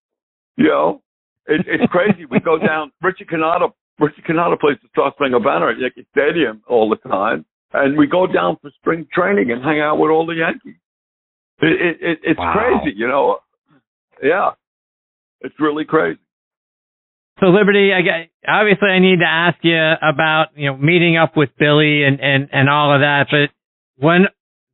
You 0.57 0.69
know, 0.69 1.03
it, 1.47 1.67
it's 1.67 1.91
crazy. 1.91 2.25
we 2.31 2.39
go 2.39 2.57
down. 2.57 2.93
Richie 3.03 3.25
Cannata, 3.25 3.73
Richie 3.99 4.23
Cannata 4.23 4.59
plays 4.61 4.79
the 4.81 4.89
Star 4.91 5.13
Spangled 5.17 5.43
Banner 5.43 5.71
at 5.71 5.79
Yankee 5.79 6.07
Stadium 6.13 6.63
all 6.69 6.89
the 6.89 7.09
time, 7.09 7.45
and 7.73 7.99
we 7.99 8.07
go 8.07 8.29
down 8.29 8.59
for 8.63 8.71
spring 8.79 9.05
training 9.13 9.51
and 9.51 9.61
hang 9.61 9.81
out 9.81 9.99
with 9.99 10.13
all 10.13 10.25
the 10.25 10.35
Yankees. 10.35 10.81
It, 11.61 11.67
it, 11.67 11.97
it 12.01 12.19
it's 12.23 12.39
wow. 12.39 12.55
crazy, 12.55 12.97
you 12.97 13.09
know. 13.09 13.39
Yeah, 14.23 14.51
it's 15.41 15.57
really 15.59 15.85
crazy. 15.85 16.21
So 17.41 17.47
Liberty, 17.47 17.93
I 17.93 18.01
get, 18.01 18.31
obviously 18.49 18.89
I 18.89 18.99
need 18.99 19.21
to 19.21 19.29
ask 19.29 19.59
you 19.63 19.77
about, 19.77 20.57
you 20.57 20.71
know, 20.71 20.77
meeting 20.77 21.19
up 21.19 21.37
with 21.37 21.51
Billy 21.59 22.03
and, 22.05 22.19
and, 22.21 22.49
and 22.51 22.71
all 22.71 22.95
of 22.95 23.01
that, 23.01 23.27
but 23.31 23.51
when, 23.99 24.27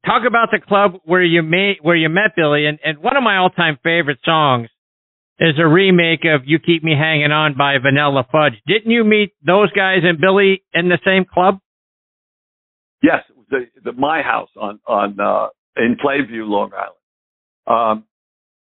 talk 0.06 0.22
about 0.26 0.48
the 0.52 0.60
club 0.60 1.00
where 1.04 1.24
you 1.24 1.42
made, 1.42 1.78
where 1.82 1.96
you 1.96 2.08
met 2.08 2.36
Billy 2.36 2.66
and, 2.66 2.78
and 2.84 2.98
one 2.98 3.16
of 3.16 3.22
my 3.22 3.38
all 3.38 3.50
time 3.50 3.78
favorite 3.82 4.18
songs 4.24 4.68
is 5.40 5.54
a 5.58 5.66
remake 5.66 6.24
of 6.24 6.42
You 6.44 6.60
Keep 6.60 6.84
Me 6.84 6.94
Hanging 6.96 7.32
On 7.32 7.56
by 7.56 7.78
Vanilla 7.82 8.24
Fudge. 8.30 8.54
Didn't 8.66 8.92
you 8.92 9.02
meet 9.02 9.32
those 9.44 9.72
guys 9.72 9.98
and 10.04 10.20
Billy 10.20 10.62
in 10.72 10.88
the 10.88 10.98
same 11.04 11.24
club? 11.24 11.58
Yes, 13.02 13.24
the, 13.50 13.66
the 13.82 13.92
my 13.92 14.22
house 14.22 14.50
on, 14.60 14.78
on, 14.86 15.18
uh, 15.18 15.48
in 15.76 15.96
Plainview, 15.96 16.46
Long 16.46 16.70
Island. 16.72 16.94
Um, 17.66 18.04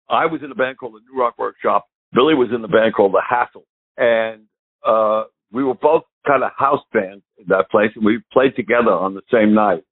I 0.08 0.26
was 0.26 0.40
in 0.42 0.50
a 0.50 0.56
band 0.56 0.78
called 0.78 0.94
the 0.94 1.00
New 1.08 1.20
Rock 1.20 1.34
Workshop. 1.38 1.86
Billy 2.12 2.34
was 2.34 2.48
in 2.52 2.62
the 2.62 2.68
band 2.68 2.94
called 2.94 3.12
the 3.12 3.22
Hassle 3.26 3.64
and 3.96 4.42
uh, 4.86 5.24
we 5.52 5.64
were 5.64 5.74
both 5.74 6.02
kind 6.26 6.42
of 6.42 6.50
house 6.56 6.82
bands 6.92 7.22
in 7.38 7.44
that 7.48 7.70
place, 7.70 7.90
and 7.94 8.04
we 8.04 8.20
played 8.32 8.56
together 8.56 8.92
on 8.92 9.14
the 9.14 9.22
same 9.32 9.54
night. 9.54 9.84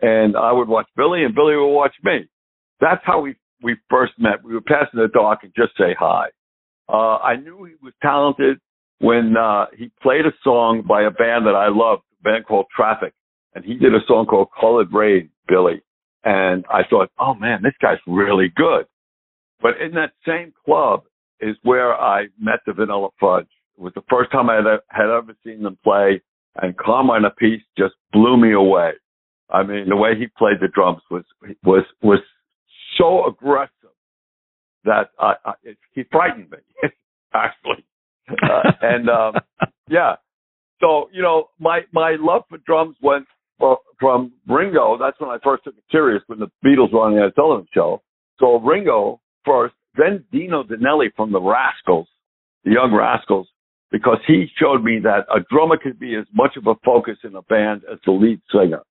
And 0.00 0.36
I 0.36 0.52
would 0.52 0.68
watch 0.68 0.86
Billy, 0.96 1.24
and 1.24 1.34
Billy 1.34 1.56
would 1.56 1.74
watch 1.74 1.94
me. 2.02 2.28
That's 2.80 3.02
how 3.04 3.20
we 3.20 3.36
we 3.62 3.76
first 3.88 4.12
met. 4.18 4.42
We 4.42 4.54
would 4.54 4.66
pass 4.66 4.86
in 4.92 5.00
the 5.00 5.08
dark 5.08 5.40
and 5.42 5.52
just 5.56 5.76
say 5.78 5.94
hi. 5.98 6.26
Uh, 6.88 7.16
I 7.18 7.36
knew 7.36 7.64
he 7.64 7.74
was 7.80 7.92
talented 8.02 8.58
when 8.98 9.36
uh, 9.36 9.66
he 9.76 9.90
played 10.02 10.26
a 10.26 10.32
song 10.42 10.82
by 10.86 11.02
a 11.02 11.10
band 11.10 11.46
that 11.46 11.54
I 11.54 11.68
loved, 11.68 12.02
a 12.20 12.22
band 12.24 12.46
called 12.46 12.66
Traffic, 12.74 13.12
and 13.54 13.64
he 13.64 13.74
did 13.74 13.94
a 13.94 14.04
song 14.06 14.26
called 14.26 14.48
Colored 14.58 14.92
Rain, 14.92 15.30
Billy. 15.48 15.82
And 16.24 16.64
I 16.70 16.82
thought, 16.88 17.10
oh 17.18 17.34
man, 17.34 17.62
this 17.62 17.74
guy's 17.80 17.98
really 18.06 18.52
good. 18.54 18.86
But 19.60 19.80
in 19.80 19.92
that 19.92 20.12
same 20.26 20.52
club, 20.64 21.02
is 21.42 21.56
where 21.62 21.94
I 21.94 22.26
met 22.38 22.60
the 22.66 22.72
Vanilla 22.72 23.08
Fudge. 23.20 23.48
It 23.76 23.82
was 23.82 23.92
the 23.94 24.02
first 24.08 24.30
time 24.30 24.48
I 24.48 24.56
had, 24.56 24.64
had 24.88 25.10
ever 25.10 25.34
seen 25.44 25.62
them 25.62 25.78
play, 25.82 26.22
and 26.60 26.76
Carmine 26.76 27.22
Appice 27.24 27.62
just 27.76 27.94
blew 28.12 28.36
me 28.36 28.52
away. 28.52 28.92
I 29.50 29.62
mean, 29.62 29.88
the 29.88 29.96
way 29.96 30.12
he 30.18 30.26
played 30.38 30.58
the 30.60 30.68
drums 30.68 31.02
was 31.10 31.24
was 31.62 31.84
was 32.02 32.20
so 32.96 33.26
aggressive 33.26 33.70
that 34.84 35.10
I, 35.18 35.34
I, 35.44 35.52
it, 35.62 35.78
he 35.92 36.04
frightened 36.10 36.50
me, 36.50 36.58
actually. 37.34 37.84
Uh, 38.30 38.72
and 38.80 39.10
um, 39.10 39.34
yeah, 39.88 40.16
so 40.80 41.08
you 41.12 41.22
know, 41.22 41.48
my 41.58 41.80
my 41.92 42.16
love 42.18 42.42
for 42.48 42.58
drums 42.58 42.96
went 43.02 43.26
from 44.00 44.32
Ringo. 44.48 44.98
That's 44.98 45.18
when 45.20 45.30
I 45.30 45.38
first 45.44 45.64
took 45.64 45.76
it 45.76 45.84
serious 45.90 46.22
when 46.26 46.40
the 46.40 46.50
Beatles 46.64 46.92
were 46.92 47.00
on 47.00 47.14
the 47.14 47.22
Ed 47.22 47.32
Sullivan 47.36 47.66
Show. 47.72 48.02
So 48.40 48.58
Ringo 48.58 49.20
first, 49.44 49.74
then 49.96 50.24
Dino 50.32 50.62
Danelli 50.62 51.08
from 51.16 51.32
the 51.32 51.40
Rascals, 51.40 52.08
the 52.64 52.72
Young 52.72 52.94
Rascals, 52.94 53.48
because 53.90 54.18
he 54.26 54.46
showed 54.58 54.82
me 54.82 54.98
that 55.02 55.26
a 55.34 55.40
drummer 55.50 55.76
could 55.76 55.98
be 55.98 56.14
as 56.14 56.24
much 56.32 56.56
of 56.56 56.66
a 56.66 56.74
focus 56.84 57.18
in 57.24 57.34
a 57.36 57.42
band 57.42 57.82
as 57.92 57.98
the 58.06 58.12
lead 58.12 58.40
singer. 58.50 58.82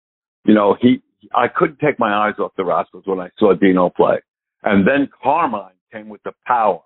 You 0.46 0.54
know, 0.54 0.78
he, 0.80 1.02
I 1.36 1.48
couldn't 1.48 1.80
take 1.80 2.00
my 2.00 2.14
eyes 2.14 2.36
off 2.40 2.52
the 2.56 2.66
Rascals 2.66 3.04
when 3.06 3.20
I 3.20 3.30
saw 3.40 3.54
Dino 3.54 3.90
play. 3.90 4.18
And 4.64 4.88
then 4.88 5.10
Carmine 5.24 5.74
came 5.92 6.08
with 6.08 6.22
the 6.24 6.34
power. 6.46 6.82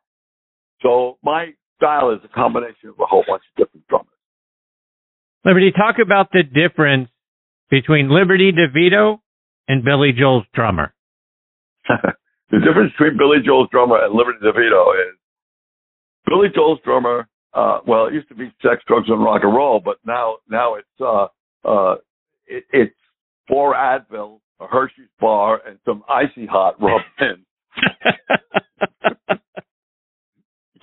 So 0.82 1.18
my 1.24 1.47
style 1.78 2.11
is 2.11 2.20
a 2.24 2.30
combination 2.30 2.89
of 2.89 2.99
a 2.99 3.05
whole 3.05 3.24
bunch 3.28 3.43
of 3.51 3.66
different 3.66 3.86
drummers. 3.88 4.07
Liberty, 5.43 5.72
talk 5.72 5.97
about 6.01 6.32
the 6.32 6.43
difference 6.43 7.09
between 7.70 8.09
Liberty 8.09 8.51
DeVitto 8.51 9.20
and 9.68 9.84
Billy 9.84 10.11
Joel's 10.18 10.45
drummer. 10.53 10.93
The 12.51 12.59
difference 12.59 12.91
between 12.97 13.17
Billy 13.17 13.37
Joel's 13.43 13.69
drummer 13.71 14.03
and 14.03 14.13
Liberty 14.13 14.39
DeVitto 14.43 14.93
is 15.09 15.17
Billy 16.27 16.49
Joel's 16.53 16.79
drummer. 16.83 17.27
Uh, 17.53 17.79
well, 17.87 18.05
it 18.07 18.13
used 18.13 18.27
to 18.29 18.35
be 18.35 18.51
sex, 18.61 18.83
drugs, 18.87 19.09
and 19.09 19.23
rock 19.23 19.41
and 19.43 19.55
roll, 19.55 19.79
but 19.83 19.97
now 20.05 20.37
now 20.49 20.75
it's 20.75 20.87
uh, 20.99 21.27
uh, 21.67 21.95
it, 22.45 22.63
it's 22.71 22.95
four 23.47 23.73
Advil, 23.73 24.39
a 24.59 24.67
Hershey's 24.67 25.09
bar, 25.19 25.61
and 25.65 25.79
some 25.85 26.03
icy 26.09 26.45
hot 26.45 26.75
rubbed 26.81 27.03
in. 27.19 27.45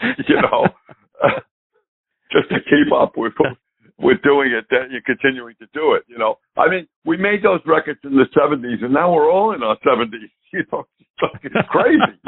you 0.26 0.36
know, 0.42 0.66
just 2.32 2.48
to 2.48 2.56
keep 2.64 2.92
up 2.92 3.16
with 3.16 3.34
with 4.02 4.20
doing 4.22 4.52
it, 4.52 4.66
that 4.70 4.90
you're 4.90 5.00
continuing 5.06 5.54
to 5.60 5.66
do 5.72 5.94
it. 5.94 6.02
You 6.08 6.18
know, 6.18 6.38
I 6.56 6.68
mean, 6.68 6.86
we 7.04 7.16
made 7.16 7.42
those 7.42 7.60
records 7.64 8.00
in 8.04 8.12
the 8.12 8.26
'70s, 8.36 8.84
and 8.84 8.92
now 8.92 9.12
we're 9.12 9.30
all 9.30 9.54
in 9.54 9.62
our 9.62 9.78
'70s. 9.86 10.10
You 10.54 10.64
know, 10.70 10.84
it's 11.42 11.68
crazy. 11.70 12.20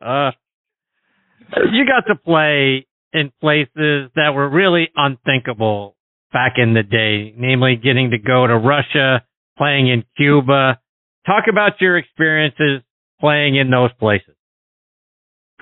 uh, 0.00 0.30
you 1.72 1.84
got 1.86 2.06
to 2.06 2.14
play 2.14 2.86
in 3.12 3.32
places 3.40 4.12
that 4.14 4.30
were 4.32 4.48
really 4.48 4.90
unthinkable 4.94 5.96
back 6.32 6.52
in 6.56 6.72
the 6.74 6.84
day, 6.84 7.34
namely 7.36 7.74
getting 7.74 8.10
to 8.10 8.18
go 8.18 8.46
to 8.46 8.56
Russia, 8.56 9.24
playing 9.58 9.88
in 9.88 10.04
Cuba. 10.16 10.78
Talk 11.26 11.44
about 11.50 11.80
your 11.80 11.98
experiences 11.98 12.82
playing 13.20 13.56
in 13.56 13.70
those 13.70 13.92
places. 13.98 14.36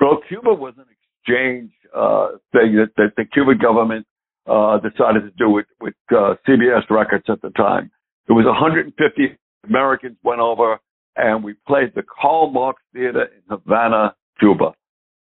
Well, 0.01 0.21
Cuba 0.29 0.53
was 0.53 0.75
an 0.79 0.87
exchange 0.91 1.71
uh, 1.95 2.29
thing 2.53 2.77
that, 2.77 2.91
that 2.97 3.13
the 3.17 3.25
Cuban 3.25 3.59
government 3.59 4.07
uh, 4.47 4.79
decided 4.79 5.23
to 5.23 5.33
do 5.39 5.51
with, 5.51 5.67
with 5.81 5.95
uh, 6.11 6.35
CBS 6.49 6.89
Records 6.91 7.25
at 7.29 7.41
the 7.43 7.51
time. 7.51 7.91
It 8.29 8.33
was 8.33 8.45
150 8.47 9.39
Americans 9.65 10.17
went 10.23 10.41
over 10.41 10.79
and 11.17 11.45
we 11.45 11.55
played 11.67 11.93
the 11.95 12.03
Karl 12.03 12.51
Marx 12.51 12.83
Theater 12.93 13.25
in 13.25 13.43
Havana, 13.49 14.15
Cuba. 14.41 14.73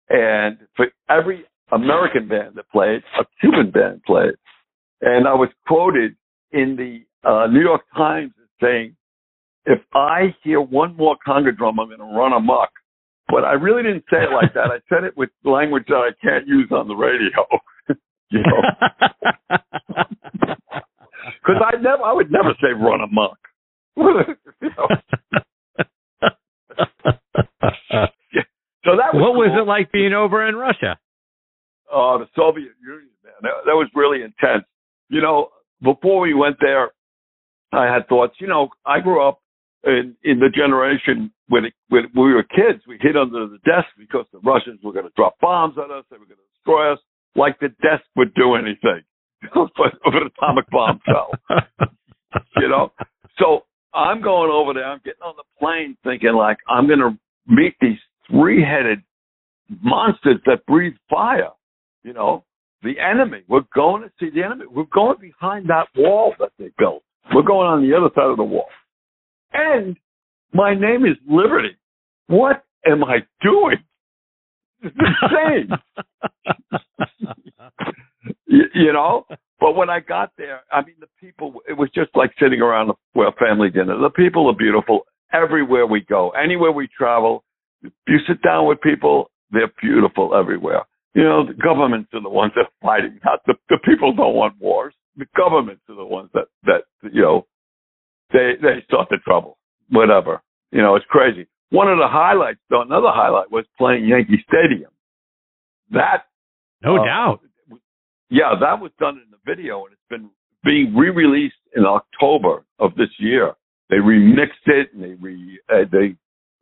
And 0.10 0.58
for 0.76 0.88
every 1.10 1.46
American 1.72 2.28
band 2.28 2.56
that 2.56 2.70
played, 2.72 3.02
a 3.20 3.26
Cuban 3.42 3.72
band 3.72 4.04
played. 4.06 4.34
And 5.02 5.28
I 5.28 5.34
was 5.34 5.50
quoted 5.68 6.16
in 6.52 6.76
the 6.76 7.04
uh, 7.28 7.48
New 7.48 7.62
York 7.62 7.82
Times 7.96 8.32
as 8.42 8.48
saying, 8.62 8.96
if 9.66 9.80
I 9.94 10.34
hear 10.44 10.62
one 10.62 10.96
more 10.96 11.18
conga 11.28 11.56
drum, 11.56 11.80
I'm 11.80 11.88
going 11.88 12.00
to 12.00 12.18
run 12.18 12.34
amok. 12.34 12.70
But 13.30 13.44
I 13.44 13.54
really 13.54 13.84
didn't 13.84 14.06
say 14.10 14.24
it 14.24 14.32
like 14.34 14.54
that. 14.54 14.72
I 14.72 14.80
said 14.88 15.04
it 15.04 15.18
with 15.18 15.30
language 15.44 15.86
that 15.88 15.96
I 15.96 16.12
can't 16.24 16.48
use 16.48 16.72
on 16.72 16.88
the 16.88 16.96
radio. 16.96 17.46
you 18.30 18.40
know, 18.40 18.62
because 21.48 21.62
I 21.62 21.76
never, 21.82 22.04
I 22.04 22.14
would 22.14 22.32
never 22.32 22.54
say 22.62 22.70
run 22.74 23.02
amok. 23.02 23.38
so 23.98 24.06
that 28.96 29.14
was 29.14 29.22
what 29.22 29.34
was 29.34 29.52
it 29.60 29.68
like 29.68 29.92
being 29.92 30.14
over 30.14 30.48
in 30.48 30.56
Russia? 30.56 30.98
Oh, 31.92 32.18
the 32.20 32.28
Soviet 32.36 32.72
Union, 32.82 33.10
man. 33.24 33.34
That, 33.42 33.52
that 33.66 33.74
was 33.74 33.90
really 33.96 34.24
intense. 34.24 34.66
You 35.10 35.22
know, 35.22 35.50
before 35.82 36.20
we 36.22 36.34
went 36.34 36.58
there, 36.62 36.92
I 37.72 37.86
had 37.92 38.08
thoughts. 38.08 38.36
You 38.40 38.48
know, 38.48 38.70
I 38.86 39.00
grew 39.00 39.28
up 39.28 39.42
in 39.88 40.16
in 40.24 40.40
the 40.40 40.50
generation 40.50 41.32
when 41.48 41.66
it, 41.66 41.74
when 41.90 42.06
we 42.16 42.34
were 42.34 42.44
kids. 42.44 42.84
We 42.88 42.98
hid 43.02 43.18
under 43.18 43.48
the 43.48 43.60
desk 43.66 43.88
because 43.98 44.26
the 44.32 44.40
Russians 44.40 44.80
were 44.84 44.94
going 44.94 45.06
to 45.06 45.14
drop 45.16 45.36
bombs 45.40 45.78
on 45.78 45.92
us. 45.92 46.06
They 46.12 46.18
were 46.18 46.26
going 46.26 46.38
to 46.38 46.58
destroy 46.58 46.94
us. 46.94 47.00
Like 47.36 47.60
the 47.60 47.70
desk 47.82 48.04
would 48.16 48.34
do 48.34 48.56
anything 48.56 49.04
if 49.42 49.52
an 50.06 50.32
atomic 50.38 50.70
bomb 50.70 51.00
fell. 51.06 51.32
you 52.58 52.70
know, 52.70 52.92
so 53.40 53.62
I'm 53.94 54.22
going 54.22 54.52
over 54.52 54.74
there. 54.74 54.86
I'm 54.86 55.02
getting 55.06 55.22
on 55.22 55.36
the 55.38 55.44
plane 55.60 55.98
thinking 56.04 56.34
like 56.34 56.58
I'm 56.68 56.88
going 56.88 57.00
to 57.00 57.18
meet 57.48 57.76
these 57.80 58.00
three-headed 58.30 59.02
monsters 59.82 60.42
that 60.46 60.66
breathe 60.66 60.96
fire. 61.10 61.52
You 62.04 62.14
know, 62.14 62.44
the 62.84 63.00
enemy. 63.00 63.44
We're 63.48 63.68
going 63.76 64.04
to 64.04 64.12
see 64.20 64.30
the 64.30 64.44
enemy. 64.44 64.66
We're 64.70 64.86
going 64.94 65.18
behind 65.20 65.70
that 65.70 65.88
wall 65.96 66.34
that 66.40 66.52
they 66.58 66.70
built. 66.78 67.04
We're 67.34 67.44
going 67.44 67.68
on 67.68 67.88
the 67.88 67.96
other 67.96 68.10
side 68.16 68.30
of 68.30 68.38
the 68.38 68.44
wall. 68.44 68.68
And 69.54 69.98
my 70.54 70.74
name 70.74 71.06
is 71.06 71.18
Liberty. 71.28 71.78
What 72.28 72.64
am 72.86 73.04
I 73.04 73.18
doing? 73.42 73.78
It's 74.82 74.96
insane. 75.00 75.70
you, 78.48 78.64
you 78.74 78.94
know? 78.94 79.26
But 79.60 79.76
when 79.76 79.90
I 79.90 80.00
got 80.00 80.32
there, 80.38 80.62
I 80.72 80.82
mean, 80.86 80.96
the 81.00 81.08
people, 81.20 81.62
it 81.68 81.74
was 81.74 81.90
just 81.94 82.12
like 82.16 82.32
sitting 82.40 82.62
around 82.62 82.92
a, 82.92 83.20
a 83.22 83.32
family 83.34 83.70
dinner. 83.70 83.98
The 83.98 84.12
people 84.12 84.48
are 84.48 84.56
beautiful 84.56 85.02
everywhere 85.34 85.86
we 85.88 86.02
go, 86.02 86.30
anywhere 86.32 86.72
we 86.72 86.88
travel. 86.96 87.44
You 87.82 88.18
sit 88.28 88.42
down 88.44 88.68
with 88.68 88.80
people, 88.82 89.32
they're 89.52 89.72
beautiful 89.82 90.36
everywhere. 90.36 90.84
You 91.16 91.24
know, 91.24 91.46
the 91.46 91.54
governments 91.54 92.10
are 92.14 92.22
the 92.22 92.30
ones 92.30 92.54
that 92.56 92.66
are 92.66 92.82
fighting. 92.82 93.20
Not 93.26 93.40
the, 93.48 93.56
the 93.70 93.80
people 93.84 94.14
don't 94.14 94.36
want 94.36 94.60
wars. 94.60 94.94
The 95.16 95.26
governments 95.36 95.82
are 95.90 95.96
the 95.96 96.06
ones 96.06 96.30
that, 96.36 96.46
that, 96.66 96.84
you 97.12 97.22
know, 97.22 97.48
they, 98.32 98.54
they 98.62 98.84
start 98.86 99.08
the 99.10 99.18
trouble. 99.24 99.58
Whatever. 99.90 100.42
You 100.72 100.82
know, 100.82 100.96
it's 100.96 101.06
crazy. 101.10 101.48
One 101.70 101.90
of 101.90 101.98
the 101.98 102.08
highlights, 102.08 102.60
though, 102.70 102.82
another 102.82 103.10
highlight 103.10 103.52
was 103.52 103.66
playing 103.78 104.06
Yankee 104.06 104.44
Stadium. 104.48 104.92
That, 105.92 106.24
No 106.84 106.98
uh, 106.98 107.06
doubt. 107.06 107.40
yeah, 108.30 108.54
that 108.60 108.82
was 108.82 108.92
done 109.00 109.16
in 109.16 109.32
the 109.32 109.38
video 109.46 109.86
and 109.86 109.94
it's 109.94 110.02
been 110.10 110.30
being 110.64 110.96
re-released 110.96 111.56
in 111.76 111.86
October 111.86 112.66
of 112.80 112.96
this 112.96 113.10
year. 113.20 113.54
They 113.90 113.98
remixed 113.98 114.66
it 114.66 114.94
and 114.94 115.04
they 115.04 115.14
re, 115.14 115.60
uh, 115.70 115.86
they, 115.92 116.16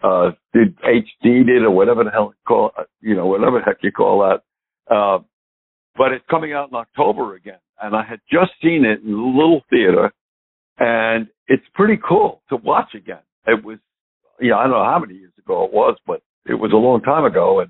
uh, 0.04 0.32
did 0.54 0.78
HD'd 0.82 1.50
it 1.50 1.64
or 1.64 1.72
whatever 1.72 2.04
the 2.04 2.12
hell 2.12 2.34
you 2.36 2.44
call, 2.48 2.72
uh, 2.78 2.84
you 3.02 3.16
know, 3.16 3.26
whatever 3.26 3.60
the 3.60 3.66
heck 3.66 3.78
you 3.82 3.92
call 3.92 4.20
that. 4.20 4.94
Uh, 4.94 5.20
but 5.98 6.12
it's 6.12 6.26
coming 6.30 6.54
out 6.54 6.70
in 6.70 6.76
October 6.76 7.36
again. 7.36 7.58
And 7.82 7.96
I 7.96 8.04
had 8.04 8.20
just 8.32 8.52
seen 8.62 8.86
it 8.86 9.02
in 9.02 9.14
a 9.14 9.26
little 9.26 9.62
theater 9.70 10.12
and 10.78 11.28
it's 11.48 11.64
pretty 11.74 12.00
cool 12.08 12.42
to 12.50 12.58
watch 12.58 12.94
again. 12.96 13.20
It 13.48 13.64
was, 13.64 13.78
yeah, 14.42 14.56
I 14.56 14.64
don't 14.64 14.72
know 14.72 14.84
how 14.84 15.00
many 15.00 15.14
years 15.16 15.32
ago 15.38 15.66
it 15.66 15.74
was, 15.74 15.96
but 16.06 16.22
it 16.46 16.56
was 16.56 16.72
a 16.74 16.78
long 16.78 17.02
time 17.02 17.26
ago. 17.26 17.60
And 17.60 17.70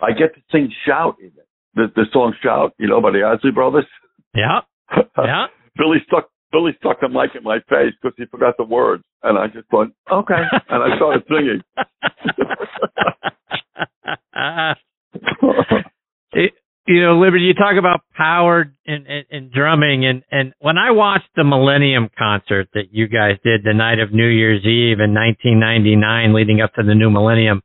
I 0.00 0.12
get 0.12 0.34
to 0.34 0.40
sing 0.52 0.72
Shout 0.86 1.16
in 1.20 1.26
it. 1.26 1.46
The, 1.74 1.86
the 1.94 2.04
song 2.12 2.34
Shout, 2.42 2.72
you 2.78 2.88
know, 2.88 3.00
by 3.00 3.10
the 3.10 3.22
Isley 3.22 3.50
Brothers. 3.50 3.86
Yeah. 4.34 4.60
Yeah. 5.18 5.46
Billy 5.76 5.98
stuck 6.06 6.28
Billy 6.52 6.72
stuck 6.78 7.00
the 7.00 7.08
mic 7.08 7.34
in 7.34 7.42
my 7.42 7.58
face 7.68 7.92
because 8.00 8.14
he 8.16 8.24
forgot 8.26 8.56
the 8.56 8.62
words, 8.64 9.02
and 9.24 9.36
I 9.36 9.48
just 9.48 9.66
went 9.72 9.92
okay, 10.10 10.42
and 10.70 10.82
I 10.82 10.96
started 10.96 11.24
singing. 11.28 11.60
It- 16.32 16.54
you 16.86 17.02
know, 17.02 17.18
Liberty, 17.18 17.44
you 17.44 17.54
talk 17.54 17.76
about 17.78 18.00
power 18.16 18.72
and, 18.86 19.06
and, 19.06 19.24
and 19.30 19.52
drumming, 19.52 20.04
and, 20.06 20.22
and 20.30 20.52
when 20.60 20.78
I 20.78 20.90
watched 20.92 21.28
the 21.34 21.44
Millennium 21.44 22.08
concert 22.16 22.68
that 22.74 22.92
you 22.92 23.08
guys 23.08 23.38
did 23.44 23.62
the 23.64 23.74
night 23.74 23.98
of 23.98 24.12
New 24.12 24.26
Year's 24.28 24.64
Eve 24.64 25.00
in 25.00 25.12
1999, 25.14 26.32
leading 26.34 26.60
up 26.60 26.74
to 26.74 26.82
the 26.82 26.94
new 26.94 27.10
millennium, 27.10 27.62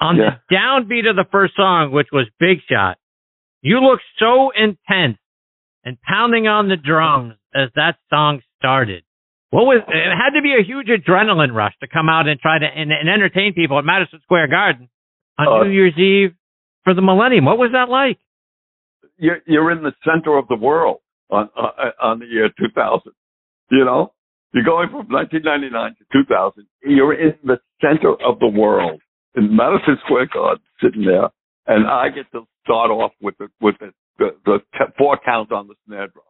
on 0.00 0.16
Yeah. 0.16 0.36
the 0.48 0.54
downbeat 0.56 1.08
of 1.08 1.16
the 1.16 1.24
first 1.30 1.54
song, 1.56 1.90
which 1.92 2.08
was 2.12 2.26
Big 2.38 2.58
Shot, 2.70 2.98
you 3.62 3.80
looked 3.80 4.02
so 4.18 4.50
intense 4.50 5.18
and 5.84 5.96
pounding 6.02 6.46
on 6.48 6.68
the 6.68 6.76
drums 6.76 7.34
as 7.54 7.70
that 7.76 7.96
song 8.10 8.40
started. 8.58 9.02
What 9.50 9.64
was 9.64 9.82
it? 9.86 9.94
Had 9.94 10.34
to 10.36 10.42
be 10.42 10.54
a 10.58 10.62
huge 10.64 10.88
adrenaline 10.88 11.54
rush 11.54 11.72
to 11.80 11.88
come 11.88 12.08
out 12.08 12.28
and 12.28 12.38
try 12.40 12.58
to 12.58 12.66
and, 12.66 12.92
and 12.92 13.08
entertain 13.08 13.54
people 13.54 13.78
at 13.78 13.84
Madison 13.84 14.20
Square 14.22 14.48
Garden 14.48 14.88
on 15.38 15.46
Uh, 15.48 15.64
New 15.64 15.70
Year's 15.70 15.96
Eve 15.96 16.34
for 16.84 16.92
the 16.94 17.00
millennium. 17.02 17.44
What 17.44 17.56
was 17.58 17.70
that 17.72 17.88
like? 17.88 18.18
You're 19.18 19.38
you're 19.46 19.70
in 19.70 19.82
the 19.82 19.92
center 20.04 20.36
of 20.36 20.48
the 20.48 20.56
world 20.56 21.00
on 21.30 21.48
uh, 21.56 21.90
on 22.02 22.18
the 22.18 22.26
year 22.26 22.48
2000. 22.58 23.12
You 23.70 23.84
know, 23.84 24.12
you're 24.52 24.64
going 24.64 24.88
from 24.88 25.08
1999 25.08 25.96
to 25.98 26.24
2000. 26.24 26.66
You're 26.82 27.14
in 27.14 27.34
the 27.44 27.58
center 27.80 28.14
of 28.24 28.38
the 28.38 28.48
world 28.48 29.00
in 29.34 29.54
Madison 29.54 29.98
Square 30.04 30.28
Garden, 30.32 30.62
sitting 30.82 31.04
there, 31.04 31.28
and 31.66 31.86
I 31.86 32.08
get 32.08 32.30
to 32.32 32.46
start 32.64 32.90
off 32.90 33.12
with 33.20 33.36
the 33.38 33.48
with 33.60 33.76
the 33.80 33.92
the, 34.18 34.30
the 34.44 34.58
t- 34.72 34.92
four 34.96 35.18
count 35.24 35.52
on 35.52 35.68
the 35.68 35.74
snare 35.86 36.08
drum. 36.08 36.24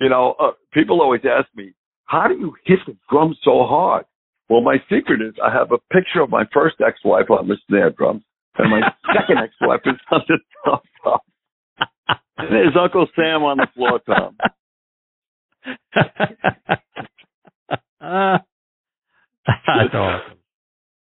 You 0.00 0.08
know, 0.08 0.34
uh, 0.38 0.52
people 0.72 1.02
always 1.02 1.22
ask 1.24 1.48
me, 1.54 1.74
how 2.04 2.28
do 2.28 2.34
you 2.34 2.54
hit 2.64 2.78
the 2.86 2.96
drum 3.10 3.34
so 3.42 3.64
hard? 3.64 4.06
Well, 4.48 4.62
my 4.62 4.76
secret 4.90 5.20
is 5.20 5.34
I 5.44 5.52
have 5.52 5.72
a 5.72 5.78
picture 5.92 6.22
of 6.22 6.30
my 6.30 6.44
first 6.54 6.76
ex-wife 6.80 7.30
on 7.30 7.48
the 7.48 7.58
snare 7.68 7.90
drum, 7.90 8.24
and 8.56 8.70
my 8.70 8.80
second 9.14 9.38
ex-wife 9.38 9.80
is 9.84 10.00
on 10.10 10.20
the 10.28 10.38
drum. 10.64 10.80
There's 12.38 12.76
Uncle 12.80 13.06
Sam 13.16 13.42
on 13.42 13.56
the 13.58 13.66
floor, 13.74 14.00
Tom. 14.06 14.36
uh, 18.00 18.38
that's 19.46 19.94
awesome. 19.94 20.38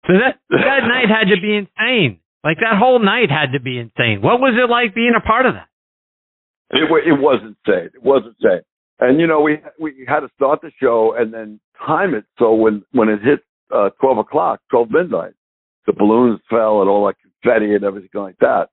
So 0.06 0.12
that 0.12 0.38
that 0.50 0.80
night 0.86 1.08
had 1.08 1.34
to 1.34 1.40
be 1.40 1.54
insane. 1.56 2.20
Like 2.44 2.58
that 2.58 2.76
whole 2.78 2.98
night 2.98 3.30
had 3.30 3.52
to 3.52 3.60
be 3.60 3.78
insane. 3.78 4.20
What 4.20 4.38
was 4.40 4.54
it 4.56 4.70
like 4.70 4.94
being 4.94 5.14
a 5.16 5.20
part 5.26 5.46
of 5.46 5.54
that? 5.54 5.68
It, 6.70 6.90
wa- 6.90 6.98
it 6.98 7.18
was 7.18 7.40
insane. 7.42 7.90
It 7.94 8.02
was 8.02 8.22
insane. 8.26 8.62
And 9.00 9.18
you 9.20 9.26
know, 9.26 9.40
we 9.40 9.58
we 9.80 10.04
had 10.06 10.20
to 10.20 10.28
start 10.36 10.60
the 10.60 10.70
show 10.80 11.14
and 11.18 11.32
then 11.32 11.60
time 11.84 12.14
it 12.14 12.24
so 12.38 12.54
when 12.54 12.84
when 12.92 13.08
it 13.08 13.20
hit 13.22 13.40
uh, 13.74 13.90
twelve 14.00 14.18
o'clock, 14.18 14.60
twelve 14.70 14.90
midnight, 14.90 15.32
the 15.86 15.92
balloons 15.92 16.40
fell 16.50 16.80
and 16.80 16.88
all 16.90 17.06
that 17.06 17.16
confetti 17.20 17.74
and 17.74 17.84
everything 17.84 18.20
like 18.20 18.36
that. 18.40 18.68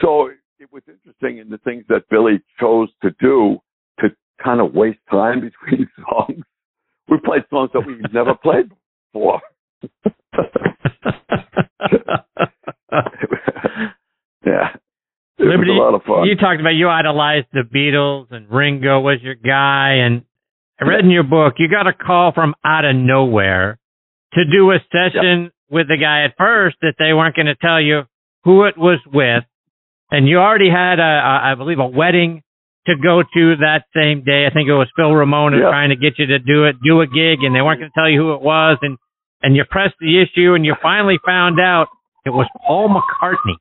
So 0.00 0.30
it 0.60 0.72
was 0.72 0.82
interesting 0.88 1.38
in 1.38 1.48
the 1.48 1.58
things 1.58 1.84
that 1.88 2.08
Billy 2.10 2.40
chose 2.60 2.88
to 3.02 3.10
do 3.20 3.58
to 4.00 4.08
kind 4.42 4.60
of 4.60 4.72
waste 4.72 5.00
time 5.10 5.40
between 5.68 5.88
songs. 6.08 6.44
We 7.08 7.18
played 7.24 7.42
songs 7.50 7.70
that 7.74 7.82
we've 7.86 8.12
never 8.12 8.34
played 8.42 8.70
before. 9.12 9.40
yeah. 14.46 14.76
It 15.36 15.42
Liberty, 15.42 15.72
was 15.72 15.78
a 15.78 15.82
lot 15.82 15.94
of 15.94 16.02
fun. 16.04 16.26
you 16.26 16.36
talked 16.36 16.60
about 16.60 16.70
you 16.70 16.88
idolized 16.88 17.48
the 17.52 17.62
Beatles 17.62 18.26
and 18.30 18.48
Ringo 18.48 19.00
was 19.00 19.18
your 19.22 19.34
guy. 19.34 19.94
And 20.04 20.22
I 20.80 20.86
read 20.86 21.04
in 21.04 21.10
your 21.10 21.24
book, 21.24 21.54
you 21.58 21.68
got 21.68 21.86
a 21.88 21.92
call 21.92 22.32
from 22.32 22.54
out 22.64 22.84
of 22.84 22.94
nowhere 22.94 23.78
to 24.34 24.44
do 24.44 24.70
a 24.70 24.78
session 24.92 25.50
with 25.68 25.88
the 25.88 25.98
guy 26.00 26.24
at 26.24 26.34
first 26.38 26.76
that 26.82 26.94
they 26.98 27.12
weren't 27.12 27.34
going 27.36 27.46
to 27.46 27.56
tell 27.56 27.80
you 27.80 28.02
who 28.44 28.64
it 28.64 28.78
was 28.78 29.00
with. 29.12 29.44
And 30.10 30.28
you 30.28 30.38
already 30.38 30.70
had, 30.70 30.98
a, 31.00 31.02
a, 31.02 31.40
I 31.52 31.54
believe, 31.56 31.78
a 31.78 31.86
wedding 31.86 32.42
to 32.86 32.94
go 33.02 33.22
to 33.22 33.56
that 33.56 33.84
same 33.96 34.22
day. 34.24 34.46
I 34.46 34.52
think 34.52 34.68
it 34.68 34.74
was 34.74 34.88
Phil 34.96 35.12
Ramone 35.12 35.54
Yeah. 35.54 35.70
trying 35.70 35.90
to 35.90 35.96
get 35.96 36.18
you 36.18 36.26
to 36.26 36.38
do 36.38 36.64
it, 36.64 36.76
do 36.84 37.00
a 37.00 37.06
gig, 37.06 37.42
and 37.42 37.54
they 37.54 37.62
weren't 37.62 37.80
going 37.80 37.90
to 37.90 37.98
tell 37.98 38.08
you 38.08 38.20
who 38.20 38.34
it 38.34 38.42
was. 38.42 38.78
And, 38.82 38.98
and 39.42 39.56
you 39.56 39.64
pressed 39.68 39.94
the 40.00 40.20
issue 40.22 40.54
and 40.54 40.64
you 40.64 40.74
finally 40.82 41.18
found 41.24 41.58
out 41.60 41.88
it 42.26 42.30
was 42.30 42.46
Paul 42.66 42.88
McCartney. 42.90 43.56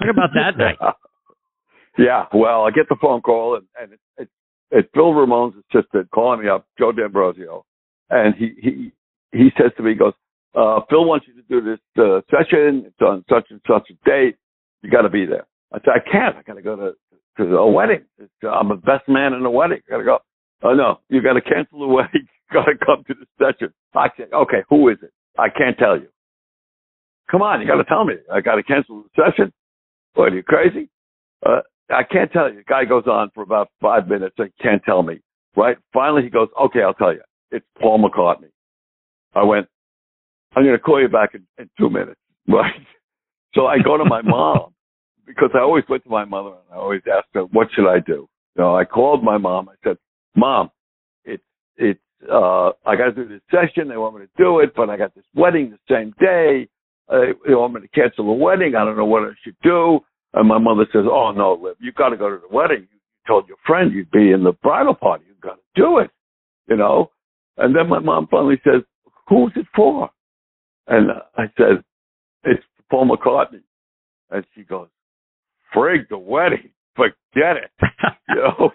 Talk 0.00 0.10
about 0.10 0.30
that 0.34 0.58
night. 0.62 0.76
Yeah, 1.98 2.26
well, 2.34 2.62
I 2.64 2.70
get 2.70 2.88
the 2.88 2.96
phone 3.00 3.22
call 3.22 3.56
and, 3.56 3.66
and 3.80 3.92
it's 3.92 4.02
it's 4.18 4.30
it's 4.70 4.88
Bill 4.92 5.14
Ramone's 5.14 5.54
assistant 5.72 6.10
calling 6.10 6.42
me 6.42 6.48
up, 6.48 6.66
Joe 6.78 6.92
D'Ambrosio, 6.92 7.64
and 8.10 8.34
he 8.34 8.52
he 8.60 8.92
he 9.32 9.48
says 9.56 9.70
to 9.76 9.82
me, 9.82 9.92
he 9.92 9.96
goes, 9.96 10.12
uh, 10.54 10.80
Phil 10.90 11.04
wants 11.06 11.26
you 11.26 11.34
to 11.40 11.42
do 11.48 11.60
this 11.62 11.78
uh, 11.98 12.20
session. 12.30 12.84
It's 12.86 13.00
on 13.00 13.24
such 13.30 13.46
and 13.50 13.60
such 13.66 13.88
a 13.90 14.08
date. 14.08 14.36
You 14.86 14.92
got 14.92 15.02
to 15.02 15.08
be 15.08 15.26
there. 15.26 15.44
I 15.72 15.78
said, 15.78 15.94
I 15.96 16.10
can't. 16.10 16.36
I 16.36 16.42
got 16.42 16.54
to 16.54 16.62
go 16.62 16.76
to 16.76 16.92
to 17.38 17.56
a 17.56 17.68
wedding. 17.68 18.04
I'm 18.48 18.68
the 18.68 18.76
best 18.76 19.08
man 19.08 19.32
in 19.32 19.42
the 19.42 19.50
wedding. 19.50 19.80
I 19.88 19.90
got 19.90 19.98
to 19.98 20.04
go. 20.04 20.18
Oh 20.62 20.74
no, 20.74 21.00
you 21.08 21.20
got 21.20 21.32
to 21.32 21.40
cancel 21.40 21.80
the 21.80 21.86
wedding. 21.92 22.28
got 22.52 22.66
to 22.66 22.74
come 22.78 23.02
to 23.08 23.14
the 23.14 23.26
session. 23.36 23.74
I 23.96 24.10
said, 24.16 24.28
okay, 24.32 24.62
who 24.70 24.88
is 24.88 24.98
it? 25.02 25.10
I 25.36 25.48
can't 25.48 25.76
tell 25.76 25.96
you. 25.96 26.06
Come 27.28 27.42
on, 27.42 27.60
you 27.60 27.66
got 27.66 27.78
to 27.78 27.84
tell 27.84 28.04
me. 28.04 28.14
I 28.32 28.40
got 28.40 28.54
to 28.54 28.62
cancel 28.62 29.02
the 29.02 29.24
session. 29.24 29.52
What 30.14 30.32
are 30.32 30.36
you 30.36 30.44
crazy? 30.44 30.88
Uh, 31.44 31.62
I 31.90 32.04
can't 32.04 32.30
tell 32.30 32.48
you. 32.48 32.58
The 32.58 32.64
guy 32.68 32.84
goes 32.84 33.08
on 33.08 33.30
for 33.34 33.42
about 33.42 33.68
five 33.82 34.06
minutes 34.06 34.36
and 34.38 34.52
can't 34.62 34.82
tell 34.84 35.02
me. 35.02 35.18
Right? 35.56 35.78
Finally, 35.92 36.22
he 36.22 36.30
goes, 36.30 36.48
okay, 36.62 36.82
I'll 36.82 36.94
tell 36.94 37.12
you. 37.12 37.22
It's 37.50 37.66
Paul 37.80 37.98
McCartney. 37.98 38.50
I 39.34 39.42
went, 39.42 39.66
I'm 40.54 40.62
going 40.62 40.76
to 40.76 40.82
call 40.82 41.02
you 41.02 41.08
back 41.08 41.34
in, 41.34 41.44
in 41.58 41.68
two 41.76 41.90
minutes. 41.90 42.20
Right. 42.48 42.80
So 43.56 43.66
I 43.66 43.78
go 43.78 43.96
to 43.96 44.04
my 44.04 44.22
mom 44.22 44.75
because 45.26 45.50
I 45.54 45.60
always 45.60 45.84
went 45.88 46.04
to 46.04 46.10
my 46.10 46.24
mother 46.24 46.50
and 46.50 46.72
I 46.72 46.76
always 46.76 47.02
asked 47.12 47.28
her, 47.34 47.42
what 47.42 47.68
should 47.74 47.88
I 47.88 47.98
do? 48.00 48.28
You 48.56 48.62
know, 48.62 48.76
I 48.76 48.84
called 48.84 49.22
my 49.22 49.38
mom. 49.38 49.68
I 49.68 49.74
said, 49.84 49.98
mom, 50.34 50.70
it's, 51.24 51.42
it's, 51.76 52.00
uh, 52.30 52.70
I 52.86 52.96
got 52.96 53.06
to 53.06 53.12
do 53.12 53.28
this 53.28 53.42
session. 53.50 53.88
They 53.88 53.96
want 53.96 54.16
me 54.16 54.22
to 54.22 54.30
do 54.36 54.60
it, 54.60 54.72
but 54.74 54.88
I 54.88 54.96
got 54.96 55.14
this 55.14 55.24
wedding 55.34 55.70
the 55.70 55.94
same 55.94 56.14
day. 56.18 56.68
Uh, 57.08 57.32
they 57.46 57.54
want 57.54 57.74
me 57.74 57.80
to 57.82 57.88
cancel 57.88 58.26
the 58.26 58.32
wedding. 58.32 58.74
I 58.74 58.84
don't 58.84 58.96
know 58.96 59.04
what 59.04 59.22
I 59.22 59.32
should 59.44 59.56
do. 59.62 60.00
And 60.34 60.48
my 60.48 60.58
mother 60.58 60.86
says, 60.92 61.04
oh 61.10 61.32
no, 61.32 61.58
Liv, 61.62 61.76
you 61.80 61.92
got 61.92 62.10
to 62.10 62.16
go 62.16 62.30
to 62.30 62.38
the 62.38 62.54
wedding. 62.54 62.88
You 62.92 62.98
told 63.26 63.48
your 63.48 63.58
friend 63.66 63.92
you'd 63.92 64.10
be 64.10 64.32
in 64.32 64.44
the 64.44 64.52
bridal 64.52 64.94
party. 64.94 65.24
You 65.28 65.34
got 65.40 65.56
to 65.56 65.80
do 65.80 65.98
it, 65.98 66.10
you 66.68 66.76
know? 66.76 67.10
And 67.58 67.74
then 67.74 67.88
my 67.88 68.00
mom 68.00 68.28
finally 68.30 68.60
says, 68.64 68.82
who's 69.28 69.52
it 69.56 69.66
for? 69.74 70.10
And 70.88 71.10
I 71.36 71.44
said, 71.56 71.82
it's 72.44 72.62
Paul 72.90 73.08
McCartney. 73.08 73.62
And 74.30 74.44
she 74.54 74.62
goes, 74.62 74.88
frig 75.76 76.08
the 76.08 76.18
wedding. 76.18 76.70
Forget 76.94 77.56
it. 77.56 77.70
you 78.28 78.36
know? 78.36 78.70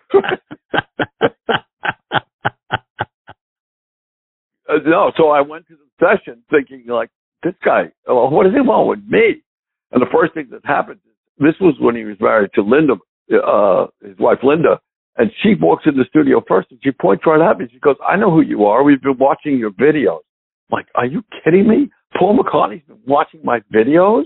Uh, 4.72 4.78
no, 4.86 5.12
so 5.18 5.30
I 5.30 5.42
went 5.42 5.68
to 5.68 5.76
the 5.76 5.90
session 6.00 6.44
thinking 6.50 6.86
like, 6.88 7.10
this 7.44 7.56
guy, 7.66 7.92
well, 8.08 8.30
what 8.30 8.44
does 8.44 8.54
he 8.54 8.62
want 8.62 8.88
with 8.88 9.06
me? 9.08 9.44
And 9.92 10.02
the 10.02 10.10
first 10.12 10.34
thing 10.34 10.48
that 10.52 10.62
happened, 10.64 11.00
this 11.40 11.56
was 11.60 11.76
when 11.80 11.96
he 11.96 12.04
was 12.04 12.18
married 12.20 12.52
to 12.54 12.62
Linda, 12.62 12.94
uh, 13.34 13.88
his 14.02 14.18
wife 14.20 14.38
Linda, 14.44 14.80
and 15.18 15.32
she 15.42 15.56
walks 15.60 15.84
in 15.88 15.98
the 15.98 16.06
studio 16.08 16.42
first 16.48 16.72
and 16.72 16.80
she 16.84 16.92
points 16.92 17.24
right 17.26 17.42
at 17.42 17.58
me. 17.58 17.68
She 17.72 17.80
goes, 17.80 17.98
I 18.08 18.16
know 18.16 18.32
who 18.32 18.42
you 18.42 18.66
are. 18.66 18.84
We've 18.84 19.02
been 19.02 19.18
watching 19.18 19.58
your 19.58 19.72
videos. 19.72 20.22
I'm 20.72 20.78
like, 20.78 20.88
are 20.96 21.06
you 21.06 21.24
kidding 21.44 21.68
me? 21.68 21.90
Paul 22.18 22.38
McCartney's 22.38 22.86
been 22.88 23.02
watching 23.06 23.42
my 23.44 23.60
videos? 23.74 24.26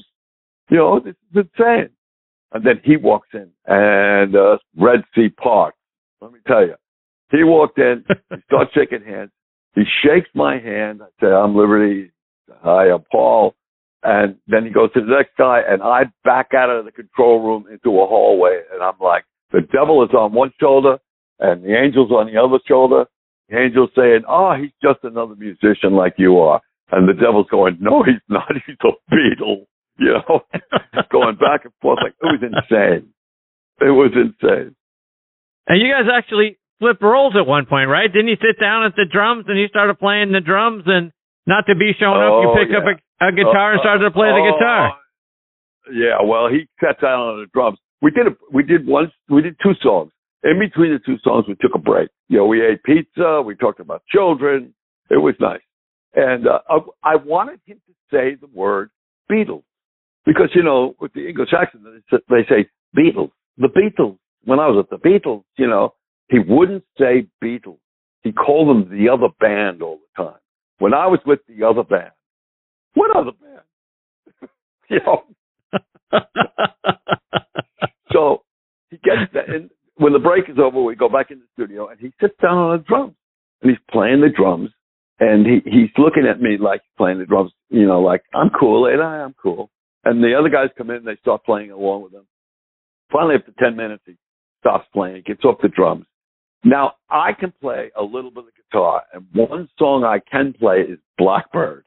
You 0.70 0.78
know, 0.78 1.00
this 1.00 1.16
is 1.34 1.46
insane. 1.58 1.90
And 2.52 2.66
then 2.66 2.80
he 2.84 2.98
walks 2.98 3.30
in 3.34 3.50
and, 3.66 4.36
uh, 4.36 4.58
Red 4.78 5.04
Sea 5.14 5.30
Park. 5.30 5.76
Let 6.22 6.32
me 6.32 6.40
tell 6.48 6.66
you, 6.66 6.76
he 7.32 7.44
walked 7.44 7.78
in, 7.80 8.06
he 8.30 8.38
starts 8.46 8.72
shaking 8.74 9.04
hands. 9.06 9.32
He 9.76 9.84
shakes 10.04 10.30
my 10.34 10.58
hand. 10.60 11.02
I 11.04 11.08
say, 11.22 11.28
I'm 11.28 11.56
Liberty. 11.56 12.12
Hi, 12.62 12.92
I'm 12.92 13.04
Paul. 13.12 13.56
And 14.04 14.36
then 14.48 14.66
he 14.66 14.72
goes 14.72 14.94
to 14.94 15.02
the 15.02 15.08
next 15.08 15.36
guy 15.38 15.62
and 15.68 15.82
I 15.82 16.04
back 16.24 16.50
out 16.56 16.70
of 16.70 16.86
the 16.86 16.92
control 16.92 17.42
room 17.42 17.66
into 17.72 18.00
a 18.00 18.08
hallway 18.08 18.62
and 18.72 18.84
I'm 18.84 19.00
like, 19.02 19.26
the 19.52 19.62
devil 19.62 20.04
is 20.04 20.12
on 20.12 20.32
one 20.32 20.52
shoulder 20.60 21.00
and 21.40 21.64
the 21.64 21.76
angel's 21.76 22.12
on 22.12 22.28
the 22.32 22.40
other 22.40 22.60
shoulder. 22.68 23.06
The 23.50 23.58
angel's 23.58 23.90
saying, 23.96 24.22
oh, 24.28 24.54
he's 24.60 24.72
just 24.82 25.00
another 25.04 25.36
musician 25.36 25.94
like 25.94 26.14
you 26.18 26.38
are. 26.38 26.62
And 26.92 27.10
the 27.10 27.14
devil's 27.14 27.48
going, 27.50 27.78
no, 27.80 28.04
he's 28.04 28.22
not. 28.30 28.52
He's 28.68 28.76
a 28.84 29.14
Beatle. 29.14 29.66
You 30.00 30.12
know, 30.12 30.44
going 31.12 31.36
back 31.36 31.64
and 31.64 31.72
forth 31.82 32.00
like 32.04 32.14
it 32.20 32.26
was 32.28 32.44
insane. 32.44 33.16
It 33.80 33.96
was 33.96 34.12
insane. 34.12 34.76
And 35.68 35.80
you 35.80 35.88
guys 35.88 36.12
actually 36.12 36.60
flipped 36.80 37.02
roles 37.02 37.34
at 37.40 37.48
one 37.48 37.66
point, 37.66 37.90
right? 37.90 38.12
Didn't 38.12 38.28
you 38.28 38.36
sit 38.36 38.60
down 38.60 38.84
at 38.84 38.96
the 38.96 39.06
drums 39.08 39.46
and 39.48 39.58
you 39.58 39.68
started 39.68 39.98
playing 39.98 40.34
the 40.34 40.42
drums 40.42 40.84
and 40.86 41.12
not 41.48 41.66
to 41.68 41.76
be 41.76 41.92
shown 41.98 42.18
oh, 42.18 42.28
up, 42.28 42.44
you 42.44 42.48
picked 42.60 42.72
yeah. 42.76 42.84
up 42.84 43.00
a, 43.22 43.28
a 43.28 43.32
guitar 43.32 43.72
and 43.74 43.80
started 43.80 44.04
to 44.04 44.12
play 44.12 44.36
the 44.36 44.52
guitar? 44.52 44.90
Uh, 44.90 45.92
yeah, 45.94 46.18
well, 46.24 46.50
he 46.50 46.68
sat 46.84 47.00
down 47.00 47.20
on 47.20 47.40
the 47.40 47.48
drums. 47.54 47.78
We 48.02 48.12
did 48.12 48.28
a, 48.28 48.36
we 48.52 48.64
did 48.64 48.86
one, 48.86 49.12
we 49.30 49.42
did 49.42 49.56
two 49.62 49.74
songs. 49.82 50.12
In 50.44 50.60
between 50.60 50.92
the 50.92 51.00
two 51.00 51.18
songs, 51.24 51.46
we 51.48 51.56
took 51.56 51.72
a 51.74 51.80
break. 51.80 52.10
You 52.28 52.40
know, 52.40 52.46
we 52.46 52.62
ate 52.62 52.84
pizza. 52.84 53.42
We 53.44 53.56
talked 53.56 53.80
about 53.80 54.04
children. 54.12 54.76
It 55.10 55.18
was 55.18 55.36
nice. 55.40 55.62
And 56.14 56.48
uh, 56.48 56.60
I 57.04 57.16
wanted 57.16 57.60
him 57.66 57.82
to 57.88 57.94
say 58.12 58.36
the 58.36 58.48
word 58.54 58.90
Beatles 59.32 59.64
because, 60.26 60.50
you 60.56 60.64
know, 60.64 60.96
with 61.00 61.14
the 61.14 61.28
English 61.28 61.50
accent, 61.54 61.84
they 62.12 62.46
say 62.50 62.70
Beatles, 62.98 63.32
the 63.58 63.68
Beatles. 63.68 64.18
When 64.44 64.60
I 64.60 64.68
was 64.68 64.86
at 64.86 64.90
the 64.90 65.08
Beatles, 65.08 65.44
you 65.58 65.68
know, 65.68 65.94
he 66.30 66.40
wouldn't 66.40 66.84
say 67.00 67.28
Beatles. 67.44 67.80
He 68.24 68.32
called 68.32 68.70
them 68.70 68.90
the 68.90 69.10
other 69.10 69.28
band 69.40 69.82
all 69.82 70.00
the 70.00 70.24
time. 70.24 70.40
When 70.80 70.94
I 70.94 71.08
was 71.08 71.20
with 71.26 71.40
the 71.48 71.66
other 71.66 71.84
band, 71.84 72.12
what 72.96 73.16
other 73.16 73.32
band? 73.32 74.50
you 74.90 75.00
know. 75.06 75.24
so 78.12 78.44
he 78.90 78.98
gets 78.98 79.32
that, 79.34 79.50
and 79.50 79.70
when 79.98 80.14
the 80.14 80.20
break 80.20 80.50
is 80.50 80.58
over, 80.58 80.82
we 80.82 80.96
go 80.96 81.10
back 81.10 81.32
in 81.32 81.40
the 81.40 81.46
studio, 81.54 81.88
and 81.88 82.00
he 82.00 82.12
sits 82.22 82.36
down 82.42 82.58
on 82.58 82.78
the 82.78 82.84
drums, 82.84 83.16
and 83.62 83.72
he's 83.72 83.80
playing 83.92 84.22
the 84.22 84.30
drums, 84.30 84.70
and 85.20 85.46
he 85.46 85.62
he's 85.66 85.90
looking 85.98 86.26
at 86.30 86.42
me 86.42 86.58
like 86.60 86.82
playing 86.98 87.20
the 87.20 87.26
drums, 87.26 87.52
you 87.70 87.86
know, 87.86 88.02
like 88.02 88.24
I'm 88.34 88.50
cool, 88.50 88.88
and 88.88 89.02
I 89.02 89.20
am 89.20 89.36
cool. 89.42 89.70
And 90.06 90.24
the 90.24 90.36
other 90.38 90.50
guys 90.50 90.70
come 90.78 90.90
in, 90.92 90.98
and 90.98 91.08
they 91.08 91.18
start 91.18 91.44
playing 91.44 91.72
along 91.72 92.04
with 92.04 92.14
him. 92.14 92.26
Finally, 93.12 93.36
after 93.36 93.54
ten 93.60 93.76
minutes, 93.76 94.04
he 94.06 94.16
stops 94.60 94.88
playing, 94.94 95.18
He 95.18 95.22
gets 95.22 95.44
off 95.44 95.58
the 95.62 95.68
drums. 95.68 96.06
Now 96.64 96.94
I 97.10 97.34
can 97.40 97.54
play 97.62 97.92
a 97.96 98.04
little 98.04 98.32
bit 98.32 98.46
of 98.46 98.50
guitar, 98.72 99.04
and 99.14 99.26
one 99.34 99.70
song 99.78 100.04
I 100.04 100.20
can 100.20 100.54
play 100.54 100.78
is 100.78 101.00
Blackbird. 101.18 101.86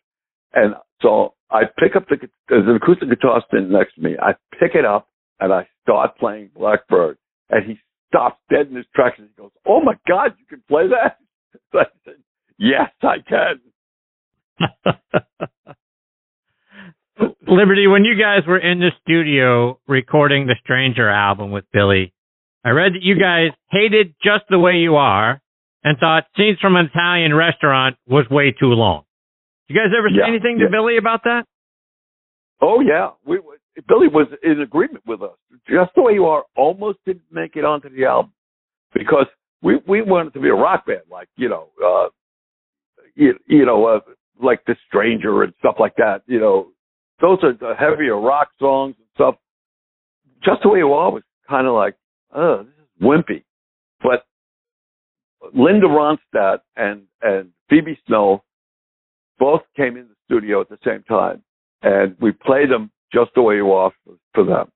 And 0.54 0.74
so 1.02 1.34
I 1.50 1.62
pick 1.78 1.96
up 1.96 2.08
the 2.08 2.16
there's 2.48 2.66
an 2.68 2.76
acoustic 2.76 3.08
guitar 3.08 3.42
sitting 3.50 3.72
next 3.72 3.94
to 3.96 4.02
me. 4.02 4.16
I 4.20 4.34
pick 4.58 4.74
it 4.74 4.84
up 4.84 5.08
and 5.40 5.52
I 5.52 5.66
start 5.82 6.16
playing 6.18 6.50
Blackbird, 6.56 7.18
and 7.50 7.66
he 7.66 7.78
stops 8.08 8.38
dead 8.50 8.68
in 8.68 8.76
his 8.76 8.86
tracks 8.94 9.18
and 9.18 9.28
he 9.28 9.42
goes, 9.42 9.50
"Oh 9.66 9.80
my 9.80 9.94
God, 10.08 10.34
you 10.38 10.46
can 10.46 10.62
play 10.68 10.88
that!" 10.88 11.18
So 11.72 11.80
I 11.80 11.84
said, 12.04 12.14
"Yes, 12.58 12.90
I 13.02 13.16
can." 13.28 13.60
Liberty, 17.46 17.86
when 17.86 18.04
you 18.04 18.14
guys 18.18 18.46
were 18.46 18.58
in 18.58 18.78
the 18.78 18.90
studio 19.02 19.78
recording 19.88 20.46
the 20.46 20.56
Stranger 20.62 21.08
album 21.08 21.50
with 21.50 21.64
Billy, 21.72 22.12
I 22.64 22.70
read 22.70 22.94
that 22.94 23.02
you 23.02 23.18
guys 23.18 23.50
hated 23.70 24.14
just 24.22 24.44
the 24.50 24.58
way 24.58 24.74
you 24.74 24.96
are 24.96 25.40
and 25.84 25.98
thought 25.98 26.24
scenes 26.36 26.58
from 26.60 26.76
an 26.76 26.86
Italian 26.86 27.34
restaurant 27.34 27.96
was 28.06 28.28
way 28.30 28.52
too 28.52 28.66
long. 28.66 29.04
You 29.68 29.76
guys 29.76 29.92
ever 29.96 30.08
say 30.10 30.16
Yeah, 30.18 30.28
anything 30.28 30.58
yeah. 30.58 30.66
to 30.66 30.70
Billy 30.70 30.96
about 30.98 31.24
that? 31.24 31.44
Oh 32.60 32.80
yeah, 32.80 33.10
we 33.24 33.38
Billy 33.86 34.08
was 34.08 34.26
in 34.42 34.60
agreement 34.60 35.04
with 35.06 35.22
us. 35.22 35.36
Just 35.68 35.92
the 35.94 36.02
way 36.02 36.12
you 36.14 36.26
are 36.26 36.44
almost 36.56 36.98
didn't 37.06 37.22
make 37.30 37.54
it 37.56 37.64
onto 37.64 37.88
the 37.88 38.04
album 38.04 38.32
because 38.92 39.26
we 39.62 39.78
we 39.86 40.02
wanted 40.02 40.32
to 40.34 40.40
be 40.40 40.48
a 40.48 40.54
rock 40.54 40.86
band, 40.86 41.02
like 41.10 41.28
you 41.36 41.48
know, 41.48 41.68
uh, 41.84 42.08
you, 43.14 43.34
you 43.46 43.64
know, 43.64 43.86
uh, 43.86 44.00
like 44.42 44.64
the 44.66 44.74
Stranger 44.88 45.42
and 45.44 45.52
stuff 45.60 45.76
like 45.78 45.94
that. 45.96 46.22
You 46.26 46.40
know, 46.40 46.68
those 47.20 47.38
are 47.42 47.52
the 47.52 47.74
heavier 47.78 48.18
rock 48.18 48.48
songs 48.58 48.94
and 48.98 49.06
stuff. 49.14 49.34
Just 50.44 50.62
the 50.62 50.68
way 50.68 50.78
you 50.78 50.92
are 50.92 51.10
was 51.10 51.22
kind 51.48 51.66
of 51.66 51.74
like, 51.74 51.96
oh, 52.34 52.64
this 52.64 52.74
is 52.74 53.06
wimpy. 53.06 53.44
But 54.00 54.24
Linda 55.54 55.86
Ronstadt 55.86 56.58
and 56.76 57.02
and 57.22 57.50
Phoebe 57.68 57.98
Snow 58.06 58.44
both 59.38 59.62
came 59.76 59.96
in 59.96 60.08
the 60.08 60.14
studio 60.26 60.60
at 60.60 60.68
the 60.68 60.78
same 60.84 61.02
time, 61.04 61.42
and 61.82 62.16
we 62.20 62.32
played 62.32 62.70
them 62.70 62.90
just 63.12 63.30
the 63.34 63.42
way 63.42 63.56
you 63.56 63.72
are 63.72 63.92
for, 64.04 64.14
for 64.34 64.44
them. 64.44 64.70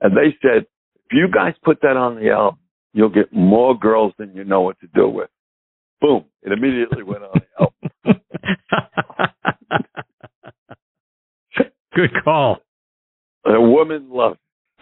And 0.00 0.16
they 0.16 0.36
said, 0.42 0.66
if 1.06 1.12
you 1.12 1.28
guys 1.32 1.54
put 1.62 1.80
that 1.82 1.96
on 1.96 2.16
the 2.16 2.30
album, 2.30 2.60
you'll 2.92 3.08
get 3.08 3.32
more 3.32 3.78
girls 3.78 4.12
than 4.18 4.34
you 4.34 4.44
know 4.44 4.60
what 4.60 4.78
to 4.80 4.86
do 4.94 5.08
with. 5.08 5.30
Boom! 6.00 6.24
It 6.42 6.52
immediately 6.52 7.02
went 7.02 7.22
on 7.24 7.40
the 7.40 7.46
album. 7.60 8.20
Good 11.94 12.10
call. 12.24 12.58
A 13.44 13.60
woman 13.60 14.08
loves. 14.10 14.38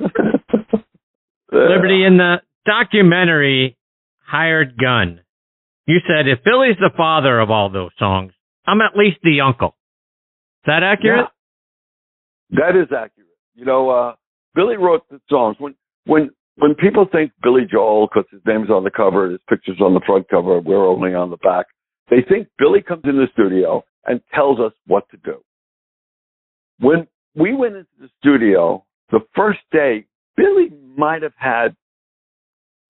Liberty, 1.52 2.04
in 2.04 2.16
the 2.18 2.36
documentary 2.64 3.76
Hired 4.24 4.76
Gun, 4.78 5.20
you 5.86 5.98
said 6.06 6.28
if 6.28 6.44
Billy's 6.44 6.76
the 6.78 6.90
father 6.96 7.40
of 7.40 7.50
all 7.50 7.70
those 7.70 7.90
songs, 7.98 8.32
I'm 8.66 8.80
at 8.80 8.96
least 8.96 9.18
the 9.22 9.40
uncle. 9.40 9.74
Is 10.62 10.66
that 10.66 10.82
accurate? 10.82 11.26
Yeah. 12.50 12.60
That 12.60 12.76
is 12.80 12.86
accurate. 12.86 13.28
You 13.54 13.64
know, 13.64 13.90
uh, 13.90 14.14
Billy 14.54 14.76
wrote 14.76 15.02
the 15.10 15.20
songs. 15.28 15.56
When 15.58 15.74
when 16.06 16.30
when 16.56 16.74
people 16.74 17.06
think 17.10 17.32
Billy 17.42 17.62
Joel, 17.70 18.06
because 18.06 18.28
his 18.30 18.40
name's 18.46 18.70
on 18.70 18.84
the 18.84 18.90
cover, 18.90 19.30
his 19.30 19.40
picture's 19.48 19.80
on 19.80 19.94
the 19.94 20.00
front 20.06 20.28
cover, 20.28 20.60
we're 20.60 20.86
only 20.86 21.14
on 21.14 21.30
the 21.30 21.36
back. 21.38 21.66
They 22.10 22.22
think 22.28 22.48
Billy 22.58 22.82
comes 22.82 23.02
in 23.04 23.16
the 23.16 23.26
studio 23.32 23.84
and 24.06 24.20
tells 24.34 24.60
us 24.60 24.72
what 24.86 25.08
to 25.10 25.16
do. 25.18 25.42
When 26.80 27.06
we 27.34 27.54
went 27.54 27.76
into 27.76 27.90
the 28.00 28.08
studio, 28.18 28.84
the 29.10 29.20
first 29.36 29.60
day, 29.70 30.06
Billy 30.36 30.70
might 30.96 31.22
have 31.22 31.34
had 31.36 31.76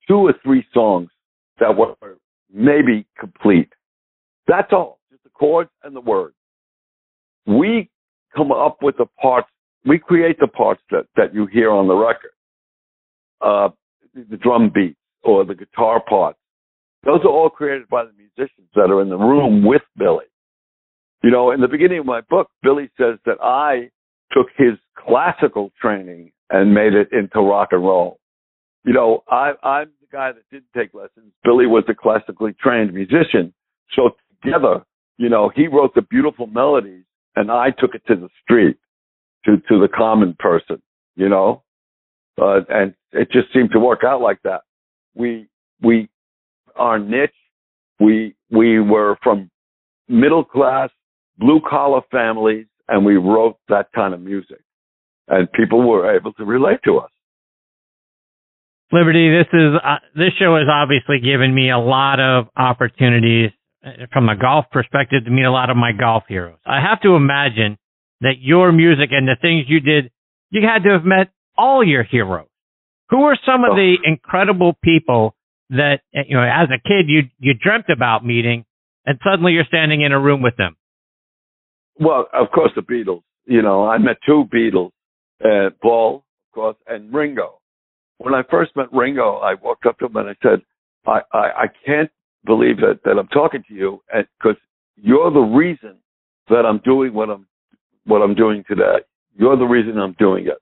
two 0.08 0.16
or 0.16 0.34
three 0.42 0.64
songs 0.72 1.10
that 1.58 1.76
were 1.76 1.94
maybe 2.52 3.06
complete. 3.18 3.68
That's 4.46 4.72
all, 4.72 5.00
just 5.10 5.22
the 5.24 5.30
chords 5.30 5.70
and 5.82 5.94
the 5.94 6.00
words. 6.00 6.34
We 7.46 7.90
come 8.34 8.52
up 8.52 8.78
with 8.82 8.96
the 8.96 9.06
parts, 9.20 9.48
we 9.84 9.98
create 9.98 10.38
the 10.38 10.46
parts 10.46 10.82
that, 10.90 11.06
that 11.16 11.34
you 11.34 11.46
hear 11.46 11.70
on 11.70 11.88
the 11.88 11.94
record. 11.94 12.30
Uh, 13.40 13.70
the 14.14 14.36
drum 14.36 14.70
beats 14.74 14.98
or 15.22 15.44
the 15.44 15.54
guitar 15.54 16.02
parts. 16.08 16.38
Those 17.04 17.20
are 17.24 17.30
all 17.30 17.50
created 17.50 17.88
by 17.88 18.04
the 18.04 18.12
musicians 18.12 18.68
that 18.74 18.90
are 18.90 19.00
in 19.00 19.08
the 19.08 19.16
room 19.16 19.64
with 19.64 19.82
Billy. 19.96 20.26
You 21.22 21.30
know, 21.30 21.50
in 21.50 21.60
the 21.60 21.68
beginning 21.68 21.98
of 21.98 22.06
my 22.06 22.22
book, 22.22 22.48
Billy 22.62 22.90
says 22.98 23.18
that 23.26 23.40
I 23.42 23.90
took 24.32 24.46
his 24.56 24.78
classical 24.96 25.70
training 25.80 26.32
and 26.50 26.74
made 26.74 26.94
it 26.94 27.08
into 27.12 27.40
rock 27.40 27.68
and 27.72 27.82
roll. 27.82 28.18
You 28.84 28.94
know, 28.94 29.22
I, 29.28 29.52
I'm 29.62 29.90
the 30.00 30.06
guy 30.10 30.32
that 30.32 30.42
didn't 30.50 30.72
take 30.74 30.94
lessons. 30.94 31.32
Billy 31.44 31.66
was 31.66 31.84
a 31.88 31.94
classically 31.94 32.54
trained 32.62 32.94
musician. 32.94 33.52
So 33.94 34.10
together, 34.42 34.84
you 35.18 35.28
know, 35.28 35.50
he 35.54 35.66
wrote 35.66 35.94
the 35.94 36.02
beautiful 36.02 36.46
melodies 36.46 37.04
and 37.36 37.50
I 37.50 37.70
took 37.70 37.94
it 37.94 38.02
to 38.08 38.16
the 38.16 38.28
street, 38.42 38.78
to, 39.44 39.56
to 39.68 39.80
the 39.80 39.88
common 39.88 40.34
person, 40.38 40.80
you 41.16 41.28
know, 41.28 41.62
uh, 42.40 42.60
and 42.68 42.94
it 43.12 43.30
just 43.30 43.52
seemed 43.52 43.70
to 43.72 43.80
work 43.80 44.00
out 44.04 44.20
like 44.20 44.40
that. 44.44 44.62
We, 45.14 45.48
we, 45.82 46.08
our 46.76 46.98
niche, 46.98 47.30
we, 47.98 48.34
we 48.50 48.80
were 48.80 49.18
from 49.22 49.50
middle 50.08 50.44
class, 50.44 50.90
blue 51.40 51.60
collar 51.68 52.02
families 52.10 52.66
and 52.88 53.04
we 53.04 53.16
wrote 53.16 53.56
that 53.68 53.86
kind 53.94 54.14
of 54.14 54.20
music 54.20 54.60
and 55.30 55.50
people 55.52 55.88
were 55.88 56.14
able 56.14 56.32
to 56.34 56.44
relate 56.44 56.80
to 56.84 56.98
us. 56.98 57.10
Liberty, 58.92 59.30
this 59.30 59.46
is 59.52 59.74
uh, 59.82 59.96
this 60.16 60.32
show 60.38 60.56
has 60.56 60.66
obviously 60.68 61.20
given 61.20 61.54
me 61.54 61.70
a 61.70 61.78
lot 61.78 62.18
of 62.18 62.46
opportunities 62.56 63.50
uh, 63.86 64.06
from 64.12 64.28
a 64.28 64.36
golf 64.36 64.66
perspective 64.72 65.24
to 65.24 65.30
meet 65.30 65.44
a 65.44 65.52
lot 65.52 65.70
of 65.70 65.76
my 65.76 65.92
golf 65.92 66.24
heroes. 66.28 66.58
I 66.66 66.80
have 66.80 67.00
to 67.02 67.14
imagine 67.14 67.78
that 68.20 68.40
your 68.40 68.72
music 68.72 69.10
and 69.12 69.28
the 69.28 69.36
things 69.40 69.66
you 69.68 69.78
did, 69.78 70.10
you 70.50 70.62
had 70.66 70.82
to 70.82 70.90
have 70.90 71.04
met 71.04 71.28
all 71.56 71.86
your 71.86 72.02
heroes. 72.02 72.48
Who 73.10 73.22
are 73.22 73.38
some 73.46 73.62
of 73.62 73.72
oh. 73.72 73.76
the 73.76 73.96
incredible 74.04 74.76
people 74.82 75.36
that 75.70 76.00
uh, 76.16 76.22
you 76.26 76.36
know 76.36 76.42
as 76.42 76.68
a 76.74 76.82
kid 76.82 77.06
you 77.06 77.22
you 77.38 77.54
dreamt 77.54 77.86
about 77.94 78.26
meeting 78.26 78.64
and 79.06 79.20
suddenly 79.22 79.52
you're 79.52 79.64
standing 79.68 80.02
in 80.02 80.10
a 80.10 80.18
room 80.18 80.42
with 80.42 80.56
them? 80.56 80.74
Well, 82.00 82.26
of 82.32 82.50
course 82.52 82.72
the 82.74 82.82
Beatles. 82.82 83.22
You 83.46 83.62
know, 83.62 83.86
I 83.86 83.98
met 83.98 84.16
two 84.26 84.44
Beatles, 84.52 84.90
uh, 85.44 85.70
Paul, 85.82 86.24
of 86.48 86.54
course, 86.54 86.76
and 86.88 87.12
Ringo 87.12 87.60
when 88.20 88.34
I 88.34 88.42
first 88.50 88.76
met 88.76 88.92
Ringo, 88.92 89.36
I 89.36 89.54
walked 89.54 89.86
up 89.86 89.98
to 89.98 90.06
him 90.06 90.16
and 90.16 90.28
I 90.28 90.36
said, 90.42 90.60
I, 91.06 91.20
I, 91.32 91.38
I 91.38 91.66
can't 91.86 92.10
believe 92.44 92.76
that, 92.78 93.00
that 93.04 93.18
I'm 93.18 93.28
talking 93.28 93.62
to 93.68 93.74
you 93.74 94.02
because 94.38 94.56
you're 94.96 95.30
the 95.30 95.40
reason 95.40 95.96
that 96.50 96.66
I'm 96.66 96.78
doing 96.84 97.14
what 97.14 97.30
I'm, 97.30 97.46
what 98.04 98.20
I'm 98.20 98.34
doing 98.34 98.62
today. 98.68 98.98
You're 99.36 99.56
the 99.56 99.64
reason 99.64 99.98
I'm 99.98 100.14
doing 100.18 100.46
it. 100.46 100.58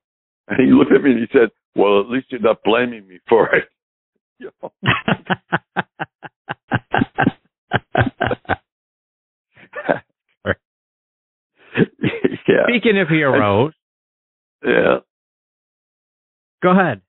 And 0.47 0.61
he 0.61 0.73
looked 0.73 0.93
at 0.93 1.03
me 1.03 1.11
and 1.13 1.21
he 1.21 1.27
said, 1.33 1.49
well, 1.75 2.01
at 2.01 2.09
least 2.09 2.27
you're 2.31 2.41
not 2.41 2.63
blaming 2.65 3.09
me 3.09 3.19
for 3.29 3.51
it. 3.55 3.65
yeah. 4.39 4.51
Speaking 12.69 13.01
of 13.01 13.09
heroes. 13.09 13.73
Yeah. 14.65 14.99
Go 16.63 16.71
ahead. 16.71 17.01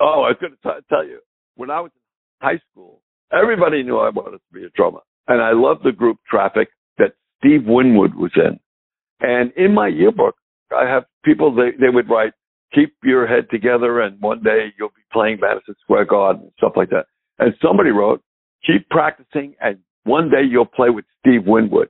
Oh, 0.00 0.22
I 0.22 0.30
was 0.30 0.36
going 0.40 0.52
to 0.52 0.82
tell 0.88 1.06
you, 1.06 1.20
when 1.56 1.70
I 1.70 1.80
was 1.80 1.90
in 1.94 2.48
high 2.48 2.60
school, 2.70 3.02
everybody 3.32 3.82
knew 3.82 3.98
I 3.98 4.10
wanted 4.10 4.38
to 4.38 4.52
be 4.52 4.64
a 4.64 4.70
drummer. 4.70 5.00
And 5.26 5.42
I 5.42 5.52
loved 5.52 5.84
the 5.84 5.92
group 5.92 6.18
Traffic 6.28 6.68
that 6.98 7.14
Steve 7.38 7.64
Winwood 7.66 8.14
was 8.14 8.30
in. 8.36 8.60
And 9.20 9.52
in 9.56 9.74
my 9.74 9.88
yearbook, 9.88 10.36
I 10.76 10.88
have 10.88 11.04
people, 11.24 11.54
they, 11.54 11.70
they 11.80 11.90
would 11.92 12.08
write, 12.08 12.32
keep 12.74 12.94
your 13.02 13.26
head 13.26 13.46
together 13.50 14.00
and 14.00 14.20
one 14.20 14.42
day 14.42 14.72
you'll 14.78 14.88
be 14.90 15.02
playing 15.12 15.38
Madison 15.40 15.74
Square 15.82 16.06
Garden 16.06 16.42
and 16.42 16.52
stuff 16.58 16.72
like 16.76 16.90
that. 16.90 17.06
And 17.38 17.54
somebody 17.62 17.90
wrote, 17.90 18.22
keep 18.66 18.88
practicing 18.90 19.54
and 19.60 19.78
one 20.04 20.30
day 20.30 20.42
you'll 20.48 20.66
play 20.66 20.90
with 20.90 21.04
Steve 21.20 21.46
Winwood. 21.46 21.88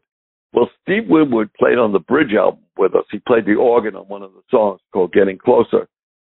Well, 0.56 0.70
Steve 0.82 1.02
Winwood 1.06 1.52
played 1.52 1.76
on 1.76 1.92
the 1.92 1.98
Bridge 1.98 2.32
album 2.36 2.60
with 2.78 2.94
us. 2.94 3.04
He 3.12 3.18
played 3.18 3.44
the 3.44 3.56
organ 3.56 3.94
on 3.94 4.08
one 4.08 4.22
of 4.22 4.32
the 4.32 4.40
songs 4.50 4.80
called 4.90 5.12
Getting 5.12 5.36
Closer. 5.36 5.86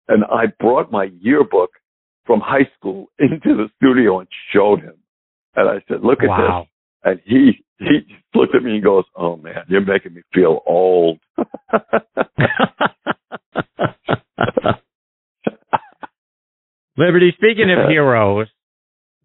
And 0.08 0.24
I 0.24 0.46
brought 0.58 0.90
my 0.90 1.10
yearbook 1.20 1.70
from 2.26 2.40
high 2.40 2.68
school 2.76 3.06
into 3.20 3.54
the 3.56 3.68
studio 3.76 4.18
and 4.18 4.28
showed 4.52 4.80
him. 4.80 4.94
And 5.54 5.70
I 5.70 5.76
said, 5.86 6.02
look 6.02 6.24
at 6.24 6.28
wow. 6.28 6.62
this. 6.62 6.70
And 7.04 7.20
he, 7.24 7.64
he 7.78 8.00
looked 8.34 8.56
at 8.56 8.64
me 8.64 8.72
and 8.72 8.82
goes, 8.82 9.04
oh 9.14 9.36
man, 9.36 9.62
you're 9.68 9.80
making 9.80 10.14
me 10.14 10.22
feel 10.34 10.58
old. 10.66 11.20
Liberty, 16.98 17.32
speaking 17.36 17.70
of 17.70 17.88
heroes 17.88 18.48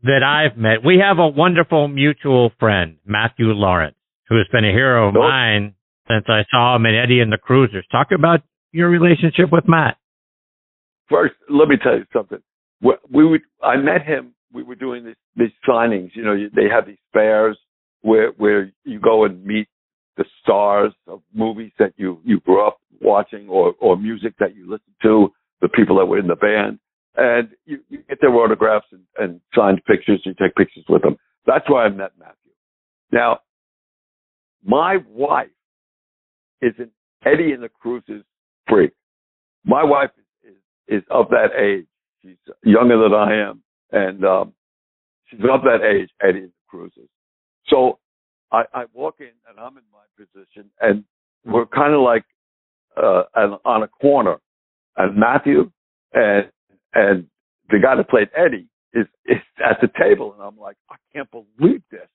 that 0.03 0.21
I've 0.23 0.57
met, 0.57 0.83
we 0.85 0.99
have 1.03 1.17
a 1.17 1.27
wonderful 1.27 1.87
mutual 1.87 2.51
friend, 2.59 2.97
Matthew 3.05 3.45
Laurance, 3.45 3.95
who 4.31 4.37
has 4.37 4.47
been 4.49 4.63
a 4.63 4.71
hero 4.71 5.09
of 5.09 5.13
mine 5.13 5.75
since 6.07 6.23
I 6.29 6.43
saw 6.49 6.77
him 6.77 6.85
in 6.85 6.95
Eddie 6.95 7.19
and 7.19 7.31
the 7.31 7.37
Cruisers. 7.37 7.85
Talk 7.91 8.07
about 8.15 8.39
your 8.71 8.89
relationship 8.89 9.51
with 9.51 9.65
Matt. 9.67 9.97
First, 11.09 11.33
let 11.49 11.67
me 11.67 11.75
tell 11.83 11.97
you 11.97 12.05
something. 12.13 12.39
We, 12.81 12.93
we 13.11 13.27
would, 13.27 13.41
I 13.61 13.75
met 13.75 14.05
him. 14.05 14.33
We 14.53 14.63
were 14.63 14.75
doing 14.75 15.03
these, 15.05 15.15
these 15.35 15.51
signings. 15.67 16.11
You 16.13 16.23
know, 16.23 16.35
they 16.55 16.69
have 16.73 16.87
these 16.87 16.97
fairs 17.11 17.57
where 18.03 18.31
where 18.37 18.71
you 18.85 18.99
go 18.99 19.25
and 19.25 19.43
meet 19.45 19.67
the 20.15 20.25
stars 20.41 20.93
of 21.07 21.21
movies 21.33 21.71
that 21.77 21.93
you 21.97 22.19
you 22.23 22.39
grew 22.39 22.65
up 22.65 22.77
watching 23.01 23.47
or 23.49 23.73
or 23.79 23.97
music 23.97 24.33
that 24.39 24.55
you 24.55 24.63
listen 24.63 24.93
to, 25.03 25.31
the 25.61 25.69
people 25.69 25.97
that 25.97 26.05
were 26.05 26.19
in 26.19 26.27
the 26.27 26.35
band, 26.35 26.79
and 27.15 27.49
you, 27.65 27.79
you 27.89 27.99
get 28.09 28.19
their 28.21 28.33
autographs 28.33 28.87
and, 28.91 29.01
and 29.17 29.41
signed 29.55 29.81
pictures. 29.85 30.21
You 30.25 30.33
take 30.33 30.55
pictures 30.55 30.85
with 30.89 31.01
them. 31.01 31.17
That's 31.45 31.69
why 31.69 31.85
I 31.85 31.89
met 31.89 32.11
Matthew. 32.17 32.51
Now, 33.11 33.39
my 34.63 34.97
wife 35.07 35.49
is 36.61 36.73
an 36.77 36.91
Eddie 37.25 37.51
and 37.51 37.63
the 37.63 37.69
Cruisers 37.69 38.23
freak. 38.67 38.91
My 39.63 39.83
wife 39.83 40.11
is 40.43 40.55
is 40.87 41.03
of 41.09 41.29
that 41.29 41.49
age. 41.57 41.85
She's 42.21 42.37
younger 42.63 43.01
than 43.01 43.13
I 43.13 43.49
am, 43.49 43.63
and 43.91 44.25
um, 44.25 44.53
she's 45.27 45.39
of 45.39 45.61
that 45.63 45.81
age, 45.83 46.09
Eddie 46.21 46.39
and 46.39 46.49
the 46.49 46.67
Cruisers. 46.67 47.09
So 47.67 47.99
I, 48.51 48.63
I 48.73 48.85
walk 48.93 49.15
in 49.19 49.31
and 49.49 49.59
I'm 49.59 49.77
in 49.77 49.83
my 49.91 50.05
position, 50.17 50.69
and 50.81 51.03
we're 51.45 51.65
kind 51.67 51.93
of 51.93 52.01
like 52.01 52.25
uh, 52.97 53.23
an, 53.35 53.57
on 53.65 53.83
a 53.83 53.87
corner, 53.87 54.37
and 54.97 55.17
Matthew 55.17 55.71
and 56.13 56.51
and 56.93 57.25
the 57.69 57.79
guy 57.79 57.95
that 57.95 58.09
played 58.09 58.29
Eddie 58.35 58.67
is 58.93 59.07
is 59.25 59.37
at 59.63 59.77
the 59.81 59.89
table, 59.99 60.33
and 60.33 60.43
I'm 60.43 60.57
like, 60.57 60.77
I 60.89 60.95
can't 61.13 61.29
believe 61.31 61.81
this. 61.91 62.07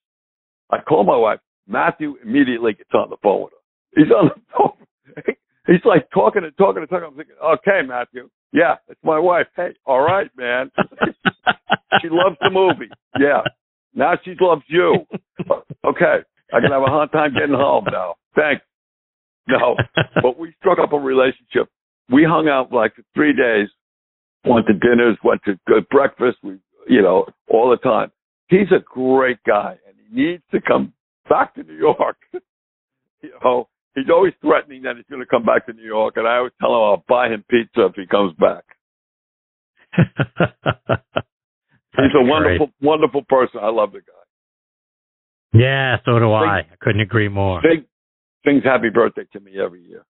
I 0.71 0.79
call 0.81 1.05
my 1.05 1.17
wife. 1.17 1.41
Matthew 1.69 2.17
immediately 2.23 2.75
gets 2.75 2.91
on 2.95 3.11
the 3.11 3.17
phone 3.23 3.45
with 3.45 3.53
her. 3.53 4.03
He's 4.03 4.13
on 4.13 4.31
the 4.35 4.41
phone. 4.57 5.35
He's 5.67 5.85
like 5.85 6.09
talking 6.13 6.45
and 6.45 6.57
talking 6.57 6.83
and 6.83 6.89
talking. 6.89 7.09
I'm 7.09 7.17
thinking, 7.17 7.35
okay, 7.43 7.81
Matthew, 7.87 8.29
yeah, 8.53 8.77
it's 8.89 9.01
my 9.03 9.19
wife. 9.19 9.47
Hey, 9.57 9.75
all 9.85 10.01
right, 10.01 10.31
man. 10.37 10.71
she 12.01 12.09
loves 12.09 12.37
the 12.41 12.51
movie. 12.51 12.91
Yeah. 13.19 13.43
Now 13.95 14.13
she 14.25 14.35
loves 14.41 14.63
you. 14.69 15.07
Okay. 15.85 16.19
I 16.53 16.61
can 16.61 16.73
have 16.73 16.83
a 16.83 16.87
hard 16.87 17.13
time 17.13 17.33
getting 17.33 17.55
home 17.55 17.85
now. 17.93 18.17
Thanks. 18.35 18.63
No. 19.47 19.77
But 20.21 20.37
we 20.37 20.53
struck 20.59 20.81
up 20.81 20.93
a 20.93 20.99
relationship. 20.99 21.69
We 22.11 22.25
hung 22.25 22.49
out 22.49 22.73
like 22.73 22.95
three 23.15 23.33
days, 23.33 23.69
went 24.45 24.67
to 24.67 24.73
dinners, 24.73 25.17
went 25.23 25.43
to 25.45 25.57
good 25.69 25.89
breakfast, 25.89 26.39
we 26.43 26.59
you 26.89 27.03
know, 27.03 27.27
all 27.49 27.71
the 27.71 27.77
time. 27.77 28.11
He's 28.49 28.71
a 28.73 28.83
great 28.85 29.39
guy 29.47 29.77
and 29.87 29.97
he 29.97 30.23
needs 30.23 30.43
to 30.53 30.61
come 30.61 30.93
back 31.29 31.55
to 31.55 31.63
New 31.63 31.77
York. 31.77 32.17
you 33.23 33.31
know, 33.43 33.69
he's 33.95 34.11
always 34.11 34.33
threatening 34.41 34.83
that 34.83 34.97
he's 34.97 35.07
going 35.09 35.21
to 35.21 35.27
come 35.27 35.45
back 35.45 35.67
to 35.67 35.73
New 35.73 35.87
York, 35.87 36.15
and 36.17 36.27
I 36.27 36.37
always 36.37 36.53
tell 36.61 36.71
him 36.71 36.83
I'll 36.83 37.05
buy 37.09 37.29
him 37.29 37.45
pizza 37.49 37.87
if 37.87 37.95
he 37.95 38.07
comes 38.07 38.35
back. 38.39 38.65
he's 41.97 42.15
a 42.15 42.23
wonderful, 42.23 42.67
great. 42.67 42.83
wonderful 42.83 43.23
person. 43.29 43.61
I 43.63 43.71
love 43.71 43.93
the 43.93 44.01
guy. 44.01 44.13
Yeah, 45.59 45.97
so 46.05 46.19
do 46.19 46.33
I. 46.33 46.59
I 46.59 46.67
couldn't 46.81 47.01
agree 47.01 47.29
more. 47.29 47.63
Big 47.63 47.87
things 48.45 48.63
happy 48.65 48.91
birthday 48.91 49.25
to 49.33 49.41
me 49.41 49.53
every 49.59 49.83
year. 49.83 50.05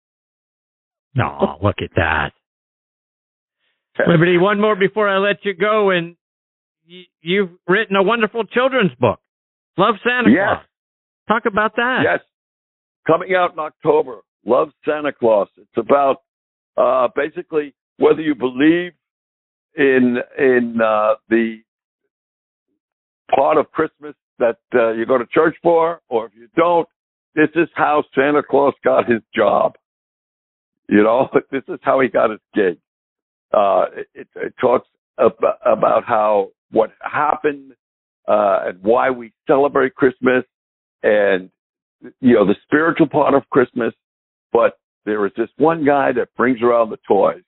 No, 1.15 1.59
look 1.63 1.77
at 1.83 1.91
that. 1.97 2.33
Liberty, 4.07 4.39
one 4.39 4.61
more 4.61 4.77
before 4.77 5.09
I 5.09 5.19
let 5.19 5.45
you 5.45 5.53
go, 5.53 5.91
and 5.91 6.17
you've 7.21 7.51
written 7.69 7.97
a 7.97 8.03
wonderful 8.03 8.45
children's 8.45 8.95
book, 8.99 9.21
Love 9.77 9.97
Santa 10.03 10.31
yes. 10.31 10.47
Claus. 10.47 10.65
Talk 11.29 11.45
about 11.47 11.77
that. 11.77 12.01
Yes, 12.05 12.21
coming 13.07 13.35
out 13.35 13.53
in 13.53 13.59
October. 13.59 14.21
Love 14.45 14.71
Santa 14.85 15.13
Claus. 15.13 15.49
It's 15.57 15.69
about 15.77 16.23
uh, 16.77 17.09
basically 17.15 17.75
whether 17.99 18.21
you 18.21 18.35
believe 18.35 18.93
in 19.77 20.19
in 20.39 20.79
uh, 20.85 21.15
the 21.29 21.59
part 23.35 23.57
of 23.57 23.71
Christmas 23.71 24.15
that 24.39 24.59
uh, 24.75 24.93
you 24.93 25.07
go 25.07 25.19
to 25.19 25.27
church 25.27 25.55
for, 25.63 26.01
or 26.09 26.27
if 26.27 26.33
you 26.35 26.49
don't, 26.57 26.89
this 27.35 27.49
is 27.55 27.69
how 27.75 28.05
Santa 28.15 28.43
Claus 28.43 28.75
got 28.85 29.09
his 29.11 29.21
job. 29.35 29.75
You 30.89 31.03
know, 31.03 31.29
this 31.51 31.63
is 31.69 31.79
how 31.83 32.01
he 32.01 32.09
got 32.09 32.31
his 32.31 32.41
gig. 32.55 32.79
Uh, 33.53 33.87
it, 34.15 34.29
it 34.35 34.55
talks 34.61 34.89
about, 35.19 35.59
about 35.65 36.05
how 36.05 36.49
what 36.71 36.91
happened 37.01 37.73
uh, 38.27 38.61
and 38.67 38.83
why 38.83 39.11
we 39.11 39.33
celebrate 39.47 39.95
Christmas, 39.95 40.45
and 41.03 41.51
you 42.21 42.35
know, 42.35 42.47
the 42.47 42.57
spiritual 42.65 43.09
part 43.09 43.35
of 43.35 43.49
Christmas, 43.51 43.93
but 44.53 44.79
there 45.05 45.25
is 45.27 45.33
this 45.37 45.49
one 45.57 45.85
guy 45.85 46.13
that 46.13 46.35
brings 46.37 46.63
around 46.63 46.91
the 46.91 46.99
toys 47.09 47.43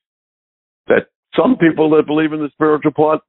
that 0.87 1.07
some 1.37 1.57
people 1.57 1.91
that 1.91 2.07
believe 2.07 2.33
in 2.33 2.41
the 2.41 2.51
spiritual 2.53 2.93
part 2.93 3.21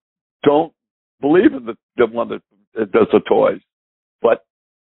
don't 0.44 0.74
believe 1.22 1.54
in 1.54 1.66
the, 1.66 1.76
the 1.98 2.06
one 2.06 2.30
that, 2.30 2.42
that 2.76 2.92
does 2.92 3.08
the 3.12 3.22
toys. 3.28 3.62
But 4.22 4.46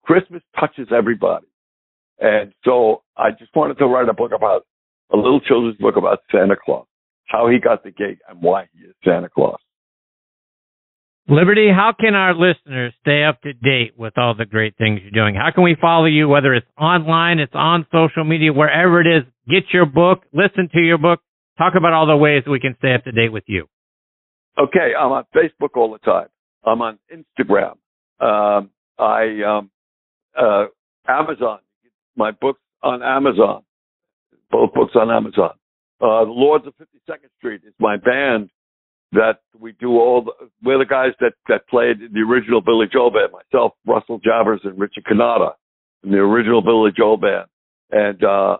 Christmas 0.03 0.41
touches 0.59 0.87
everybody. 0.95 1.47
And 2.19 2.53
so 2.65 3.03
I 3.15 3.31
just 3.37 3.55
wanted 3.55 3.77
to 3.77 3.85
write 3.85 4.09
a 4.09 4.13
book 4.13 4.31
about 4.35 4.65
a 5.13 5.17
little 5.17 5.39
children's 5.39 5.77
book 5.77 5.95
about 5.97 6.19
Santa 6.31 6.55
Claus, 6.63 6.87
how 7.27 7.47
he 7.47 7.59
got 7.59 7.83
the 7.83 7.91
gig 7.91 8.19
and 8.27 8.41
why 8.41 8.67
he 8.73 8.85
is 8.85 8.95
Santa 9.05 9.29
Claus. 9.29 9.59
Liberty, 11.29 11.67
how 11.69 11.93
can 11.99 12.15
our 12.15 12.33
listeners 12.33 12.93
stay 13.01 13.25
up 13.25 13.41
to 13.41 13.51
date 13.51 13.97
with 13.97 14.17
all 14.17 14.33
the 14.33 14.45
great 14.45 14.77
things 14.77 15.01
you're 15.01 15.11
doing? 15.11 15.35
How 15.35 15.51
can 15.53 15.63
we 15.63 15.75
follow 15.79 16.05
you, 16.05 16.29
whether 16.29 16.53
it's 16.53 16.67
online, 16.79 17.39
it's 17.39 17.53
on 17.53 17.85
social 17.91 18.23
media, 18.23 18.53
wherever 18.53 19.01
it 19.01 19.07
is? 19.07 19.23
Get 19.49 19.63
your 19.73 19.85
book, 19.85 20.23
listen 20.31 20.69
to 20.73 20.79
your 20.79 20.97
book, 20.97 21.19
talk 21.57 21.73
about 21.77 21.91
all 21.91 22.07
the 22.07 22.15
ways 22.15 22.43
we 22.49 22.61
can 22.61 22.75
stay 22.79 22.93
up 22.93 23.03
to 23.03 23.11
date 23.11 23.33
with 23.33 23.43
you. 23.47 23.65
Okay, 24.57 24.93
I'm 24.97 25.11
on 25.11 25.25
Facebook 25.35 25.75
all 25.75 25.91
the 25.91 25.99
time. 25.99 26.27
I'm 26.65 26.81
on 26.81 26.97
Instagram. 27.13 27.73
Um, 28.21 28.69
I 28.97 29.41
um, 29.45 29.69
uh, 30.37 30.65
Amazon. 31.07 31.59
My 32.15 32.31
books 32.31 32.61
on 32.81 33.03
Amazon. 33.03 33.63
Both 34.49 34.73
books 34.73 34.93
on 34.95 35.11
Amazon. 35.11 35.51
Uh, 35.99 36.23
the 36.23 36.31
Lords 36.31 36.65
of 36.65 36.73
52nd 36.77 37.29
Street 37.37 37.61
is 37.67 37.73
my 37.79 37.97
band 37.97 38.49
that 39.13 39.39
we 39.57 39.71
do 39.73 39.91
all 39.91 40.23
the, 40.23 40.31
we're 40.63 40.79
the 40.79 40.85
guys 40.85 41.11
that, 41.19 41.33
that 41.47 41.67
played 41.69 41.97
the 42.13 42.19
original 42.19 42.61
Billy 42.61 42.87
Joel 42.91 43.11
band, 43.11 43.31
myself, 43.31 43.73
Russell 43.85 44.19
Javors 44.19 44.63
and 44.63 44.77
Richard 44.79 45.05
Cannata 45.05 45.53
in 46.03 46.11
the 46.11 46.17
original 46.17 46.61
Billy 46.61 46.91
Joel 46.95 47.17
band. 47.17 47.45
And, 47.91 48.23
uh, 48.23 48.57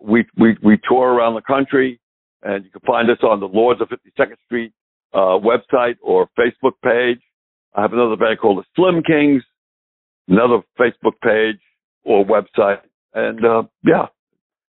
we, 0.00 0.24
we, 0.36 0.56
we 0.62 0.78
tour 0.88 1.08
around 1.08 1.34
the 1.34 1.42
country 1.42 2.00
and 2.42 2.64
you 2.64 2.70
can 2.70 2.80
find 2.86 3.10
us 3.10 3.18
on 3.22 3.40
the 3.40 3.48
Lords 3.48 3.80
of 3.80 3.88
52nd 3.88 4.36
Street, 4.46 4.72
uh, 5.12 5.38
website 5.38 5.96
or 6.02 6.28
Facebook 6.38 6.72
page. 6.84 7.20
I 7.74 7.82
have 7.82 7.92
another 7.92 8.16
band 8.16 8.38
called 8.40 8.58
the 8.58 8.64
Slim 8.76 9.02
Kings, 9.02 9.42
another 10.28 10.60
Facebook 10.78 11.20
page 11.22 11.60
or 12.04 12.24
website. 12.24 12.80
And, 13.14 13.44
uh, 13.44 13.62
yeah, 13.84 14.06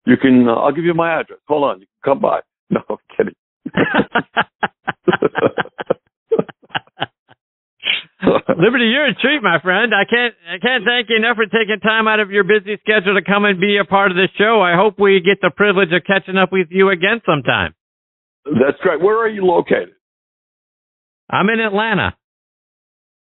you 0.05 0.15
can, 0.17 0.47
uh, 0.47 0.53
I'll 0.53 0.71
give 0.71 0.85
you 0.85 0.93
my 0.93 1.19
address. 1.19 1.39
Hold 1.47 1.63
on. 1.65 1.81
You 1.81 1.87
can 2.03 2.13
come 2.13 2.21
by. 2.21 2.39
No, 2.71 2.81
I'm 2.87 2.97
kidding. 3.17 3.33
Liberty, 8.57 8.85
you're 8.85 9.07
a 9.07 9.15
treat, 9.15 9.41
my 9.41 9.59
friend. 9.61 9.93
I 9.95 10.03
can't 10.03 10.35
I 10.47 10.57
can't 10.59 10.83
thank 10.83 11.09
you 11.09 11.15
enough 11.15 11.37
for 11.37 11.45
taking 11.45 11.79
time 11.81 12.07
out 12.07 12.19
of 12.19 12.31
your 12.31 12.43
busy 12.43 12.77
schedule 12.81 13.15
to 13.15 13.23
come 13.23 13.45
and 13.45 13.59
be 13.59 13.77
a 13.77 13.85
part 13.85 14.11
of 14.11 14.17
this 14.17 14.29
show. 14.37 14.61
I 14.61 14.75
hope 14.75 14.99
we 14.99 15.21
get 15.21 15.39
the 15.41 15.51
privilege 15.55 15.89
of 15.93 16.03
catching 16.05 16.37
up 16.37 16.51
with 16.51 16.67
you 16.69 16.89
again 16.89 17.21
sometime. 17.25 17.73
That's 18.45 18.77
great. 18.81 19.01
Where 19.01 19.17
are 19.17 19.29
you 19.29 19.45
located? 19.45 19.93
I'm 21.29 21.49
in 21.49 21.59
Atlanta. 21.59 22.15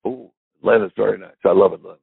Oh, 0.04 0.32
Atlanta's 0.60 0.92
very 0.96 1.18
nice. 1.18 1.36
I 1.44 1.52
love 1.52 1.72
Atlanta. 1.72 1.98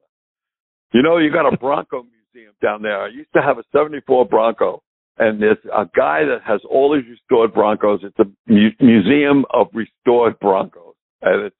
You 0.92 1.02
know, 1.02 1.18
you 1.18 1.32
got 1.32 1.52
a 1.52 1.56
Bronco 1.58 2.04
museum 2.04 2.54
down 2.62 2.82
there. 2.82 3.02
I 3.02 3.08
used 3.08 3.32
to 3.34 3.42
have 3.42 3.58
a 3.58 3.64
74 3.72 4.26
Bronco 4.26 4.82
and 5.18 5.40
there's 5.42 5.58
a 5.74 5.84
guy 5.96 6.24
that 6.24 6.40
has 6.44 6.60
all 6.68 6.94
these 6.94 7.08
restored 7.08 7.52
Broncos. 7.54 8.00
It's 8.02 8.18
a 8.18 8.24
mu- 8.46 8.70
museum 8.80 9.44
of 9.52 9.68
restored 9.74 10.38
Broncos, 10.40 10.94
and 11.22 11.46
it's 11.46 11.56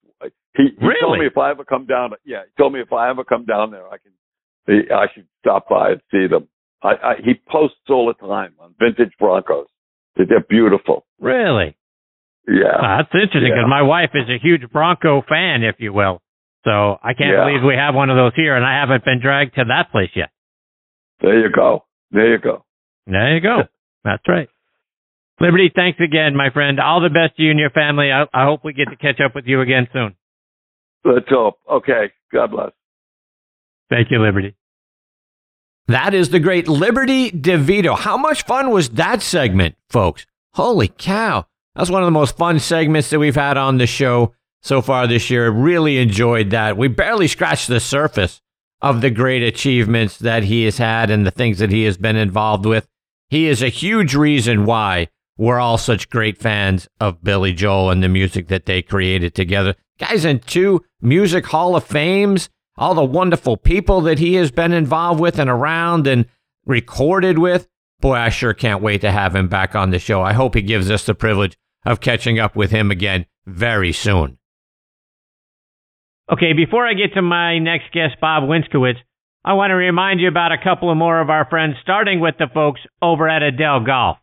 he, 0.56 0.64
he 0.78 0.86
really? 0.86 1.00
told 1.00 1.18
me 1.20 1.26
if 1.26 1.38
I 1.38 1.50
ever 1.50 1.64
come 1.64 1.86
down, 1.86 2.10
yeah, 2.24 2.42
he 2.44 2.62
told 2.62 2.72
me 2.72 2.80
if 2.80 2.92
I 2.92 3.10
ever 3.10 3.22
come 3.22 3.44
down 3.44 3.70
there, 3.70 3.86
I 3.86 3.96
can, 3.98 4.92
I 4.92 5.06
should 5.14 5.26
stop 5.40 5.68
by 5.68 5.90
and 5.92 6.00
see 6.10 6.26
them. 6.26 6.48
I, 6.82 6.88
I 6.88 7.14
he 7.24 7.34
posts 7.48 7.76
all 7.88 8.06
the 8.06 8.26
time 8.26 8.54
on 8.58 8.74
vintage 8.78 9.12
Broncos. 9.18 9.66
They're 10.16 10.40
beautiful. 10.48 11.06
Really? 11.20 11.76
Yeah. 12.48 12.78
That's 12.80 13.14
interesting 13.14 13.42
because 13.52 13.66
Yeah. 13.66 13.68
my 13.68 13.82
wife 13.82 14.10
is 14.14 14.28
a 14.28 14.38
huge 14.42 14.62
Bronco 14.72 15.22
fan, 15.28 15.62
if 15.62 15.76
you 15.78 15.92
will. 15.92 16.20
So 16.64 16.98
I 17.02 17.14
can't 17.14 17.36
Yeah. 17.36 17.44
believe 17.44 17.62
we 17.62 17.76
have 17.76 17.94
one 17.94 18.10
of 18.10 18.16
those 18.16 18.32
here, 18.34 18.56
and 18.56 18.64
I 18.64 18.80
haven't 18.80 19.04
been 19.04 19.20
dragged 19.20 19.54
to 19.56 19.64
that 19.68 19.92
place 19.92 20.10
yet. 20.16 20.30
There 21.20 21.38
you 21.38 21.50
go. 21.54 21.84
There 22.10 22.32
you 22.32 22.38
go. 22.38 22.64
There 23.08 23.34
you 23.34 23.40
go. 23.40 23.62
That's 24.04 24.22
right. 24.28 24.48
Liberty, 25.40 25.72
thanks 25.74 25.98
again, 26.00 26.36
my 26.36 26.50
friend. 26.50 26.78
All 26.78 27.00
the 27.00 27.08
best 27.08 27.36
to 27.36 27.42
you 27.42 27.50
and 27.50 27.58
your 27.58 27.70
family. 27.70 28.10
I, 28.12 28.24
I 28.34 28.44
hope 28.44 28.64
we 28.64 28.72
get 28.72 28.90
to 28.90 28.96
catch 28.96 29.20
up 29.24 29.34
with 29.34 29.46
you 29.46 29.60
again 29.60 29.88
soon. 29.92 30.14
Let's 31.04 31.28
hope. 31.28 31.58
Okay. 31.70 32.12
God 32.32 32.50
bless. 32.50 32.72
Thank 33.88 34.10
you, 34.10 34.20
Liberty. 34.20 34.54
That 35.86 36.12
is 36.12 36.28
the 36.28 36.40
great 36.40 36.68
Liberty 36.68 37.30
DeVitto. 37.30 37.96
How 37.96 38.18
much 38.18 38.44
fun 38.44 38.70
was 38.70 38.90
that 38.90 39.22
segment, 39.22 39.76
folks? 39.88 40.26
Holy 40.54 40.88
cow. 40.88 41.46
That's 41.74 41.88
one 41.88 42.02
of 42.02 42.06
the 42.06 42.10
most 42.10 42.36
fun 42.36 42.58
segments 42.58 43.08
that 43.10 43.18
we've 43.18 43.34
had 43.34 43.56
on 43.56 43.78
the 43.78 43.86
show 43.86 44.34
so 44.60 44.82
far 44.82 45.06
this 45.06 45.30
year. 45.30 45.48
Really 45.50 45.98
enjoyed 45.98 46.50
that. 46.50 46.76
We 46.76 46.88
barely 46.88 47.28
scratched 47.28 47.68
the 47.68 47.80
surface 47.80 48.42
of 48.82 49.00
the 49.00 49.10
great 49.10 49.42
achievements 49.42 50.18
that 50.18 50.42
he 50.44 50.64
has 50.64 50.76
had 50.78 51.10
and 51.10 51.26
the 51.26 51.30
things 51.30 51.58
that 51.58 51.70
he 51.70 51.84
has 51.84 51.96
been 51.96 52.16
involved 52.16 52.66
with. 52.66 52.86
He 53.30 53.46
is 53.46 53.62
a 53.62 53.68
huge 53.68 54.14
reason 54.14 54.64
why 54.64 55.08
we're 55.36 55.60
all 55.60 55.78
such 55.78 56.08
great 56.08 56.38
fans 56.38 56.88
of 57.00 57.22
Billy 57.22 57.52
Joel 57.52 57.90
and 57.90 58.02
the 58.02 58.08
music 58.08 58.48
that 58.48 58.66
they 58.66 58.82
created 58.82 59.34
together. 59.34 59.74
Guys 59.98 60.24
in 60.24 60.40
two 60.40 60.84
Music 61.00 61.46
Hall 61.46 61.76
of 61.76 61.84
Fames, 61.84 62.48
all 62.76 62.94
the 62.94 63.04
wonderful 63.04 63.56
people 63.56 64.00
that 64.02 64.18
he 64.18 64.34
has 64.34 64.50
been 64.50 64.72
involved 64.72 65.20
with 65.20 65.38
and 65.38 65.50
around 65.50 66.06
and 66.06 66.26
recorded 66.64 67.38
with. 67.38 67.68
Boy, 68.00 68.14
I 68.14 68.28
sure 68.30 68.54
can't 68.54 68.82
wait 68.82 69.00
to 69.02 69.10
have 69.10 69.34
him 69.34 69.48
back 69.48 69.74
on 69.74 69.90
the 69.90 69.98
show. 69.98 70.22
I 70.22 70.32
hope 70.32 70.54
he 70.54 70.62
gives 70.62 70.90
us 70.90 71.04
the 71.04 71.14
privilege 71.14 71.58
of 71.84 72.00
catching 72.00 72.38
up 72.38 72.56
with 72.56 72.70
him 72.70 72.90
again 72.90 73.26
very 73.46 73.92
soon. 73.92 74.38
Okay, 76.30 76.52
before 76.52 76.86
I 76.86 76.94
get 76.94 77.14
to 77.14 77.22
my 77.22 77.58
next 77.58 77.92
guest, 77.92 78.16
Bob 78.20 78.44
Winskowicz, 78.44 78.98
I 79.48 79.54
want 79.54 79.70
to 79.70 79.76
remind 79.76 80.20
you 80.20 80.28
about 80.28 80.52
a 80.52 80.62
couple 80.62 80.90
of 80.90 80.98
more 80.98 81.22
of 81.22 81.30
our 81.30 81.48
friends, 81.48 81.76
starting 81.80 82.20
with 82.20 82.34
the 82.38 82.48
folks 82.52 82.82
over 83.00 83.26
at 83.26 83.42
Adele 83.42 83.82
Golf. 83.82 84.18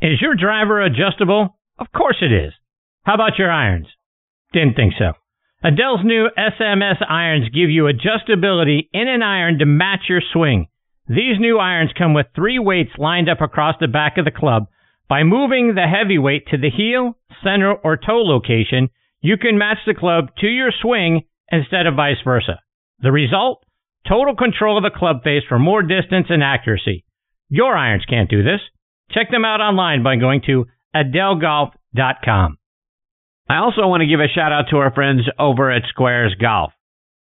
Is 0.00 0.20
your 0.20 0.36
driver 0.36 0.80
adjustable? 0.80 1.58
Of 1.80 1.88
course 1.90 2.18
it 2.22 2.30
is. 2.30 2.52
How 3.02 3.14
about 3.14 3.40
your 3.40 3.50
irons? 3.50 3.88
Didn't 4.52 4.76
think 4.76 4.92
so. 4.96 5.14
Adele's 5.64 6.04
new 6.04 6.28
SMS 6.38 7.02
irons 7.08 7.48
give 7.48 7.70
you 7.70 7.90
adjustability 7.90 8.88
in 8.92 9.08
an 9.08 9.24
iron 9.24 9.58
to 9.58 9.66
match 9.66 10.02
your 10.08 10.22
swing. 10.32 10.68
These 11.08 11.40
new 11.40 11.58
irons 11.58 11.90
come 11.98 12.14
with 12.14 12.26
three 12.36 12.60
weights 12.60 12.92
lined 12.98 13.28
up 13.28 13.40
across 13.40 13.74
the 13.80 13.88
back 13.88 14.16
of 14.16 14.24
the 14.24 14.30
club. 14.30 14.68
By 15.08 15.24
moving 15.24 15.74
the 15.74 15.88
heavy 15.92 16.18
weight 16.18 16.46
to 16.52 16.56
the 16.56 16.70
heel, 16.70 17.18
center, 17.42 17.72
or 17.72 17.96
toe 17.96 18.22
location, 18.22 18.90
you 19.22 19.36
can 19.38 19.58
match 19.58 19.78
the 19.88 19.94
club 19.94 20.26
to 20.38 20.46
your 20.46 20.70
swing 20.70 21.22
instead 21.50 21.86
of 21.86 21.96
vice 21.96 22.22
versa. 22.24 22.60
The 23.00 23.10
result? 23.10 23.64
Total 24.06 24.34
control 24.34 24.76
of 24.76 24.84
the 24.84 24.96
club 24.96 25.22
face 25.24 25.42
for 25.48 25.58
more 25.58 25.82
distance 25.82 26.26
and 26.28 26.42
accuracy. 26.42 27.04
Your 27.48 27.76
irons 27.76 28.04
can't 28.08 28.30
do 28.30 28.42
this. 28.42 28.60
Check 29.10 29.30
them 29.30 29.44
out 29.44 29.60
online 29.60 30.02
by 30.02 30.16
going 30.16 30.42
to 30.46 30.66
adelgolf.com. 30.94 32.58
I 33.48 33.56
also 33.56 33.86
want 33.86 34.02
to 34.02 34.06
give 34.06 34.20
a 34.20 34.28
shout 34.28 34.52
out 34.52 34.66
to 34.70 34.76
our 34.76 34.92
friends 34.92 35.22
over 35.38 35.70
at 35.70 35.82
Squares 35.88 36.34
Golf. 36.38 36.72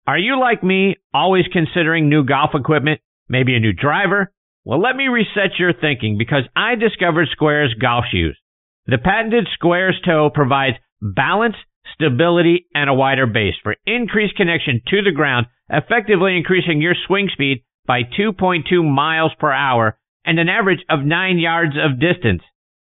Are 0.07 0.17
you 0.17 0.39
like 0.39 0.63
me, 0.63 0.95
always 1.13 1.45
considering 1.51 2.09
new 2.09 2.23
golf 2.23 2.51
equipment, 2.53 3.01
maybe 3.27 3.55
a 3.55 3.59
new 3.59 3.73
driver? 3.73 4.31
Well, 4.65 4.81
let 4.81 4.95
me 4.95 5.07
reset 5.07 5.59
your 5.59 5.73
thinking 5.73 6.17
because 6.17 6.43
I 6.55 6.75
discovered 6.75 7.27
Squares 7.31 7.73
golf 7.79 8.05
shoes. 8.09 8.37
The 8.85 8.97
patented 8.97 9.47
Squares 9.53 9.99
toe 10.05 10.29
provides 10.33 10.77
balance, 11.01 11.55
stability, 11.93 12.65
and 12.73 12.89
a 12.89 12.93
wider 12.93 13.25
base 13.25 13.55
for 13.61 13.75
increased 13.85 14.35
connection 14.35 14.81
to 14.87 15.01
the 15.01 15.11
ground, 15.11 15.47
effectively 15.69 16.37
increasing 16.37 16.81
your 16.81 16.95
swing 17.07 17.29
speed 17.31 17.63
by 17.85 18.01
2.2 18.03 18.83
miles 18.83 19.31
per 19.39 19.51
hour 19.51 19.97
and 20.25 20.39
an 20.39 20.49
average 20.49 20.83
of 20.89 21.05
9 21.05 21.37
yards 21.37 21.75
of 21.77 21.99
distance. 21.99 22.41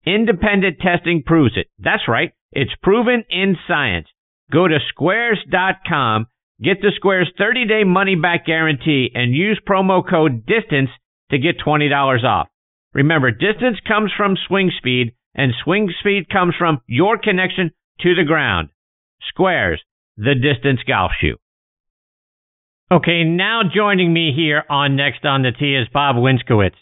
Independent 0.06 0.78
testing 0.80 1.22
proves 1.24 1.56
it. 1.56 1.68
That's 1.78 2.08
right. 2.08 2.32
It's 2.52 2.74
proven 2.82 3.24
in 3.30 3.56
science. 3.66 4.08
Go 4.52 4.68
to 4.68 4.78
squares.com, 4.90 6.26
get 6.62 6.80
the 6.80 6.92
Squares 6.96 7.32
30 7.38 7.66
day 7.66 7.84
money 7.84 8.14
back 8.14 8.46
guarantee, 8.46 9.10
and 9.14 9.34
use 9.34 9.60
promo 9.66 10.08
code 10.08 10.46
DISTANCE 10.46 10.90
to 11.30 11.38
get 11.38 11.58
$20 11.58 12.24
off. 12.24 12.48
Remember, 12.92 13.30
distance 13.30 13.78
comes 13.88 14.12
from 14.16 14.36
swing 14.46 14.70
speed, 14.76 15.14
and 15.34 15.52
swing 15.64 15.92
speed 16.00 16.28
comes 16.28 16.54
from 16.56 16.80
your 16.86 17.18
connection 17.18 17.72
to 18.00 18.14
the 18.14 18.24
ground. 18.24 18.68
Squares, 19.28 19.82
the 20.16 20.34
distance 20.34 20.80
golf 20.86 21.12
shoe. 21.20 21.36
Okay, 22.92 23.24
now 23.24 23.62
joining 23.74 24.12
me 24.12 24.32
here 24.36 24.62
on 24.68 24.94
Next 24.96 25.24
on 25.24 25.42
the 25.42 25.52
Tee 25.52 25.74
is 25.74 25.88
Bob 25.92 26.16
Winskowicz. 26.16 26.76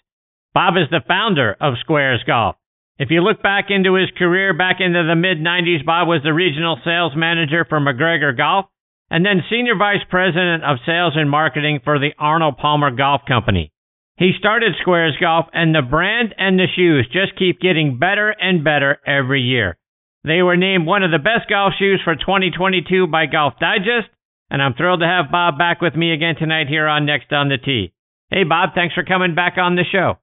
Bob 0.53 0.75
is 0.77 0.91
the 0.91 1.01
founder 1.07 1.57
of 1.61 1.75
Squares 1.81 2.23
Golf. 2.27 2.57
If 2.99 3.11
you 3.11 3.23
look 3.23 3.43
back 3.43 3.67
into 3.71 3.95
his 3.95 4.11
career 4.19 4.53
back 4.53 4.77
into 4.81 5.03
the 5.03 5.17
mid 5.17 5.39
90s, 5.39 5.85
Bob 5.87 6.09
was 6.09 6.21
the 6.23 6.35
regional 6.35 6.79
sales 6.85 7.13
manager 7.17 7.65
for 7.69 7.81
MacGregor 7.81 8.33
Golf. 8.33 8.67
and 9.11 9.27
then 9.27 9.43
Senior 9.51 9.77
Vice 9.77 10.05
President 10.09 10.65
of 10.65 10.79
Sales 10.87 11.13
and 11.17 11.31
Marketing 11.31 11.81
for 11.85 11.99
the 11.99 12.13
Arnold 12.19 12.57
Palmer 12.57 12.91
Golf 12.91 13.21
Company. 13.29 13.71
He 14.17 14.33
started 14.39 14.73
Squares 14.81 15.17
Golf, 15.21 15.47
and 15.53 15.75
the 15.75 15.83
brand 15.83 16.35
and 16.39 16.59
the 16.59 16.67
shoes 16.75 17.07
just 17.13 17.37
keep 17.39 17.61
getting 17.61 17.99
better 17.99 18.31
and 18.31 18.65
better 18.65 18.99
every 19.07 19.43
year. 19.43 19.77
They 20.25 20.43
were 20.43 20.57
named 20.57 20.87
one 20.87 21.03
of 21.03 21.11
the 21.11 21.19
best 21.19 21.49
golf 21.49 21.73
shoes 21.79 22.01
for 22.05 22.15
2022 22.15 23.09
by 23.09 23.27
Golf 23.27 23.55
Digest, 23.59 24.09
and 24.51 24.63
I'm 24.63 24.75
thrilled 24.75 25.01
to 25.01 25.07
have 25.07 25.33
Bob 25.33 25.59
back 25.59 25.81
with 25.81 25.97
me 25.97 26.13
again 26.13 26.37
tonight 26.39 26.69
here 26.69 26.87
on 26.87 27.07
Next 27.07 27.33
on 27.33 27.49
the 27.49 27.59
Tee. 27.59 27.93
Hey, 28.31 28.45
Bob, 28.45 28.71
thanks 28.75 28.95
for 28.95 29.03
coming 29.03 29.35
back 29.35 29.55
on 29.59 29.75
the 29.75 29.85
show. 29.91 30.19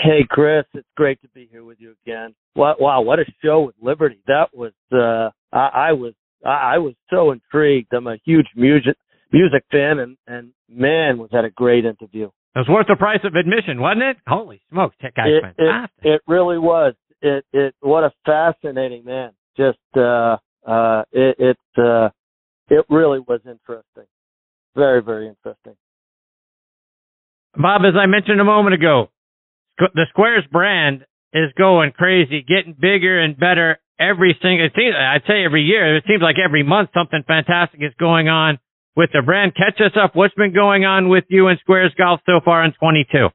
Hey, 0.00 0.26
Chris, 0.28 0.64
it's 0.74 0.88
great 0.96 1.22
to 1.22 1.28
be 1.28 1.48
here 1.50 1.62
with 1.62 1.78
you 1.80 1.94
again. 2.04 2.34
Wow, 2.56 2.74
wow 2.80 3.02
what 3.02 3.20
a 3.20 3.24
show 3.42 3.60
with 3.60 3.76
Liberty. 3.80 4.18
That 4.26 4.48
was, 4.52 4.72
uh, 4.92 5.30
I, 5.56 5.90
I 5.90 5.92
was, 5.92 6.14
I, 6.44 6.74
I 6.74 6.78
was 6.78 6.94
so 7.08 7.30
intrigued. 7.30 7.92
I'm 7.94 8.08
a 8.08 8.16
huge 8.24 8.48
music, 8.56 8.96
music 9.30 9.64
fan 9.70 10.00
and, 10.00 10.16
and 10.26 10.52
man, 10.68 11.18
was 11.18 11.30
that 11.32 11.44
a 11.44 11.50
great 11.50 11.84
interview. 11.84 12.30
It 12.54 12.58
was 12.58 12.68
worth 12.68 12.88
the 12.88 12.96
price 12.96 13.20
of 13.24 13.34
admission, 13.36 13.80
wasn't 13.80 14.02
it? 14.02 14.16
Holy 14.26 14.60
smokes, 14.70 14.96
that 15.02 15.14
guy's 15.14 15.28
it, 15.28 15.42
fantastic. 15.42 16.04
It, 16.04 16.08
it 16.14 16.20
really 16.26 16.58
was. 16.58 16.94
It, 17.22 17.44
it, 17.52 17.74
what 17.80 18.04
a 18.04 18.12
fascinating 18.26 19.04
man. 19.04 19.30
Just, 19.56 19.78
uh, 19.96 20.36
uh, 20.66 21.02
it, 21.12 21.36
it, 21.38 21.58
uh, 21.78 22.08
it 22.68 22.84
really 22.88 23.20
was 23.20 23.40
interesting. 23.46 24.06
Very, 24.74 25.02
very 25.02 25.28
interesting. 25.28 25.74
Bob, 27.54 27.82
as 27.86 27.94
I 27.98 28.06
mentioned 28.06 28.40
a 28.40 28.44
moment 28.44 28.74
ago, 28.74 29.10
the 29.78 30.06
Squares 30.10 30.44
brand 30.50 31.04
is 31.32 31.52
going 31.56 31.92
crazy, 31.92 32.42
getting 32.46 32.74
bigger 32.78 33.20
and 33.20 33.38
better 33.38 33.78
every 34.00 34.36
single. 34.42 34.66
It 34.66 34.72
seems, 34.74 34.94
I'd 34.96 35.22
say 35.26 35.44
every 35.44 35.62
year. 35.62 35.96
It 35.96 36.04
seems 36.06 36.22
like 36.22 36.36
every 36.42 36.62
month 36.62 36.90
something 36.94 37.22
fantastic 37.26 37.80
is 37.82 37.92
going 37.98 38.28
on 38.28 38.58
with 38.96 39.10
the 39.12 39.22
brand. 39.22 39.54
Catch 39.54 39.80
us 39.80 39.92
up. 40.02 40.14
What's 40.14 40.34
been 40.34 40.54
going 40.54 40.84
on 40.84 41.08
with 41.08 41.24
you 41.28 41.48
and 41.48 41.58
Squares 41.60 41.92
Golf 41.96 42.20
so 42.26 42.40
far 42.44 42.64
in 42.64 42.72
22? 42.72 43.28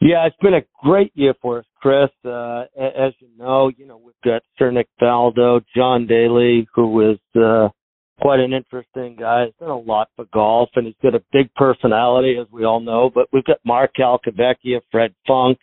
Yeah, 0.00 0.26
it's 0.26 0.36
been 0.42 0.54
a 0.54 0.64
great 0.82 1.10
year 1.14 1.34
for 1.40 1.60
us, 1.60 1.64
Chris. 1.80 2.10
Uh, 2.24 2.64
as 2.78 3.14
you 3.18 3.28
know, 3.38 3.70
you 3.76 3.86
know 3.86 3.96
we've 3.96 4.14
got 4.22 4.42
Sir 4.58 4.70
Nick 4.70 4.88
Faldo, 5.00 5.62
John 5.74 6.06
Daly, 6.06 6.68
who 6.74 7.12
is 7.12 7.18
uh, 7.34 7.68
quite 8.20 8.40
an 8.40 8.52
interesting 8.52 9.16
guy. 9.18 9.46
He's 9.46 9.54
done 9.58 9.70
a 9.70 9.78
lot 9.78 10.08
for 10.14 10.26
golf, 10.34 10.68
and 10.76 10.86
he's 10.86 10.96
got 11.02 11.14
a 11.14 11.22
big 11.32 11.52
personality, 11.54 12.36
as 12.38 12.46
we 12.52 12.64
all 12.64 12.80
know. 12.80 13.10
But 13.12 13.28
we've 13.32 13.44
got 13.44 13.58
Mark 13.64 13.92
Calcavecchia, 13.98 14.80
Fred 14.90 15.14
Funk. 15.26 15.58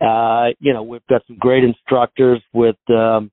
Uh, 0.00 0.48
you 0.58 0.72
know, 0.72 0.82
we've 0.82 1.06
got 1.08 1.22
some 1.28 1.38
great 1.38 1.62
instructors 1.62 2.42
with 2.52 2.76
um, 2.90 3.30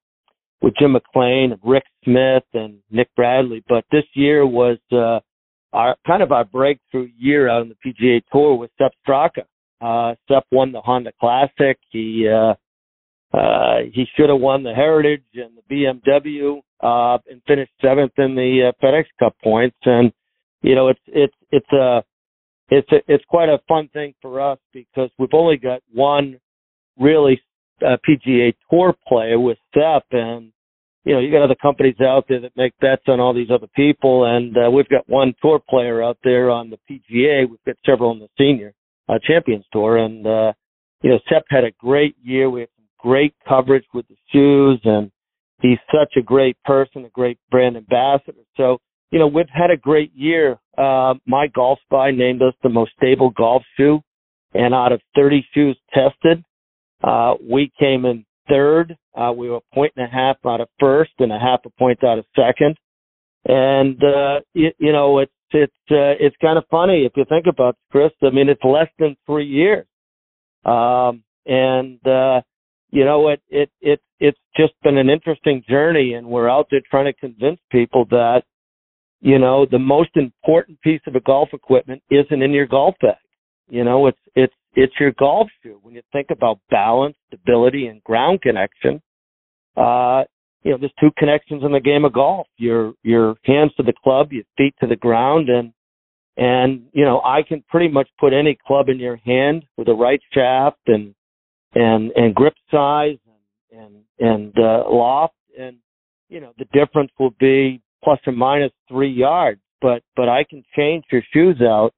with 0.61 0.75
Jim 0.79 0.91
McLean 0.91 1.53
and 1.53 1.61
Rick 1.63 1.85
Smith 2.03 2.43
and 2.53 2.79
Nick 2.91 3.09
Bradley. 3.15 3.63
But 3.67 3.85
this 3.91 4.05
year 4.13 4.45
was 4.45 4.77
uh, 4.91 5.21
our 5.73 5.95
kind 6.05 6.21
of 6.21 6.31
our 6.31 6.45
breakthrough 6.45 7.09
year 7.17 7.49
out 7.49 7.61
on 7.61 7.69
the 7.69 7.75
PGA 7.83 8.21
Tour 8.31 8.55
with 8.55 8.69
Sepp 8.77 8.91
Straka. 9.07 9.45
Uh, 9.81 10.15
Sepp 10.27 10.45
won 10.51 10.71
the 10.71 10.81
Honda 10.81 11.11
Classic. 11.19 11.77
He 11.89 12.27
uh, 12.27 12.55
uh, 13.35 13.79
he 13.93 14.05
should 14.15 14.29
have 14.29 14.39
won 14.39 14.63
the 14.63 14.73
Heritage 14.73 15.23
and 15.35 15.51
the 15.55 15.75
BMW 15.75 16.61
uh, 16.81 17.19
and 17.29 17.41
finished 17.47 17.71
seventh 17.81 18.13
in 18.17 18.35
the 18.35 18.69
uh, 18.69 18.85
FedEx 18.85 19.05
Cup 19.19 19.35
points. 19.43 19.77
And 19.85 20.11
you 20.61 20.75
know, 20.75 20.89
it's 20.89 20.99
it's 21.07 21.35
it's 21.51 21.71
a 21.71 22.03
it's 22.69 22.91
a, 22.91 22.97
it's 23.07 23.23
quite 23.25 23.49
a 23.49 23.59
fun 23.67 23.89
thing 23.93 24.13
for 24.21 24.41
us 24.41 24.59
because 24.73 25.09
we've 25.17 25.33
only 25.33 25.57
got 25.57 25.81
one 25.93 26.39
really 26.99 27.41
uh, 27.85 27.97
PGA 28.07 28.53
Tour 28.69 28.95
player 29.07 29.39
with 29.39 29.57
Sepp, 29.73 30.05
and 30.11 30.51
you 31.05 31.13
know, 31.13 31.19
you 31.19 31.31
got 31.31 31.43
other 31.43 31.55
companies 31.55 31.95
out 32.01 32.25
there 32.27 32.41
that 32.41 32.57
make 32.57 32.77
bets 32.79 33.03
on 33.07 33.19
all 33.19 33.33
these 33.33 33.49
other 33.51 33.69
people, 33.75 34.25
and 34.25 34.55
uh, 34.57 34.69
we've 34.69 34.89
got 34.89 35.07
one 35.07 35.33
tour 35.41 35.59
player 35.69 36.03
out 36.03 36.17
there 36.23 36.49
on 36.49 36.69
the 36.69 36.77
PGA. 36.89 37.49
We've 37.49 37.63
got 37.65 37.77
several 37.85 38.09
on 38.09 38.19
the 38.19 38.27
senior 38.37 38.73
uh, 39.09 39.19
Champions 39.23 39.65
Tour, 39.73 39.97
and 39.97 40.25
uh, 40.25 40.53
you 41.01 41.09
know, 41.09 41.19
Sepp 41.29 41.43
had 41.49 41.63
a 41.63 41.71
great 41.79 42.15
year. 42.21 42.49
We 42.49 42.61
had 42.61 42.69
some 42.77 42.85
great 42.99 43.33
coverage 43.47 43.85
with 43.93 44.07
the 44.07 44.15
shoes, 44.31 44.79
and 44.83 45.11
he's 45.61 45.79
such 45.91 46.13
a 46.17 46.21
great 46.21 46.57
person, 46.65 47.05
a 47.05 47.09
great 47.09 47.39
brand 47.49 47.77
ambassador. 47.77 48.43
So, 48.57 48.77
you 49.11 49.19
know, 49.19 49.27
we've 49.27 49.45
had 49.51 49.71
a 49.71 49.77
great 49.77 50.13
year. 50.13 50.59
Uh, 50.77 51.15
MyGolfSpy 51.29 52.15
named 52.15 52.41
us 52.41 52.53
the 52.63 52.69
most 52.69 52.91
stable 52.97 53.31
golf 53.31 53.63
shoe. 53.77 54.01
And 54.53 54.73
out 54.73 54.91
of 54.91 55.01
30 55.15 55.45
shoes 55.53 55.77
tested, 55.93 56.43
uh, 57.03 57.35
we 57.41 57.71
came 57.79 58.05
in 58.05 58.25
third. 58.49 58.97
Uh, 59.15 59.31
we 59.35 59.49
were 59.49 59.57
a 59.57 59.75
point 59.75 59.93
and 59.95 60.05
a 60.05 60.09
half 60.09 60.37
out 60.45 60.59
of 60.59 60.67
first 60.79 61.11
and 61.19 61.31
a 61.31 61.37
half 61.37 61.59
a 61.65 61.69
point 61.77 62.03
out 62.03 62.17
of 62.17 62.25
second. 62.35 62.75
And, 63.45 64.03
uh, 64.03 64.41
you, 64.53 64.71
you 64.79 64.91
know, 64.91 65.19
it's, 65.19 65.31
it's, 65.51 65.73
uh, 65.91 66.15
it's 66.19 66.35
kind 66.41 66.57
of 66.57 66.65
funny 66.69 67.05
if 67.05 67.13
you 67.15 67.25
think 67.27 67.45
about 67.47 67.75
it, 67.75 67.91
Chris. 67.91 68.11
I 68.21 68.29
mean, 68.29 68.49
it's 68.49 68.63
less 68.63 68.89
than 68.97 69.15
three 69.25 69.47
years. 69.47 69.85
Um, 70.65 71.23
and, 71.45 72.05
uh, 72.07 72.41
you 72.91 73.05
know, 73.05 73.29
it, 73.29 73.41
it, 73.49 73.69
it, 73.81 74.01
it's 74.19 74.39
just 74.57 74.73
been 74.83 74.97
an 74.97 75.09
interesting 75.09 75.63
journey 75.69 76.13
and 76.13 76.27
we're 76.27 76.49
out 76.49 76.67
there 76.69 76.81
trying 76.89 77.05
to 77.05 77.13
convince 77.13 77.59
people 77.71 78.05
that, 78.09 78.43
you 79.21 79.39
know, 79.39 79.65
the 79.69 79.79
most 79.79 80.11
important 80.15 80.81
piece 80.81 81.01
of 81.07 81.15
a 81.15 81.19
golf 81.21 81.49
equipment 81.53 82.01
isn't 82.09 82.41
in 82.41 82.51
your 82.51 82.65
golf 82.65 82.95
bag. 83.01 83.15
You 83.69 83.83
know, 83.83 84.07
it's, 84.07 84.19
it's, 84.35 84.53
it's 84.73 84.93
your 84.99 85.11
golf 85.17 85.47
shoe. 85.61 85.79
When 85.81 85.93
you 85.93 86.01
think 86.11 86.27
about 86.31 86.59
balance, 86.69 87.15
stability, 87.27 87.87
and 87.87 88.03
ground 88.03 88.41
connection, 88.41 89.01
uh, 89.77 90.23
you 90.63 90.71
know, 90.71 90.77
there's 90.77 90.93
two 90.99 91.11
connections 91.17 91.63
in 91.63 91.71
the 91.71 91.79
game 91.79 92.05
of 92.05 92.13
golf. 92.13 92.47
Your, 92.57 92.93
your 93.03 93.35
hands 93.45 93.71
to 93.77 93.83
the 93.83 93.93
club, 94.03 94.31
your 94.31 94.43
feet 94.57 94.75
to 94.81 94.87
the 94.87 94.95
ground, 94.95 95.49
and, 95.49 95.71
and, 96.37 96.87
you 96.93 97.05
know, 97.05 97.21
I 97.21 97.43
can 97.47 97.63
pretty 97.69 97.87
much 97.87 98.09
put 98.19 98.33
any 98.33 98.57
club 98.67 98.89
in 98.89 98.99
your 98.99 99.17
hand 99.17 99.65
with 99.77 99.87
the 99.87 99.93
right 99.93 100.21
shaft 100.33 100.79
and, 100.87 101.13
and 101.75 102.11
and 102.15 102.33
grip 102.33 102.55
size 102.71 103.17
and 103.71 103.79
and 103.79 103.95
and 104.19 104.53
uh, 104.57 104.83
loft 104.89 105.35
and 105.57 105.77
you 106.29 106.39
know 106.39 106.53
the 106.57 106.65
difference 106.73 107.11
will 107.19 107.33
be 107.39 107.81
plus 108.03 108.19
or 108.25 108.33
minus 108.33 108.71
three 108.87 109.11
yards 109.11 109.61
but 109.81 110.01
but 110.15 110.29
I 110.29 110.43
can 110.49 110.63
change 110.75 111.03
your 111.11 111.21
shoes 111.33 111.61
out 111.61 111.91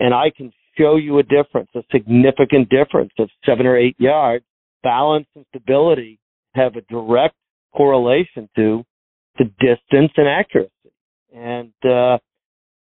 and 0.00 0.12
I 0.12 0.30
can 0.36 0.52
show 0.76 0.96
you 0.96 1.18
a 1.18 1.22
difference 1.22 1.70
a 1.74 1.82
significant 1.90 2.68
difference 2.68 3.12
of 3.18 3.30
seven 3.46 3.66
or 3.66 3.76
eight 3.76 3.96
yards 3.98 4.44
balance 4.82 5.26
and 5.34 5.46
stability 5.48 6.18
have 6.54 6.76
a 6.76 6.82
direct 6.82 7.36
correlation 7.76 8.48
to 8.56 8.84
to 9.38 9.44
distance 9.44 10.12
and 10.16 10.28
accuracy. 10.28 10.70
And 11.34 11.72
uh 11.84 12.18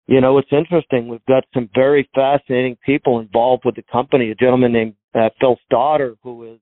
you 0.07 0.21
know 0.21 0.37
it's 0.37 0.51
interesting. 0.51 1.07
We've 1.07 1.25
got 1.27 1.43
some 1.53 1.69
very 1.75 2.09
fascinating 2.15 2.77
people 2.85 3.19
involved 3.19 3.63
with 3.65 3.75
the 3.75 3.83
company. 3.91 4.31
A 4.31 4.35
gentleman 4.35 4.71
named 4.73 4.95
uh, 5.13 5.29
Phil 5.39 5.57
Stoddard, 5.65 6.17
who 6.23 6.53
is 6.53 6.59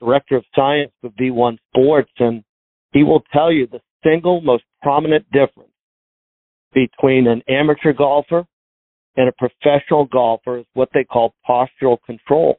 director 0.00 0.36
of 0.36 0.44
science 0.54 0.90
for 1.00 1.10
V1 1.10 1.58
Sports, 1.70 2.10
and 2.18 2.42
he 2.92 3.02
will 3.02 3.22
tell 3.32 3.52
you 3.52 3.66
the 3.66 3.80
single 4.02 4.40
most 4.40 4.64
prominent 4.82 5.24
difference 5.32 5.70
between 6.72 7.26
an 7.26 7.42
amateur 7.48 7.92
golfer 7.92 8.44
and 9.16 9.28
a 9.28 9.32
professional 9.32 10.06
golfer 10.06 10.58
is 10.58 10.66
what 10.74 10.88
they 10.94 11.04
call 11.04 11.34
postural 11.48 11.98
control. 12.04 12.58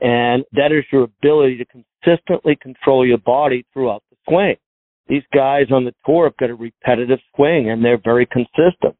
And 0.00 0.44
that 0.52 0.70
is 0.70 0.84
your 0.92 1.04
ability 1.04 1.58
to 1.58 1.64
consistently 2.02 2.56
control 2.60 3.06
your 3.06 3.18
body 3.18 3.66
throughout 3.72 4.02
the 4.10 4.16
swing. 4.28 4.56
These 5.08 5.24
guys 5.34 5.66
on 5.72 5.84
the 5.84 5.94
tour 6.04 6.24
have 6.26 6.36
got 6.36 6.50
a 6.50 6.54
repetitive 6.54 7.18
swing 7.34 7.70
and 7.70 7.84
they're 7.84 8.00
very 8.02 8.26
consistent 8.26 8.96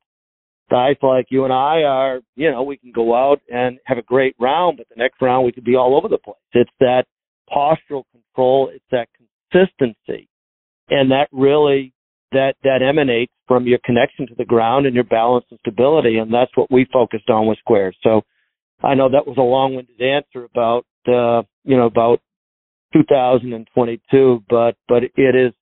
guys 0.70 0.96
like 1.02 1.26
you 1.30 1.44
and 1.44 1.52
I 1.52 1.82
are, 1.82 2.20
you 2.36 2.50
know, 2.50 2.62
we 2.62 2.76
can 2.76 2.92
go 2.92 3.14
out 3.14 3.40
and 3.48 3.78
have 3.84 3.98
a 3.98 4.02
great 4.02 4.34
round, 4.38 4.78
but 4.78 4.88
the 4.88 4.96
next 4.96 5.20
round 5.20 5.44
we 5.44 5.52
could 5.52 5.64
be 5.64 5.76
all 5.76 5.96
over 5.96 6.08
the 6.08 6.18
place. 6.18 6.36
It's 6.52 6.70
that 6.80 7.04
postural 7.50 8.04
control, 8.12 8.70
it's 8.72 8.84
that 8.90 9.08
consistency. 9.16 10.28
And 10.90 11.10
that 11.10 11.28
really 11.32 11.92
that 12.32 12.54
that 12.62 12.82
emanates 12.82 13.32
from 13.46 13.66
your 13.66 13.78
connection 13.84 14.26
to 14.26 14.34
the 14.36 14.44
ground 14.44 14.86
and 14.86 14.94
your 14.94 15.04
balance 15.04 15.46
and 15.50 15.58
stability, 15.60 16.18
and 16.18 16.32
that's 16.32 16.54
what 16.54 16.70
we 16.70 16.86
focused 16.92 17.30
on 17.30 17.46
with 17.46 17.58
Squares. 17.58 17.96
So 18.02 18.22
I 18.82 18.94
know 18.94 19.08
that 19.10 19.26
was 19.26 19.36
a 19.38 19.42
long-winded 19.42 20.00
answer 20.00 20.44
about 20.44 20.84
uh, 21.06 21.42
you 21.64 21.76
know 21.76 21.86
about 21.86 22.20
2022, 22.92 24.44
but 24.48 24.76
but 24.88 25.02
it 25.04 25.34
is 25.34 25.52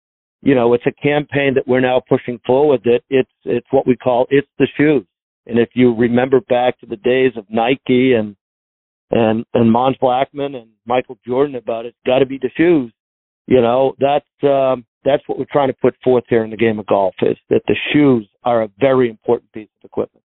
you 0.46 0.54
know, 0.54 0.74
it's 0.74 0.86
a 0.86 0.92
campaign 0.92 1.54
that 1.54 1.66
we're 1.66 1.80
now 1.80 2.00
pushing 2.08 2.38
forward 2.46 2.80
that 2.84 3.00
it's, 3.10 3.30
it's 3.44 3.66
what 3.72 3.84
we 3.84 3.96
call 3.96 4.26
it's 4.30 4.46
the 4.60 4.68
shoes. 4.76 5.04
And 5.44 5.58
if 5.58 5.70
you 5.74 5.92
remember 5.92 6.40
back 6.40 6.78
to 6.80 6.86
the 6.86 6.96
days 6.96 7.32
of 7.36 7.46
Nike 7.48 8.12
and, 8.12 8.36
and, 9.10 9.44
and 9.54 9.72
Mars 9.72 9.96
Blackmon 10.00 10.54
and 10.54 10.68
Michael 10.86 11.18
Jordan 11.26 11.56
about 11.56 11.84
it, 11.84 11.88
it's 11.88 11.98
got 12.06 12.20
to 12.20 12.26
be 12.26 12.38
the 12.38 12.50
shoes. 12.56 12.92
You 13.48 13.60
know, 13.60 13.94
that's, 13.98 14.26
um, 14.42 14.84
that's 15.04 15.22
what 15.26 15.38
we're 15.38 15.46
trying 15.50 15.68
to 15.68 15.76
put 15.82 15.96
forth 16.04 16.24
here 16.28 16.44
in 16.44 16.50
the 16.50 16.56
game 16.56 16.78
of 16.78 16.86
golf 16.86 17.14
is 17.22 17.36
that 17.50 17.62
the 17.66 17.76
shoes 17.92 18.28
are 18.44 18.62
a 18.62 18.68
very 18.78 19.10
important 19.10 19.50
piece 19.50 19.68
of 19.80 19.84
equipment. 19.84 20.24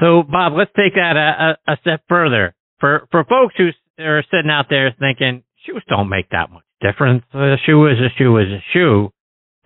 So, 0.00 0.22
Bob, 0.22 0.52
let's 0.56 0.72
take 0.76 0.94
that 0.94 1.16
a, 1.16 1.70
a, 1.70 1.72
a 1.72 1.76
step 1.80 2.02
further. 2.08 2.54
For 2.78 3.06
for 3.12 3.24
folks 3.24 3.54
who 3.56 3.70
are 3.98 4.24
sitting 4.30 4.50
out 4.50 4.66
there 4.68 4.94
thinking 4.98 5.44
shoes 5.66 5.82
don't 5.88 6.08
make 6.08 6.30
that 6.30 6.50
much 6.50 6.64
difference. 6.80 7.24
A 7.34 7.56
shoe 7.64 7.86
is 7.86 7.98
a 7.98 8.08
shoe 8.18 8.36
is 8.38 8.48
a 8.48 8.62
shoe. 8.72 9.10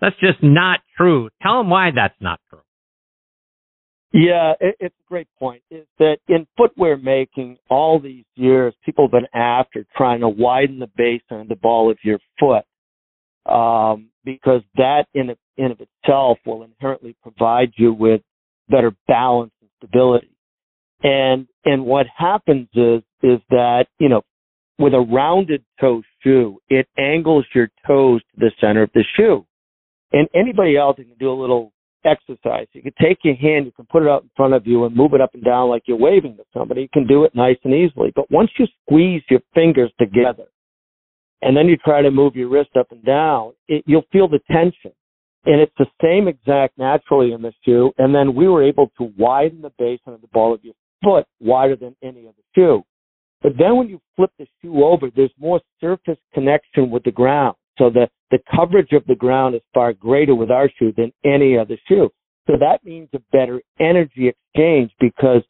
That's 0.01 0.15
just 0.19 0.41
not 0.41 0.79
true. 0.97 1.29
Tell 1.41 1.57
them 1.57 1.69
why 1.69 1.89
that's 1.93 2.15
not 2.21 2.39
true. 2.49 2.61
Yeah, 4.11 4.53
it, 4.59 4.75
it's 4.79 4.95
a 4.95 5.09
great 5.09 5.27
point. 5.37 5.61
Is 5.69 5.85
that 5.99 6.17
in 6.27 6.47
footwear 6.57 6.97
making, 6.97 7.57
all 7.69 7.99
these 7.99 8.25
years, 8.35 8.73
people 8.83 9.05
have 9.05 9.11
been 9.11 9.39
after 9.39 9.85
trying 9.95 10.21
to 10.21 10.29
widen 10.29 10.79
the 10.79 10.89
base 10.97 11.21
on 11.29 11.47
the 11.47 11.55
ball 11.55 11.91
of 11.91 11.97
your 12.03 12.19
foot, 12.39 12.65
um, 13.51 14.09
because 14.25 14.61
that 14.77 15.05
in 15.13 15.35
in 15.57 15.71
of 15.71 15.79
itself 15.79 16.39
will 16.45 16.63
inherently 16.63 17.15
provide 17.21 17.71
you 17.75 17.93
with 17.93 18.21
better 18.67 18.91
balance 19.07 19.51
and 19.61 19.69
stability. 19.77 20.31
And 21.03 21.47
and 21.63 21.85
what 21.85 22.07
happens 22.17 22.67
is 22.73 23.03
is 23.21 23.39
that 23.51 23.85
you 23.99 24.09
know, 24.09 24.23
with 24.79 24.93
a 24.93 24.99
rounded 24.99 25.63
toe 25.79 26.01
shoe, 26.23 26.57
it 26.69 26.87
angles 26.97 27.45
your 27.53 27.69
toes 27.85 28.21
to 28.31 28.39
the 28.39 28.51
center 28.59 28.83
of 28.83 28.89
the 28.93 29.03
shoe. 29.15 29.45
And 30.11 30.27
anybody 30.33 30.77
else 30.77 30.95
can 30.95 31.13
do 31.19 31.31
a 31.31 31.39
little 31.39 31.71
exercise. 32.05 32.67
You 32.71 32.81
can 32.81 32.93
take 32.99 33.19
your 33.23 33.35
hand, 33.35 33.65
you 33.65 33.71
can 33.71 33.85
put 33.91 34.03
it 34.03 34.09
out 34.09 34.23
in 34.23 34.29
front 34.35 34.53
of 34.53 34.65
you 34.65 34.85
and 34.85 34.95
move 34.95 35.13
it 35.13 35.21
up 35.21 35.33
and 35.33 35.43
down 35.43 35.69
like 35.69 35.83
you're 35.85 35.97
waving 35.97 36.37
to 36.37 36.43
somebody. 36.53 36.81
You 36.81 36.89
can 36.91 37.05
do 37.05 37.25
it 37.25 37.35
nice 37.35 37.57
and 37.63 37.73
easily. 37.73 38.11
But 38.15 38.31
once 38.31 38.49
you 38.57 38.65
squeeze 38.85 39.21
your 39.29 39.41
fingers 39.53 39.91
together 39.99 40.45
and 41.41 41.55
then 41.55 41.67
you 41.67 41.77
try 41.77 42.01
to 42.01 42.09
move 42.09 42.35
your 42.35 42.49
wrist 42.49 42.71
up 42.79 42.91
and 42.91 43.03
down, 43.03 43.51
it, 43.67 43.83
you'll 43.85 44.05
feel 44.11 44.27
the 44.27 44.39
tension. 44.49 44.91
And 45.45 45.61
it's 45.61 45.73
the 45.77 45.87
same 46.01 46.27
exact 46.27 46.77
naturally 46.77 47.33
in 47.33 47.41
the 47.41 47.53
shoe. 47.65 47.91
And 47.97 48.15
then 48.15 48.35
we 48.35 48.47
were 48.47 48.63
able 48.63 48.91
to 48.97 49.11
widen 49.17 49.61
the 49.61 49.71
base 49.77 49.99
of 50.05 50.21
the 50.21 50.27
ball 50.27 50.53
of 50.53 50.63
your 50.63 50.73
foot 51.03 51.25
wider 51.39 51.75
than 51.75 51.95
any 52.03 52.27
other 52.27 52.43
shoe. 52.55 52.83
But 53.41 53.53
then 53.57 53.77
when 53.77 53.87
you 53.87 54.01
flip 54.15 54.31
the 54.37 54.47
shoe 54.61 54.83
over, 54.83 55.09
there's 55.15 55.31
more 55.39 55.61
surface 55.79 56.17
connection 56.33 56.89
with 56.89 57.03
the 57.03 57.11
ground. 57.11 57.55
So 57.77 57.89
the, 57.89 58.09
the 58.31 58.39
coverage 58.53 58.91
of 58.91 59.05
the 59.07 59.15
ground 59.15 59.55
is 59.55 59.61
far 59.73 59.93
greater 59.93 60.35
with 60.35 60.51
our 60.51 60.69
shoe 60.77 60.93
than 60.95 61.13
any 61.23 61.57
other 61.57 61.77
shoe. 61.87 62.09
So 62.47 62.53
that 62.59 62.83
means 62.83 63.09
a 63.13 63.19
better 63.31 63.61
energy 63.79 64.27
exchange 64.27 64.91
because 64.99 65.43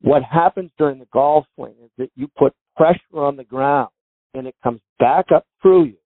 what 0.00 0.22
happens 0.24 0.70
during 0.78 0.98
the 0.98 1.06
golf 1.12 1.46
swing 1.54 1.74
is 1.82 1.90
that 1.98 2.10
you 2.16 2.28
put 2.36 2.54
pressure 2.76 2.98
on 3.14 3.36
the 3.36 3.44
ground 3.44 3.90
and 4.34 4.46
it 4.46 4.54
comes 4.62 4.80
back 4.98 5.26
up 5.34 5.46
through 5.60 5.84
you, 5.84 5.96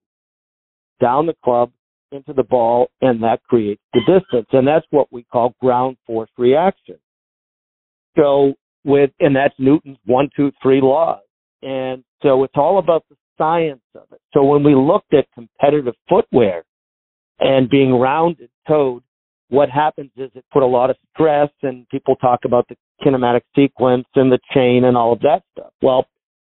down 1.00 1.26
the 1.26 1.36
club, 1.44 1.70
into 2.12 2.32
the 2.32 2.42
ball, 2.42 2.88
and 3.00 3.22
that 3.22 3.42
creates 3.44 3.82
the 3.92 4.00
distance. 4.00 4.46
And 4.52 4.66
that's 4.66 4.86
what 4.90 5.12
we 5.12 5.24
call 5.24 5.54
ground 5.60 5.96
force 6.06 6.30
reaction. 6.36 6.96
So 8.16 8.54
with, 8.86 9.10
and 9.20 9.36
that's 9.36 9.54
Newton's 9.58 9.98
one, 10.06 10.30
two, 10.34 10.52
three 10.62 10.80
laws. 10.80 11.20
And 11.62 12.04
so 12.22 12.44
it's 12.44 12.54
all 12.56 12.78
about 12.78 13.04
the 13.10 13.16
science 13.36 13.82
of 13.94 14.04
it. 14.12 14.20
So 14.32 14.44
when 14.44 14.62
we 14.62 14.74
looked 14.74 15.12
at 15.12 15.26
competitive 15.34 15.94
footwear 16.08 16.64
and 17.40 17.68
being 17.68 17.92
rounded 17.92 18.48
toed, 18.66 19.02
what 19.48 19.68
happens 19.68 20.10
is 20.16 20.30
it 20.34 20.44
put 20.52 20.62
a 20.62 20.66
lot 20.66 20.90
of 20.90 20.96
stress 21.12 21.50
and 21.62 21.88
people 21.88 22.16
talk 22.16 22.40
about 22.44 22.66
the 22.68 22.76
kinematic 23.04 23.42
sequence 23.54 24.06
and 24.14 24.30
the 24.30 24.38
chain 24.54 24.84
and 24.84 24.96
all 24.96 25.12
of 25.12 25.20
that 25.20 25.42
stuff. 25.52 25.72
Well, 25.82 26.06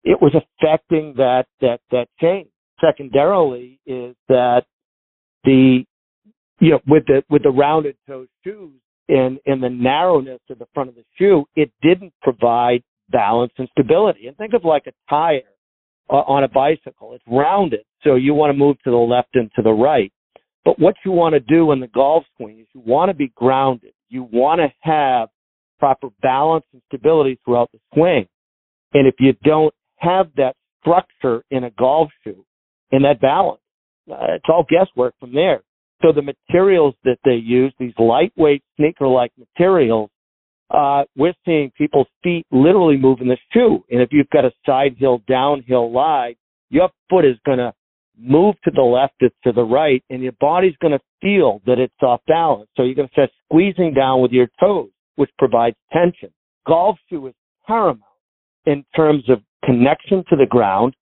it 0.05 0.21
was 0.21 0.35
affecting 0.35 1.15
that, 1.17 1.47
that, 1.61 1.81
that 1.91 2.09
chain. 2.21 2.49
Secondarily 2.81 3.81
is 3.87 4.15
that 4.29 4.63
the, 5.45 5.85
you 6.61 6.71
know, 6.71 6.81
with 6.87 7.05
the, 7.07 7.23
with 7.29 7.43
the 7.43 7.51
rounded 7.51 7.97
toe 8.07 8.27
shoes 8.45 8.81
and, 9.09 9.39
and 9.47 9.63
the 9.63 9.71
narrowness 9.71 10.41
of 10.51 10.59
the 10.59 10.67
front 10.75 10.89
of 10.89 10.95
the 10.95 11.05
shoe, 11.19 11.45
it 11.57 11.71
didn't 11.83 12.13
provide 12.23 12.83
balance 13.11 13.53
and 13.59 13.69
stability. 13.73 14.27
And 14.27 14.37
think 14.37 14.55
of 14.55 14.65
like 14.65 14.87
a 14.87 14.93
tire 15.09 15.43
uh, 16.11 16.17
on 16.17 16.45
a 16.45 16.49
bicycle. 16.49 17.15
It's 17.15 17.25
rounded, 17.27 17.85
so 18.05 18.15
you 18.15 18.35
want 18.35 18.51
to 18.51 18.59
move 18.59 18.77
to 18.85 18.91
the 18.91 18.97
left 18.97 19.35
and 19.35 19.51
to 19.57 19.63
the 19.63 19.73
right. 19.73 20.13
But 20.65 20.79
what 20.79 20.97
you 21.05 21.13
want 21.13 21.35
to 21.35 21.41
do 21.41 21.73
in 21.73 21.81
the 21.81 21.87
golf 21.87 22.25
swing 22.37 22.61
is 22.61 22.67
you 22.75 22.83
want 22.85 23.09
to 23.09 23.15
be 23.15 23.33
grounded. 23.35 23.93
You 24.09 24.29
want 24.31 24.61
to 24.61 24.69
have 24.81 25.29
proper 25.79 26.09
balance 26.21 26.65
and 26.73 26.83
stability 26.89 27.39
throughout 27.45 27.71
the 27.73 27.79
swing. 27.95 28.27
And 28.93 29.07
if 29.07 29.15
you 29.19 29.33
don't 29.45 29.73
have 29.97 30.29
that 30.37 30.57
structure 30.81 31.45
in 31.51 31.65
a 31.65 31.71
golf 31.71 32.11
shoe 32.25 32.45
and 32.91 33.05
that 33.05 33.21
balance, 33.21 33.61
uh, 34.11 34.35
it's 34.35 34.45
all 34.49 34.65
guesswork 34.69 35.15
from 35.21 35.35
there. 35.35 35.63
So 36.03 36.13
the 36.13 36.23
materials 36.23 36.95
that 37.05 37.19
they 37.25 37.35
use, 37.35 37.73
these 37.79 37.95
lightweight 37.99 38.63
sneaker-like 38.77 39.33
materials, 39.37 40.11
uh, 40.71 41.05
we're 41.17 41.35
seeing 41.45 41.73
people's 41.77 42.07
feet 42.23 42.47
literally 42.53 42.97
move 42.97 43.21
in 43.21 43.29
the 43.29 43.39
shoe. 43.53 43.85
And 43.91 44.01
if 44.01 44.11
you've 44.13 44.31
got 44.31 44.45
a 44.45 44.53
side 44.65 44.97
hill, 44.99 45.23
downhill 45.27 45.91
lie, 45.91 46.37
your 46.71 46.91
foot 47.09 47.25
is 47.25 47.37
going 47.45 47.59
to 47.59 47.73
move 48.21 48.57
to 48.65 48.71
the 48.75 48.83
left 48.83 49.15
it's 49.21 49.35
to 49.45 49.53
the 49.53 49.63
right, 49.63 50.03
and 50.11 50.23
your 50.23 50.33
body's 50.41 50.77
going 50.81 50.93
to 50.93 51.01
feel 51.21 51.63
that 51.67 51.79
it's 51.79 51.95
off 52.03 52.21
balance. 52.27 52.69
So 52.77 52.83
you're 52.83 52.95
going 52.95 53.09
to 53.09 53.13
start 53.13 53.31
squeezing 53.47 53.95
down 53.95 54.21
with 54.21 54.33
your 54.33 54.49
toes, 54.61 54.91
which 55.17 55.31
provides 55.39 55.77
tension. 55.93 56.31
Golf 56.67 56.99
shoe 57.09 57.29
is 57.29 57.35
paramount 57.67 58.03
in 58.67 58.85
terms 58.95 59.25
of 59.29 59.41
connection 59.65 60.25
to 60.29 60.37
the 60.37 60.47
ground 60.47 60.95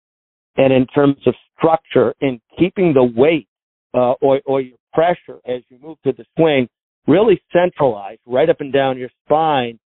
and 0.56 0.72
in 0.72 0.86
terms 0.86 1.16
of 1.26 1.34
structure 1.56 2.14
in 2.20 2.40
keeping 2.58 2.92
the 2.94 3.02
weight 3.02 3.48
uh, 3.94 4.12
or, 4.20 4.40
or 4.46 4.60
your 4.60 4.75
pressure 4.92 5.40
as 5.46 5.62
you 5.68 5.78
move 5.82 5.98
to 6.04 6.12
the 6.12 6.24
swing 6.36 6.68
really 7.06 7.40
centralized 7.52 8.20
right 8.26 8.48
up 8.50 8.60
and 8.60 8.72
down 8.72 8.98
your 8.98 9.10
spine 9.24 9.78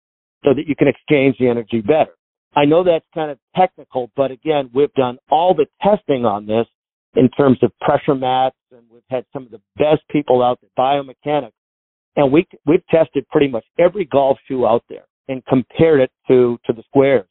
so 0.43 0.53
that 0.53 0.67
you 0.67 0.75
can 0.75 0.87
exchange 0.87 1.35
the 1.39 1.47
energy 1.47 1.81
better. 1.81 2.13
I 2.55 2.65
know 2.65 2.83
that's 2.83 3.05
kind 3.13 3.29
of 3.29 3.37
technical, 3.55 4.09
but 4.15 4.31
again, 4.31 4.69
we've 4.73 4.93
done 4.93 5.17
all 5.29 5.53
the 5.53 5.67
testing 5.83 6.25
on 6.25 6.45
this 6.45 6.65
in 7.15 7.29
terms 7.29 7.57
of 7.61 7.71
pressure 7.79 8.15
mats 8.15 8.55
and 8.71 8.83
we've 8.91 9.01
had 9.09 9.25
some 9.33 9.43
of 9.43 9.51
the 9.51 9.61
best 9.77 10.01
people 10.09 10.41
out 10.41 10.59
there, 10.61 10.69
biomechanics, 10.77 11.51
and 12.15 12.31
we, 12.31 12.47
we've 12.65 12.85
tested 12.87 13.27
pretty 13.29 13.47
much 13.47 13.65
every 13.77 14.05
golf 14.05 14.37
shoe 14.47 14.65
out 14.65 14.83
there 14.89 15.05
and 15.27 15.45
compared 15.45 16.01
it 16.01 16.11
to, 16.27 16.57
to 16.65 16.73
the 16.73 16.83
squares. 16.87 17.27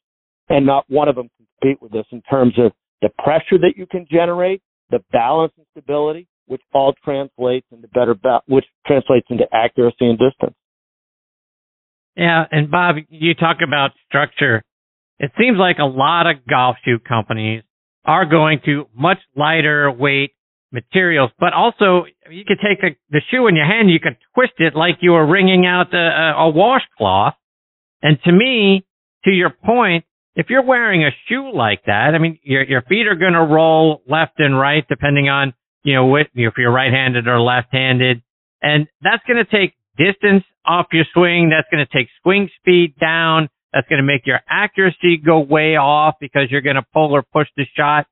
And 0.49 0.65
not 0.65 0.85
one 0.87 1.07
of 1.07 1.15
them 1.15 1.29
can 1.37 1.47
compete 1.61 1.81
with 1.81 1.93
us 1.93 2.05
in 2.11 2.21
terms 2.23 2.53
of 2.57 2.71
the 3.01 3.09
pressure 3.23 3.57
that 3.59 3.73
you 3.75 3.85
can 3.85 4.07
generate, 4.09 4.61
the 4.89 4.99
balance 5.11 5.53
and 5.57 5.65
stability, 5.71 6.27
which 6.49 6.61
all 6.73 6.93
translates 7.03 7.67
into 7.71 7.87
better, 7.89 8.15
ba- 8.15 8.41
which 8.47 8.65
translates 8.85 9.27
into 9.29 9.45
accuracy 9.53 10.05
and 10.05 10.17
distance. 10.17 10.55
Yeah, 12.15 12.43
and 12.51 12.69
Bob, 12.69 12.95
you 13.09 13.33
talk 13.35 13.57
about 13.65 13.91
structure. 14.07 14.63
It 15.19 15.31
seems 15.39 15.57
like 15.57 15.77
a 15.79 15.85
lot 15.85 16.27
of 16.27 16.45
golf 16.49 16.77
shoe 16.83 16.99
companies 16.99 17.63
are 18.03 18.25
going 18.25 18.61
to 18.65 18.85
much 18.95 19.19
lighter 19.35 19.91
weight 19.91 20.31
materials, 20.71 21.31
but 21.39 21.53
also 21.53 22.05
you 22.29 22.43
could 22.47 22.59
take 22.59 22.81
the, 22.81 22.95
the 23.09 23.21
shoe 23.31 23.47
in 23.47 23.55
your 23.55 23.65
hand, 23.65 23.89
you 23.89 23.99
could 23.99 24.17
twist 24.33 24.53
it 24.57 24.75
like 24.75 24.97
you 25.01 25.11
were 25.11 25.25
wringing 25.25 25.65
out 25.65 25.93
a, 25.93 26.33
a 26.37 26.49
washcloth. 26.49 27.35
And 28.01 28.17
to 28.23 28.31
me, 28.31 28.85
to 29.25 29.31
your 29.31 29.49
point, 29.49 30.05
if 30.35 30.47
you're 30.49 30.63
wearing 30.63 31.03
a 31.03 31.09
shoe 31.27 31.51
like 31.53 31.83
that, 31.85 32.13
I 32.15 32.17
mean, 32.17 32.39
your 32.43 32.63
your 32.63 32.81
feet 32.83 33.07
are 33.07 33.15
going 33.15 33.33
to 33.33 33.43
roll 33.43 34.01
left 34.07 34.33
and 34.37 34.57
right 34.57 34.85
depending 34.87 35.27
on 35.27 35.53
you 35.83 35.93
know, 35.93 36.07
with, 36.07 36.27
if 36.33 36.53
you're 36.57 36.71
right-handed 36.71 37.27
or 37.27 37.39
left-handed. 37.41 38.21
And 38.61 38.87
that's 39.01 39.23
going 39.27 39.43
to 39.43 39.49
take 39.49 39.73
distance 39.97 40.43
off 40.65 40.87
your 40.91 41.05
swing. 41.13 41.49
That's 41.49 41.67
going 41.71 41.85
to 41.85 41.97
take 41.97 42.07
swing 42.21 42.49
speed 42.59 42.95
down. 42.99 43.49
That's 43.73 43.87
going 43.87 44.01
to 44.01 44.05
make 44.05 44.25
your 44.25 44.39
accuracy 44.49 45.17
go 45.17 45.39
way 45.39 45.75
off 45.75 46.15
because 46.19 46.43
you're 46.49 46.61
going 46.61 46.75
to 46.75 46.85
pull 46.93 47.15
or 47.15 47.23
push 47.23 47.47
the 47.55 47.65
shot. 47.75 48.07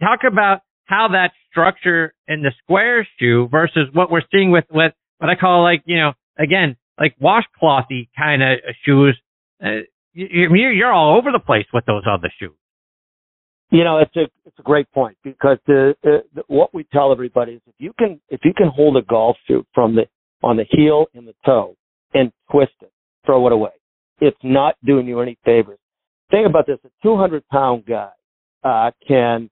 Talk 0.00 0.20
about 0.30 0.60
how 0.84 1.08
that 1.12 1.32
structure 1.50 2.14
in 2.28 2.42
the 2.42 2.52
square 2.62 3.06
shoe 3.18 3.48
versus 3.50 3.88
what 3.92 4.10
we're 4.10 4.22
seeing 4.32 4.50
with, 4.50 4.64
with 4.70 4.92
what 5.18 5.30
I 5.30 5.34
call 5.34 5.62
like, 5.62 5.82
you 5.86 5.96
know, 5.96 6.12
again, 6.38 6.76
like 6.98 7.16
washclothy 7.22 8.08
kind 8.16 8.42
of 8.42 8.58
shoes. 8.84 9.18
Uh, 9.62 9.80
you, 10.12 10.48
you're 10.52 10.92
all 10.92 11.16
over 11.18 11.30
the 11.32 11.38
place 11.38 11.66
with 11.72 11.84
those 11.86 12.02
other 12.10 12.32
shoes. 12.38 12.56
You 13.70 13.82
know, 13.82 13.98
it's 13.98 14.14
a 14.16 14.24
it's 14.44 14.58
a 14.58 14.62
great 14.62 14.90
point 14.92 15.16
because 15.24 15.58
the, 15.66 15.94
the, 16.02 16.22
the 16.34 16.42
what 16.46 16.72
we 16.72 16.84
tell 16.92 17.10
everybody 17.10 17.52
is 17.52 17.62
if 17.66 17.74
you 17.78 17.92
can 17.98 18.20
if 18.28 18.40
you 18.44 18.54
can 18.54 18.68
hold 18.68 18.96
a 18.96 19.02
golf 19.02 19.36
shoe 19.48 19.64
from 19.74 19.96
the 19.96 20.06
on 20.42 20.56
the 20.56 20.64
heel 20.70 21.06
and 21.14 21.26
the 21.26 21.34
toe 21.44 21.74
and 22.14 22.30
twist 22.50 22.72
it, 22.80 22.92
throw 23.24 23.46
it 23.46 23.52
away. 23.52 23.70
It's 24.20 24.36
not 24.44 24.76
doing 24.84 25.06
you 25.06 25.20
any 25.20 25.36
favors. 25.44 25.78
Think 26.30 26.46
about 26.46 26.66
this: 26.66 26.78
a 26.84 26.88
200 27.02 27.46
pound 27.48 27.84
guy 27.86 28.10
uh, 28.62 28.92
can 29.06 29.50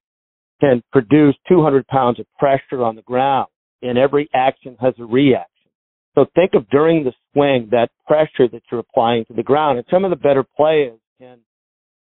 can 0.60 0.82
produce 0.92 1.34
200 1.48 1.86
pounds 1.88 2.20
of 2.20 2.26
pressure 2.38 2.84
on 2.84 2.94
the 2.94 3.02
ground, 3.02 3.48
and 3.82 3.98
every 3.98 4.28
action 4.32 4.76
has 4.80 4.94
a 4.98 5.04
reaction. 5.04 5.48
So 6.14 6.26
think 6.36 6.52
of 6.54 6.68
during 6.70 7.02
the 7.02 7.12
swing 7.32 7.68
that 7.72 7.90
pressure 8.06 8.48
that 8.52 8.62
you're 8.70 8.80
applying 8.80 9.24
to 9.26 9.34
the 9.34 9.42
ground, 9.42 9.78
and 9.78 9.86
some 9.90 10.04
of 10.04 10.10
the 10.10 10.16
better 10.16 10.44
players 10.56 11.00
can 11.18 11.38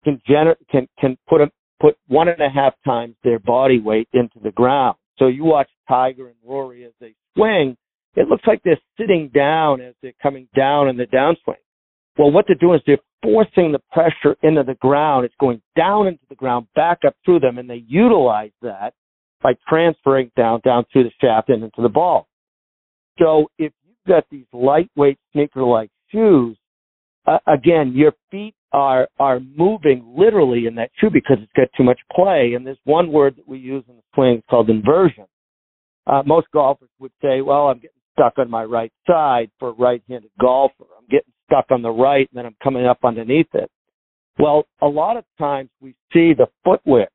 can 0.04 0.20
gener- 0.28 0.56
can 0.70 0.86
can 1.00 1.18
put 1.28 1.40
a 1.40 1.50
put 1.80 1.96
one 2.08 2.28
and 2.28 2.40
a 2.40 2.48
half 2.48 2.74
times 2.84 3.14
their 3.22 3.38
body 3.38 3.78
weight 3.78 4.08
into 4.12 4.38
the 4.42 4.50
ground. 4.50 4.96
So 5.18 5.26
you 5.26 5.44
watch 5.44 5.68
Tiger 5.88 6.28
and 6.28 6.36
Rory 6.44 6.84
as 6.84 6.92
they 7.00 7.14
swing, 7.34 7.76
it 8.14 8.28
looks 8.28 8.44
like 8.46 8.62
they're 8.64 8.80
sitting 8.98 9.30
down 9.34 9.80
as 9.80 9.94
they're 10.02 10.12
coming 10.22 10.48
down 10.56 10.88
in 10.88 10.96
the 10.96 11.06
downswing. 11.06 11.56
Well, 12.18 12.30
what 12.30 12.46
they're 12.46 12.56
doing 12.56 12.76
is 12.76 12.82
they're 12.86 12.98
forcing 13.22 13.72
the 13.72 13.80
pressure 13.92 14.36
into 14.42 14.62
the 14.62 14.74
ground. 14.74 15.26
It's 15.26 15.34
going 15.38 15.60
down 15.76 16.06
into 16.06 16.24
the 16.30 16.34
ground, 16.34 16.66
back 16.74 17.00
up 17.06 17.14
through 17.24 17.40
them, 17.40 17.58
and 17.58 17.68
they 17.68 17.84
utilize 17.86 18.52
that 18.62 18.94
by 19.42 19.52
transferring 19.68 20.30
down, 20.34 20.60
down 20.64 20.86
through 20.92 21.04
the 21.04 21.10
shaft 21.20 21.50
and 21.50 21.62
into 21.62 21.82
the 21.82 21.90
ball. 21.90 22.26
So 23.18 23.48
if 23.58 23.72
you've 23.84 23.96
got 24.08 24.24
these 24.30 24.46
lightweight 24.52 25.18
sneaker-like 25.32 25.90
shoes, 26.10 26.56
uh, 27.26 27.38
again, 27.46 27.92
your 27.94 28.12
feet 28.30 28.54
are 28.72 29.08
are 29.18 29.40
moving 29.40 30.04
literally 30.16 30.66
in 30.66 30.74
that 30.76 30.90
shoe 30.98 31.10
because 31.12 31.38
it's 31.40 31.52
got 31.56 31.68
too 31.76 31.84
much 31.84 32.00
play. 32.12 32.54
And 32.54 32.66
there's 32.66 32.78
one 32.84 33.12
word 33.12 33.36
that 33.36 33.48
we 33.48 33.58
use 33.58 33.84
in 33.88 33.96
the 33.96 34.02
swing 34.14 34.42
called 34.50 34.70
inversion. 34.70 35.24
Uh, 36.06 36.22
most 36.24 36.46
golfers 36.52 36.90
would 36.98 37.12
say, 37.22 37.40
"Well, 37.40 37.68
I'm 37.68 37.78
getting 37.78 37.96
stuck 38.12 38.38
on 38.38 38.50
my 38.50 38.64
right 38.64 38.92
side 39.06 39.50
for 39.58 39.70
a 39.70 39.72
right-handed 39.72 40.30
golfer. 40.40 40.84
I'm 40.96 41.06
getting 41.10 41.32
stuck 41.46 41.66
on 41.70 41.82
the 41.82 41.90
right, 41.90 42.28
and 42.30 42.38
then 42.38 42.46
I'm 42.46 42.56
coming 42.62 42.86
up 42.86 42.98
underneath 43.04 43.54
it." 43.54 43.70
Well, 44.38 44.66
a 44.82 44.88
lot 44.88 45.16
of 45.16 45.24
times 45.38 45.70
we 45.80 45.94
see 46.12 46.34
the 46.34 46.48
footwear 46.64 47.08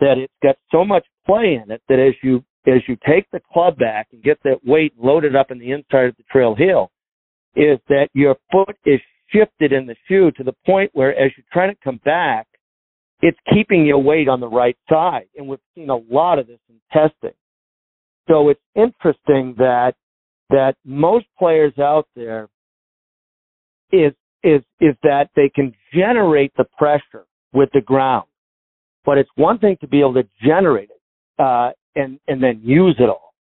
that 0.00 0.18
it's 0.18 0.32
got 0.42 0.56
so 0.72 0.84
much 0.84 1.06
play 1.26 1.60
in 1.62 1.70
it 1.70 1.82
that 1.88 1.98
as 1.98 2.14
you 2.22 2.44
as 2.66 2.80
you 2.88 2.96
take 3.06 3.30
the 3.30 3.40
club 3.52 3.76
back 3.78 4.08
and 4.12 4.22
get 4.22 4.38
that 4.42 4.58
weight 4.64 4.94
loaded 4.98 5.36
up 5.36 5.50
in 5.50 5.58
the 5.58 5.70
inside 5.70 6.06
of 6.06 6.16
the 6.16 6.24
trail 6.30 6.54
heel, 6.54 6.90
is 7.54 7.78
that 7.88 8.08
your 8.14 8.36
foot 8.50 8.76
is 8.86 9.00
shifted 9.34 9.72
in 9.72 9.86
the 9.86 9.96
shoe 10.08 10.30
to 10.32 10.44
the 10.44 10.54
point 10.66 10.90
where 10.94 11.10
as 11.10 11.32
you're 11.36 11.44
trying 11.52 11.70
to 11.74 11.80
come 11.82 12.00
back, 12.04 12.46
it's 13.20 13.38
keeping 13.52 13.86
your 13.86 13.98
weight 13.98 14.28
on 14.28 14.40
the 14.40 14.48
right 14.48 14.76
side. 14.88 15.26
And 15.36 15.48
we've 15.48 15.58
seen 15.74 15.90
a 15.90 15.96
lot 15.96 16.38
of 16.38 16.46
this 16.46 16.58
in 16.68 16.76
testing. 16.92 17.36
So 18.28 18.48
it's 18.48 18.60
interesting 18.74 19.54
that 19.58 19.94
that 20.50 20.76
most 20.84 21.26
players 21.38 21.72
out 21.78 22.06
there 22.14 22.48
is 23.92 24.12
is 24.42 24.62
is 24.80 24.94
that 25.02 25.30
they 25.36 25.48
can 25.48 25.72
generate 25.92 26.52
the 26.56 26.64
pressure 26.76 27.26
with 27.52 27.70
the 27.72 27.80
ground. 27.80 28.26
But 29.04 29.18
it's 29.18 29.30
one 29.36 29.58
thing 29.58 29.76
to 29.80 29.88
be 29.88 30.00
able 30.00 30.14
to 30.14 30.28
generate 30.42 30.90
it 30.90 31.00
uh, 31.42 31.70
and 31.94 32.18
and 32.28 32.42
then 32.42 32.60
use 32.62 32.96
it 32.98 33.08
all, 33.08 33.34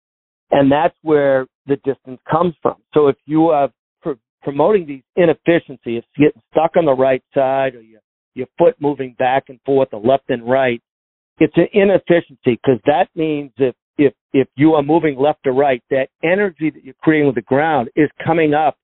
and 0.51 0.71
that's 0.71 0.95
where 1.01 1.47
the 1.67 1.77
distance 1.77 2.19
comes 2.29 2.53
from. 2.61 2.75
So 2.93 3.07
if 3.07 3.15
you 3.25 3.49
pr- 3.49 3.80
promoting 4.41 4.85
these 4.85 5.03
inefficiencies, 5.15 6.03
getting 6.17 6.41
stuck 6.51 6.75
on 6.77 6.85
the 6.85 6.93
right 6.93 7.23
side 7.33 7.75
or 7.75 7.81
your 7.81 8.01
your 8.33 8.47
foot 8.57 8.75
moving 8.79 9.13
back 9.19 9.45
and 9.49 9.59
forth, 9.65 9.89
the 9.91 9.97
left 9.97 10.23
and 10.29 10.49
right, 10.49 10.81
it's 11.39 11.55
an 11.57 11.67
inefficiency 11.73 12.59
because 12.63 12.79
that 12.85 13.07
means 13.15 13.51
if 13.57 13.75
if 13.97 14.13
if 14.31 14.47
you 14.55 14.73
are 14.73 14.83
moving 14.83 15.17
left 15.17 15.45
or 15.45 15.53
right, 15.53 15.83
that 15.89 16.07
energy 16.23 16.69
that 16.69 16.83
you're 16.83 16.95
creating 17.01 17.27
with 17.27 17.35
the 17.35 17.41
ground 17.41 17.89
is 17.95 18.09
coming 18.25 18.53
up 18.53 18.77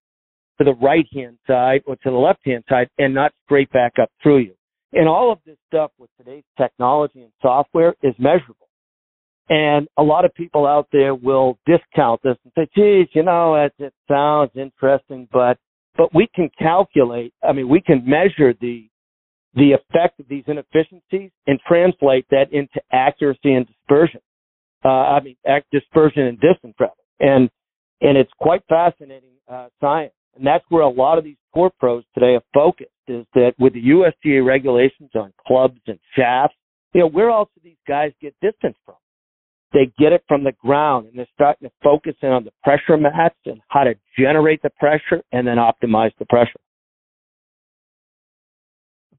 to 0.58 0.64
the 0.64 0.74
right 0.76 1.06
hand 1.14 1.38
side 1.48 1.82
or 1.86 1.96
to 1.98 2.10
the 2.10 2.18
left 2.18 2.40
hand 2.46 2.64
side 2.68 2.90
and 2.98 3.14
not 3.14 3.32
straight 3.46 3.72
back 3.72 3.94
up 4.02 4.10
through 4.22 4.40
you. 4.40 4.54
And 4.94 5.08
all 5.08 5.32
of 5.32 5.40
this 5.46 5.58
stuff 5.68 5.92
with 5.98 6.10
today's 6.18 6.44
technology 6.58 7.22
and 7.22 7.32
software 7.42 7.96
is 8.02 8.16
measurable. 8.18 8.67
And 9.50 9.88
a 9.98 10.04
lot 10.04 10.26
of 10.26 10.34
people 10.34 10.66
out 10.68 10.88
there 10.92 11.16
will 11.16 11.58
discount 11.66 12.22
this 12.24 12.36
and 12.44 12.54
say, 12.56 12.68
geez, 12.76 13.08
you 13.14 13.24
know, 13.24 13.56
it, 13.56 13.74
it 13.80 13.94
sounds 14.08 14.52
interesting, 14.56 15.28
but, 15.32 15.58
but 15.96 16.14
we 16.14 16.28
can 16.36 16.50
calculate, 16.60 17.34
I 17.48 17.54
mean, 17.54 17.70
we 17.70 17.82
can 17.82 18.04
measure 18.06 18.54
the, 18.60 18.90
the 19.56 19.72
effect 19.72 20.20
of 20.20 20.28
these 20.28 20.44
inefficiencies 20.48 21.32
and 21.48 21.60
translate 21.66 22.26
that 22.30 22.52
into 22.52 22.82
accuracy 22.92 23.54
and 23.54 23.66
dispersion. 23.66 24.20
Uh, 24.84 24.90
I 24.90 25.22
mean, 25.22 25.38
dispersion 25.72 26.24
and 26.24 26.40
distance 26.40 26.76
rather. 26.80 26.94
And, 27.20 27.50
and 28.02 28.18
it's 28.18 28.32
quite 28.40 28.64
fascinating, 28.68 29.32
uh, 29.50 29.70
science. 29.80 30.14
And 30.36 30.46
that's 30.46 30.66
where 30.70 30.84
a 30.84 30.90
lot 30.90 31.18
of 31.18 31.24
these 31.24 31.38
tour 31.56 31.72
pros 31.80 32.04
today 32.14 32.36
are 32.36 32.44
focused 32.54 32.92
is 33.08 33.26
that 33.34 33.54
with 33.58 33.74
the 33.74 33.82
USGA 33.82 34.46
regulations 34.46 35.10
on 35.16 35.34
clubs 35.48 35.80
and 35.88 35.98
shafts, 36.16 36.56
you 36.94 37.02
know, 37.02 37.08
where 37.08 37.30
else 37.30 37.50
do 37.56 37.62
these 37.64 37.78
guys 37.88 38.12
get 38.22 38.36
distance 38.42 38.76
from? 38.86 38.96
They 39.74 39.92
get 40.00 40.14
it 40.14 40.24
from 40.28 40.44
the 40.44 40.54
ground 40.54 41.08
and 41.08 41.18
they're 41.18 41.28
starting 41.34 41.68
to 41.68 41.74
focus 41.84 42.16
in 42.22 42.30
on 42.30 42.46
the 42.46 42.52
pressure 42.64 42.98
mats 42.98 43.36
and 43.46 43.60
how 43.68 43.84
to 43.84 43.96
generate 44.18 44.62
the 44.62 44.70
pressure 44.70 45.22
and 45.32 45.46
then 45.46 45.58
optimize 45.58 46.12
the 46.20 46.26
pressure. 46.26 46.60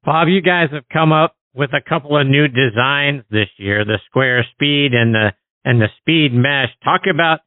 Bob, 0.05 0.29
you 0.29 0.41
guys 0.41 0.69
have 0.73 0.89
come 0.93 1.13
up 1.13 1.37
with 1.55 1.71
a 1.75 1.87
couple 1.87 2.17
of 2.19 2.27
new 2.27 2.49
designs 2.49 3.25
this 3.31 3.49
year, 3.59 3.85
the 3.85 3.99
square 4.07 4.47
speed 4.53 4.95
and 4.95 5.15
the 5.15 5.33
and 5.65 5.81
the 5.81 5.89
speed 6.01 6.33
mesh. 6.33 6.71
Talk 6.83 7.03
about 7.13 7.41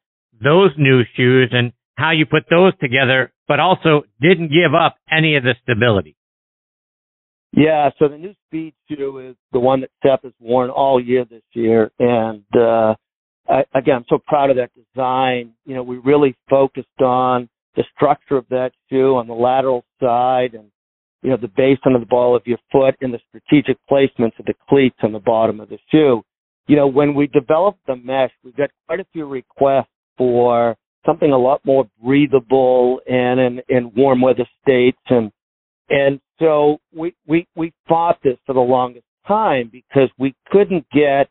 those 0.44 0.72
new 0.78 1.02
shoes 1.16 1.50
and 1.52 1.72
how 1.96 2.12
you 2.12 2.26
put 2.26 2.44
those 2.50 2.74
together, 2.80 3.32
but 3.48 3.60
also 3.60 4.04
didn't 4.20 4.50
give 4.50 4.76
up 4.76 4.98
any 5.10 5.36
of 5.38 5.44
the 5.44 5.56
stability. 5.64 6.16
Yeah, 7.54 7.90
so 8.00 8.08
the 8.08 8.18
new 8.18 8.34
speed 8.48 8.74
shoe 8.88 9.20
is 9.20 9.36
the 9.52 9.60
one 9.60 9.82
that 9.82 9.90
Sepp 10.02 10.24
has 10.24 10.32
worn 10.40 10.70
all 10.70 11.04
year 11.04 11.26
this 11.26 11.44
year, 11.54 11.92
and 12.00 12.44
uh, 12.56 12.96
I, 13.50 13.66
again, 13.76 13.98
I'm 13.98 14.06
so 14.08 14.20
proud 14.26 14.50
of 14.50 14.56
that 14.56 14.72
design. 14.74 15.54
You 15.66 15.76
know, 15.76 15.84
we 15.84 15.98
really 15.98 16.36
focused 16.50 17.02
on 17.02 17.50
the 17.76 17.84
structure 17.94 18.38
of 18.38 18.46
that 18.50 18.72
shoe 18.90 19.16
on 19.16 19.28
the 19.28 19.34
lateral 19.34 19.84
side, 20.02 20.54
and 20.54 20.72
you 21.24 21.30
know 21.30 21.38
the 21.38 21.50
base 21.50 21.78
under 21.86 22.00
the 22.00 22.06
ball 22.06 22.38
of 22.38 22.44
your 22.46 22.58
foot, 22.72 22.96
and 23.02 23.14
the 23.14 23.20
strategic 23.28 23.78
placements 23.92 24.40
of 24.40 24.46
the 24.46 24.54
cleats 24.70 24.98
on 25.04 25.12
the 25.12 25.20
bottom 25.20 25.60
of 25.60 25.68
the 25.68 25.78
shoe. 25.92 26.24
You 26.68 26.78
know, 26.78 26.88
when 26.88 27.14
we 27.14 27.28
developed 27.28 27.80
the 27.86 27.98
mesh, 27.98 28.32
we 28.46 28.54
got 28.54 28.70
quite 28.88 29.02
a 29.02 29.06
few 29.12 29.26
requests 29.26 29.90
for 30.18 30.78
something 31.06 31.32
a 31.32 31.38
lot 31.38 31.60
more 31.66 31.90
breathable 32.02 33.02
and 33.10 33.40
in, 33.40 33.62
in 33.68 33.92
warm 33.96 34.22
weather 34.22 34.48
states 34.62 35.00
and 35.10 35.32
and 35.92 36.20
so 36.40 36.78
we 36.96 37.14
we 37.28 37.48
we 37.56 37.72
fought 37.88 38.18
this 38.24 38.38
for 38.46 38.54
the 38.54 38.60
longest 38.60 39.06
time 39.28 39.70
because 39.72 40.10
we 40.18 40.36
couldn't 40.52 40.86
get 40.92 41.30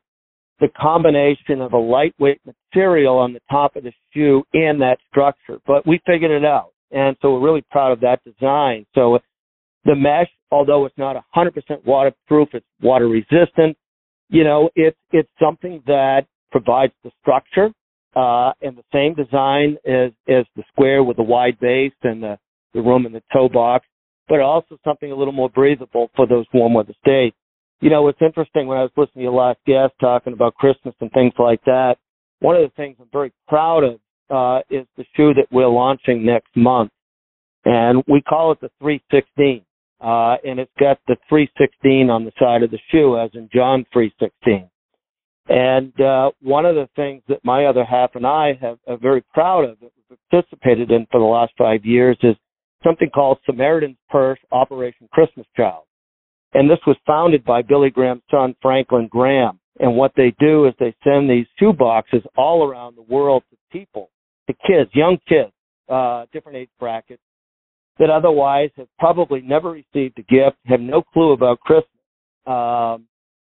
the 0.61 0.69
combination 0.81 1.61
of 1.61 1.73
a 1.73 1.79
lightweight 1.79 2.41
material 2.45 3.19
on 3.19 3.33
the 3.33 3.41
top 3.51 3.77
of 3.77 3.83
the 3.83 3.93
shoe 4.13 4.43
and 4.53 4.81
that 4.81 4.99
structure 5.11 5.59
but 5.67 5.87
we 5.87 6.01
figured 6.07 6.31
it 6.31 6.45
out. 6.45 6.73
And 6.93 7.17
so 7.23 7.35
we're 7.35 7.47
really 7.47 7.65
proud 7.71 7.93
of 7.93 8.01
that 8.01 8.21
design. 8.25 8.87
So 8.95 9.19
the 9.85 9.97
mesh 9.97 10.29
although 10.51 10.87
it's 10.87 10.99
not 10.99 11.17
100% 11.35 11.53
waterproof 11.85 12.49
it's 12.53 12.67
water 12.83 13.09
resistant 13.09 13.77
you 14.29 14.45
know 14.45 14.69
it's 14.77 14.99
it's 15.11 15.31
something 15.43 15.83
that 15.87 16.27
provides 16.53 16.93
the 17.05 17.11
structure 17.21 17.73
uh, 18.17 18.53
and 18.61 18.77
the 18.77 18.85
same 18.93 19.15
design 19.15 19.77
as, 19.87 20.11
as 20.29 20.45
the 20.57 20.65
square 20.73 21.03
with 21.03 21.17
the 21.17 21.23
wide 21.23 21.59
base 21.61 21.93
and 22.03 22.23
the, 22.23 22.39
the 22.75 22.81
room 22.81 23.07
in 23.07 23.13
the 23.13 23.23
toe 23.33 23.49
box, 23.49 23.87
but 24.31 24.41
also 24.41 24.79
something 24.85 25.11
a 25.11 25.15
little 25.15 25.33
more 25.33 25.51
breathable 25.51 26.09
for 26.15 26.27
those 26.27 26.47
warm 26.55 26.73
weather 26.73 26.95
states. 27.03 27.37
You 27.81 27.91
know, 27.91 28.07
it's 28.09 28.23
interesting 28.23 28.69
when 28.69 28.79
I 28.79 28.83
was 28.83 28.93
listening 28.97 29.23
to 29.23 29.23
your 29.23 29.33
last 29.33 29.59
guest 29.67 29.93
talking 30.01 30.33
about 30.33 30.55
Christmas 30.55 30.95
and 31.01 31.11
things 31.11 31.33
like 31.37 31.63
that. 31.65 31.97
One 32.39 32.55
of 32.55 32.63
the 32.63 32.75
things 32.77 32.97
I'm 33.01 33.09
very 33.13 33.33
proud 33.49 33.83
of 33.83 33.95
uh, 34.31 34.63
is 34.71 34.87
the 34.97 35.05
shoe 35.17 35.35
that 35.35 35.49
we're 35.51 35.67
launching 35.67 36.25
next 36.25 36.57
month, 36.57 36.93
and 37.65 38.05
we 38.07 38.23
call 38.23 38.53
it 38.53 38.61
the 38.61 38.71
316. 38.81 39.63
Uh, 40.01 40.37
and 40.49 40.59
it's 40.59 40.71
got 40.79 40.99
the 41.09 41.17
316 41.29 42.09
on 42.09 42.25
the 42.25 42.33
side 42.39 42.63
of 42.63 42.71
the 42.71 42.79
shoe, 42.91 43.19
as 43.19 43.31
in 43.35 43.51
John 43.53 43.85
316. 43.93 44.71
And 45.49 46.01
uh, 46.01 46.31
one 46.41 46.65
of 46.65 46.77
the 46.77 46.89
things 46.97 47.23
that 47.29 47.45
my 47.45 47.67
other 47.67 47.85
half 47.85 48.15
and 48.15 48.27
I 48.27 48.57
have 48.63 48.79
are 48.87 48.97
very 48.97 49.23
proud 49.35 49.65
of 49.65 49.79
that 49.81 49.91
we've 50.09 50.19
participated 50.31 50.91
in 50.91 51.07
for 51.11 51.19
the 51.19 51.27
last 51.27 51.53
five 51.59 51.85
years 51.85 52.17
is 52.23 52.37
something 52.83 53.11
called 53.11 53.39
Samaritan's 53.47 53.97
Purse 54.09 54.39
Operation 54.53 55.09
Christmas 55.13 55.47
Child. 55.57 55.85
And 56.53 56.69
this 56.69 56.79
was 56.87 56.97
founded 57.07 57.45
by 57.45 57.63
Billy 57.63 57.91
Graham's 57.91 58.23
son, 58.31 58.55
Franklin 58.61 59.09
Graham. 59.11 59.61
And 59.79 59.97
what 59.97 60.13
they 60.17 60.35
do 60.39 60.67
is 60.67 60.75
they 60.79 60.95
send 61.05 61.31
these 61.31 61.47
shoe 61.59 61.73
boxes 61.73 62.23
all 62.37 62.67
around 62.67 62.97
the 62.97 63.03
world 63.03 63.45
to 63.51 63.57
people, 63.73 64.11
to 64.49 64.55
kids, 64.67 64.91
young 64.93 65.19
kids, 65.29 65.53
uh, 65.89 66.27
different 66.33 66.59
age 66.59 66.71
brackets, 66.79 67.23
that 67.99 68.11
otherwise 68.11 68.71
have 68.77 68.89
probably 68.99 69.41
never 69.41 69.71
received 69.71 70.19
a 70.19 70.23
gift, 70.23 70.57
have 70.65 70.81
no 70.81 71.03
clue 71.03 71.33
about 71.33 71.61
Christmas. 71.61 71.87
Um, 72.47 73.07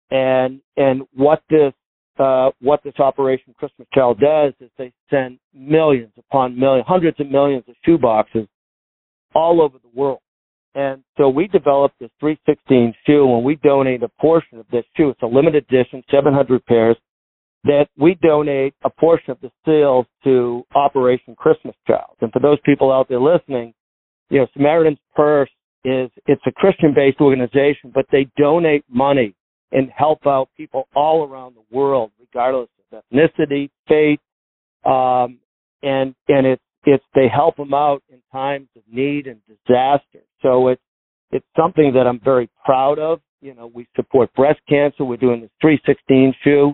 and 0.10 0.60
and 0.76 1.04
what 1.14 1.42
this 1.50 1.74
uh, 2.20 2.50
what 2.60 2.84
this 2.84 2.94
Operation 3.00 3.56
Christmas 3.58 3.88
Child 3.94 4.20
does 4.20 4.54
is 4.60 4.70
they 4.78 4.92
send 5.10 5.40
millions 5.54 6.12
upon 6.18 6.60
millions, 6.60 6.86
hundreds 6.88 7.20
of 7.20 7.30
millions 7.30 7.64
of 7.68 7.76
shoe 7.86 7.98
boxes 7.98 8.48
all 9.34 9.62
over 9.62 9.78
the 9.78 10.00
world. 10.00 10.20
And 10.74 11.04
so 11.18 11.30
we 11.30 11.48
developed 11.48 11.96
this 12.00 12.10
316 12.20 12.94
shoe 13.06 13.36
and 13.36 13.44
we 13.44 13.56
donate 13.56 14.04
a 14.04 14.10
portion 14.22 14.60
of 14.60 14.66
this 14.72 14.86
shoe. 14.96 15.10
It's 15.10 15.22
a 15.22 15.26
limited 15.26 15.66
edition, 15.70 16.04
700 16.10 16.66
pairs 16.66 16.98
that 17.64 17.88
we 17.98 18.16
donate 18.22 18.74
a 18.84 18.90
portion 18.90 19.32
of 19.32 19.40
the 19.42 19.52
sales 19.66 20.06
to 20.24 20.64
Operation 20.74 21.36
Christmas 21.36 21.76
Child. 21.86 22.16
And 22.22 22.32
for 22.32 22.40
those 22.40 22.58
people 22.66 22.92
out 22.92 23.08
there 23.08 23.20
listening, 23.20 23.74
you 24.30 24.40
know, 24.40 24.48
Samaritan's 24.54 24.98
Purse 25.16 25.50
is, 25.84 26.10
it's 26.26 26.42
a 26.48 26.52
Christian 26.52 26.94
based 26.96 27.20
organization, 27.20 27.92
but 27.94 28.06
they 28.12 28.28
donate 28.38 28.84
money 28.90 29.36
and 29.72 29.90
help 29.96 30.26
out 30.26 30.50
people 30.58 30.88
all 30.96 31.28
around 31.28 31.56
the 31.56 31.76
world, 31.76 32.12
regardless 32.20 32.70
of 32.92 33.04
ethnicity, 33.14 33.70
faith, 33.88 34.20
um, 34.86 35.40
and 35.84 36.16
and 36.28 36.46
it's 36.46 36.62
it's 36.86 37.04
they 37.14 37.28
help 37.28 37.58
them 37.58 37.74
out 37.74 38.04
in 38.10 38.22
times 38.32 38.68
of 38.76 38.84
need 38.92 39.28
and 39.28 39.40
disaster. 39.48 40.26
So 40.42 40.70
it's 40.70 40.82
it's 41.32 41.46
something 41.56 41.94
that 41.94 42.08
I'm 42.08 42.20
very 42.20 42.50
proud 42.66 43.00
of. 43.00 43.22
You 43.42 43.54
know, 43.56 43.72
we 43.74 43.88
support 43.96 44.34
breast 44.34 44.60
cancer. 44.68 45.04
We're 45.04 45.18
doing 45.18 45.42
the 45.42 45.50
316 45.62 46.34
shoe, 46.44 46.74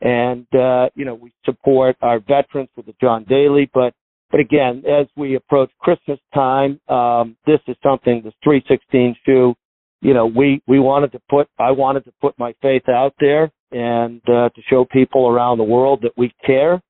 and 0.00 0.46
uh, 0.54 0.88
you 0.94 1.04
know 1.04 1.14
we 1.14 1.32
support 1.44 1.96
our 2.02 2.20
veterans 2.20 2.70
with 2.76 2.86
the 2.86 2.94
John 3.00 3.24
Daly. 3.28 3.70
But 3.72 3.94
but 4.30 4.40
again, 4.40 4.82
as 4.86 5.06
we 5.16 5.36
approach 5.36 5.70
Christmas 5.80 6.18
time, 6.34 6.80
um, 6.88 7.36
this 7.46 7.60
is 7.66 7.76
something, 7.82 8.22
this 8.22 8.34
316 8.44 9.16
shoe, 9.24 9.54
you 10.00 10.14
know, 10.14 10.26
we, 10.26 10.62
we 10.66 10.78
wanted 10.78 11.12
to 11.12 11.20
put, 11.30 11.48
I 11.58 11.70
wanted 11.70 12.04
to 12.04 12.12
put 12.20 12.38
my 12.38 12.54
faith 12.60 12.88
out 12.88 13.14
there 13.18 13.50
and, 13.72 14.20
uh, 14.28 14.50
to 14.50 14.62
show 14.68 14.84
people 14.84 15.28
around 15.28 15.58
the 15.58 15.64
world 15.64 16.00
that 16.02 16.12
we 16.16 16.32
care. 16.44 16.80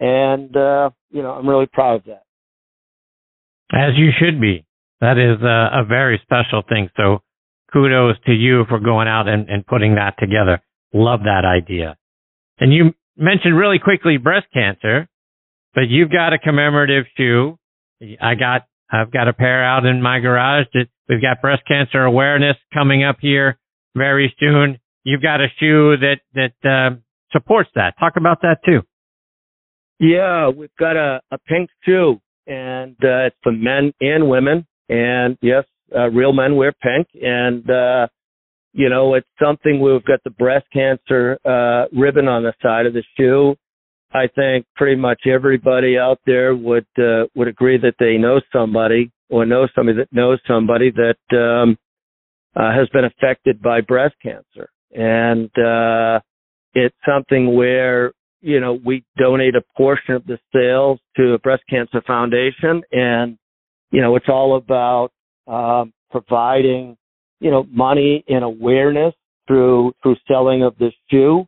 And, 0.00 0.54
uh, 0.56 0.90
you 1.12 1.22
know, 1.22 1.32
I'm 1.32 1.48
really 1.48 1.66
proud 1.66 1.96
of 1.96 2.04
that. 2.06 2.24
As 3.72 3.92
you 3.96 4.10
should 4.18 4.40
be. 4.40 4.66
That 5.00 5.18
is 5.18 5.42
a, 5.42 5.82
a 5.82 5.84
very 5.84 6.20
special 6.22 6.62
thing. 6.68 6.88
So 6.96 7.22
kudos 7.72 8.16
to 8.26 8.32
you 8.32 8.64
for 8.68 8.78
going 8.78 9.08
out 9.08 9.28
and, 9.28 9.48
and 9.48 9.66
putting 9.66 9.96
that 9.96 10.14
together. 10.18 10.62
Love 10.94 11.20
that 11.24 11.44
idea. 11.44 11.96
And 12.60 12.72
you 12.72 12.94
mentioned 13.16 13.56
really 13.56 13.78
quickly 13.78 14.16
breast 14.18 14.46
cancer, 14.52 15.08
but 15.74 15.88
you've 15.88 16.10
got 16.10 16.32
a 16.32 16.38
commemorative 16.38 17.04
shoe. 17.16 17.58
I 18.20 18.34
got, 18.34 18.66
I've 18.90 19.10
got 19.10 19.28
a 19.28 19.32
pair 19.32 19.64
out 19.64 19.86
in 19.86 20.02
my 20.02 20.20
garage. 20.20 20.66
That 20.74 20.86
we've 21.08 21.22
got 21.22 21.40
breast 21.40 21.62
cancer 21.66 22.04
awareness 22.04 22.56
coming 22.72 23.02
up 23.02 23.16
here 23.20 23.58
very 23.96 24.34
soon. 24.38 24.78
You've 25.04 25.22
got 25.22 25.40
a 25.40 25.48
shoe 25.58 25.96
that, 25.96 26.20
that, 26.34 26.68
uh, 26.68 26.96
supports 27.32 27.70
that. 27.74 27.94
Talk 27.98 28.12
about 28.16 28.42
that 28.42 28.58
too. 28.64 28.82
Yeah, 30.02 30.48
we've 30.48 30.74
got 30.80 30.96
a, 30.96 31.20
a 31.30 31.38
pink 31.46 31.70
shoe 31.84 32.20
and, 32.48 32.96
uh, 33.04 33.26
it's 33.26 33.36
for 33.40 33.52
men 33.52 33.92
and 34.00 34.28
women. 34.28 34.66
And 34.88 35.38
yes, 35.40 35.62
uh, 35.94 36.10
real 36.10 36.32
men 36.32 36.56
wear 36.56 36.72
pink 36.72 37.06
and, 37.22 37.70
uh, 37.70 38.08
you 38.72 38.88
know, 38.88 39.14
it's 39.14 39.28
something 39.40 39.80
we've 39.80 40.04
got 40.04 40.18
the 40.24 40.30
breast 40.30 40.66
cancer, 40.72 41.38
uh, 41.44 41.84
ribbon 41.96 42.26
on 42.26 42.42
the 42.42 42.52
side 42.60 42.86
of 42.86 42.94
the 42.94 43.04
shoe. 43.16 43.54
I 44.12 44.26
think 44.26 44.66
pretty 44.74 44.96
much 44.96 45.20
everybody 45.24 45.96
out 45.96 46.18
there 46.26 46.56
would, 46.56 46.86
uh, 46.98 47.26
would 47.36 47.46
agree 47.46 47.78
that 47.78 47.94
they 48.00 48.16
know 48.16 48.40
somebody 48.52 49.12
or 49.30 49.46
know 49.46 49.68
somebody 49.72 49.98
that 49.98 50.12
knows 50.12 50.40
somebody 50.48 50.90
that, 50.90 51.38
um, 51.38 51.78
uh, 52.56 52.72
has 52.72 52.88
been 52.88 53.04
affected 53.04 53.62
by 53.62 53.82
breast 53.82 54.16
cancer. 54.20 54.68
And, 54.90 55.48
uh, 55.56 56.18
it's 56.74 56.96
something 57.06 57.54
where, 57.54 58.12
you 58.42 58.60
know, 58.60 58.78
we 58.84 59.04
donate 59.16 59.54
a 59.54 59.62
portion 59.76 60.14
of 60.14 60.26
the 60.26 60.38
sales 60.52 61.00
to 61.16 61.32
a 61.32 61.38
breast 61.38 61.62
cancer 61.70 62.02
foundation 62.06 62.82
and, 62.92 63.38
you 63.90 64.00
know, 64.00 64.16
it's 64.16 64.28
all 64.28 64.56
about, 64.56 65.10
um, 65.46 65.92
providing 66.10 66.96
you 67.42 67.50
know, 67.50 67.66
money 67.70 68.24
and 68.28 68.44
awareness 68.44 69.14
through 69.48 69.92
through 70.02 70.16
selling 70.28 70.62
of 70.62 70.78
this 70.78 70.92
shoe 71.10 71.44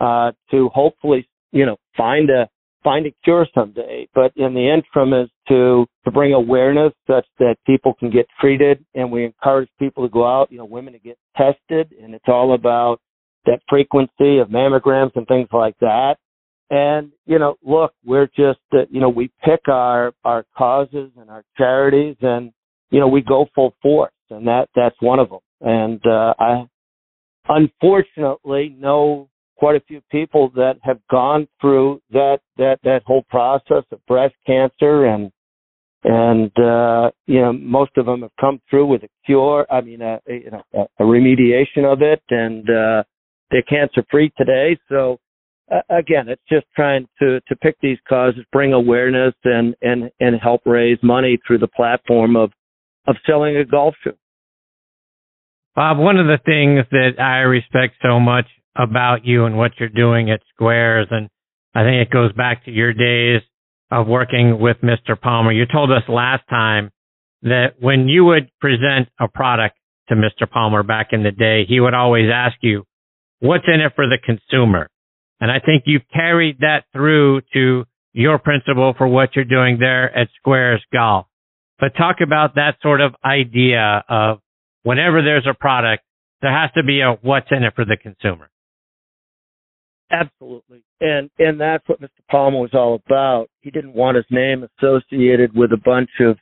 uh, 0.00 0.30
to 0.52 0.68
hopefully, 0.68 1.28
you 1.50 1.66
know, 1.66 1.76
find 1.96 2.30
a 2.30 2.48
find 2.84 3.04
a 3.06 3.10
cure 3.24 3.46
someday. 3.52 4.08
But 4.14 4.32
in 4.36 4.54
the 4.54 4.72
interim 4.72 5.12
is 5.12 5.28
to 5.48 5.86
to 6.04 6.10
bring 6.12 6.32
awareness 6.32 6.92
such 7.08 7.26
that 7.40 7.56
people 7.66 7.94
can 7.94 8.10
get 8.10 8.26
treated, 8.40 8.84
and 8.94 9.10
we 9.10 9.24
encourage 9.24 9.68
people 9.80 10.04
to 10.04 10.12
go 10.12 10.24
out, 10.24 10.52
you 10.52 10.58
know, 10.58 10.64
women 10.64 10.92
to 10.92 11.00
get 11.00 11.18
tested, 11.36 11.92
and 12.00 12.14
it's 12.14 12.28
all 12.28 12.54
about 12.54 13.00
that 13.44 13.58
frequency 13.68 14.38
of 14.38 14.48
mammograms 14.48 15.10
and 15.16 15.26
things 15.26 15.48
like 15.52 15.74
that. 15.80 16.14
And 16.70 17.12
you 17.26 17.38
know, 17.38 17.56
look, 17.62 17.92
we're 18.04 18.26
just 18.26 18.60
uh, 18.72 18.86
you 18.90 19.00
know 19.00 19.08
we 19.08 19.30
pick 19.44 19.68
our 19.68 20.12
our 20.24 20.44
causes 20.56 21.10
and 21.18 21.30
our 21.30 21.44
charities, 21.56 22.16
and 22.22 22.52
you 22.90 23.00
know 23.00 23.08
we 23.08 23.20
go 23.20 23.46
full 23.54 23.74
force. 23.82 24.12
And 24.30 24.46
that 24.46 24.68
that's 24.74 24.96
one 25.00 25.18
of 25.18 25.28
them. 25.30 25.40
And 25.60 26.00
uh, 26.06 26.34
I 26.38 26.66
unfortunately 27.48 28.74
know 28.78 29.28
quite 29.56 29.76
a 29.76 29.80
few 29.80 30.00
people 30.10 30.50
that 30.56 30.76
have 30.82 30.98
gone 31.10 31.46
through 31.60 32.00
that 32.10 32.38
that 32.56 32.78
that 32.84 33.02
whole 33.06 33.24
process 33.30 33.84
of 33.92 34.04
breast 34.06 34.34
cancer 34.46 35.04
and 35.04 35.30
and 36.02 36.50
uh 36.58 37.10
you 37.26 37.40
know 37.40 37.52
most 37.52 37.92
of 37.96 38.06
them 38.06 38.22
have 38.22 38.34
come 38.40 38.60
through 38.68 38.86
with 38.86 39.02
a 39.04 39.08
cure 39.24 39.66
i 39.70 39.80
mean 39.80 40.02
a 40.02 40.20
a, 40.28 40.80
a 40.98 41.02
remediation 41.02 41.84
of 41.84 42.02
it. 42.02 42.22
And 42.30 42.68
uh 42.68 43.04
they're 43.50 43.62
cancer 43.62 44.04
free 44.10 44.32
today. 44.36 44.76
So 44.88 45.18
again 45.88 46.28
it's 46.28 46.42
just 46.48 46.66
trying 46.76 47.06
to 47.18 47.40
to 47.48 47.56
pick 47.56 47.76
these 47.80 47.98
causes 48.08 48.44
bring 48.52 48.72
awareness 48.72 49.34
and 49.44 49.74
and 49.82 50.10
and 50.20 50.40
help 50.40 50.62
raise 50.66 50.98
money 51.02 51.38
through 51.46 51.58
the 51.58 51.68
platform 51.68 52.36
of 52.36 52.50
of 53.06 53.16
selling 53.26 53.56
a 53.56 53.64
golf 53.64 53.94
shoe 54.02 54.12
Bob, 55.74 55.98
one 55.98 56.18
of 56.18 56.26
the 56.26 56.38
things 56.44 56.86
that 56.92 57.20
I 57.20 57.38
respect 57.38 57.96
so 58.00 58.20
much 58.20 58.46
about 58.76 59.24
you 59.24 59.44
and 59.44 59.56
what 59.56 59.72
you're 59.78 59.88
doing 59.88 60.30
at 60.30 60.40
SQAIRZ, 60.54 61.06
and 61.10 61.28
I 61.74 61.82
think 61.82 62.06
it 62.06 62.12
goes 62.12 62.32
back 62.32 62.64
to 62.64 62.70
your 62.70 62.92
days 62.92 63.42
of 63.90 64.06
working 64.06 64.60
with 64.60 64.76
Mr. 64.82 65.20
Palmer. 65.20 65.52
You 65.52 65.66
told 65.66 65.90
us 65.90 66.02
last 66.08 66.42
time 66.48 66.90
that 67.42 67.74
when 67.80 68.08
you 68.08 68.24
would 68.24 68.50
present 68.60 69.08
a 69.20 69.26
product 69.26 69.76
to 70.08 70.14
Mr. 70.14 70.48
Palmer 70.48 70.84
back 70.84 71.08
in 71.12 71.24
the 71.24 71.32
day, 71.32 71.64
he 71.66 71.80
would 71.80 71.94
always 71.94 72.30
ask 72.32 72.56
you, 72.60 72.84
what's 73.40 73.64
in 73.66 73.80
it 73.80 73.92
for 73.96 74.06
the 74.06 74.18
consumer? 74.24 74.88
And 75.40 75.50
I 75.50 75.58
think 75.60 75.84
you've 75.86 76.08
carried 76.12 76.60
that 76.60 76.84
through 76.92 77.42
to 77.52 77.84
your 78.12 78.38
principle 78.38 78.94
for 78.96 79.08
what 79.08 79.34
you're 79.34 79.44
doing 79.44 79.78
there 79.78 80.16
at 80.16 80.28
SQAIRZ 80.44 80.78
Golf. 80.92 81.26
But 81.78 81.96
talk 81.96 82.16
about 82.22 82.54
that 82.54 82.76
sort 82.80 83.00
of 83.00 83.14
idea 83.24 84.04
of 84.08 84.38
whenever 84.84 85.22
there's 85.22 85.46
a 85.50 85.54
product, 85.54 86.04
there 86.40 86.52
has 86.52 86.70
to 86.76 86.84
be 86.84 87.00
a 87.00 87.18
what's 87.22 87.48
in 87.50 87.64
it 87.64 87.74
for 87.74 87.84
the 87.84 87.96
consumer. 87.96 88.48
Absolutely. 90.10 90.84
And 91.00 91.30
and 91.38 91.60
that's 91.60 91.88
what 91.88 92.00
Mr. 92.00 92.20
Palmer 92.30 92.60
was 92.60 92.70
all 92.74 93.00
about. 93.06 93.48
He 93.62 93.70
didn't 93.70 93.94
want 93.94 94.16
his 94.16 94.26
name 94.30 94.66
associated 94.78 95.56
with 95.56 95.72
a 95.72 95.80
bunch 95.84 96.10
of, 96.20 96.38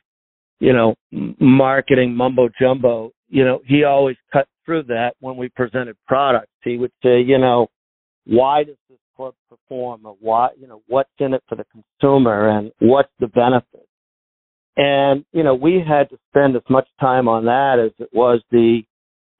you 0.59 0.73
know, 0.73 0.95
marketing 1.39 2.15
mumbo 2.15 2.49
jumbo. 2.59 3.11
You 3.29 3.45
know, 3.45 3.61
he 3.65 3.83
always 3.83 4.17
cut 4.31 4.47
through 4.65 4.83
that 4.83 5.15
when 5.19 5.37
we 5.37 5.49
presented 5.49 5.95
products. 6.07 6.51
He 6.63 6.77
would 6.77 6.91
say, 7.01 7.21
you 7.21 7.39
know, 7.39 7.67
why 8.25 8.63
does 8.63 8.75
club 9.15 9.33
perform 9.49 10.05
or 10.05 10.15
why, 10.19 10.49
you 10.59 10.67
know, 10.67 10.81
what's 10.87 11.09
in 11.19 11.33
it 11.33 11.43
for 11.47 11.55
the 11.55 11.65
consumer 11.71 12.49
and 12.49 12.71
what's 12.79 13.11
the 13.19 13.27
benefit? 13.27 13.87
And, 14.75 15.23
you 15.31 15.43
know, 15.43 15.53
we 15.53 15.83
had 15.87 16.09
to 16.09 16.17
spend 16.29 16.55
as 16.55 16.63
much 16.69 16.87
time 16.99 17.27
on 17.27 17.45
that 17.45 17.77
as 17.83 17.91
it 17.99 18.09
was 18.11 18.41
the, 18.51 18.81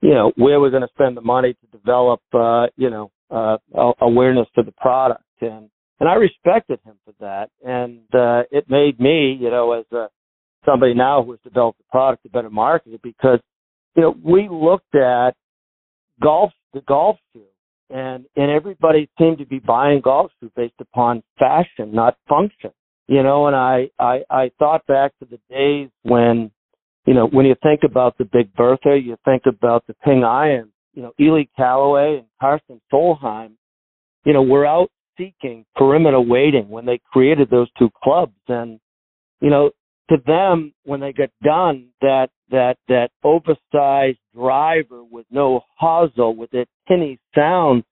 you 0.02 0.14
know, 0.14 0.32
where 0.36 0.60
we're 0.60 0.70
going 0.70 0.84
to 0.84 0.94
spend 0.94 1.18
the 1.18 1.22
money 1.22 1.54
to 1.54 1.78
develop, 1.78 2.22
uh, 2.34 2.68
you 2.76 2.90
know, 2.90 3.12
uh, 3.32 3.58
awareness 4.02 4.48
for 4.54 4.64
the 4.64 4.74
product. 4.74 5.24
And, 5.42 5.70
and 6.00 6.10
I 6.10 6.14
respected 6.16 6.80
him 6.86 6.96
for 7.06 7.14
that. 7.20 7.50
And, 7.66 8.02
uh, 8.14 8.44
it 8.52 8.70
made 8.70 9.00
me, 9.00 9.38
you 9.40 9.50
know, 9.50 9.72
as 9.74 9.86
a, 9.92 10.10
somebody 10.66 10.94
now 10.94 11.24
who 11.24 11.32
has 11.32 11.40
developed 11.44 11.80
the 11.80 11.86
product 11.92 12.24
to 12.24 12.30
better 12.30 12.50
market 12.50 12.94
it 12.94 13.02
because, 13.02 13.40
you 13.96 14.04
know, 14.04 14.16
we 14.24 14.48
looked 14.50 14.96
at 14.96 15.32
golf, 16.22 16.52
the 16.74 16.82
golf 16.82 17.18
shoe 17.34 17.42
and, 17.94 18.26
and 18.36 18.52
everybody 18.52 19.10
seemed 19.18 19.38
to 19.38 19.46
be 19.46 19.60
buying 19.60 20.02
golf 20.02 20.32
shoes 20.40 20.52
based 20.56 20.74
upon 20.80 21.24
fashion, 21.40 21.94
not 21.94 22.18
function 22.28 22.72
you 23.08 23.22
know, 23.22 23.48
and 23.48 23.56
I, 23.56 23.90
I, 24.00 24.24
I 24.30 24.52
thought 24.60 24.86
back 24.88 25.12
to 25.20 25.26
the 25.26 25.40
days 25.50 25.90
when, 26.04 26.52
you 27.06 27.14
know, 27.14 27.28
when 27.28 27.46
you 27.46 27.56
think 27.62 27.82
about 27.84 28.18
the 28.18 28.26
Big 28.26 28.54
Bertha, 28.56 28.98
you 28.98 29.18
think 29.26 29.44
about 29.46 29.86
the 29.88 29.94
Ping 30.06 30.24
Iron, 30.24 30.72
you 30.94 31.04
know, 31.04 31.12
Ely 31.20 31.44
Callaway 31.56 32.18
and 32.18 32.28
Karsten 32.40 32.80
Solheim, 32.92 33.52
you 34.26 34.34
know, 34.34 34.42
were 34.42 34.66
out 34.66 34.90
seeking 35.18 35.66
perimeter 35.76 36.22
weighting 36.22 36.70
when 36.70 36.86
they 36.86 37.00
created 37.12 37.50
those 37.50 37.68
two 37.78 37.90
clubs. 38.04 38.34
And, 38.48 38.80
you 39.42 39.50
know, 39.50 39.72
to 40.10 40.18
them, 40.26 40.74
when 40.86 41.02
they 41.02 41.12
got 41.12 41.30
done, 41.44 41.88
that, 42.02 42.30
that, 42.54 42.78
that 42.88 43.10
oversized 43.24 44.20
driver 44.34 45.04
with 45.04 45.26
no 45.30 45.62
hosel, 45.82 46.36
with 46.36 46.52
that 46.52 46.68
tinny 46.88 47.20
sound 47.36 47.84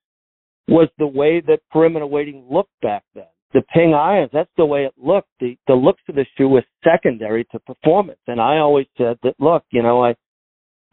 was 0.70 0.88
the 0.98 1.08
way 1.08 1.42
that 1.42 1.60
perimeter 1.70 2.08
weighting 2.08 2.48
looked 2.50 2.72
back 2.82 3.04
then 3.14 3.26
the 3.54 3.62
ping 3.74 3.94
irons, 3.94 4.30
that's 4.34 4.50
the 4.58 4.66
way 4.66 4.86
it 4.86 4.94
looked. 4.98 5.30
The 5.40 5.58
the 5.68 5.74
looks 5.74 6.02
of 6.08 6.16
the 6.16 6.26
shoe 6.38 6.48
was 6.48 6.64
secondary 6.84 7.46
to 7.52 7.60
performance. 7.60 8.20
And 8.28 8.40
I 8.40 8.58
always 8.58 8.88
said 8.98 9.18
that 9.24 9.36
look, 9.40 9.64
you 9.72 9.84
know, 9.84 10.04
I 10.04 10.16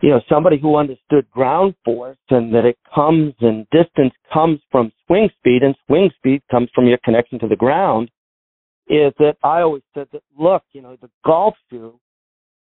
you 0.01 0.11
know, 0.11 0.21
somebody 0.29 0.59
who 0.61 0.77
understood 0.77 1.29
ground 1.31 1.75
force 1.85 2.19
and 2.31 2.55
that 2.55 2.65
it 2.65 2.79
comes 2.95 3.35
and 3.41 3.67
distance 3.71 4.15
comes 4.33 4.61
from 4.71 4.93
swing 5.07 5.29
speed 5.39 5.63
and 5.63 5.75
swing 5.87 6.11
speed 6.17 6.43
comes 6.51 6.69
from 6.75 6.87
your 6.87 6.99
connection 7.05 7.39
to 7.41 7.49
the 7.49 7.57
ground 7.57 8.11
is 8.89 9.13
that 9.19 9.35
I 9.43 9.61
always 9.61 9.83
said 9.95 10.07
that 10.13 10.23
look, 10.39 10.63
you 10.73 10.83
know, 10.83 10.97
the 11.01 11.11
golf 11.25 11.55
shoe, 11.71 11.99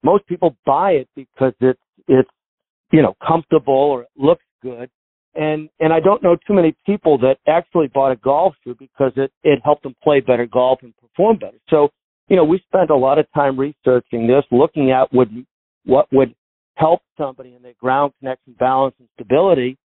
most 0.04 0.28
people 0.28 0.56
buy 0.66 0.92
it 0.92 1.10
because 1.16 1.54
it's 1.60 1.80
it's 2.08 2.30
you 2.92 3.02
know, 3.02 3.16
comfortable 3.26 3.74
or 3.74 4.04
it 4.04 4.10
looks 4.16 4.44
good 4.62 4.90
and 5.36 5.70
and 5.80 5.92
I 5.92 6.00
don't 6.00 6.22
know 6.22 6.36
too 6.36 6.54
many 6.54 6.76
people 6.86 7.18
that 7.20 7.38
actually 7.48 7.88
bought 7.88 8.12
a 8.12 8.16
golf 8.16 8.56
shoe 8.64 8.76
because 8.78 9.12
it 9.16 9.32
it 9.44 9.60
helped 9.64 9.84
them 9.84 9.96
play 10.04 10.20
better 10.20 10.46
golf 10.46 10.80
and 10.84 10.94
perform 10.98 11.38
better. 11.38 11.58
So 11.70 11.90
you 12.28 12.36
know 12.36 12.44
we 12.44 12.62
spent 12.68 12.90
a 12.90 12.96
lot 12.96 13.20
of 13.20 13.26
time 13.34 13.60
researching 13.60 14.28
this, 14.28 14.44
looking 14.52 14.92
at 14.92 15.14
would 15.14 15.30
what 15.86 16.08
would 16.12 16.36
help 16.76 17.02
somebody 17.18 17.56
in 17.56 17.62
their 17.62 17.74
ground 17.80 18.14
connection, 18.20 18.56
balance, 18.60 18.96
and 19.00 19.08
stability. 19.16 19.78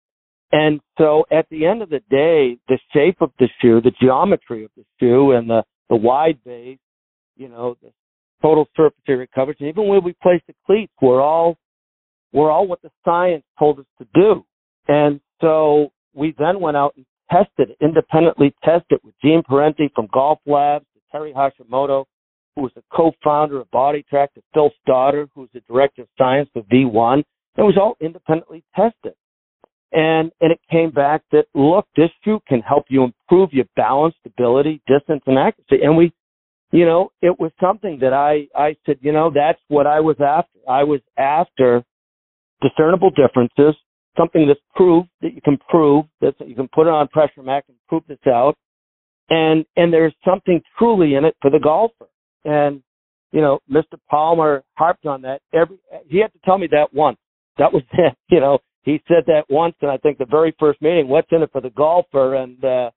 And 0.50 0.80
so 0.96 1.24
at 1.30 1.46
the 1.50 1.66
end 1.66 1.82
of 1.82 1.90
the 1.90 2.00
day, 2.10 2.58
the 2.68 2.78
shape 2.94 3.18
of 3.20 3.30
the 3.38 3.48
shoe, 3.60 3.82
the 3.82 3.92
geometry 4.00 4.64
of 4.64 4.70
the 4.76 4.84
shoe, 5.00 5.32
and 5.32 5.48
the 5.48 5.62
the 5.88 5.96
wide 5.96 6.42
base, 6.44 6.78
you 7.36 7.48
know, 7.48 7.76
the 7.82 7.90
total 8.42 8.66
surface 8.76 8.98
area 9.08 9.26
coverage, 9.34 9.58
and 9.60 9.68
even 9.68 9.88
where 9.88 10.00
we 10.00 10.14
place 10.22 10.40
the 10.46 10.54
cleats, 10.66 10.92
we're 11.00 11.20
all 11.20 11.56
we're 12.32 12.50
all 12.50 12.66
what 12.66 12.82
the 12.82 12.90
science 13.04 13.44
told 13.58 13.78
us 13.78 13.86
to 13.98 14.06
do. 14.14 14.44
And 14.86 15.20
so 15.40 15.92
we 16.14 16.34
then 16.38 16.60
went 16.60 16.76
out 16.76 16.94
and 16.96 17.06
tested, 17.30 17.76
independently 17.80 18.54
tested 18.64 18.98
with 19.02 19.14
Gene 19.22 19.42
Parente 19.42 19.90
from 19.94 20.08
Golf 20.12 20.38
Labs, 20.46 20.84
to 20.94 21.00
Terry 21.10 21.32
Hashimoto, 21.32 22.04
who 22.54 22.62
was 22.62 22.72
the 22.74 22.82
co-founder 22.92 23.60
of 23.60 23.70
BodiTrak, 23.70 24.32
to 24.34 24.42
Phil 24.52 24.70
Stoddard, 24.82 25.30
who's 25.34 25.48
the 25.54 25.62
director 25.68 26.02
of 26.02 26.08
science 26.18 26.48
for 26.52 26.62
V1. 26.62 27.20
It 27.56 27.62
was 27.62 27.76
all 27.80 27.96
independently 28.00 28.64
tested. 28.74 29.14
And, 29.92 30.30
and 30.40 30.52
it 30.52 30.60
came 30.70 30.90
back 30.90 31.22
that, 31.32 31.46
look, 31.54 31.86
this 31.96 32.10
shoe 32.24 32.40
can 32.46 32.60
help 32.60 32.84
you 32.90 33.04
improve 33.04 33.52
your 33.52 33.64
balance, 33.74 34.14
stability, 34.20 34.82
distance, 34.86 35.22
and 35.26 35.38
accuracy. 35.38 35.82
And 35.82 35.96
we, 35.96 36.12
you 36.70 36.84
know, 36.84 37.10
it 37.22 37.38
was 37.38 37.50
something 37.60 37.98
that 38.00 38.12
I, 38.12 38.48
I 38.54 38.76
said, 38.84 38.98
you 39.00 39.12
know, 39.12 39.30
that's 39.34 39.60
what 39.68 39.86
I 39.86 40.00
was 40.00 40.16
after. 40.20 40.58
I 40.68 40.84
was 40.84 41.00
after 41.16 41.82
discernible 42.60 43.10
differences, 43.10 43.74
something 44.16 44.46
that's 44.46 44.60
proved 44.74 45.08
that 45.22 45.34
you 45.34 45.40
can 45.40 45.58
prove 45.68 46.04
that 46.20 46.34
you 46.46 46.54
can 46.54 46.68
put 46.68 46.86
it 46.86 46.90
on 46.90 47.08
pressure 47.08 47.42
mat 47.42 47.64
and 47.68 47.76
prove 47.88 48.02
this 48.06 48.18
out. 48.26 48.54
And, 49.30 49.64
and 49.76 49.92
there's 49.92 50.14
something 50.24 50.60
truly 50.78 51.14
in 51.14 51.24
it 51.24 51.36
for 51.40 51.50
the 51.50 51.58
golfer. 51.58 52.06
And, 52.44 52.82
you 53.32 53.40
know, 53.40 53.60
Mr. 53.70 53.98
Palmer 54.10 54.62
harped 54.74 55.06
on 55.06 55.22
that 55.22 55.40
every, 55.54 55.78
he 56.06 56.18
had 56.18 56.32
to 56.32 56.38
tell 56.44 56.58
me 56.58 56.66
that 56.72 56.92
once. 56.92 57.18
That 57.56 57.72
was 57.72 57.82
it. 57.92 58.14
You 58.28 58.40
know, 58.40 58.58
he 58.82 59.02
said 59.08 59.24
that 59.26 59.44
once 59.48 59.74
and 59.80 59.90
I 59.90 59.96
think 59.96 60.18
the 60.18 60.26
very 60.26 60.54
first 60.58 60.82
meeting, 60.82 61.08
what's 61.08 61.28
in 61.30 61.42
it 61.42 61.50
for 61.52 61.62
the 61.62 61.70
golfer? 61.70 62.34
And, 62.34 62.62
uh, 62.62 62.90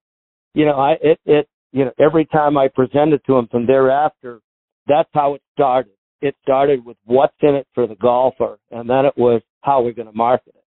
you 0.53 0.65
know, 0.65 0.77
I, 0.77 0.93
it, 1.01 1.19
it, 1.25 1.47
you 1.71 1.85
know, 1.85 1.91
every 1.99 2.25
time 2.25 2.57
I 2.57 2.67
presented 2.67 3.21
to 3.27 3.37
him 3.37 3.47
from 3.49 3.65
thereafter, 3.65 4.39
that's 4.87 5.09
how 5.13 5.35
it 5.35 5.41
started. 5.53 5.93
It 6.21 6.35
started 6.43 6.85
with 6.85 6.97
what's 7.05 7.35
in 7.41 7.55
it 7.55 7.67
for 7.73 7.87
the 7.87 7.95
golfer 7.95 8.59
and 8.69 8.89
then 8.89 9.05
it 9.05 9.13
was 9.17 9.41
how 9.61 9.81
we're 9.81 9.93
going 9.93 10.07
to 10.07 10.15
market 10.15 10.53
it. 10.55 10.63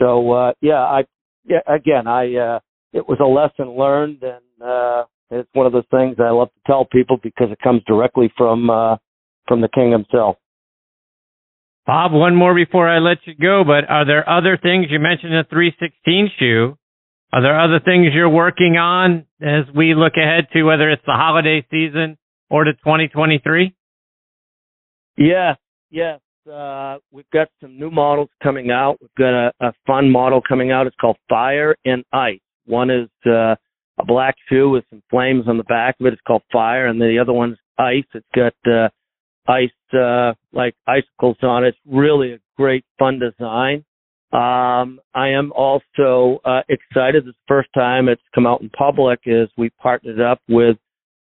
So, 0.00 0.30
uh, 0.32 0.52
yeah, 0.60 0.80
I, 0.80 1.04
yeah, 1.44 1.60
again, 1.66 2.06
I, 2.06 2.34
uh, 2.36 2.60
it 2.92 3.08
was 3.08 3.18
a 3.20 3.24
lesson 3.24 3.76
learned 3.76 4.22
and, 4.22 4.68
uh, 4.68 5.04
it's 5.30 5.48
one 5.52 5.66
of 5.66 5.72
those 5.72 5.84
things 5.90 6.16
I 6.18 6.30
love 6.30 6.48
to 6.54 6.60
tell 6.66 6.86
people 6.86 7.18
because 7.22 7.48
it 7.50 7.58
comes 7.62 7.82
directly 7.86 8.32
from, 8.36 8.70
uh, 8.70 8.96
from 9.46 9.60
the 9.60 9.68
king 9.68 9.92
himself. 9.92 10.36
Bob, 11.86 12.12
one 12.12 12.36
more 12.36 12.54
before 12.54 12.88
I 12.88 12.98
let 12.98 13.18
you 13.24 13.34
go, 13.34 13.64
but 13.64 13.88
are 13.88 14.04
there 14.04 14.28
other 14.28 14.58
things 14.58 14.86
you 14.90 15.00
mentioned 15.00 15.32
the 15.32 15.44
316 15.48 16.30
shoe? 16.38 16.78
Are 17.32 17.42
there 17.42 17.60
other 17.60 17.80
things 17.84 18.08
you're 18.14 18.28
working 18.28 18.76
on 18.76 19.26
as 19.42 19.64
we 19.74 19.94
look 19.94 20.14
ahead 20.16 20.46
to 20.54 20.62
whether 20.62 20.90
it's 20.90 21.02
the 21.06 21.12
holiday 21.12 21.64
season 21.70 22.16
or 22.50 22.64
to 22.64 22.72
2023? 22.72 23.74
Yes, 25.18 25.58
yes. 25.90 26.20
Uh, 26.50 26.96
we've 27.10 27.28
got 27.30 27.48
some 27.60 27.78
new 27.78 27.90
models 27.90 28.30
coming 28.42 28.70
out. 28.70 28.96
We've 29.02 29.14
got 29.18 29.48
a, 29.48 29.52
a 29.60 29.72
fun 29.86 30.10
model 30.10 30.40
coming 30.46 30.70
out. 30.70 30.86
It's 30.86 30.96
called 30.98 31.18
Fire 31.28 31.76
and 31.84 32.02
Ice. 32.12 32.40
One 32.64 32.90
is 32.90 33.10
uh, 33.26 33.56
a 34.00 34.04
black 34.06 34.36
shoe 34.48 34.70
with 34.70 34.84
some 34.88 35.02
flames 35.10 35.44
on 35.46 35.58
the 35.58 35.64
back 35.64 35.96
of 36.00 36.06
it. 36.06 36.14
It's 36.14 36.22
called 36.26 36.42
Fire, 36.50 36.86
and 36.86 36.98
the 36.98 37.18
other 37.20 37.34
one's 37.34 37.58
Ice. 37.78 38.04
It's 38.14 38.26
got 38.34 38.54
uh, 38.66 38.88
ice 39.46 39.70
uh, 39.92 40.32
like 40.52 40.74
icicles 40.86 41.36
on 41.42 41.64
it. 41.64 41.68
It's 41.68 41.78
really 41.86 42.32
a 42.32 42.38
great 42.56 42.84
fun 42.98 43.18
design. 43.18 43.84
Um, 44.30 45.00
I 45.14 45.28
am 45.28 45.52
also 45.52 46.40
uh, 46.44 46.60
excited. 46.68 47.24
This 47.24 47.34
first 47.46 47.70
time 47.74 48.08
it's 48.08 48.22
come 48.34 48.46
out 48.46 48.60
in 48.60 48.68
public 48.70 49.20
is 49.24 49.48
we 49.56 49.70
partnered 49.80 50.20
up 50.20 50.40
with 50.48 50.76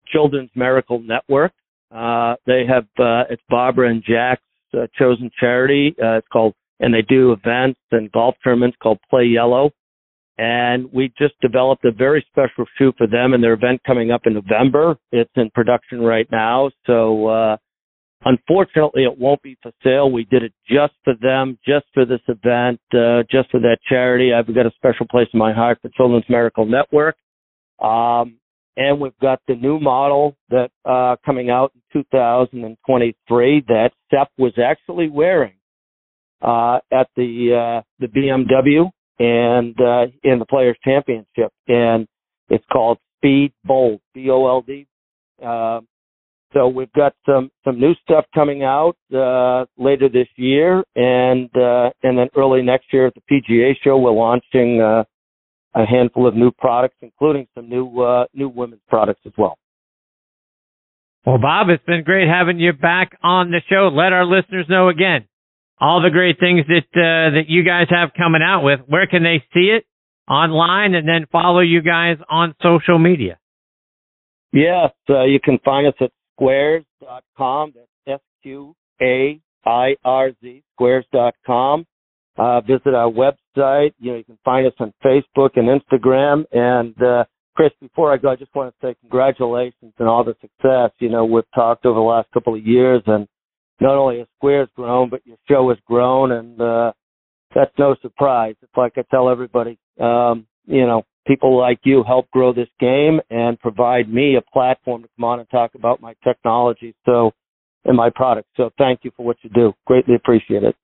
Children's 0.07 0.51
Miracle 0.55 1.01
Network. 1.01 1.53
Uh, 1.91 2.37
they 2.47 2.65
have 2.67 2.85
uh, 2.99 3.25
it's 3.31 3.43
Barbara 3.49 3.91
and 3.91 4.03
Jack's 4.05 4.43
uh, 4.75 4.87
chosen 4.97 5.31
charity. 5.41 5.95
Uh, 6.01 6.19
it's 6.19 6.29
called 6.33 6.55
and 6.81 6.93
they 6.93 7.03
do 7.03 7.33
events 7.33 7.81
and 7.93 8.11
golf 8.13 8.35
tournaments 8.43 8.77
called 8.83 8.99
Play 9.11 9.25
Yellow. 9.25 9.71
And 10.37 10.93
we 10.93 11.13
just 11.17 11.35
developed 11.41 11.85
a 11.85 11.93
very 11.93 12.27
special 12.31 12.65
shoe 12.77 12.93
for 12.99 13.07
them 13.07 13.35
and 13.35 13.43
their 13.43 13.53
event 13.53 13.81
coming 13.87 14.11
up 14.11 14.23
in 14.27 14.35
November. 14.35 14.97
It's 15.13 15.31
in 15.37 15.51
production 15.51 16.01
right 16.01 16.27
now. 16.33 16.71
So, 16.87 17.27
uh, 17.29 17.57
Unfortunately, 18.27 19.05
it 19.05 19.19
won't 19.19 19.43
be 19.43 19.57
for 19.63 19.71
sale. 19.83 20.11
We 20.11 20.25
did 20.25 20.43
it 20.43 20.53
just 20.67 20.95
for 21.05 21.15
them, 21.21 21.59
just 21.67 21.85
for 21.93 22.07
this 22.07 22.21
event, 22.29 22.81
uh, 22.95 23.23
just 23.31 23.51
for 23.51 23.61
that 23.61 23.79
charity. 23.87 24.33
I've 24.33 24.53
got 24.55 24.67
a 24.67 24.73
special 24.77 25.07
place 25.07 25.29
in 25.33 25.39
my 25.39 25.53
heart 25.53 25.79
for 25.83 25.91
Children's 25.91 26.25
Miracle 26.29 26.65
Network. 26.65 27.17
Um, 27.81 28.39
and 28.77 29.01
we've 29.01 29.19
got 29.21 29.41
the 29.47 29.55
new 29.55 29.79
model 29.79 30.37
that 30.51 30.71
uh, 30.85 31.17
coming 31.25 31.51
out 31.51 31.73
in 31.75 32.03
2023 32.03 33.65
that 33.69 33.91
Sepp 34.11 34.31
was 34.39 34.53
actually 34.59 35.09
wearing 35.09 35.55
uh, 36.43 36.79
at 36.93 37.09
the 37.17 37.81
uh, 37.81 37.83
the 38.01 38.07
BMW 38.07 38.91
and 39.19 39.79
uh, 39.81 40.07
in 40.23 40.39
the 40.39 40.47
Players 40.47 40.77
Championship, 40.83 41.53
and 41.69 42.09
it's 42.49 42.65
called 42.73 42.99
Speed 43.19 43.53
Bold, 43.65 44.01
B 44.13 44.29
O 44.31 44.47
L 44.47 44.63
D. 44.63 44.87
Uh, 45.45 45.81
so 46.55 46.69
we've 46.69 46.93
got 46.93 47.15
some 47.27 47.51
some 47.65 47.79
new 47.79 47.95
stuff 48.03 48.25
coming 48.35 48.63
out 48.63 48.97
uh, 49.15 49.67
later 49.77 50.09
this 50.09 50.29
year, 50.37 50.85
and 50.95 51.51
uh, 51.57 51.91
and 52.03 52.17
then 52.17 52.29
early 52.37 52.63
next 52.63 52.87
year 52.93 53.09
at 53.09 53.15
the 53.15 53.23
PGA 53.31 53.73
show, 53.83 53.99
we're 53.99 54.13
launching 54.13 54.81
uh, 54.81 55.05
a 55.75 55.85
handful 55.85 56.27
of 56.27 56.35
new 56.35 56.53
products, 56.53 56.97
including 57.03 57.47
some 57.55 57.69
new 57.69 58.01
uh, 58.01 58.27
new 58.33 58.49
women's 58.49 58.83
products 58.89 59.21
as 59.27 59.33
well. 59.37 59.59
Well, 61.27 61.39
Bob, 61.39 61.69
it's 61.71 61.85
been 61.85 62.05
great 62.05 62.29
having 62.29 62.61
you 62.61 62.73
back 62.73 63.17
on 63.23 63.51
the 63.51 63.61
show. 63.69 63.91
Let 63.93 64.13
our 64.13 64.25
listeners 64.25 64.67
know 64.69 64.89
again 64.89 65.27
all 65.81 66.01
the 66.03 66.11
great 66.11 66.39
things 66.39 66.67
that 66.69 66.87
uh, 66.95 67.35
that 67.35 67.49
you 67.49 67.65
guys 67.65 67.89
have 67.91 68.11
coming 68.17 68.43
out 68.43 68.63
with. 68.63 68.81
Where 68.87 69.07
can 69.07 69.23
they 69.23 69.43
see 69.53 69.71
it 69.77 69.85
online, 70.31 70.95
and 70.95 71.09
then 71.09 71.27
follow 71.33 71.61
you 71.61 71.83
guys 71.83 72.19
on 72.31 72.55
social 72.63 72.99
media? 72.99 73.39
Yes, 74.53 74.93
uh, 75.11 75.25
you 75.25 75.41
can 75.41 75.59
find 75.65 75.89
us 75.89 75.95
at 76.01 76.13
sqairz.com. 76.41 77.73
That's 77.75 77.89
S-Q-A-I-R-Z, 78.21 79.43
sqairz.com. 80.81 81.87
Uh, 82.37 82.61
visit 82.63 82.95
our 82.95 83.11
website. 83.11 83.95
You 84.01 84.11
know, 84.13 84.19
you 84.19 84.25
can 84.25 84.39
find 84.45 84.67
us 84.67 84.73
on 84.81 84.93
Facebook 85.05 85.51
and 85.57 85.69
Instagram. 85.69 86.45
And, 86.53 87.01
uh, 87.01 87.25
Chris, 87.55 87.71
before 87.81 88.13
I 88.13 88.17
go, 88.17 88.31
I 88.31 88.37
just 88.37 88.53
want 88.55 88.75
to 88.75 88.87
say 88.87 88.97
congratulations 89.01 89.93
and 89.99 90.09
all 90.09 90.25
the 90.25 90.35
success. 90.41 90.91
You 90.99 91.11
know, 91.11 91.25
we've 91.25 91.45
talked 91.55 91.87
over 91.87 91.95
the 91.95 92.05
last 92.05 92.29
couple 92.35 92.55
of 92.57 92.67
years 92.67 93.03
and 93.07 93.29
not 93.81 93.95
only 93.97 94.19
has 94.19 94.27
SQAIRZ 94.43 94.67
grown, 94.75 95.11
but 95.11 95.25
your 95.25 95.37
show 95.49 95.69
has 95.69 95.79
grown 95.87 96.33
and, 96.33 96.61
uh, 96.61 96.93
that's 97.55 97.73
no 97.79 97.95
surprise. 98.03 98.57
It's 98.63 98.77
like 98.77 98.95
I 98.97 99.05
tell 99.13 99.29
everybody, 99.29 99.79
um, 100.01 100.47
you 100.67 100.87
know, 100.87 101.05
people 101.27 101.59
like 101.59 101.81
you 101.85 102.03
help 102.07 102.31
grow 102.31 102.53
this 102.53 102.69
game 102.81 103.21
and 103.31 103.59
provide 103.59 104.13
me 104.13 104.37
a 104.37 104.43
platform 104.53 105.03
to 105.03 105.09
come 105.17 105.25
on 105.25 105.41
and 105.41 105.49
talk 105.51 105.75
about 105.75 106.01
my 106.01 106.15
technology 106.23 106.95
so 107.05 107.33
and 107.85 107.97
my 107.97 108.11
products. 108.11 108.49
So 108.57 108.71
thank 108.79 109.01
you 109.03 109.11
for 109.17 109.25
what 109.25 109.37
you 109.43 109.51
do. 109.51 109.73
Greatly 109.87 110.15
appreciate 110.15 110.63
it. 110.63 110.75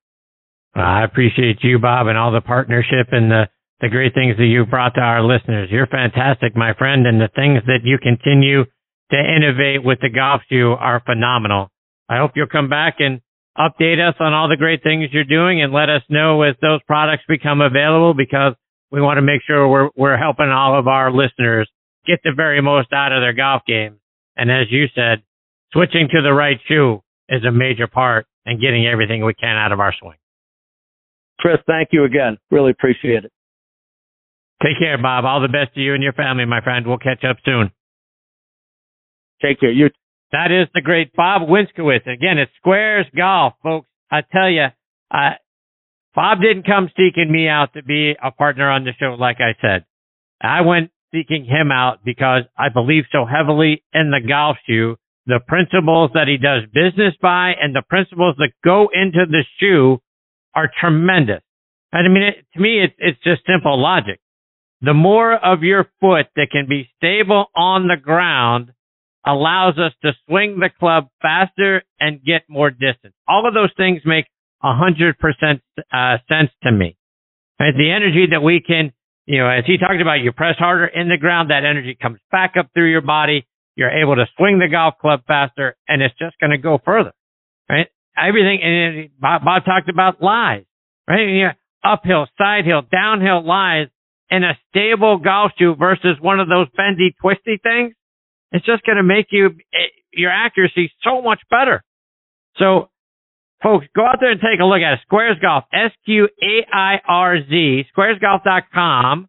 I 0.75 1.03
appreciate 1.05 1.59
you, 1.63 1.79
Bob, 1.79 2.07
and 2.07 2.17
all 2.17 2.33
the 2.33 2.41
partnership 2.41 3.09
and 3.13 3.31
the 3.31 3.49
the 3.81 3.89
great 3.89 4.13
things 4.13 4.37
that 4.37 4.45
you 4.45 4.67
brought 4.67 4.95
to 4.95 5.01
our 5.01 5.23
listeners. 5.23 5.71
You're 5.73 5.87
fantastic, 5.87 6.55
my 6.55 6.75
friend, 6.75 7.07
and 7.07 7.19
the 7.19 7.31
things 7.35 7.63
that 7.67 7.81
you 7.83 7.97
continue 7.97 8.65
to 8.65 9.17
innovate 9.17 9.83
with 9.83 10.01
the 10.03 10.11
golf 10.11 10.43
shoe 10.51 10.77
are 10.79 11.03
phenomenal. 11.05 11.71
I 12.07 12.19
hope 12.19 12.33
you'll 12.35 12.47
come 12.47 12.69
back 12.69 12.97
and 12.99 13.23
update 13.59 13.99
us 13.99 14.15
on 14.21 14.35
all 14.35 14.49
the 14.49 14.57
great 14.57 14.83
things 14.83 15.09
you're 15.13 15.25
doing 15.25 15.63
and 15.63 15.73
let 15.73 15.89
us 15.89 16.03
know 16.11 16.43
as 16.43 16.57
those 16.61 16.81
products 16.87 17.25
become 17.27 17.63
available 17.63 18.15
because 18.15 18.55
we 18.91 19.01
want 19.01 19.19
to 19.19 19.23
make 19.23 19.43
sure 19.47 19.69
we're 19.69 19.91
we're 19.97 20.17
helping 20.17 20.51
all 20.51 20.79
of 20.79 20.89
our 20.89 21.13
listeners 21.13 21.69
get 22.07 22.21
the 22.25 22.33
very 22.35 22.61
most 22.61 22.93
out 22.93 23.13
of 23.13 23.23
their 23.23 23.33
golf 23.33 23.63
game. 23.67 23.99
And 24.37 24.51
as 24.51 24.67
you 24.71 24.87
said, 24.95 25.23
switching 25.73 26.09
to 26.13 26.23
the 26.23 26.33
right 26.33 26.59
shoe 26.67 27.03
is 27.29 27.45
a 27.45 27.53
major 27.53 27.87
part 27.87 28.27
in 28.47 28.61
getting 28.61 28.87
everything 28.87 29.25
we 29.25 29.35
can 29.35 29.57
out 29.57 29.73
of 29.73 29.81
our 29.81 29.95
swing. 30.01 30.17
Chris, 31.39 31.59
thank 31.67 31.89
you 31.93 32.05
again. 32.05 32.39
Really 32.51 32.71
appreciate 32.71 33.25
it. 33.25 33.33
Take 34.63 34.79
care, 34.79 35.01
Bob. 35.01 35.25
All 35.25 35.41
the 35.41 35.49
best 35.49 35.75
to 35.75 35.81
you 35.81 35.95
and 35.95 36.03
your 36.03 36.13
family, 36.13 36.45
my 36.45 36.61
friend. 36.61 36.87
We'll 36.87 36.99
catch 36.99 37.25
up 37.25 37.39
soon. 37.45 37.71
Take 39.43 39.61
care. 39.61 39.71
You. 39.71 39.89
That 40.33 40.53
is 40.53 40.69
the 40.75 40.83
great 40.83 41.13
Bob 41.15 41.43
Winskowicz. 41.49 42.07
Again, 42.07 42.39
it's 42.39 42.53
SQAIRZ 42.65 43.17
Golf, 43.17 43.55
folks. 43.63 43.89
I 44.11 44.21
tell 44.21 44.51
you, 44.51 44.67
uh, 45.11 45.31
Bob 46.15 46.41
didn't 46.41 46.67
come 46.67 46.91
seeking 46.97 47.31
me 47.31 47.49
out 47.49 47.73
to 47.75 47.83
be 47.83 48.15
a 48.23 48.31
partner 48.31 48.69
on 48.71 48.85
the 48.85 48.93
show, 48.99 49.15
like 49.19 49.39
I 49.41 49.55
said. 49.61 49.85
I 50.41 50.63
went 50.63 50.91
seeking 51.13 51.45
him 51.45 51.71
out 51.71 52.01
because 52.05 52.43
I 52.57 52.69
believe 52.69 53.05
so 53.13 53.25
heavily 53.27 53.83
in 53.93 54.11
the 54.11 54.27
golf 54.27 54.57
shoe, 54.67 54.97
the 55.27 55.41
principles 55.47 56.11
that 56.15 56.29
he 56.29 56.37
does 56.37 56.63
business 56.73 57.15
by 57.21 57.53
and 57.61 57.75
the 57.75 57.83
principles 57.89 58.37
that 58.39 58.53
go 58.65 58.89
into 58.93 59.27
the 59.29 59.45
shoe 59.59 59.99
are 60.55 60.71
tremendous. 60.81 61.43
And 61.93 62.09
I 62.09 62.13
mean, 62.13 62.23
it, 62.23 62.47
to 62.55 62.61
me, 62.61 62.83
it's, 62.83 62.95
it's 62.99 63.23
just 63.23 63.43
simple 63.47 63.81
logic. 63.81 64.21
The 64.81 64.95
more 64.95 65.35
of 65.35 65.63
your 65.63 65.87
foot 66.01 66.27
that 66.37 66.49
can 66.51 66.67
be 66.69 66.89
stable 66.97 67.47
on 67.55 67.89
the 67.89 67.97
ground, 67.97 68.73
allows 69.27 69.77
us 69.79 69.93
to 70.03 70.13
swing 70.27 70.59
the 70.59 70.71
club 70.79 71.09
faster 71.21 71.83
and 71.99 72.25
get 72.25 72.43
more 72.49 72.71
distance. 72.71 73.15
All 73.29 73.47
of 73.47 73.55
those 73.55 73.73
things 73.77 74.01
make 74.07 74.25
100% 74.63 75.15
uh, 75.93 76.19
sense 76.29 76.51
to 76.63 76.73
me. 76.73 76.97
Right? 77.59 77.75
The 77.77 77.91
energy 77.91 78.27
that 78.31 78.43
we 78.43 78.63
can, 78.67 78.93
you 79.27 79.39
know, 79.39 79.49
as 79.49 79.65
he 79.67 79.79
talked 79.79 80.01
about, 80.01 80.21
you 80.21 80.33
press 80.33 80.57
harder 80.59 80.87
in 80.87 81.09
the 81.09 81.19
ground, 81.19 81.51
that 81.51 81.65
energy 81.65 81.97
comes 82.01 82.19
back 82.31 82.55
up 82.59 82.71
through 82.75 82.91
your 82.91 83.03
body. 83.03 83.47
You're 83.77 84.03
able 84.03 84.17
to 84.17 84.27
swing 84.37 84.59
the 84.59 84.69
golf 84.69 84.95
club 85.01 85.21
faster 85.27 85.77
and 85.89 86.03
it's 86.03 86.17
just 86.19 86.39
going 86.41 86.51
to 86.51 86.59
go 86.59 86.79
further, 86.85 87.13
right? 87.69 87.87
Everything, 88.17 88.61
and 88.63 89.11
Bob, 89.19 89.45
Bob 89.45 89.65
talked 89.65 89.89
about 89.89 90.23
lies, 90.23 90.65
right? 91.09 91.29
You 91.29 91.45
know, 91.45 91.53
uphill, 91.85 92.27
side 92.37 92.67
hill, 92.67 92.83
downhill 92.91 93.47
lies 93.47 93.87
in 94.31 94.45
a 94.45 94.59
stable 94.69 95.19
golf 95.19 95.53
shoe 95.59 95.75
versus 95.79 96.17
one 96.21 96.41
of 96.41 96.49
those 96.49 96.69
bendy, 96.77 97.15
twisty 97.21 97.59
things. 97.63 97.95
It's 98.53 98.67
just 98.67 98.85
going 98.85 98.97
to 98.97 99.05
make 99.05 99.27
you, 99.31 99.47
eh, 99.47 99.91
your 100.13 100.31
accuracy 100.31 100.91
so 101.03 101.23
much 101.23 101.41
better. 101.51 101.85
So 102.57 102.91
folks, 103.63 103.87
go 103.95 104.05
out 104.05 104.19
there 104.21 104.31
and 104.31 104.41
take 104.41 104.61
a 104.61 104.65
look 104.65 104.81
at 104.81 104.95
it. 104.95 105.01
SQAIRZ 105.11 105.41
Golf, 105.41 105.65
S-Q-A-I-R-Z, 105.73 106.35
squaresgolf.com. 107.97 109.29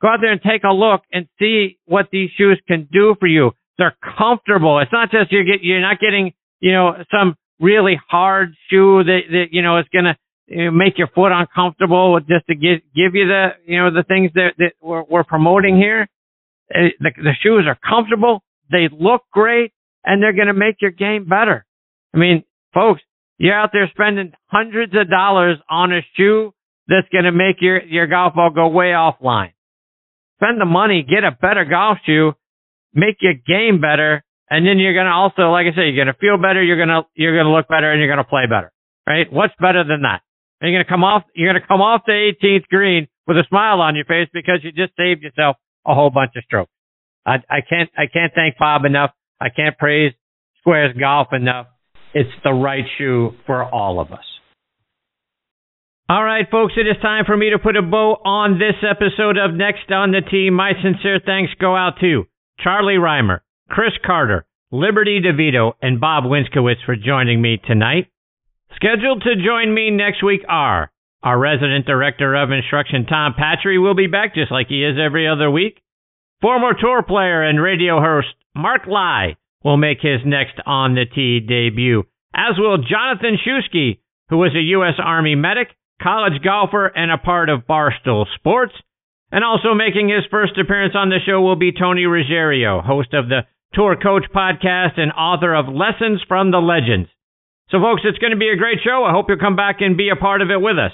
Go 0.00 0.08
out 0.08 0.20
there 0.20 0.32
and 0.32 0.40
take 0.42 0.62
a 0.64 0.72
look 0.72 1.02
and 1.12 1.26
see 1.40 1.78
what 1.86 2.08
these 2.12 2.30
shoes 2.36 2.60
can 2.68 2.88
do 2.90 3.16
for 3.18 3.26
you. 3.26 3.52
They're 3.78 3.96
comfortable. 4.18 4.78
It's 4.80 4.92
not 4.92 5.10
just 5.10 5.32
you're 5.32 5.44
get, 5.44 5.62
you're 5.62 5.80
not 5.80 5.98
getting, 6.00 6.32
you 6.60 6.72
know, 6.72 7.02
some 7.10 7.34
really 7.60 8.00
hard 8.08 8.54
shoe 8.70 9.02
that, 9.04 9.20
that 9.30 9.46
you 9.50 9.62
know, 9.62 9.78
is 9.78 9.86
going 9.92 10.04
to 10.04 10.16
you 10.46 10.66
know, 10.66 10.70
make 10.70 10.98
your 10.98 11.08
foot 11.08 11.32
uncomfortable 11.32 12.20
just 12.20 12.46
to 12.46 12.54
give, 12.54 12.80
give 12.94 13.14
you 13.14 13.26
the, 13.26 13.48
you 13.66 13.78
know, 13.78 13.90
the 13.90 14.04
things 14.04 14.30
that, 14.34 14.54
that 14.58 14.72
we're, 14.80 15.02
we're 15.02 15.24
promoting 15.24 15.76
here. 15.76 16.08
Uh, 16.74 16.90
the, 17.00 17.10
the 17.16 17.32
shoes 17.42 17.64
are 17.66 17.78
comfortable. 17.88 18.42
They 18.70 18.88
look 18.90 19.22
great 19.32 19.72
and 20.04 20.22
they're 20.22 20.32
going 20.32 20.48
to 20.48 20.54
make 20.54 20.80
your 20.80 20.90
game 20.90 21.24
better. 21.28 21.64
I 22.14 22.18
mean, 22.18 22.44
folks, 22.72 23.02
you're 23.38 23.54
out 23.54 23.70
there 23.72 23.88
spending 23.94 24.32
hundreds 24.46 24.92
of 24.94 25.08
dollars 25.08 25.58
on 25.70 25.92
a 25.92 26.00
shoe 26.16 26.52
that's 26.88 27.08
going 27.12 27.24
to 27.24 27.32
make 27.32 27.60
your, 27.60 27.82
your 27.82 28.06
golf 28.06 28.34
ball 28.34 28.50
go 28.50 28.68
way 28.68 28.90
offline. 28.90 29.52
Spend 30.42 30.60
the 30.60 30.66
money, 30.66 31.06
get 31.08 31.24
a 31.24 31.30
better 31.30 31.64
golf 31.64 31.98
shoe, 32.04 32.32
make 32.92 33.16
your 33.20 33.34
game 33.34 33.80
better, 33.80 34.24
and 34.50 34.66
then 34.66 34.78
you're 34.78 34.94
going 34.94 35.06
to 35.06 35.12
also, 35.12 35.50
like 35.50 35.66
I 35.66 35.74
said, 35.74 35.86
you're 35.86 36.04
going 36.04 36.12
to 36.12 36.18
feel 36.18 36.36
better, 36.36 36.62
you're 36.62 36.76
going 36.76 36.88
to, 36.88 37.02
you're 37.14 37.34
going 37.34 37.46
to 37.46 37.52
look 37.52 37.68
better, 37.68 37.90
and 37.90 38.00
you're 38.00 38.08
going 38.08 38.24
to 38.24 38.28
play 38.28 38.46
better, 38.46 38.72
right? 39.06 39.30
What's 39.32 39.54
better 39.60 39.84
than 39.84 40.02
that? 40.02 40.22
And 40.60 40.70
you're 40.70 40.78
going 40.78 40.86
to 40.86 40.90
come 40.90 41.04
off, 41.04 41.22
you're 41.34 41.52
going 41.52 41.60
to 41.60 41.66
come 41.68 41.80
off 41.80 42.02
the 42.06 42.32
18th 42.42 42.66
green 42.66 43.06
with 43.26 43.36
a 43.36 43.44
smile 43.48 43.80
on 43.80 43.94
your 43.94 44.06
face 44.06 44.28
because 44.32 44.60
you 44.62 44.72
just 44.72 44.96
saved 44.96 45.22
yourself 45.22 45.56
a 45.86 45.94
whole 45.94 46.10
bunch 46.10 46.32
of 46.36 46.42
strokes. 46.44 46.72
I, 47.26 47.36
I 47.50 47.60
can't, 47.68 47.90
I 47.96 48.06
can't 48.10 48.32
thank 48.34 48.58
Bob 48.58 48.84
enough. 48.84 49.10
I 49.40 49.50
can't 49.50 49.76
praise 49.76 50.12
SQAIRZ 50.66 50.98
Golf 50.98 51.28
enough 51.32 51.66
it's 52.14 52.30
the 52.44 52.52
right 52.52 52.84
shoe 52.96 53.32
for 53.46 53.64
all 53.64 54.00
of 54.00 54.12
us. 54.12 54.24
All 56.10 56.24
right, 56.24 56.46
folks, 56.50 56.72
it 56.76 56.86
is 56.86 56.96
time 57.02 57.24
for 57.26 57.36
me 57.36 57.50
to 57.50 57.58
put 57.58 57.76
a 57.76 57.82
bow 57.82 58.16
on 58.24 58.58
this 58.58 58.76
episode 58.82 59.36
of 59.36 59.54
Next 59.54 59.90
on 59.90 60.10
the 60.10 60.22
Tee. 60.22 60.48
My 60.48 60.72
sincere 60.82 61.20
thanks 61.24 61.52
go 61.60 61.76
out 61.76 62.00
to 62.00 62.24
Charlie 62.60 62.96
Rymer, 62.96 63.42
Chris 63.68 63.92
Carter, 64.06 64.46
Liberty 64.72 65.20
DeVitto, 65.20 65.72
and 65.82 66.00
Bob 66.00 66.24
Winskowicz 66.24 66.84
for 66.86 66.96
joining 66.96 67.42
me 67.42 67.58
tonight. 67.62 68.06
Scheduled 68.74 69.22
to 69.22 69.44
join 69.44 69.74
me 69.74 69.90
next 69.90 70.24
week 70.24 70.40
are 70.48 70.90
our 71.22 71.38
resident 71.38 71.84
director 71.84 72.34
of 72.36 72.52
instruction, 72.52 73.04
Tom 73.04 73.34
Patri, 73.36 73.78
will 73.78 73.94
be 73.94 74.06
back 74.06 74.34
just 74.34 74.52
like 74.52 74.68
he 74.68 74.84
is 74.84 74.96
every 74.98 75.26
other 75.26 75.50
week. 75.50 75.82
Former 76.40 76.72
tour 76.80 77.02
player 77.02 77.42
and 77.42 77.60
radio 77.60 78.00
host, 78.00 78.28
Mark 78.54 78.86
Lye, 78.86 79.36
will 79.64 79.76
make 79.76 80.00
his 80.00 80.20
next 80.24 80.60
on 80.66 80.94
the 80.94 81.04
tee 81.04 81.40
debut, 81.40 82.04
as 82.34 82.58
will 82.58 82.78
Jonathan 82.78 83.36
Shusky, 83.36 84.00
who 84.28 84.38
was 84.38 84.54
a 84.54 84.70
U.S. 84.78 84.94
Army 85.02 85.34
medic, 85.34 85.68
college 86.00 86.42
golfer, 86.42 86.86
and 86.86 87.10
a 87.10 87.18
part 87.18 87.48
of 87.48 87.66
Barstool 87.66 88.26
Sports. 88.36 88.74
And 89.30 89.44
also 89.44 89.74
making 89.74 90.08
his 90.08 90.24
first 90.30 90.56
appearance 90.58 90.94
on 90.96 91.10
the 91.10 91.18
show 91.26 91.40
will 91.40 91.56
be 91.56 91.72
Tony 91.72 92.06
Ruggiero, 92.06 92.80
host 92.80 93.12
of 93.12 93.28
the 93.28 93.42
Tour 93.74 93.96
Coach 93.96 94.24
podcast 94.34 94.98
and 94.98 95.12
author 95.12 95.54
of 95.54 95.68
Lessons 95.68 96.22
from 96.26 96.50
the 96.50 96.58
Legends. 96.58 97.10
So, 97.70 97.78
folks, 97.80 98.02
it's 98.04 98.18
going 98.18 98.30
to 98.30 98.38
be 98.38 98.48
a 98.48 98.56
great 98.56 98.78
show. 98.82 99.04
I 99.04 99.12
hope 99.12 99.26
you'll 99.28 99.38
come 99.38 99.56
back 99.56 99.80
and 99.80 99.96
be 99.98 100.08
a 100.08 100.16
part 100.16 100.40
of 100.40 100.50
it 100.50 100.60
with 100.60 100.78
us. 100.78 100.92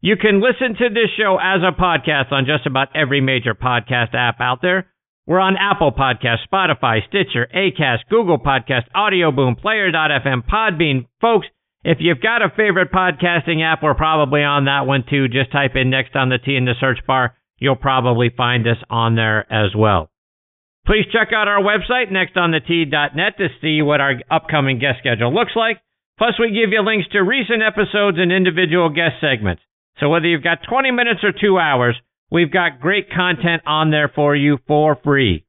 You 0.00 0.16
can 0.16 0.40
listen 0.40 0.76
to 0.76 0.88
this 0.88 1.10
show 1.18 1.38
as 1.42 1.60
a 1.60 1.78
podcast 1.78 2.32
on 2.32 2.46
just 2.46 2.66
about 2.66 2.94
every 2.94 3.20
major 3.20 3.54
podcast 3.54 4.14
app 4.14 4.40
out 4.40 4.62
there. 4.62 4.86
We're 5.28 5.40
on 5.40 5.60
Apple 5.60 5.92
Podcast, 5.92 6.48
Spotify, 6.50 7.06
Stitcher, 7.06 7.46
Acast, 7.54 8.08
Google 8.08 8.38
Podcast, 8.38 8.84
Audio 8.94 9.30
Boom, 9.30 9.56
Player.fm, 9.56 10.48
Podbean. 10.48 11.04
Folks, 11.20 11.46
if 11.84 11.98
you've 12.00 12.22
got 12.22 12.40
a 12.40 12.48
favorite 12.48 12.90
podcasting 12.90 13.62
app, 13.62 13.82
we're 13.82 13.92
probably 13.92 14.42
on 14.42 14.64
that 14.64 14.86
one 14.86 15.04
too. 15.04 15.28
Just 15.28 15.52
type 15.52 15.72
in 15.74 15.90
Next 15.90 16.16
on 16.16 16.30
the 16.30 16.38
Tee 16.38 16.56
in 16.56 16.64
the 16.64 16.72
search 16.80 17.00
bar. 17.06 17.36
You'll 17.58 17.76
probably 17.76 18.30
find 18.34 18.66
us 18.66 18.78
on 18.88 19.16
there 19.16 19.44
as 19.52 19.76
well. 19.76 20.08
Please 20.86 21.04
check 21.12 21.28
out 21.36 21.46
our 21.46 21.60
website, 21.60 22.10
nextonthetee.net, 22.10 23.36
to 23.36 23.48
see 23.60 23.82
what 23.82 24.00
our 24.00 24.14
upcoming 24.30 24.78
guest 24.78 25.00
schedule 25.00 25.34
looks 25.34 25.52
like. 25.54 25.76
Plus, 26.16 26.40
we 26.40 26.56
give 26.56 26.72
you 26.72 26.80
links 26.82 27.06
to 27.12 27.18
recent 27.20 27.60
episodes 27.62 28.16
and 28.18 28.32
individual 28.32 28.88
guest 28.88 29.20
segments. 29.20 29.60
So 30.00 30.08
whether 30.08 30.26
you've 30.26 30.42
got 30.42 30.64
20 30.66 30.90
minutes 30.90 31.20
or 31.22 31.32
two 31.38 31.58
hours, 31.58 32.00
We've 32.30 32.52
got 32.52 32.80
great 32.80 33.10
content 33.10 33.62
on 33.66 33.90
there 33.90 34.10
for 34.14 34.36
you 34.36 34.58
for 34.66 34.96
free. 35.02 35.44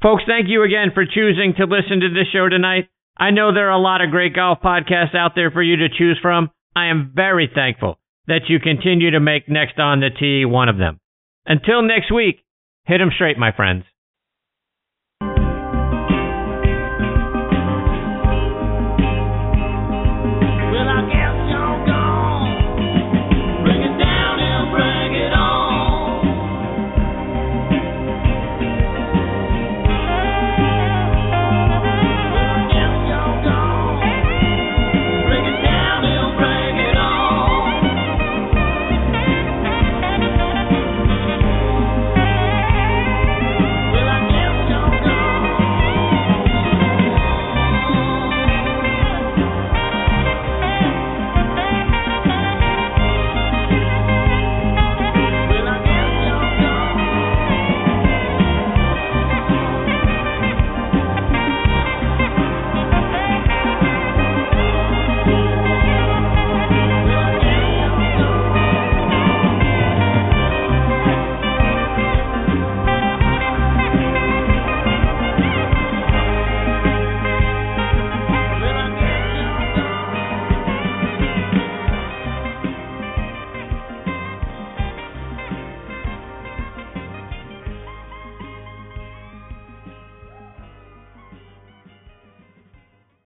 Folks, 0.00 0.24
thank 0.26 0.48
you 0.48 0.62
again 0.64 0.90
for 0.94 1.04
choosing 1.04 1.54
to 1.56 1.64
listen 1.64 2.00
to 2.00 2.08
this 2.08 2.28
show 2.32 2.48
tonight. 2.48 2.88
I 3.16 3.30
know 3.30 3.52
there 3.52 3.68
are 3.68 3.78
a 3.78 3.82
lot 3.82 4.00
of 4.00 4.10
great 4.10 4.34
golf 4.34 4.58
podcasts 4.60 5.14
out 5.14 5.32
there 5.34 5.50
for 5.50 5.62
you 5.62 5.76
to 5.76 5.88
choose 5.88 6.18
from. 6.20 6.50
I 6.74 6.86
am 6.86 7.12
very 7.14 7.50
thankful 7.52 7.98
that 8.26 8.48
you 8.48 8.58
continue 8.58 9.10
to 9.10 9.20
make 9.20 9.48
Next 9.48 9.78
on 9.78 10.00
the 10.00 10.10
Tee 10.10 10.44
one 10.44 10.68
of 10.68 10.78
them. 10.78 10.98
Until 11.46 11.82
next 11.82 12.10
week, 12.12 12.44
hit 12.84 13.00
'em 13.00 13.10
straight, 13.10 13.38
my 13.38 13.52
friends. 13.52 13.84